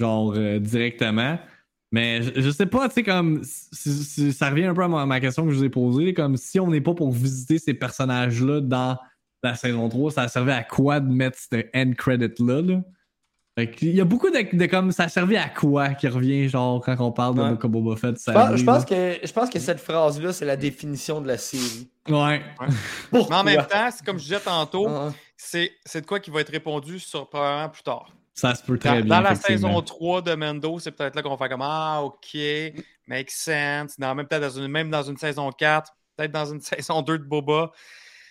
[0.00, 1.38] genre euh, directement.
[1.90, 3.42] Mais je, je sais pas, tu sais, comme.
[3.44, 6.14] si- si- ça revient un peu à ma, ma question que je vous ai posée.
[6.14, 8.98] Comme si on n'est pas pour visiter ces personnages-là dans
[9.42, 12.62] la saison 3, ça servait à quoi de mettre ce end credit-là?
[12.62, 12.80] Là?
[13.82, 16.96] Il y a beaucoup de, de comme ça servait à quoi qui revient, genre, quand
[17.00, 17.50] on parle de Ouais.
[17.50, 18.16] Of Boba Fett.
[18.26, 21.36] Je pense, je pense que, je pense que cette phrase-là, c'est la définition de la
[21.36, 21.90] série.
[22.08, 22.40] Ouais.
[22.60, 22.66] Mais
[23.10, 23.36] Pourquoi?
[23.40, 24.88] en même temps, c'est comme je disais tantôt,
[25.36, 28.10] c'est c'est de quoi qui va être répondu sur probablement plus tard.
[28.32, 29.16] Ça se peut Dans, très bien.
[29.16, 32.34] dans la saison 3 de Mendo, c'est peut-être là qu'on va faire comme Ah, OK,
[33.06, 33.98] make sense.
[33.98, 37.18] Dans, même, peut-être dans une, même dans une saison 4, peut-être dans une saison 2
[37.18, 37.70] de Boba,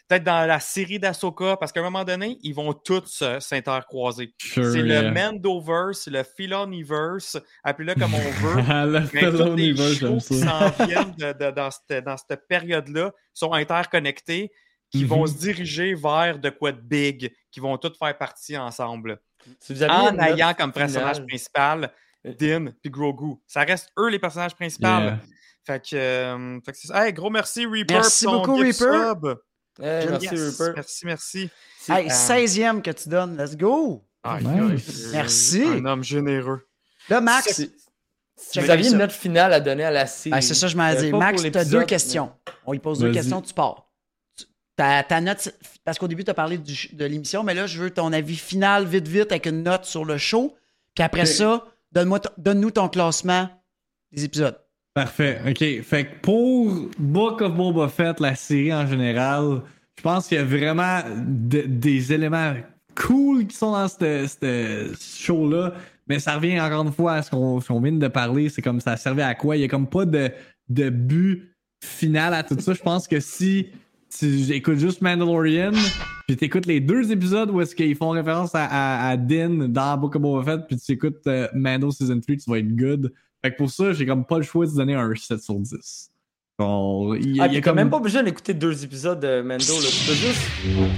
[0.07, 4.33] peut-être dans la série d'Asoka, parce qu'à un moment donné, ils vont tous se- s'intercroiser.
[4.41, 5.01] Sure, c'est yeah.
[5.03, 8.61] le Mendoverse, le Filoniverse, appelez-le comme on veut.
[8.85, 14.51] le shows j'aime qui s'en viennent de- de- dans cette, dans cette période-là sont interconnectés,
[14.89, 15.27] qui vont Mhm.
[15.27, 19.19] se diriger vers de quoi de big, qui vont tous faire partie ensemble.
[19.59, 21.91] Si vous aviez En ayant comme personnage finale- principal
[22.37, 23.35] Din puis Grogu.
[23.47, 24.87] Ça reste eux les personnages principaux.
[24.87, 25.19] Yeah.
[25.65, 27.07] Fait que, euh, fait que c'est ça.
[27.07, 27.93] Hey, gros merci Reaper.
[27.95, 28.73] Merci pour ton beaucoup, Reaper.
[28.73, 29.35] sub.
[29.81, 30.73] Hey, merci, Yes, Rupert.
[30.76, 31.49] Merci, merci.
[31.89, 33.38] Hey, Euh, 16e que tu donnes.
[33.38, 34.03] Let's go.
[34.41, 35.10] Nice.
[35.14, 35.64] Merci.
[35.64, 36.68] Un homme généreux.
[37.10, 37.72] Là, Max, Si,
[38.35, 40.31] si Check vous aviez une note finale à donner à la série.
[40.31, 41.10] ben, c'est ça, je m'en euh, dis.
[41.11, 42.31] pas Max, tu as deux questions.
[42.65, 43.88] On lui pose deux questions, tu pars.
[44.38, 44.45] Tu-
[44.76, 45.49] Ta, ta note,
[45.84, 48.35] parce qu'au début, tu as parlé du- de l'émission, mais là, je veux ton avis
[48.35, 50.56] final, vite, vite, avec une note sur le show.
[50.95, 53.49] Puis après ça, donne-nous ton classement
[54.11, 54.60] des épisodes.
[54.93, 55.39] Parfait.
[55.47, 55.81] OK.
[55.84, 59.61] Fait que pour Book of Boba Fett, la série en général,
[59.97, 62.53] je pense qu'il y a vraiment de- des éléments
[62.95, 65.73] cool qui sont dans ce show-là.
[66.07, 68.49] Mais ça revient encore une fois à ce qu'on vient de parler.
[68.49, 69.55] C'est comme ça servait à quoi?
[69.55, 72.73] Il y a comme pas de, but final à tout ça.
[72.73, 73.68] Je pense que si
[74.19, 75.72] tu écoutes juste Mandalorian,
[76.27, 79.69] puis tu écoutes les deux épisodes où est-ce qu'ils font référence à, à, à Din
[79.69, 82.76] dans Book of Boba Fett, puis tu écoutes euh, Mando Season 3, tu vas être
[82.76, 83.13] good.
[83.43, 86.09] Fait que pour ça, j'ai comme pas le choix de donner un 7 sur 10.
[86.59, 87.76] Genre, il Ah, il t'as comme...
[87.77, 89.63] même pas besoin d'écouter deux épisodes de Mendo.
[89.63, 89.88] Là.
[89.89, 90.41] Tu peux juste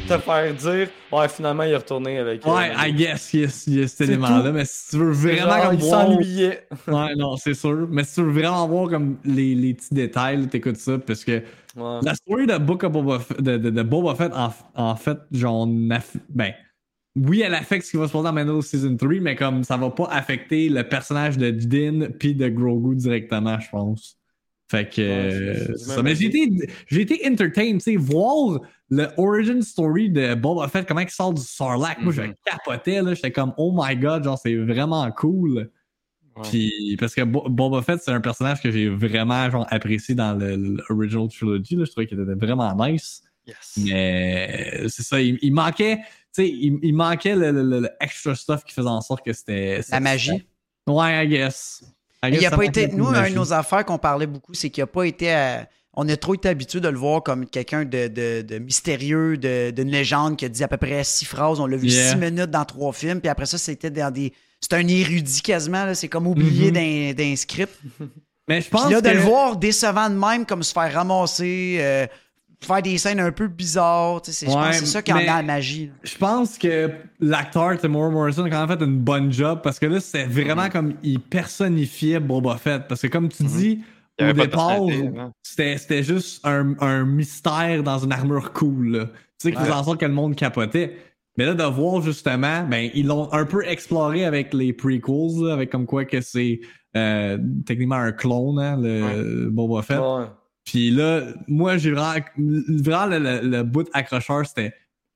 [0.09, 2.45] te faire dire Ouais, finalement, il est retourné avec.
[2.45, 2.71] euh, Ouais.
[2.75, 5.63] I guess, yes, il y a cet élément-là, mais si tu veux C'est vraiment genre,
[5.67, 6.01] comme il voir...
[6.07, 6.67] s'ennuyait.
[6.87, 7.87] Ouais, non, c'est sûr.
[7.89, 11.41] Mais si tu veux vraiment voir comme les, les petits détails, t'écoutes ça, parce que
[11.77, 11.99] Ouais.
[12.03, 15.17] la story de Book of Boba Fett, de, de- de Boba Fett, en, en fait,
[15.31, 16.51] genre, ben,
[17.15, 19.77] oui, elle affecte ce qui va se passer dans Mando Season 3, mais comme ça
[19.77, 24.17] va pas affecter le personnage de Din puis de Grogu directement, je pense.
[24.69, 25.33] Fait que, Ouais,
[25.71, 26.01] euh, ça.
[26.01, 26.49] Mais j'ai été,
[26.87, 28.59] j'ai été entertained, tu sais, voir
[28.89, 31.99] le origin story de Boba Fett, comment il sort du Sarlacc.
[32.01, 32.33] Moi, je Mhm.
[32.45, 33.13] capotais, là.
[33.13, 35.69] J'étais comme, oh my god, genre, c'est vraiment cool.
[36.35, 36.41] Ouais.
[36.49, 40.33] Puis, parce que Bo- Boba Fett, c'est un personnage que j'ai vraiment, genre, apprécié dans
[40.89, 41.85] l'original trilogy, là.
[41.85, 43.21] Je trouvais qu'il était vraiment nice.
[43.45, 43.77] Yes.
[43.85, 45.99] Mais c'est ça, il, il manquait,
[46.33, 49.81] sais, il, il manquait le, le- le extra stuff qui faisait en sorte que c'était.
[49.89, 50.47] La magie.
[50.87, 51.83] Ouais, I guess.
[52.23, 52.87] I a pas été.
[52.87, 55.31] de Nous, une de nos affaires qu'on parlait beaucoup, c'est qu'il n'a pas été.
[55.31, 59.37] à- on a trop été habitué de le voir comme quelqu'un de, de- de mystérieux,
[59.37, 61.59] de- d'une légende qui a dit à peu près six phrases.
[61.59, 62.09] On l'a vu Yeah.
[62.11, 64.33] six minutes dans trois films, puis après ça, c'était dans des.
[64.59, 65.93] C'est un érudit quasiment, là.
[65.93, 67.13] c'est comme oublié Mhm.
[67.13, 67.77] d'un, d'un script.
[68.47, 70.91] Mais je Puis pense là, de que- le voir décevant de même, comme se faire
[70.93, 72.07] ramasser, euh,
[72.65, 75.01] faire des scènes un peu bizarres, tu sais, c'est, je pense Ouais, que c'est ça
[75.01, 75.91] qui en a la magie.
[76.03, 79.85] Je pense que l'acteur Timur Morrison a quand même fait une bonne job parce que
[79.85, 82.83] là, c'était vraiment comme il personnifiait Boba Fett.
[82.87, 83.79] Parce que comme tu dis,
[84.19, 84.79] Il y au départ,
[85.41, 88.91] c'était c'était juste un, un mystère dans une armure cool.
[88.97, 89.05] là.
[89.05, 89.63] Tu sais, qui Ouais.
[89.63, 90.97] faisait en sorte que le monde capotait.
[91.37, 95.53] Mais là, de voir justement, ben, ils l'ont un peu exploré avec les prequels, là,
[95.53, 96.59] avec comme quoi que c'est
[96.95, 99.97] euh, techniquement un clone, hein, le Boba Fett.
[99.99, 100.25] Ouais.
[100.65, 104.73] Puis là, moi, j'ai vraiment, vraiment le, le- le bout accrocheur, c'était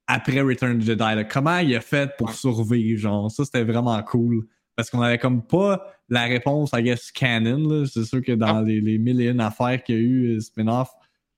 [0.07, 0.99] après Return of the Jedi.
[1.03, 1.23] là.
[1.23, 4.45] Comment il a fait pour survivre, genre, ça, c'était vraiment cool.
[4.75, 7.85] Parce qu'on avait comme pas la réponse, I guess, canon, là.
[7.91, 8.61] C'est sûr que dans Ah.
[8.61, 10.89] les, les mille et une affaires qu'il y a eu, euh, spin-off,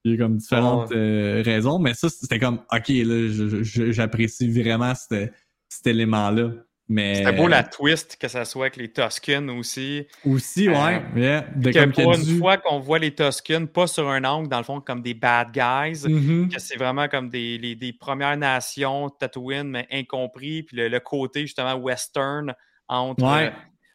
[0.03, 0.97] il y a eu comme différentes Ouais.
[0.97, 1.79] euh, raisons.
[1.79, 3.61] Mais ça, c'était comme, OK, là,
[3.91, 5.33] j'apprécie vraiment cet,
[5.69, 6.51] cet élément-là.
[6.91, 10.07] Mais C'était beau la twist que ça soit avec les Tuscans aussi.
[10.25, 14.09] aussi, ouais, yeah, de Que comme pour une fois qu'on voit les Tuscans, pas sur
[14.09, 16.49] un angle, dans le fond, comme des bad guys, Mhm.
[16.49, 20.99] que c'est vraiment comme des, les- des Premières Nations, Tatooine, mais incompris, puis le, le
[20.99, 22.55] côté justement western
[22.87, 23.47] entre, Ouais.
[23.49, 23.51] euh,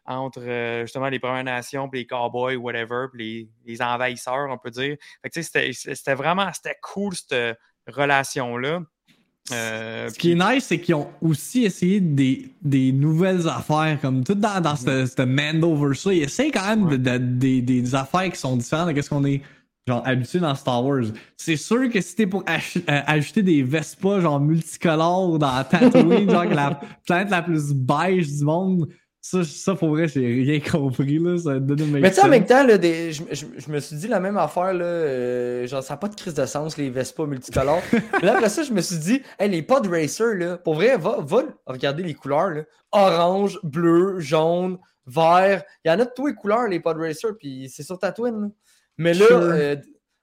[0.07, 4.57] entre euh, justement les Premières Nations, puis les cowboys, whatever, puis les, les envahisseurs, on
[4.59, 4.97] peut dire.
[5.21, 7.57] Fait que, tu sais, c'était- c'était vraiment c'était cool, cette
[7.89, 8.81] relation-là.
[9.53, 14.25] Euh, Ce qui est nice, c'est qu'ils ont aussi essayé des, des nouvelles affaires, comme
[14.25, 16.15] tout dans, dans ce, ce Mandoverse-là.
[16.15, 19.25] Ils essayent quand même de- de- des, des affaires qui sont différentes de ce qu'on
[19.25, 19.43] est
[19.87, 21.05] genre habitué dans Star Wars.
[21.37, 26.31] C'est sûr que si t'es pour ach- euh, ajouter des Vespa genre multicolores dans Tatooine,
[26.31, 28.89] genre que la planète la plus beige du monde,
[29.27, 31.39] ça, ça pour vrai, j'ai rien compris, là.
[31.39, 33.97] Ça donne Mais tu sais, en même temps, là, des- je, je- je me suis
[33.97, 36.91] dit la même affaire, là, euh, genre, ça n'a pas de crise de sens, les
[36.91, 37.81] Vespa multicolores.
[37.93, 40.99] Mais là, après ça, je me suis dit, hey, les pod racers, là, pour vrai,
[40.99, 42.63] va, va regarder les couleurs, là.
[42.93, 44.77] Orange, bleu, jaune,
[45.07, 45.63] vert.
[45.85, 48.41] Il y en a de tous les couleurs, les pod racers, puis c'est sur Tatooine,
[48.43, 48.49] là.
[48.99, 49.37] Mais là, Sure.
[49.41, 49.77] euh,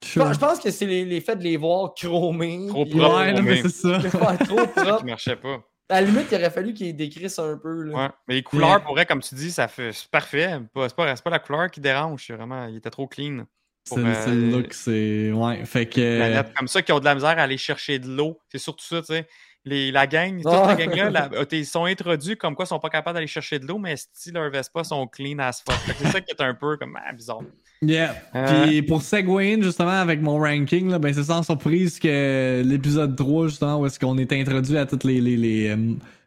[0.04, 2.66] je pense- je pense que c'est les, les faits de les voir chromés.
[2.68, 3.04] Trop propre.
[3.04, 3.98] euh, Ouais, mais c'est ça.
[4.10, 5.04] trop qui propre.
[5.04, 5.58] marchait pas.
[5.92, 7.96] À la limite, il aurait fallu qu'ils décrissent un peu, là.
[7.96, 8.08] Ouais.
[8.26, 10.58] Mais les couleurs, pour vrai, comme tu dis, ça fait c'est parfait.
[10.74, 12.24] C'est pas, c'est pas la couleur qui dérange.
[12.26, 13.44] C'est vraiment, il était trop clean.
[13.84, 15.32] C'est Pour, le- euh, look, c'est.
[15.32, 16.18] Ouais, fait que.
[16.18, 18.38] planète comme ça qui ont de la misère à aller chercher de l'eau.
[18.48, 19.26] C'est surtout ça, tu sais.
[19.64, 20.74] Les, la gang, toute Ah.
[20.76, 23.28] la gang-là, la- euh, t'es- ils sont introduits comme quoi ils sont pas capables d'aller
[23.28, 25.76] chercher de l'eau, mais si leurs Vespa sont clean as fuck.
[25.76, 27.42] Fait que C'est ça qui est un peu comme ah, bizarre.
[27.80, 28.14] Yeah.
[28.34, 33.16] Euh, Puis pour in, justement avec mon ranking, là, ben c'est sans surprise que l'épisode
[33.16, 35.76] 3, justement, où est-ce qu'on est introduit à toutes les les, les, euh,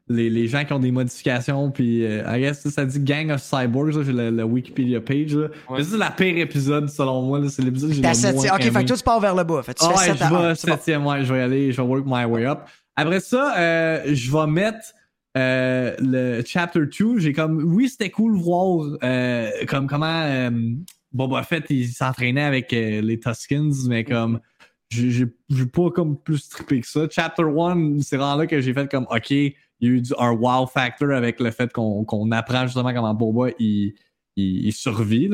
[0.07, 3.41] les, les gens qui ont des modifications, puis euh, I guess ça, dit Gang of
[3.41, 5.33] Cyborgs, j'ai le, le Wikipédia page.
[5.35, 5.47] Là.
[5.69, 5.77] Ouais.
[5.79, 8.61] Mais c'est la pire épisode selon moi, là, c'est l'épisode que j'ai le moins Ok,
[8.61, 8.81] fait aimé.
[8.83, 9.61] que toi, tu pars vers le bas.
[9.63, 10.29] Fait que tu Ah fais ouais, 7 je 1.
[10.49, 10.73] vais C'est bon.
[10.73, 12.59] septième, ouais, je vais aller, je vais work my way up.
[12.95, 14.93] Après ça, euh, je vais mettre
[15.35, 17.19] euh, le chapter 2.
[17.19, 20.49] J'ai comme, oui, c'était cool voir euh, comme comment euh,
[21.11, 24.39] Boba Fett il s'entraînait avec euh, les Tuskens, mais comme
[24.89, 25.25] j'ai
[25.73, 27.07] pas comme plus trippé que ça.
[27.09, 30.13] Chapter 1, c'est vraiment là que j'ai fait comme, ok, il y a eu du,
[30.17, 33.93] un wow factor avec le fait qu'on qu'on apprend justement comment Boba il,
[34.37, 35.29] il, il survit.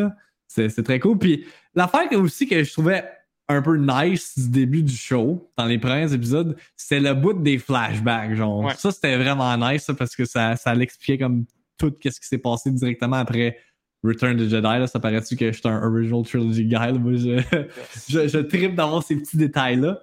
[0.48, 1.18] C'est très cool.
[1.18, 3.06] Puis l'affaire aussi que je trouvais
[3.52, 7.58] un peu nice du début du show, dans les premiers épisodes, c'était le bout des
[7.58, 8.36] flashbacks.
[8.36, 8.60] Genre.
[8.60, 8.74] Ouais.
[8.78, 11.46] Ça, c'était vraiment nice ça, parce que ça, ça l'expliquait comme
[11.78, 13.58] tout ce qui s'est passé directement après
[14.04, 14.64] Return of the Jedi.
[14.64, 14.88] Là.
[14.88, 16.74] Ça paraît-tu que je suis un original trilogy guy?
[16.74, 16.92] là?
[16.94, 17.42] Moi, je,
[18.10, 20.00] je, je tripe d'avoir ces petits détails-là.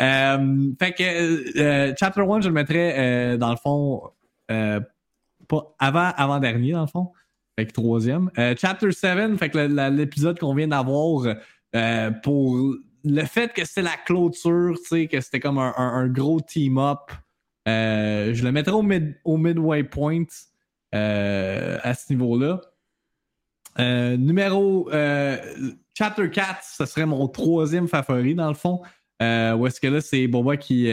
[0.00, 4.02] Euh, fait que euh, Chapter 1, je le mettrais euh, dans le fond
[4.48, 7.12] pas avant, avant dernier, dans le fond.
[7.58, 8.30] Fait que troisième.
[8.56, 11.34] Chapter 7, fait que l'épisode qu'on vient d'avoir
[12.22, 12.74] pour
[13.04, 16.40] le fait que c'était la clôture, tu sais, que c'était comme un, un- un gros
[16.40, 17.10] team-up.
[17.68, 20.24] euh, je le mettrais au, mid, au midway point
[20.94, 22.60] euh, à ce niveau-là.
[23.78, 24.88] Euh, numéro
[25.96, 28.80] Chapter 4, ce serait mon troisième favori dans le fond.
[29.20, 30.90] Où est-ce que là, c'est Boba qui,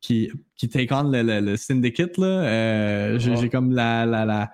[0.00, 2.16] qui, qui take on le, le, le syndicate.
[2.18, 3.16] Là.
[3.18, 4.50] J'ai, comme la, la, la,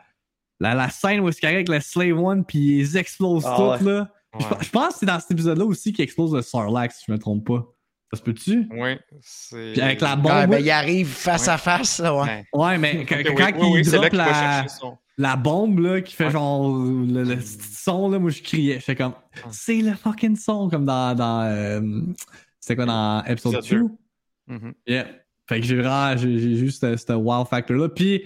[0.61, 3.87] la, la scène où est-ce qu'il avec le Slave One puis ils explosent Ah toutes.
[3.87, 4.13] Là.
[4.39, 4.57] Je, Ouais.
[4.61, 7.19] je pense que c'est dans cet épisode-là aussi qu'il explose le Sarlacc, si je me
[7.19, 7.67] trompe pas.
[8.13, 8.67] Ça se peut-tu?
[8.71, 9.73] Oui, c'est.
[9.75, 10.33] Puis avec la bombe.
[10.33, 11.53] Ouais, ben, il arrive face Ouais.
[11.53, 12.47] à face, là, ouais.
[12.55, 12.79] Ouais.
[12.79, 13.17] Mais oui, quand
[13.59, 14.99] oui, oui, il là drop la, son.
[15.19, 16.31] la bombe là, qui fait Ouais.
[16.31, 18.79] genre le, le petit son, là, moi je criais.
[18.81, 19.13] J'étais comme,
[19.51, 21.15] c'est le fucking son, comme dans.
[21.15, 21.81] dans euh,
[22.61, 23.89] C'était quoi dans episode Épisode
[24.47, 24.55] 2?
[24.55, 24.75] Mhm.
[24.87, 25.07] Yeah.
[25.47, 27.89] Fait que j'ai vraiment, j'ai juste ce ce wow factor là.
[27.91, 28.23] Puis,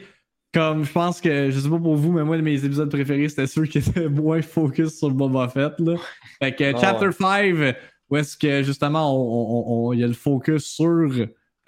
[0.52, 3.46] comme je pense que, je sais pas pour vous, mais moi, mes épisodes préférés, c'était
[3.46, 5.96] ceux qui étaient moins focus sur Boba Fett, là.
[6.42, 7.74] Fait que Ah Chapter 5,
[8.10, 11.10] où est-ce que justement, on- on- on- il y a le focus sur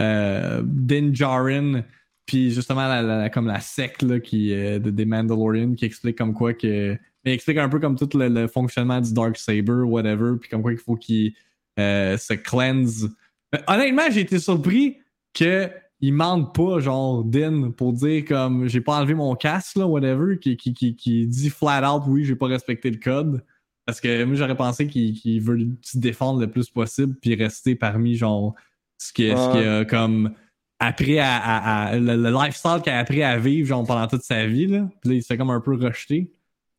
[0.00, 1.82] euh, Din Djarin,
[2.26, 6.18] puis justement, la, la- comme la secte, là, qui, euh, de- des Mandalorians, qui explique
[6.18, 6.96] comme quoi que.
[7.24, 10.60] Mais explique un peu comme tout le, le fonctionnement du Dark Saber, whatever, puis comme
[10.62, 11.32] quoi il faut qu'il
[11.78, 13.06] euh, se cleanse.
[13.52, 14.98] Mais honnêtement, j'ai été surpris
[15.32, 15.70] que
[16.06, 20.38] il mente pas, genre, Din, pour dire comme j'ai pas enlevé mon casque, là, whatever,
[20.38, 23.44] qui, qui, qui, qui dit flat out, oui, j'ai pas respecté le code.
[23.86, 28.16] Parce que moi, j'aurais pensé qu'il veut se défendre le plus possible, puis rester parmi,
[28.16, 28.54] genre,
[28.98, 30.32] ce qui ce qu'il a comme
[30.78, 34.22] appris à, à- à- le, le lifestyle qu'il a appris à vivre, genre, pendant toute
[34.22, 34.88] sa vie, là.
[35.00, 36.32] Puis là, il se fait comme un peu rejeté.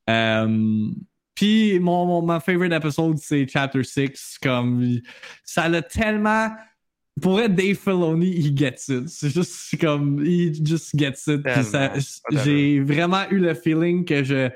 [0.09, 0.87] Euh,
[1.35, 4.37] puis mon, mon ma favorite episode, c'est Chapter 6.
[4.41, 4.99] Comme,
[5.43, 6.49] ça l'a tellement.
[7.21, 9.07] Pour être Dave Filoni, il gets it.
[9.07, 10.21] C'est juste comme.
[10.25, 11.41] Il just gets it.
[12.43, 14.49] J'ai vraiment eu le feeling que je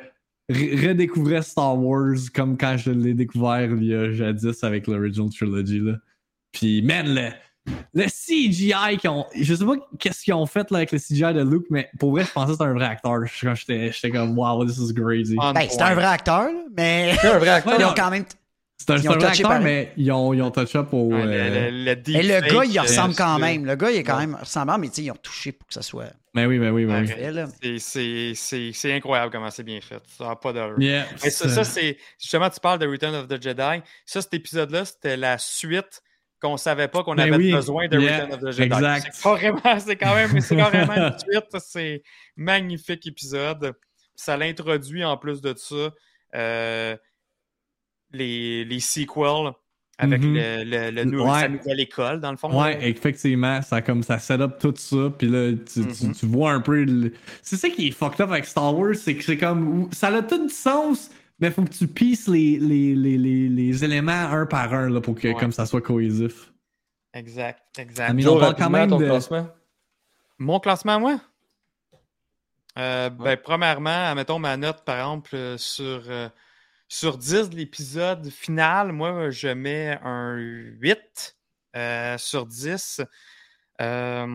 [0.52, 5.30] re- redécouvrais Star Wars comme quand je l'ai découvert il y a jadis avec l'original
[5.30, 5.80] trilogy.
[5.80, 5.94] Là.
[6.52, 7.30] Puis, man, le,
[7.94, 9.26] le CGI qu'ils ont.
[9.40, 12.12] Je sais pas qu'est-ce qu'ils ont fait là, avec le CGI de Luke, mais pour
[12.12, 13.20] vrai, je pensais que c'était un vrai acteur.
[13.42, 15.36] Quand j'étais j'étais comme, wow, this is crazy.
[15.38, 17.76] Ben, c'est un vrai acteur, mais C'est un vrai acteur.
[17.80, 17.90] ils non.
[17.92, 18.26] ont quand même.
[18.82, 21.10] C'est un, ils un touché acteur, mais ils ont, ils ont touch up au.
[21.10, 23.66] Ouais, euh, le, le, le Et le deepfake, gars, il euh, ressemble quand même.
[23.66, 24.26] Le gars, il est quand Ouais.
[24.26, 26.70] même ressemblant, mais tu sais, ils ont touché pour que ça soit Mais oui, mais
[26.70, 27.08] oui, mais oui.
[27.62, 30.02] C'est- C'est c'est- c'est incroyable comment c'est bien fait.
[30.18, 30.80] Ça n'a pas d'heure.
[30.80, 31.98] Yeah, Mais ça, ça, c'est.
[32.20, 33.82] Justement, tu parles de Return of the Jedi.
[34.06, 36.02] Ça, cet épisode-là, c'était la suite
[36.42, 37.52] qu'on savait pas qu'on Ben avait oui.
[37.52, 38.74] besoin de Yeah, Return of the Jedi.
[38.74, 39.10] exact.
[39.12, 41.58] C'est carrément, c'est quand même, c'est carrément une suite.
[41.60, 42.02] C'est
[42.38, 43.74] magnifique épisode.
[44.16, 45.76] Ça l'introduit en plus de ça
[46.36, 46.96] euh,
[48.12, 49.54] les, les sequels
[50.02, 50.34] avec Mhm.
[50.34, 51.42] le, le, le nou- Ouais.
[51.42, 52.58] sa nouvelle école, dans le fond.
[52.62, 56.14] Ouais, effectivement, ça comme ça set up tout ça, puis là tu, tu- Mhm.
[56.16, 56.84] tu vois un peu.
[56.86, 57.12] le-
[57.42, 60.22] C'est ça qui est fucked up avec Star Wars, c'est que c'est comme ça a
[60.22, 61.10] tout du sens,
[61.40, 65.02] mais faut que tu pisses les, les, les, les, les éléments un par un là,
[65.02, 65.34] pour que Ouais.
[65.34, 66.54] comme ça soit cohésif.
[67.14, 68.14] Exact, exact.
[68.14, 69.06] Mais on parle quand même ton de.
[69.06, 69.48] classement.
[70.38, 71.20] Mon classement, moi?
[72.78, 76.30] Euh, ben, premièrement, mettons ma note, par exemple, euh, sur, euh,
[76.90, 81.38] sur 10 de l'épisode final, moi, je mets un 8
[81.76, 83.02] euh, sur 10.
[83.80, 84.26] Euh,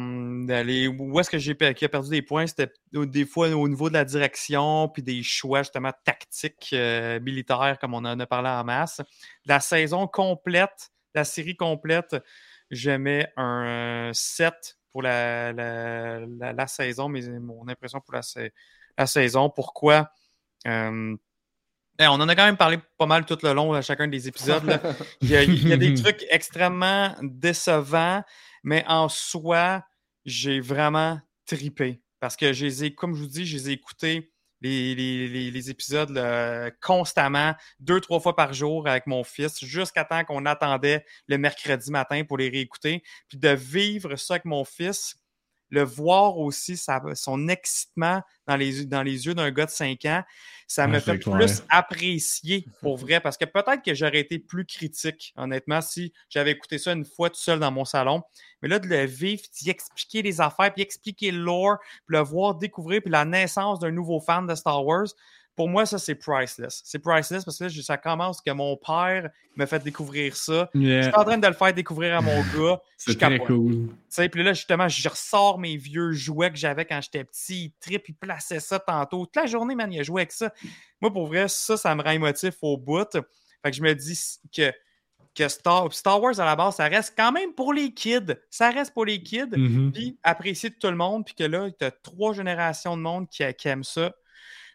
[0.99, 2.47] où est-ce que j'ai a perdu des points?
[2.47, 7.77] C'était des fois au niveau de la direction, puis des choix justement tactiques euh, militaires,
[7.81, 9.03] comme on en a parlé en masse.
[9.47, 12.17] La saison complète, la série complète,
[12.71, 18.43] je mets un 7 pour la, la, saison, mais mon impression pour la, sa-
[18.97, 19.51] la saison.
[19.51, 20.09] Pourquoi?
[21.99, 24.27] Eh, on en a quand même parlé pas mal tout le long à chacun des
[24.29, 24.65] épisodes.
[24.65, 24.81] là.
[25.21, 28.23] Il, y a, il y a des trucs extrêmement décevants,
[28.63, 29.85] mais en soi,
[30.25, 32.01] j'ai vraiment tripé.
[32.21, 34.31] Parce que je les ai, comme je vous dis, je les ai écoutés
[34.63, 39.63] les, les- les- les épisodes là, constamment, deux, trois fois par jour avec mon fils,
[39.63, 43.03] jusqu'à temps qu'on attendait le mercredi matin pour les réécouter.
[43.29, 45.17] Puis de vivre ça avec mon fils,
[45.71, 50.05] le voir aussi, ça, son excitement dans les, dans les yeux d'un gars de 5
[50.05, 50.23] ans,
[50.67, 51.37] ça me fait clair.
[51.37, 53.21] plus apprécier pour vrai.
[53.21, 57.31] Parce que peut-être que j'aurais été plus critique, honnêtement, si j'avais écouté ça une fois
[57.31, 58.23] tout seul dans mon salon.
[58.63, 62.21] Mais là, de le vivre, d'y expliquer les affaires, puis expliquer le lore, puis le
[62.21, 65.09] voir découvrir, puis la naissance d'un nouveau fan de Star Wars,
[65.57, 66.83] pour moi, ça, c'est priceless.
[66.85, 70.69] C'est priceless parce que là, ça commence que mon père me fait découvrir ça.
[70.75, 72.81] Je suis en train de le faire découvrir à mon gars.
[72.97, 73.47] C'est très capote.
[73.47, 73.89] cool.
[73.89, 77.67] Tu sais, puis là, justement, je ressors mes vieux jouets que j'avais quand j'étais petit.
[77.67, 79.27] Il trip, il plaçait ça tantôt.
[79.27, 80.53] Toute la journée, man, il a joué avec ça.
[81.01, 83.13] Moi, pour vrai, ça, ça me rend émotif au bout.
[83.13, 84.19] Fait que je me dis
[84.57, 84.73] que,
[85.35, 88.35] que Star, Star Wars, à la base, ça reste quand même pour les kids.
[88.51, 89.57] Ça reste pour les kids.
[89.57, 89.93] Mhm.
[89.93, 91.25] Puis apprécié de tout le monde.
[91.25, 94.13] Puis que là, tu as trois générations de monde qui, qui aiment ça.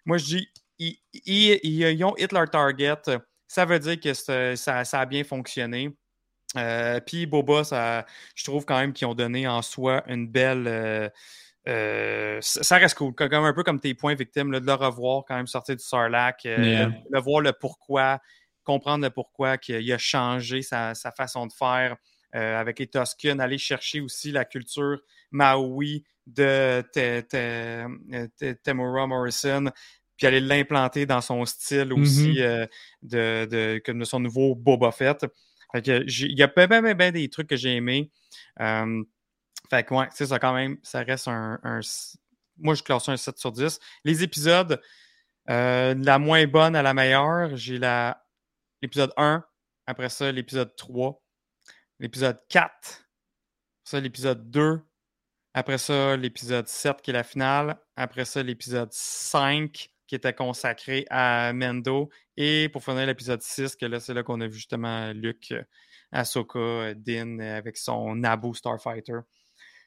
[0.05, 0.47] Moi, je dis,
[0.79, 2.95] ils, ils- ils- ils ont hit leur target.
[3.47, 5.95] Ça veut dire que ça, ça a bien fonctionné.
[6.57, 10.65] Euh, Puis Boba, ça, je trouve quand même qu'ils ont donné en soi une belle.
[10.67, 11.09] euh,
[11.67, 15.23] euh, ça reste cool, comme un peu comme tes points victimes, là, de le revoir
[15.27, 16.85] quand même sortir du Sarlacc, euh, Yeah.
[16.87, 18.19] le, le voir le pourquoi,
[18.63, 21.97] comprendre le pourquoi qu'il a changé sa, sa façon de faire
[22.31, 24.99] avec les Tusken, aller chercher aussi la culture
[25.31, 29.65] Maui de Te- Te- Te- Tamura Morrison,
[30.19, 32.37] puis aller l'implanter dans son style aussi Mhm.
[32.39, 32.67] euh,
[33.01, 35.25] de, de, comme de son nouveau Boba Fett.
[35.71, 38.11] Fait que il y a ben, ben, ben, ben des trucs que j'ai aimés.
[38.59, 39.01] Euh,
[39.69, 41.57] fait que ouais, c'est ça quand même, ça reste un,
[42.57, 43.79] Moi, je classe un 7 sur 10.
[44.03, 44.81] Les épisodes,
[45.49, 48.21] euh, de la moins bonne à la meilleure, j'ai la
[48.81, 49.43] l'épisode 1,
[49.87, 51.21] après ça, l'épisode 3,
[51.99, 53.05] l'épisode 4,
[53.85, 54.81] ça, l'épisode 2,
[55.53, 61.05] après ça, l'épisode 7 qui est la finale, après ça, l'épisode 5 qui était consacré
[61.11, 65.11] à Mendo, et pour finir l'épisode 6, que là, c'est là qu'on a vu justement
[65.13, 65.61] Luke, euh,
[66.11, 69.19] Ahsoka, euh, Din euh, avec son Naboo Starfighter.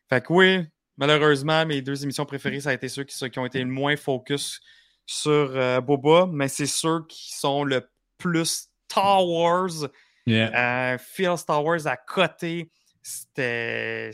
[0.08, 0.64] Fait que oui,
[0.96, 3.66] malheureusement, mes deux émissions préférées, ça a été ceux qui, ceux qui ont été le
[3.66, 4.60] moins focus
[5.06, 7.82] sur euh, Boba, mais c'est ceux qui sont le
[8.16, 9.88] plus Star Wars,
[10.24, 10.92] Yeah.
[10.94, 12.70] euh, Phil Star Wars à côté.
[13.02, 14.10] C'était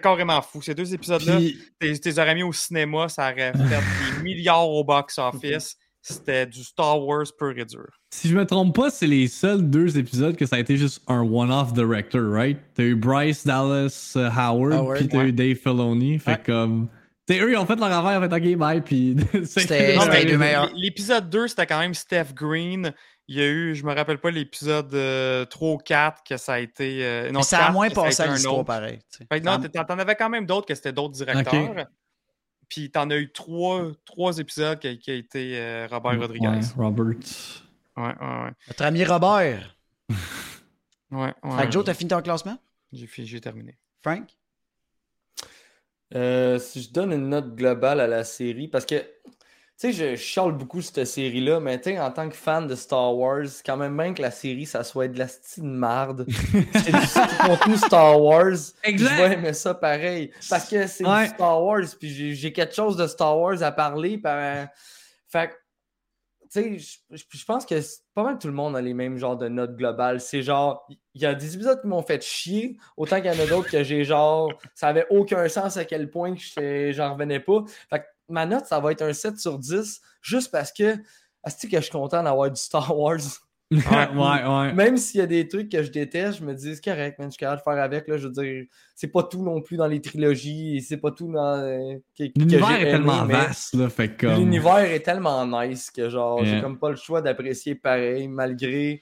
[0.00, 0.60] carrément fou.
[0.62, 1.38] Ces deux épisodes-là,
[1.78, 3.58] Puis, tu les aurais mis au cinéma, ça aurait fait
[4.18, 5.76] des milliards au box-office.
[6.06, 7.86] C'était du Star Wars pur et dur.
[8.10, 11.00] si je me trompe pas, c'est les seuls deux épisodes que ça a été juste
[11.08, 12.58] un one-off director, right?
[12.74, 15.28] T'as eu Bryce Dallas euh, Howard, Howard, puis t'as ouais.
[15.28, 16.18] eu Dave Filoni.
[16.18, 16.40] Fait Ouais.
[16.44, 16.88] comme.
[17.26, 19.16] T'sais, eux, ils ont fait leur affaire, en fait, ok, bye, puis.
[19.46, 20.70] C'était- les deux meilleurs.
[20.74, 22.92] L'épisode 2, c'était quand même Steph Green.
[23.26, 26.54] Il y a eu, je me rappelle pas, l'épisode euh, 3 ou 4 que ça
[26.54, 27.04] a été.
[27.04, 28.64] euh, non, Mais ça a 4, moins passé à un l'histoire autre.
[28.66, 28.98] pareil.
[29.10, 29.40] tu sais.
[29.40, 31.86] Non, t'en avais quand même d'autres que c'était d'autres directeurs.
[32.68, 36.48] Puis t'en as eu trois, trois épisodes qui, qui a été euh, Robert Rodriguez.
[36.48, 37.06] Ouais, Robert.
[37.96, 38.50] Ouais, ouais, ouais.
[38.68, 39.76] Notre ami Robert.
[41.10, 41.56] ouais, ouais.
[41.58, 42.58] Fait que Joe, t'as fini ton classement?
[42.92, 43.78] J'ai terminé.
[44.02, 44.28] Frank?
[46.14, 49.02] Euh, si je donne une note globale à la série, parce que,
[49.80, 53.16] tu sais, je chiale beaucoup cette série-là, mais tu en tant que fan de Star
[53.16, 56.26] Wars, quand même bien que la série, ça soit de la style marde.
[56.74, 58.52] c'est du contenu Star Wars.
[58.84, 59.10] Exact.
[59.10, 60.30] Je vais aimer ça pareil.
[60.48, 61.24] Parce que c'est Ouais.
[61.24, 64.18] du Star Wars, puis j'ai- quelque chose de Star Wars à parler.
[64.18, 64.64] puis, euh,
[65.28, 65.54] fait que,
[66.52, 69.36] tu sais, je- pense que c'est pas mal tout le monde a les mêmes genres
[69.36, 70.20] de notes globales.
[70.20, 73.42] C'est genre, il y a des épisodes qui m'ont fait chier, autant qu'il y en
[73.42, 77.40] a d'autres que j'ai genre, ça avait aucun sens à quel point que j'en revenais
[77.40, 77.64] pas.
[77.90, 80.96] Fait que ma note, ça va être un 7 sur 10, juste parce que,
[81.42, 83.18] asti que je suis content d'avoir du Star Wars.
[83.70, 83.78] ouais,
[84.46, 84.72] ouais.
[84.74, 87.28] Même s'il y a des trucs que je déteste, je me dis, c'est correct, man,
[87.28, 88.06] je suis capable de faire avec.
[88.08, 91.10] Là, je veux dire, c'est pas tout non plus dans les trilogies, et c'est pas
[91.10, 91.58] tout dans.
[91.58, 91.94] euh,
[92.36, 94.36] L'univers est aimé, tellement vaste, là, fait que comme...
[94.36, 99.00] L'univers est tellement nice que genre, j'ai comme pas le choix d'apprécier pareil, malgré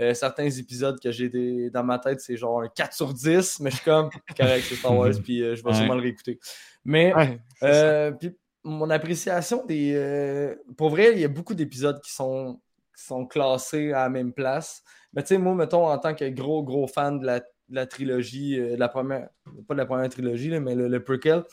[0.00, 1.68] euh, certains épisodes que j'ai des...
[1.70, 4.76] dans ma tête, c'est genre un 4 sur 10, mais je suis comme, correct, c'est
[4.76, 5.74] Star Wars, puis euh, je vais Ouais.
[5.76, 6.38] sûrement le réécouter.
[6.84, 7.72] Mais Ouais, c'est ça.
[7.72, 8.30] euh, puis
[8.64, 9.92] mon appréciation des.
[9.94, 12.60] euh, pour vrai, il y a beaucoup d'épisodes qui sont,
[12.96, 14.82] qui sont classés à la même place.
[15.12, 17.86] Mais tu sais, moi, mettons, en tant que gros, gros fan de la, de la
[17.86, 19.28] trilogie, euh, de la première.
[19.68, 21.44] Pas de la première trilogie, là, mais le, le prequel,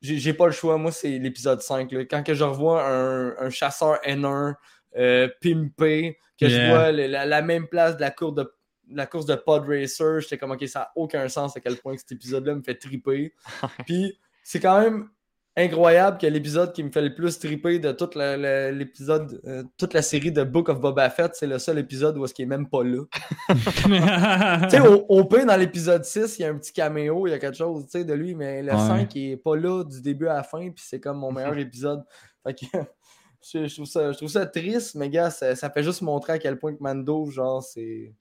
[0.00, 0.76] j'ai pas le choix.
[0.76, 1.90] Moi, c'est l'épisode 5.
[1.92, 2.04] là.
[2.04, 4.54] Quand que je revois un, un chasseur N1
[4.96, 8.52] euh, pimpé, que je vois le- la, la même place de la course de,
[8.90, 11.96] la course de Pod Racer, j'étais comme, ok, ça n'a aucun sens à quel point
[11.96, 13.32] cet épisode-là me fait triper.
[13.86, 15.08] Puis c'est quand même
[15.56, 19.62] incroyable que l'épisode qui me fait le plus triper de toute la- la- l'épisode, euh,
[19.78, 22.42] toute la série de Book of Boba Fett, c'est le seul épisode où est-ce qu'il
[22.44, 23.04] est même pas là.
[23.48, 27.34] tu sais, au, au dans l'épisode 6, il y a un petit caméo, il y
[27.34, 28.78] a quelque chose, tu sais, de lui, mais le Ouais.
[28.78, 31.56] 5, il est pas là du début à la fin, puis c'est comme mon meilleur
[31.58, 32.02] épisode.
[32.44, 32.66] Fait que
[33.52, 36.34] je, je trouve ça, je trouve ça triste, mais gars, ça, ça fait juste montrer
[36.34, 38.12] à quel point que Mando, genre, c'est...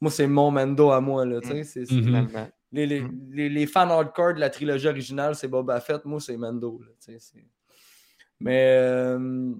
[0.00, 1.64] Moi, c'est mon Mando à moi, là, tu sais.
[1.64, 2.04] c'est- c'est- Mhm.
[2.04, 2.48] Finalement.
[2.72, 3.30] Les, les, Mm.
[3.32, 6.04] les, les fans hardcore de la trilogie originale, c'est Boba Fett.
[6.04, 6.80] Moi, c'est Mando.
[6.82, 6.92] là,
[8.40, 9.52] Mais, euh,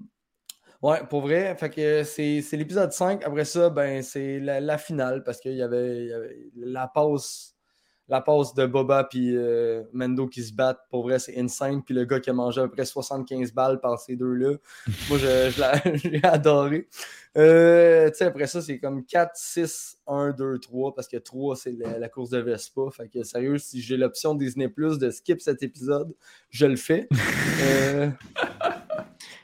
[0.81, 3.23] ouais, pour vrai, fait que c'est l'épisode 5.
[3.25, 6.09] Après ça, ben, c'est la, la finale parce qu'il y avait
[6.55, 7.55] la pause.
[8.09, 11.83] La pause de Boba puis euh, Mendo qui se battent, pour vrai, c'est insane.
[11.83, 14.55] Puis le gars qui a mangé à peu près 75 balles par ces deux-là.
[15.09, 16.87] Moi, je, je l'ai- j'ai adoré.
[17.37, 21.55] Euh, tu sais, après ça, c'est comme 4, 6, 1, 2, 3, parce que 3,
[21.55, 22.81] c'est la, la course de Vespa.
[22.91, 26.13] Fait que sérieux, si j'ai l'option Disney Plus de skip cet épisode,
[26.49, 27.07] je le fais.
[27.61, 28.09] Euh,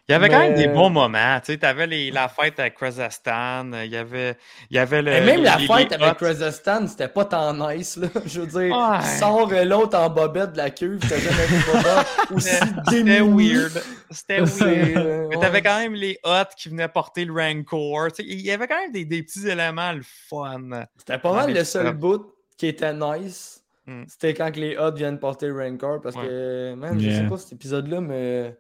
[0.08, 1.40] Il y avait quand même des bons moments.
[1.40, 4.38] Tu sais, t'avais les- la fête à Krasastan, il y avait,
[4.70, 5.12] il y avait le.
[5.12, 6.18] Et même la les- fête les avec.
[6.20, 7.98] Kazakhstan, c'était pas tant nice.
[7.98, 8.10] Là.
[8.28, 8.98] Je veux dire, Ouais.
[9.02, 11.56] il sort euh, l'autre en bobette de la cuve, t'as jamais vu
[12.36, 12.50] aussi
[12.88, 13.82] C'était weird.
[14.12, 14.98] C'était weird.
[14.98, 15.42] euh, Mais ouais.
[15.42, 18.12] t'avais quand même les hots qui venaient porter le Rancor.
[18.12, 20.86] Tu sais, il y avait quand même des, des petits éléments le fun.
[21.00, 23.64] C'était pas mal le seul bout qui était nice.
[23.88, 24.04] Hmm.
[24.08, 27.38] C'était quand que les Hots viennent porter le Rancor parce que, man, je sais pas
[27.40, 28.56] cet épisode-là, mais.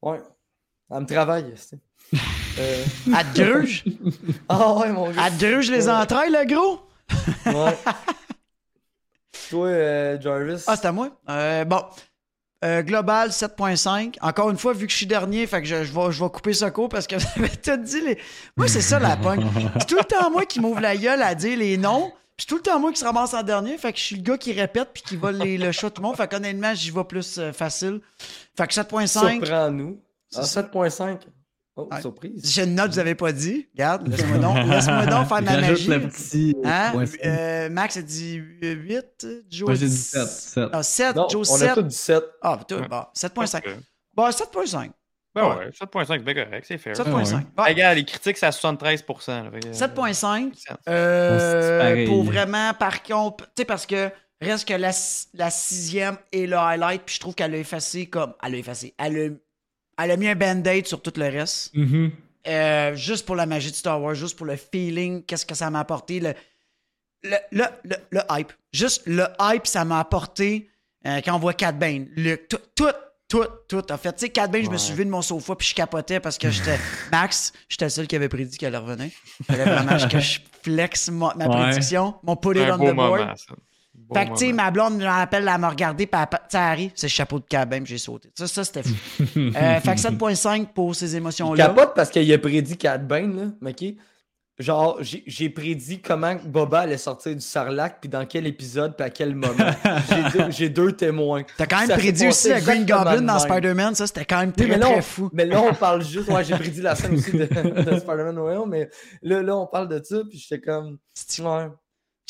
[0.00, 0.18] Ouais.
[0.94, 1.54] Elle me travaille.
[1.56, 1.78] c'est-
[2.58, 3.84] Euh, À te gruge?
[4.48, 5.22] Ah ouais, mon gars.
[5.22, 6.80] À te gruge les entrailles, le gros?
[7.46, 7.78] Ouais.
[9.50, 10.64] Toi, euh, Jarvis?
[10.66, 11.10] Ah, c'est à moi?
[11.28, 11.80] Euh, bon.
[12.64, 14.16] Euh, global 7.5.
[14.20, 16.30] Encore une fois, vu que je suis dernier, fait que je, je vais, je vais
[16.30, 18.00] couper ce cours parce que j'avais tout dit.
[18.02, 18.18] Les...
[18.56, 19.44] Moi, c'est ça la pogne.
[19.80, 22.12] C'est tout le temps moi qui m'ouvre la gueule à dire les noms.
[22.36, 23.76] Puis c'est tout le temps moi qui se ramasse en dernier.
[23.78, 26.02] Fait que je suis le gars qui répète puis qui vole les- le chat tout
[26.02, 26.16] le monde.
[26.16, 28.00] Fait qu'honnêtement, j'y vais plus euh, facile.
[28.56, 29.40] Fait que 7.5.
[29.40, 29.98] Surprends-nous.
[30.34, 30.62] Ah, C'est ça.
[30.62, 31.20] 7.5.
[31.74, 32.00] Oh, Ouais.
[32.02, 32.42] surprise.
[32.44, 33.66] J'ai une note vous avez pas dit.
[33.72, 35.88] Regarde, laisse-moi donc, laisse-moi donc faire ma magie.
[35.88, 36.54] le petit.
[36.64, 36.92] Hein?
[36.94, 39.26] Ouais, c'est- Euh, Max a dit 8.
[39.50, 40.26] Joe Moi, dit dit 7.
[40.28, 40.68] 7.
[40.72, 41.16] Ah, 7.
[41.16, 41.74] Non, Joe on a 7.
[41.74, 42.24] tout 17.
[42.42, 42.88] Ah, tout, Ouais.
[42.88, 43.66] bon, 7.5.
[43.66, 43.76] Ok.
[44.14, 44.90] Bon, 7.5.
[45.34, 45.56] Ben Ouais.
[45.56, 46.94] ouais, 7.5, ben correct, c'est fair.
[46.94, 47.36] 7.5.
[47.38, 47.46] ouais.
[47.56, 49.44] Bon, Regarde, les critiques, c'est à 73%.
[49.44, 50.52] là, fait que- 7.5.
[50.58, 52.06] C'est Euh, pareil?
[52.06, 54.10] pour vraiment, par contre, tu sais, parce que
[54.42, 54.90] reste que la,
[55.32, 58.34] la sixième est le highlight, puis je trouve qu'elle a effacé comme.
[58.44, 58.94] Elle a effacé.
[58.98, 59.28] Elle a,
[59.98, 61.74] elle a mis un band-aid sur tout le reste.
[61.74, 62.10] Mhm.
[62.48, 65.70] Euh, juste pour la magie de Star Wars, juste pour le feeling, qu'est-ce que ça
[65.70, 66.34] m'a apporté, le,
[67.22, 67.36] le,
[67.84, 68.52] le, le, hype.
[68.72, 70.68] Juste le hype, ça m'a apporté
[71.06, 72.08] euh, quand on voit Cat Bane.
[72.48, 72.88] Tout, tout,
[73.28, 74.12] tout, tout a fait.
[74.14, 76.36] Tu sais, Cat Bane, je me suis levé de mon sofa puis je capotais parce
[76.36, 76.78] que j'étais.
[77.12, 79.12] Max, j'étais le seul qui avait prédit qu'elle revenait.
[79.46, 81.62] Fallait vraiment que je flex ma, ma Ouais.
[81.70, 83.20] prédiction, mon put it on the board.
[83.20, 83.34] moment,
[84.14, 86.92] Fait que, tu sais, ma blonde, je rappelle, elle m'a regardé, puis elle- ça arrive,
[86.94, 88.30] c'est le chapeau de Cat Bane, j'ai sauté.
[88.36, 88.94] Ça, ça c'était fou.
[89.36, 91.66] euh, fait que 7.5 pour ces Il émotions-là.
[91.68, 93.98] capote parce qu'il a prédit Cat Bane, là, mais qui
[94.58, 99.08] Genre, j'ai prédit comment Boba allait sortir du Sarlac, puis dans quel épisode, puis à
[99.10, 99.54] quel moment.
[100.50, 101.42] J'ai deux, témoins.
[101.56, 103.38] T'as quand même Ça prédit aussi à Green Goblin dans.
[103.38, 105.30] Spider-Man, ça c'était quand même Oui, très mais là, très on, fou.
[105.32, 106.28] mais là, on parle juste.
[106.28, 108.90] Ouais, j'ai prédit la scène aussi de, de Spider-Man Home, mais
[109.22, 110.98] là, là, on parle de ça, puis j'étais comme.
[111.40, 111.68] Ouais.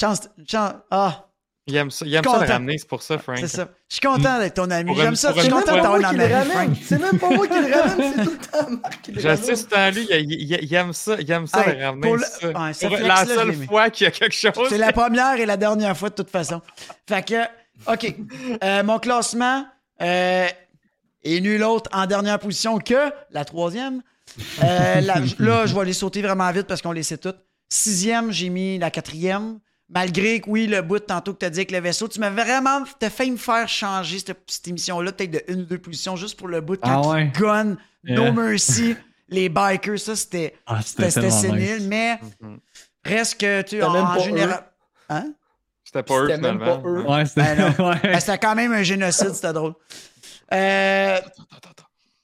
[0.01, 1.27] Chance, chance, ah,
[1.69, 3.39] Il aime ça, il aime ça le ramener, c'est pour ça, Frank.
[3.39, 3.69] c'est ça.
[3.89, 4.97] Je suis content d'être ton ami.
[4.97, 6.51] J'aime ça, je suis content d'avoir un qui le ami, ramène.
[6.51, 6.77] Frank.
[6.85, 9.29] C'est même pas moi qui le ramène, c'est tout le temps Marc qui le Je
[9.29, 9.45] ramène.
[9.45, 12.01] sais, c'est en lui, il, il- il aime ça, il aime ça Hey, le ramener.
[12.03, 12.47] pour le- ça.
[12.49, 14.67] ouais, ce Pour flex-là, la seule fois qu'il y a quelque chose.
[14.69, 16.61] C'est la première et la dernière fois de toute façon.
[17.09, 17.43] Fait que,
[17.93, 18.13] OK.
[18.65, 19.65] Euh, mon classement
[20.01, 20.49] euh,
[21.23, 24.03] est nul autre en dernière position que la troisième.
[24.65, 27.39] Euh, la- là, je vais les sauter vraiment vite parce qu'on les sait toutes.
[27.69, 29.61] Sixième, j'ai mis la quatrième.
[29.95, 32.19] Malgré que, oui, le bout de tantôt que tu as dit avec le vaisseau, tu
[32.19, 35.79] m'as vraiment t'as failli me faire changer cette, cette émission-là, peut-être de une ou deux
[35.79, 37.31] positions, juste pour le bout quand Ah ouais?
[37.35, 37.65] ils gun,
[38.05, 38.33] No Yeah.
[38.33, 38.97] Mercy,
[39.29, 41.87] les bikers, ça, c'était Ah, c'était c'était tellement sénile, nice.
[41.89, 42.59] mais Mhm.
[43.05, 44.65] reste que, tu en, en général...
[45.09, 45.33] Hein?
[45.85, 46.81] C'était pas eux, finalement.
[46.83, 47.05] pas eux.
[47.07, 47.55] Ouais, c'était.
[47.55, 48.01] Ben ouais.
[48.03, 49.75] Ben, c'était quand même un génocide, c'était drôle.
[50.55, 51.19] Euh,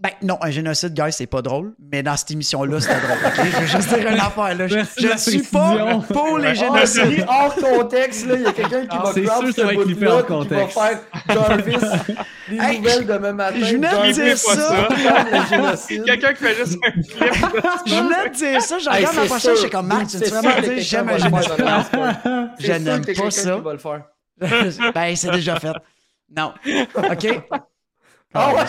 [0.00, 3.18] ben non, un génocide, guys, c'est pas drôle, mais dans cette émission-là, c'était drôle.
[3.52, 4.68] Je veux juste dire une affaire, là.
[4.68, 7.26] Je, je la suis pas pour les Ah, génocides.
[7.28, 8.34] hors contexte, là.
[8.36, 9.24] Il y a quelqu'un qui Ah, va sûr,
[9.56, 11.76] ce bout-là, qui va faire Jarvis,
[12.48, 13.56] les Hey, nouvelles demain matin.
[13.60, 14.54] je venais de Jarvis, dire ça.
[15.76, 15.94] ça.
[16.04, 17.34] Quelqu'un qui fait juste un clip.
[17.86, 20.06] Je venais de dire ça, je Hey, regarde la c'est prochaine, je suis comme Marc,
[20.06, 21.50] tu vraiment dire j'aime un génocide?
[22.60, 23.60] Je n'aime pas ça.
[24.94, 25.72] ben, c'est déjà fait.
[26.36, 26.54] Non.
[26.94, 27.40] OK?
[28.34, 28.62] Ah ouais!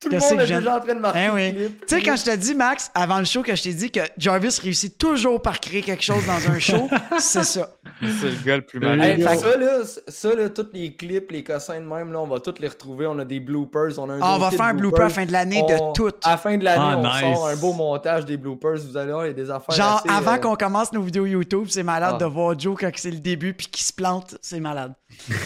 [0.00, 1.52] Tout le monde est déjà en train de marquer Hein, oui.
[1.54, 1.86] clip.
[1.86, 3.98] Tu sais, quand je te dis, Max, avant le show, que je t'ai dit que
[4.16, 6.88] Jarvis réussit toujours par créer quelque chose dans un show,
[7.18, 7.70] c'est ça.
[8.00, 9.00] C'est le gars le plus Hey, mal.
[9.02, 9.68] Hey, ça, là,
[10.06, 13.08] ça, là, tous les clips, les cossins de même, là, on va tous les retrouver.
[13.08, 13.98] On a des bloopers.
[13.98, 15.88] On, a un Ah, on va faire un blooper à la fin de l'année On-
[15.88, 16.12] de tout.
[16.22, 17.36] À la fin de l'année, Ah, on nice.
[17.36, 18.76] sort un beau montage des bloopers.
[18.76, 21.02] Vous allez voir, il y a des affaires Genre, assez, avant euh, qu'on commence nos
[21.02, 22.18] vidéos YouTube, c'est malade Ah.
[22.18, 24.92] de voir Joe quand c'est le début puis qu'il se plante, c'est malade.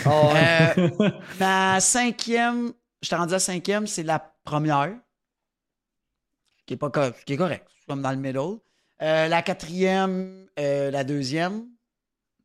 [0.04, 0.90] ah ouais.
[1.00, 1.10] Euh,
[1.40, 2.72] ma cinquième,
[3.02, 4.98] je t'ai rendu à cinquième, c'est la première.
[6.66, 7.66] Qui est, pas co- qui est correct.
[7.88, 8.58] Comme dans le middle.
[9.02, 11.66] Euh, la quatrième, euh, la deuxième.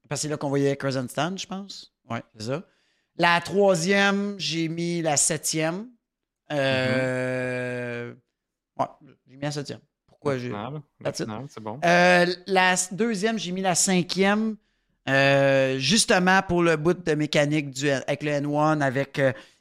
[0.10, 1.94] Parce que c'est là qu'on voyait Crescent Stand, je pense.
[2.10, 2.64] Ouais, c'est ça.
[3.18, 5.88] La troisième, j'ai mis la septième.
[6.52, 8.14] Euh,
[8.80, 8.86] Ouais,
[9.28, 9.80] j'ai mis la septième.
[10.08, 10.52] Pourquoi j'ai.
[11.50, 11.80] C'est bon.
[11.84, 14.56] Euh, la deuxième, j'ai mis la cinquième.
[15.78, 19.20] justement pour le bout de mécanique du, avec le N1, avec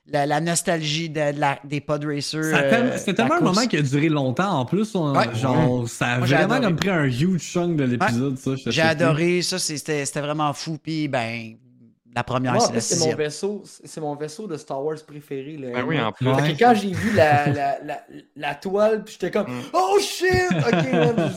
[0.08, 2.40] la, la nostalgie de, de la- des pod racers.
[2.54, 4.50] Euh, tellement- C'était tellement un moment qui a duré longtemps.
[4.60, 5.34] En plus, on- Ouais.
[5.34, 8.54] genre, ça a Moi, vraiment comme pris un huge chunk de l'épisode, ça.
[8.56, 10.78] j'étais J'ai adoré ça, c'était c'était vraiment fou.
[10.82, 11.56] Puis, ben,
[12.14, 14.82] la première, Moi, en c'est la plus, c'est mon vaisseau, c'est mon vaisseau de Star
[14.82, 15.56] Wars préféré.
[15.56, 16.04] le Ben oui, M1.
[16.06, 16.26] en plus.
[16.28, 16.56] Ouais.
[16.58, 18.00] Quand j'ai vu la, la, la,
[18.36, 19.62] la toile, puis j'étais comme Mm.
[19.74, 20.28] Oh shit!
[20.56, 20.86] Ok,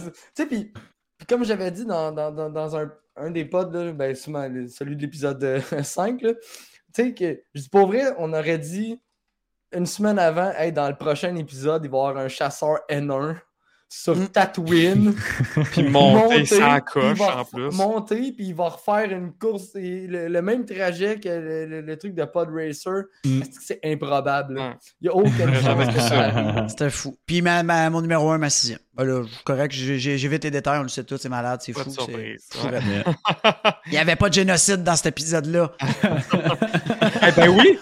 [0.05, 0.71] Tu sais, puis
[1.17, 4.95] puis comme j'avais dit dans, dans, dans, dans un, un des pods, là, ben, celui
[4.95, 6.31] de l'épisode euh, 5, là,
[6.93, 9.01] tu sais, que je dis pour vrai, on aurait dit
[9.71, 13.37] une semaine avant, hey, dans le prochain épisode, il va y avoir un chasseur N1
[13.91, 14.27] sur Mm.
[14.27, 15.15] Tatooine.
[15.71, 17.75] Puis monter sans coche va en plus.
[17.75, 21.81] Monter, puis il va refaire une course, et le, le même trajet que le, le-
[21.81, 23.05] le truc de Pod Racer.
[23.25, 23.41] Mm.
[23.59, 24.61] C'est improbable?
[25.01, 26.69] Il n'y a aucune chance.
[26.69, 27.17] C'était fou.
[27.25, 28.79] Puis ma, ma- mon numéro un, ma sixième.
[28.93, 31.61] Ben là, correct, j'ai j'ai- j'ai vite les détails, on le sait tous, c'est malade,
[31.63, 31.89] c'est fou.
[31.89, 32.79] surprise, ouais.
[33.87, 35.71] Il n'y avait pas de génocide dans cet épisode-là.
[37.27, 37.77] Eh ben oui!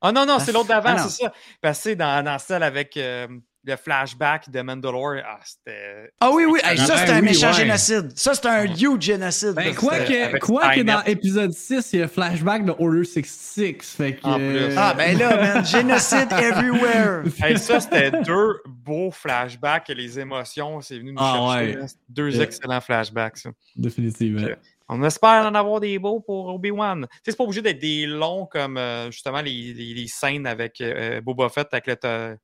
[0.00, 1.08] Ah non, non, c'est l'autre Ah d'avant, non.
[1.08, 1.32] c'est ça.
[1.60, 3.26] Parce que c'est dans, dans celle avec euh,
[3.64, 6.10] le flashback de Mandalore, ah, c'était.
[6.20, 7.54] Ah oui, oui, hey, ça c'est un oui, méchant ouais.
[7.54, 8.12] génocide.
[8.16, 9.52] Ça c'est un huge génocide.
[9.54, 13.96] Ben, quoi que, quoi que dans épisode 6, il y a flashback de Order 66.
[13.96, 14.20] Fait que.
[14.26, 17.24] Euh, Ah ben là, man, génocide everywhere.
[17.42, 21.66] Hey, ça, c'était deux beaux flashbacks et les émotions, c'est venu nous Ah, chercher.
[21.76, 21.80] ouais.
[21.82, 21.86] là.
[22.08, 22.44] Deux Yeah.
[22.44, 23.38] excellents flashbacks.
[23.38, 23.50] ça.
[23.76, 24.46] Définitivement.
[24.46, 24.56] Ok.
[24.90, 27.06] On espère en avoir des beaux pour Obi-Wan.
[27.10, 30.46] Tu sais, c'est pas obligé d'être des longs comme euh, justement les, les- les scènes
[30.46, 32.38] avec euh, Boba Fett avec, le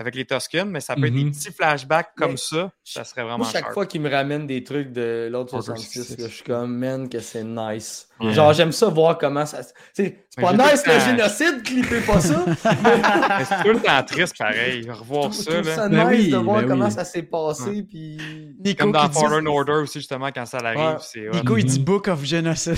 [0.00, 1.32] avec les Tusken, mais ça peut être des Mhm.
[1.32, 2.70] petits flashbacks comme Mais ça.
[2.84, 3.74] Ça serait vraiment Moi, chaque sharp.
[3.74, 6.22] fois qu'il me ramène des trucs de l'autre Order 66, 66.
[6.22, 8.08] là, je suis comme, man, que c'est nice.
[8.20, 9.58] Genre, j'aime ça voir comment ça.
[9.92, 12.44] C'est pas nice le génocide, clippez pas ça.
[12.46, 14.88] Mais c'est tout le temps triste, pareil.
[14.88, 15.74] Revoir ça, là.
[15.74, 16.92] ça Ben nice oui, de voir ben comment oui.
[16.92, 17.82] ça s'est passé.
[17.82, 18.18] Puis.
[18.64, 20.78] Nico Comme dans dit, Fallen Order aussi, justement, quand ça arrive.
[20.78, 20.96] Ouais.
[21.00, 21.28] c'est.
[21.32, 21.80] Nico il dit.
[21.80, 22.76] Book of Genocide.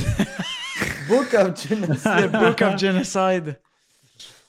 [1.06, 2.00] Book of Genocide.
[2.22, 3.60] Le Book of Genocide.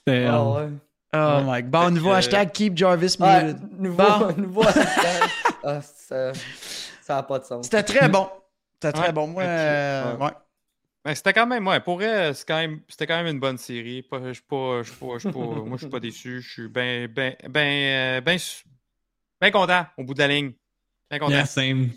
[0.08, 0.70] Ah euh, ouais.
[1.14, 1.44] Oh Ouais.
[1.46, 1.72] my god.
[1.72, 3.80] Bon, Fait nouveau que- hashtag Keep Jarvis Ouais, muted.
[3.82, 4.34] nouveau, Bon.
[4.38, 5.30] nouveau hashtag.
[5.64, 6.32] Ah, ça
[7.02, 7.66] ça a pas de sens.
[7.66, 8.28] C'était très bon.
[8.74, 9.12] C'était très Ouais.
[9.12, 9.28] bon.
[9.28, 10.26] Moi, euh, Ouais.
[10.26, 10.32] ouais.
[11.06, 13.58] Mais c'était quand même, ouais, pour vrai, c'est quand même, c'était quand même une bonne
[13.58, 14.02] série.
[14.04, 16.42] Pas, je suis pas, je suis pas, je suis pas, moi, je suis pas déçu.
[16.42, 18.38] Je suis bien, bien, bien, bien,
[19.42, 20.54] bien content au bout de la ligne.
[21.10, 21.32] Bien content.
[21.32, 21.90] yeah, same.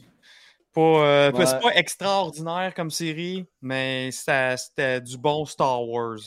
[0.75, 1.47] Pas, euh, Ouais.
[1.47, 6.19] C'est pas extraordinaire comme série, mais ça- c'était du bon Star Wars.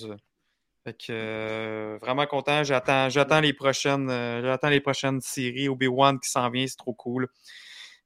[0.88, 2.64] Fait que euh, vraiment content.
[2.64, 5.68] J'attends, j'attends les prochaines, euh, j'attends les prochaines séries.
[5.68, 7.28] Obi-Wan qui s'en vient, c'est trop cool.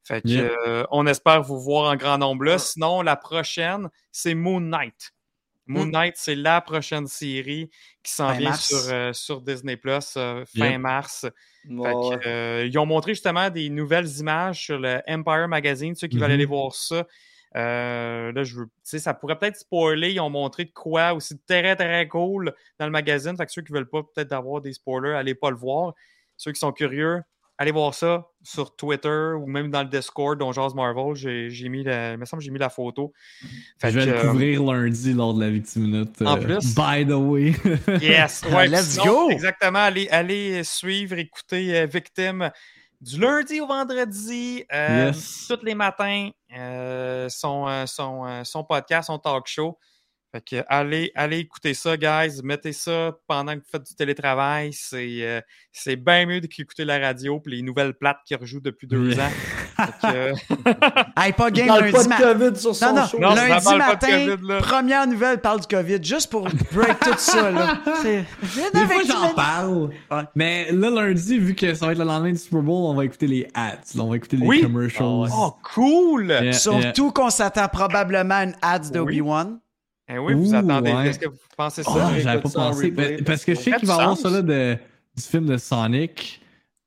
[0.02, 0.50] Fait que Yeah.
[0.66, 2.58] euh, on espère vous voir en grand nombre là.
[2.58, 5.12] Sinon, la prochaine, c'est Moon Knight.
[5.66, 5.90] Moon Mm.
[5.92, 7.70] Knight, c'est la prochaine série
[8.02, 10.80] qui s'en Fin vient sur, euh, sur Disney Plus fin Yep.
[10.80, 11.20] mars.
[11.20, 11.30] Fait
[11.68, 16.16] que, euh, ils ont montré justement des nouvelles images sur le Empire Magazine, ceux qui
[16.18, 16.34] veulent Mhm.
[16.34, 17.06] aller voir ça.
[17.56, 20.12] Euh, là, je veux, tu sais, ça pourrait peut-être spoiler.
[20.12, 23.36] Ils ont montré de quoi aussi de très très cool dans le magazine.
[23.36, 25.94] Fait que ceux qui veulent pas peut-être avoir des spoilers, allez pas le voir.
[26.36, 27.20] Ceux qui sont curieux,
[27.58, 31.14] allez voir ça sur Twitter ou même dans le Discord dont Jazz Marvel.
[31.14, 33.12] J'ai j'ai mis, la, il me semble que j'ai mis la photo.
[33.78, 36.22] Fait Je vais que, le euh, couvrir lundi lors de la Victime Minute.
[36.22, 36.74] En euh, plus?
[36.74, 37.54] By the way.
[38.00, 39.30] Yes, ouais, Let's sinon, go!
[39.30, 39.80] Exactement.
[39.80, 42.50] Allez, allez suivre, écouter euh, Victime
[43.02, 45.46] du lundi au vendredi, euh, Yes.
[45.48, 49.76] tous les matins, euh, son, euh, son, euh, son podcast, son talk show.
[50.34, 52.40] Fait que allez, allez écouter ça, guys.
[52.42, 54.72] Mettez ça pendant que vous faites du télétravail.
[54.72, 55.40] C'est euh,
[55.72, 59.28] c'est bien mieux qu'écouter la radio puis les nouvelles plates qui rejouent depuis deux ans.
[59.76, 60.34] Fait que, euh,
[61.18, 62.32] Hey, pas game lundi pas de matin.
[62.34, 63.18] COVID sur son Non, non, show.
[63.18, 67.78] Non, lundi matin, COVID, première nouvelle parle du COVID, juste pour break tout ça, là.
[68.02, 68.24] C'est-
[68.72, 69.90] Des fois, j'en parle.
[70.10, 70.22] Ouais.
[70.34, 73.04] Mais là, lundi, vu que ça va être le lendemain du Super Bowl, on va
[73.04, 73.78] écouter les ads.
[73.98, 74.62] on va écouter les Oui.
[74.62, 75.28] commercials.
[75.30, 76.28] oh, cool!
[76.28, 76.52] Yeah, yeah.
[76.54, 79.58] Surtout qu'on s'attend probablement à une ads d'Obi-Wan.
[80.08, 80.92] Eh oui, vous Ouh, attendez.
[80.92, 81.08] ouais.
[81.08, 81.90] Est-ce que vous pensez ça?
[81.94, 82.90] Oh, j'écoute j'avais pas pensé.
[82.90, 84.76] Ben, Parce que je sais qu'il va y avoir ça là de,
[85.16, 86.40] du film de Sonic,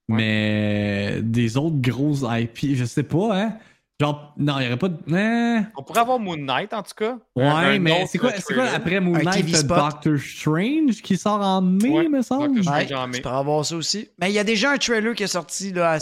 [0.07, 0.17] Ouais.
[0.17, 3.53] mais des autres grosses IP, je sais pas, hein.
[3.99, 4.97] Genre, non, il y aurait pas de.
[5.07, 7.17] Eh, On pourrait avoir Moon Knight, en tout cas.
[7.35, 9.77] Ouais, Un mais c'est quoi, c'est quoi après Moon Un Knight, spot.
[9.77, 12.55] Doctor Strange qui sort en mai, Ouais, me semble?
[12.57, 13.13] Doctor Ouais, Strange en mai.
[13.15, 14.09] tu pourras avoir ça aussi.
[14.19, 15.99] Mais il y a déjà un trailer qui est sorti là, à, la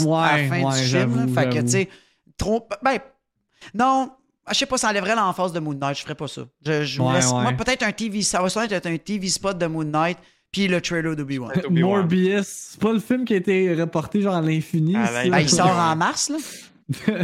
[0.50, 1.34] fin ouais, du film.
[1.36, 1.42] là.
[1.44, 1.90] Fait que, tu sais,
[2.36, 2.68] trop.
[2.84, 2.98] Ben,
[3.76, 4.10] non,
[4.50, 5.98] je sais pas, ça enlèverait l'emphase de Moon Knight.
[5.98, 6.42] Je ferais pas ça.
[6.66, 7.42] Je, je vous Ouais, laisse- ouais.
[7.42, 8.22] Moi, peut-être un TV.
[8.22, 10.18] Ça va sûrement être un TV spot de Moon Knight,
[10.52, 11.52] puis le trailer d'Obi-Wan.
[11.70, 14.94] Morbius, c'est pas le film qui a été reporté genre à l'infini.
[14.94, 15.12] Ça?
[15.12, 15.30] l'infini.
[15.32, 16.38] Ben, il sort en mars, là.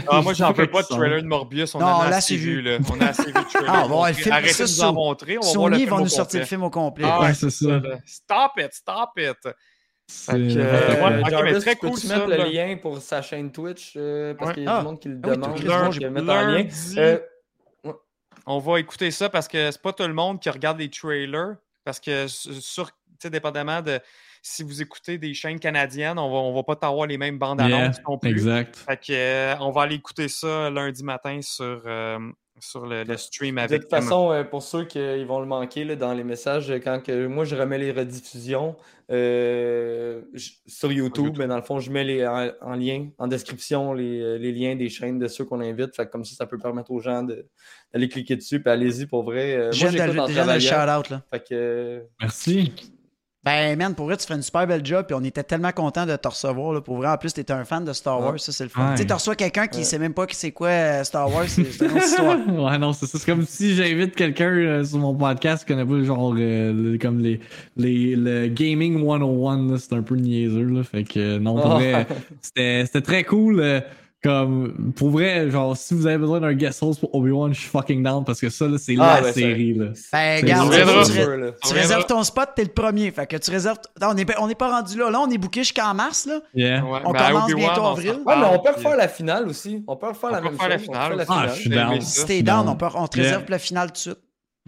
[0.07, 1.75] Ah, moi, j'en veux pas de trailer de Morbius.
[1.75, 2.55] On Non, en a là, assez c'est vu.
[2.55, 2.61] vu.
[2.61, 2.77] Là.
[2.89, 3.69] On a assez vu de trailer.
[3.69, 4.31] Ah, on va voir le film.
[4.33, 5.37] Arrêtez Ça, de nous en montrer.
[5.37, 7.05] On va voir le Sony film va au nous sortir le film au complet.
[7.07, 7.81] Ah, Ouais, ouais, c'est ça.
[8.05, 9.53] Stop it, stop it.
[10.27, 13.93] Que, Euh, ouais, Jarvis, très tu cool, ça, mettre le lien pour sa chaîne Twitch
[13.95, 14.53] euh, parce Ouais.
[14.55, 14.79] qu'il y a Ah.
[14.79, 15.93] du monde qui le Ah oui, demande.
[15.93, 16.67] je vais mettre en lien.
[16.97, 17.19] Euh,
[18.47, 21.55] on va écouter ça parce que c'est pas tout le monde qui regarde les trailers.
[21.85, 23.99] Parce que sur, tu sais, dépendamment de
[24.41, 27.59] si vous écoutez des chaînes canadiennes, on va, on va pas t'avoir les mêmes bandes
[27.61, 28.29] Yeah, annonces non plus.
[28.31, 28.77] Exact.
[28.77, 32.17] Fait que, euh, on va aller écouter ça lundi matin sur, euh,
[32.61, 35.45] sur le, le stream De avec toute façon, euh, pour ceux qui ils vont le
[35.45, 38.75] manquer là, dans les messages, quand que, moi je remets les rediffusions
[39.11, 40.21] euh,
[40.67, 41.35] sur YouTube, YouTube.
[41.39, 44.51] mais dans le fond, je mets les, en, en lien, en description, les, euh, les
[44.51, 45.95] liens des chaînes de ceux qu'on invite.
[45.95, 47.45] Fait que comme ça, ça peut permettre aux gens de-
[47.93, 48.61] d'aller cliquer dessus.
[48.61, 49.55] Puis allez-y pour vrai.
[49.55, 50.33] Euh, Je moi, de, j'écoute en de
[51.09, 51.21] là.
[51.31, 51.45] Fait que.
[51.53, 52.73] euh, Merci.
[53.45, 56.05] Ben, man, pour vrai, tu fais une super belle job, puis on était tellement content
[56.05, 56.81] de te recevoir, là.
[56.81, 58.91] Pour vrai, en plus, t'étais un fan de Star Wars, ça, c'est le fun.
[58.91, 59.83] Tu sais, tu reçois quelqu'un qui Ouais.
[59.85, 62.37] sait même pas que c'est quoi euh, Star Wars, c'est une autre histoire.
[62.37, 63.17] ouais, non, c'est ça.
[63.17, 67.19] C'est comme si j'invite quelqu'un euh, sur mon podcast qui connaît pas genre euh, comme
[67.19, 67.39] les,
[67.77, 71.71] les le gaming 101 là, c'est un peu niaiseux là, fait que euh, non pour
[71.71, 71.75] Ah.
[71.75, 72.07] vrai,
[72.41, 73.79] c'était c'était très cool euh,
[74.21, 77.69] comme pour vrai genre si vous avez besoin d'un guest host pour Obi-Wan, je suis
[77.69, 79.85] fucking down parce que ça là c'est Ah, la ben, série là.
[79.85, 80.71] Ben, C'est regarde,
[81.05, 81.19] tu, tu-
[81.65, 83.11] On réserves ton spot, t'es le premier.
[83.11, 83.77] Fait que tu réserves.
[84.01, 85.09] Non, on n'est on est pas rendu là.
[85.09, 86.41] Là, on est booké jusqu'en mars, là.
[86.53, 86.83] Yeah.
[86.83, 88.19] Ouais, On ben, commence bientôt on avril.
[88.25, 89.83] Ouais, mais on peut refaire la finale aussi.
[89.87, 90.87] On peut refaire On la peut même refaire la chose.
[90.89, 91.25] on finale.
[91.29, 91.49] Ah, finale.
[91.55, 92.01] je suis down.
[92.01, 94.19] Si t'es down, on, peut, on te réserve pour la finale tout de suite.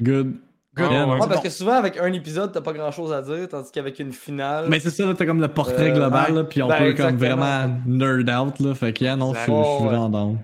[0.02, 0.36] Good.
[0.76, 0.90] Good.
[0.92, 3.22] Yeah, non, Ouais, c'est parce que souvent, avec un épisode, t'as pas grand chose à
[3.22, 4.68] dire, tandis qu'avec une finale.
[4.70, 6.38] Mais c'est ça t'as comme le portrait Euh, global ouais.
[6.38, 9.40] là, puis on Ben, peut comme vraiment nerd out là, fait que yeah, non, je
[9.42, 10.40] suis vraiment down.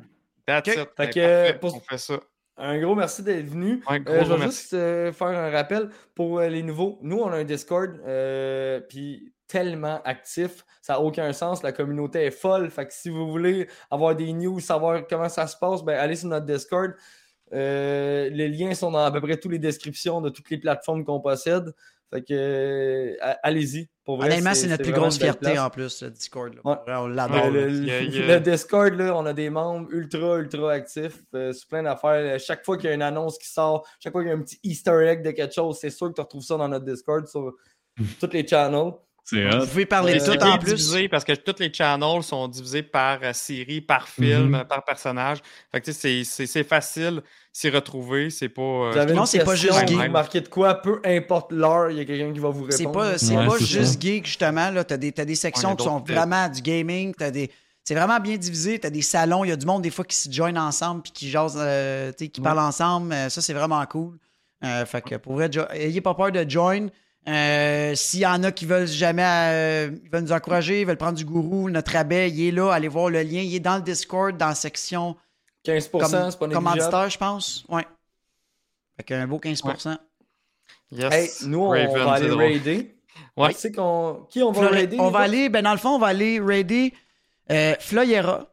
[0.46, 0.74] That's Ok.
[0.76, 0.80] it.
[0.80, 1.20] Fait Ben, que,
[1.52, 2.14] parfait, pour- On fait ça.
[2.58, 3.84] Un gros merci d'être venu.
[3.90, 6.98] Ouais, Euh, je vais juste euh, faire un rappel pour euh, les nouveaux.
[7.04, 11.64] Nous, on a un Discord, euh, puis tellement actif, ça n'a aucun sens.
[11.64, 12.70] La communauté est folle.
[12.70, 16.16] Fait que si vous voulez avoir des news, savoir comment ça se passe, ben, allez
[16.18, 16.94] sur notre Discord.
[17.54, 21.04] Euh, les liens sont dans à peu près toutes les descriptions de toutes les plateformes
[21.06, 21.74] qu'on possède.
[22.14, 23.90] Fait que euh, allez-y.
[24.06, 25.60] Pour vrai, Honnêtement, c'est notre plus grosse fierté place.
[25.60, 26.54] en plus, le Discord.
[26.54, 26.62] là.
[26.64, 26.76] Ouais.
[26.76, 27.50] Pour vrai, On Ouais, l'adore.
[27.52, 32.40] le Discord, là, on a des membres ultra, ultra actifs euh, sur plein d'affaires.
[32.40, 34.42] Chaque fois qu'il y a une annonce qui sort, chaque fois qu'il y a un
[34.42, 37.28] petit Easter egg de quelque chose, c'est sûr que tu retrouves ça dans notre Discord
[37.28, 37.54] sur
[38.22, 38.94] tous les channels.
[39.32, 40.70] Vous pouvez parler de Euh, tout C'est en bien plus.
[40.76, 44.64] divisé parce que tous les channels sont divisés par euh, série, par film, Mhm.
[44.66, 45.40] par personnage.
[45.72, 48.30] Fait que tu sais, c'est- facile s'y retrouver.
[48.30, 48.62] C'est pas.
[48.62, 50.08] euh, Vous avez non, c'est pas juste gay.
[50.08, 52.78] marquez de quoi, peu importe l'heure, il y a quelqu'un qui va vous répondre.
[52.78, 54.70] C'est pas, c'est Ouais, pas juste geek, justement.
[54.72, 54.84] Là.
[54.84, 57.14] T'as, des, t'as des sections qui sont vraiment du gaming.
[57.14, 57.52] T'as des,
[57.84, 58.80] c'est vraiment bien divisé.
[58.80, 59.44] T'as des salons.
[59.44, 62.12] Il y a du monde, des fois, qui se joignent ensemble puis qui jasent, euh,
[62.18, 63.12] tu sais, qui parlent ensemble.
[63.12, 64.18] Euh, ça, c'est vraiment cool.
[64.64, 66.88] Euh, fait que pour vrai, ayez pas peur de join.
[67.28, 70.98] Euh, S'il y en a qui veulent jamais euh, ils veulent nous encourager, ils veulent
[70.98, 72.72] prendre du gourou, notre rabais, il est là.
[72.72, 73.42] Allez voir le lien.
[73.42, 75.16] Il est dans le Discord, dans la section
[75.66, 77.66] 15%, comme, c'est pas commanditaire, je pense.
[77.68, 77.86] Ouais.
[78.96, 79.98] Fait qu'un beau 15%.
[80.92, 81.14] yes.
[81.14, 82.44] Hey, nous, on Raven, va aller drôle.
[82.44, 82.96] raider.
[83.36, 83.54] Ouais.
[83.54, 83.72] Qui
[84.44, 84.98] on va Flore- raider?
[85.00, 86.94] on va aller, ben dans le fond, on va aller raider
[87.52, 88.48] euh, Floyera,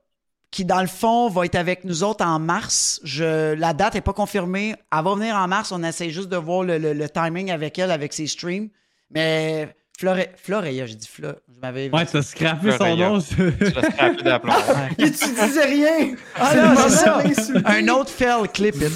[0.55, 3.01] qui dans le fond va être avec nous autres en mars.
[3.03, 4.77] Je, la date n'est pas confirmée.
[4.97, 5.73] Elle va venir en mars.
[5.73, 8.69] On essaie juste de voir le, le- le timing avec elle, avec ses streams.
[9.11, 11.29] Mais Flore- Floreya, j'ai dit Flo.
[11.55, 11.89] Je m'avais.
[11.89, 13.21] Ouais, t'as scrappé son nom.
[13.21, 14.55] Tu l'as scrappé de la plombe.
[14.99, 16.15] Et tu disais rien!
[16.35, 16.51] Ah
[16.89, 17.63] c'est ça.
[17.65, 18.93] Un autre fell, clip it.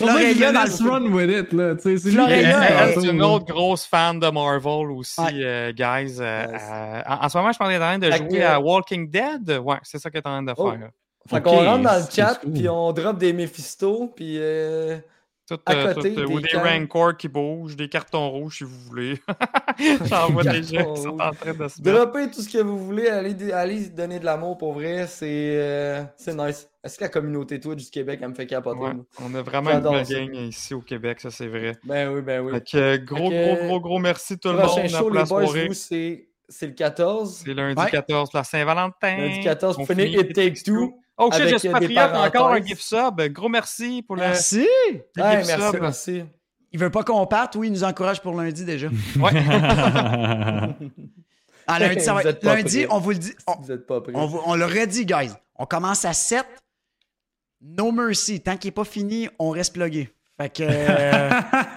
[0.00, 1.74] Dans let's le- run with it, là.
[1.76, 5.30] Tu sais, c'est une autre grosse fan de Marvel aussi, Ouais.
[5.34, 6.16] euh, guys.
[6.20, 6.62] euh, Nice.
[6.72, 9.08] euh, en, en ce moment, je pense qu'elle est en train de jouer à Walking
[9.10, 9.60] Dead?
[9.64, 10.70] Ouais, c'est ça qu'elle est en train de Oh.
[10.70, 10.80] faire.
[10.80, 10.86] là.
[11.28, 14.96] Fait qu'on rentre dans le chat, puis on drop des Mephisto, puis euh,
[15.48, 16.80] Tout, À euh, côté, tout, euh, ou des des cannes.
[16.82, 19.18] Rancor qui bougent, des cartons rouges si vous voulez.
[20.04, 22.78] J'en vois des gens qui sont en train de se droppez tout ce que vous
[22.78, 26.68] voulez, allez, allez donner de l'amour pour vrai, c'est euh, c'est nice.
[26.84, 28.78] Est-ce que la communauté Twitch du Québec, elle me fait capoter?
[28.78, 31.76] Ouais, on a vraiment une belle gang ici au Québec, ça c'est vrai.
[31.84, 32.52] Ben oui, ben oui.
[32.52, 35.10] Fait que, gros, Fait que, gros, gros, gros merci tout le Prochain monde show, pour
[35.10, 35.68] les la boys, soirée.
[35.68, 37.42] vous, c'est c'est le 14.
[37.44, 37.90] C'est lundi Ouais.
[37.90, 39.16] 14, la Saint-Valentin.
[39.16, 40.94] Lundi 14, On vous prenez It Takes Two.
[41.20, 43.20] Oh shit, avec, je euh, suis des patriote, encore un gift sub.
[43.32, 44.66] Gros merci pour le, Merci.
[44.88, 45.80] le gift merci, sub.
[45.80, 46.24] merci.
[46.72, 48.88] Il veut pas qu'on parte, oui, il nous encourage pour lundi déjà.
[49.16, 49.30] Ouais.
[51.70, 53.32] Ah, lundi, ça va Lundi, on vous le dit.
[53.46, 54.12] On, Vous êtes pas prêts.
[54.14, 55.30] on, vous- on le redit, guys.
[55.56, 56.46] On commence à 7.
[57.60, 58.40] No mercy.
[58.40, 60.08] Tant qu'il n'est pas fini, on reste plugué.
[60.40, 60.62] Fait que.
[60.62, 61.30] euh,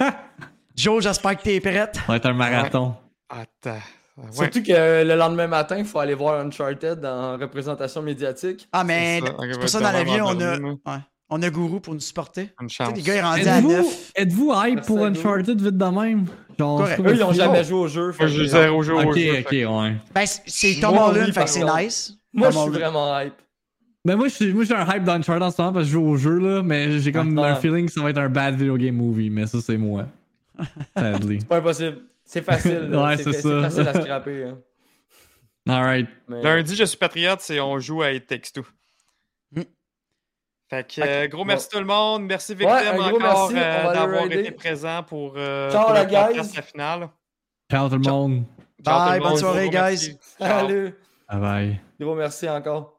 [0.75, 1.95] Joe, j'espère que t'es prête.
[1.95, 2.95] Ça va être un marathon.
[3.27, 3.79] Attends.
[4.17, 4.25] Ouais.
[4.31, 8.67] Surtout que le lendemain matin, il faut aller voir Uncharted en représentation médiatique.
[8.71, 11.79] Ah, mais C'est Ok, pour ça dans la vie, on a, ouais, on a Gourou
[11.79, 12.49] pour nous supporter.
[12.95, 14.11] Les gars, il est rendu à Êtes-vous 9.
[14.15, 15.05] êtes-vous hype Merci pour.
[15.05, 16.25] Uncharted vite de même?
[16.59, 18.13] Genre, Eux, ils n'ont jamais joué au jeu.
[18.19, 19.39] Moi, je zéro jeu au Ok, jeu.
[19.39, 19.95] ok, que- ouais.
[20.13, 22.13] Ben, c'est- Tom Holland, fait que c'est nice.
[22.33, 23.33] Moi, je suis vraiment hype.
[24.03, 26.05] Ben moi, je suis, moi, un hype d'Uncharted en ce moment parce que je joue
[26.05, 28.75] au jeu, là, mais j'ai comme un feeling que ça va être un bad video
[28.75, 30.05] game movie, mais ça, c'est moi.
[30.97, 31.37] Sadly.
[31.39, 31.97] C'est pas impossible.
[32.31, 32.87] C'est facile.
[32.89, 33.03] là.
[33.07, 33.61] Ouais, c'est c'est ça.
[33.63, 34.43] facile à scraper.
[34.45, 34.57] hein.
[35.69, 36.07] Alright.
[36.29, 38.63] Mais- Lundi, je suis patriote, c'est on joue à It Takes Two.
[39.53, 39.63] Hmm.
[40.69, 42.23] Fait que, euh, gros merci tout le monde.
[42.23, 42.69] Merci Victim
[42.99, 47.09] encore euh, d'avoir été présent pour, euh, Ciao, pour la podcast, finale.
[47.69, 48.45] Ciao tout le monde.
[48.83, 50.17] Ciao, tout Bye, bonne soirée, guys.
[50.39, 50.47] Ciao.
[50.67, 50.95] Salut.
[51.29, 51.81] Bye bye.
[51.99, 52.97] Gros merci encore.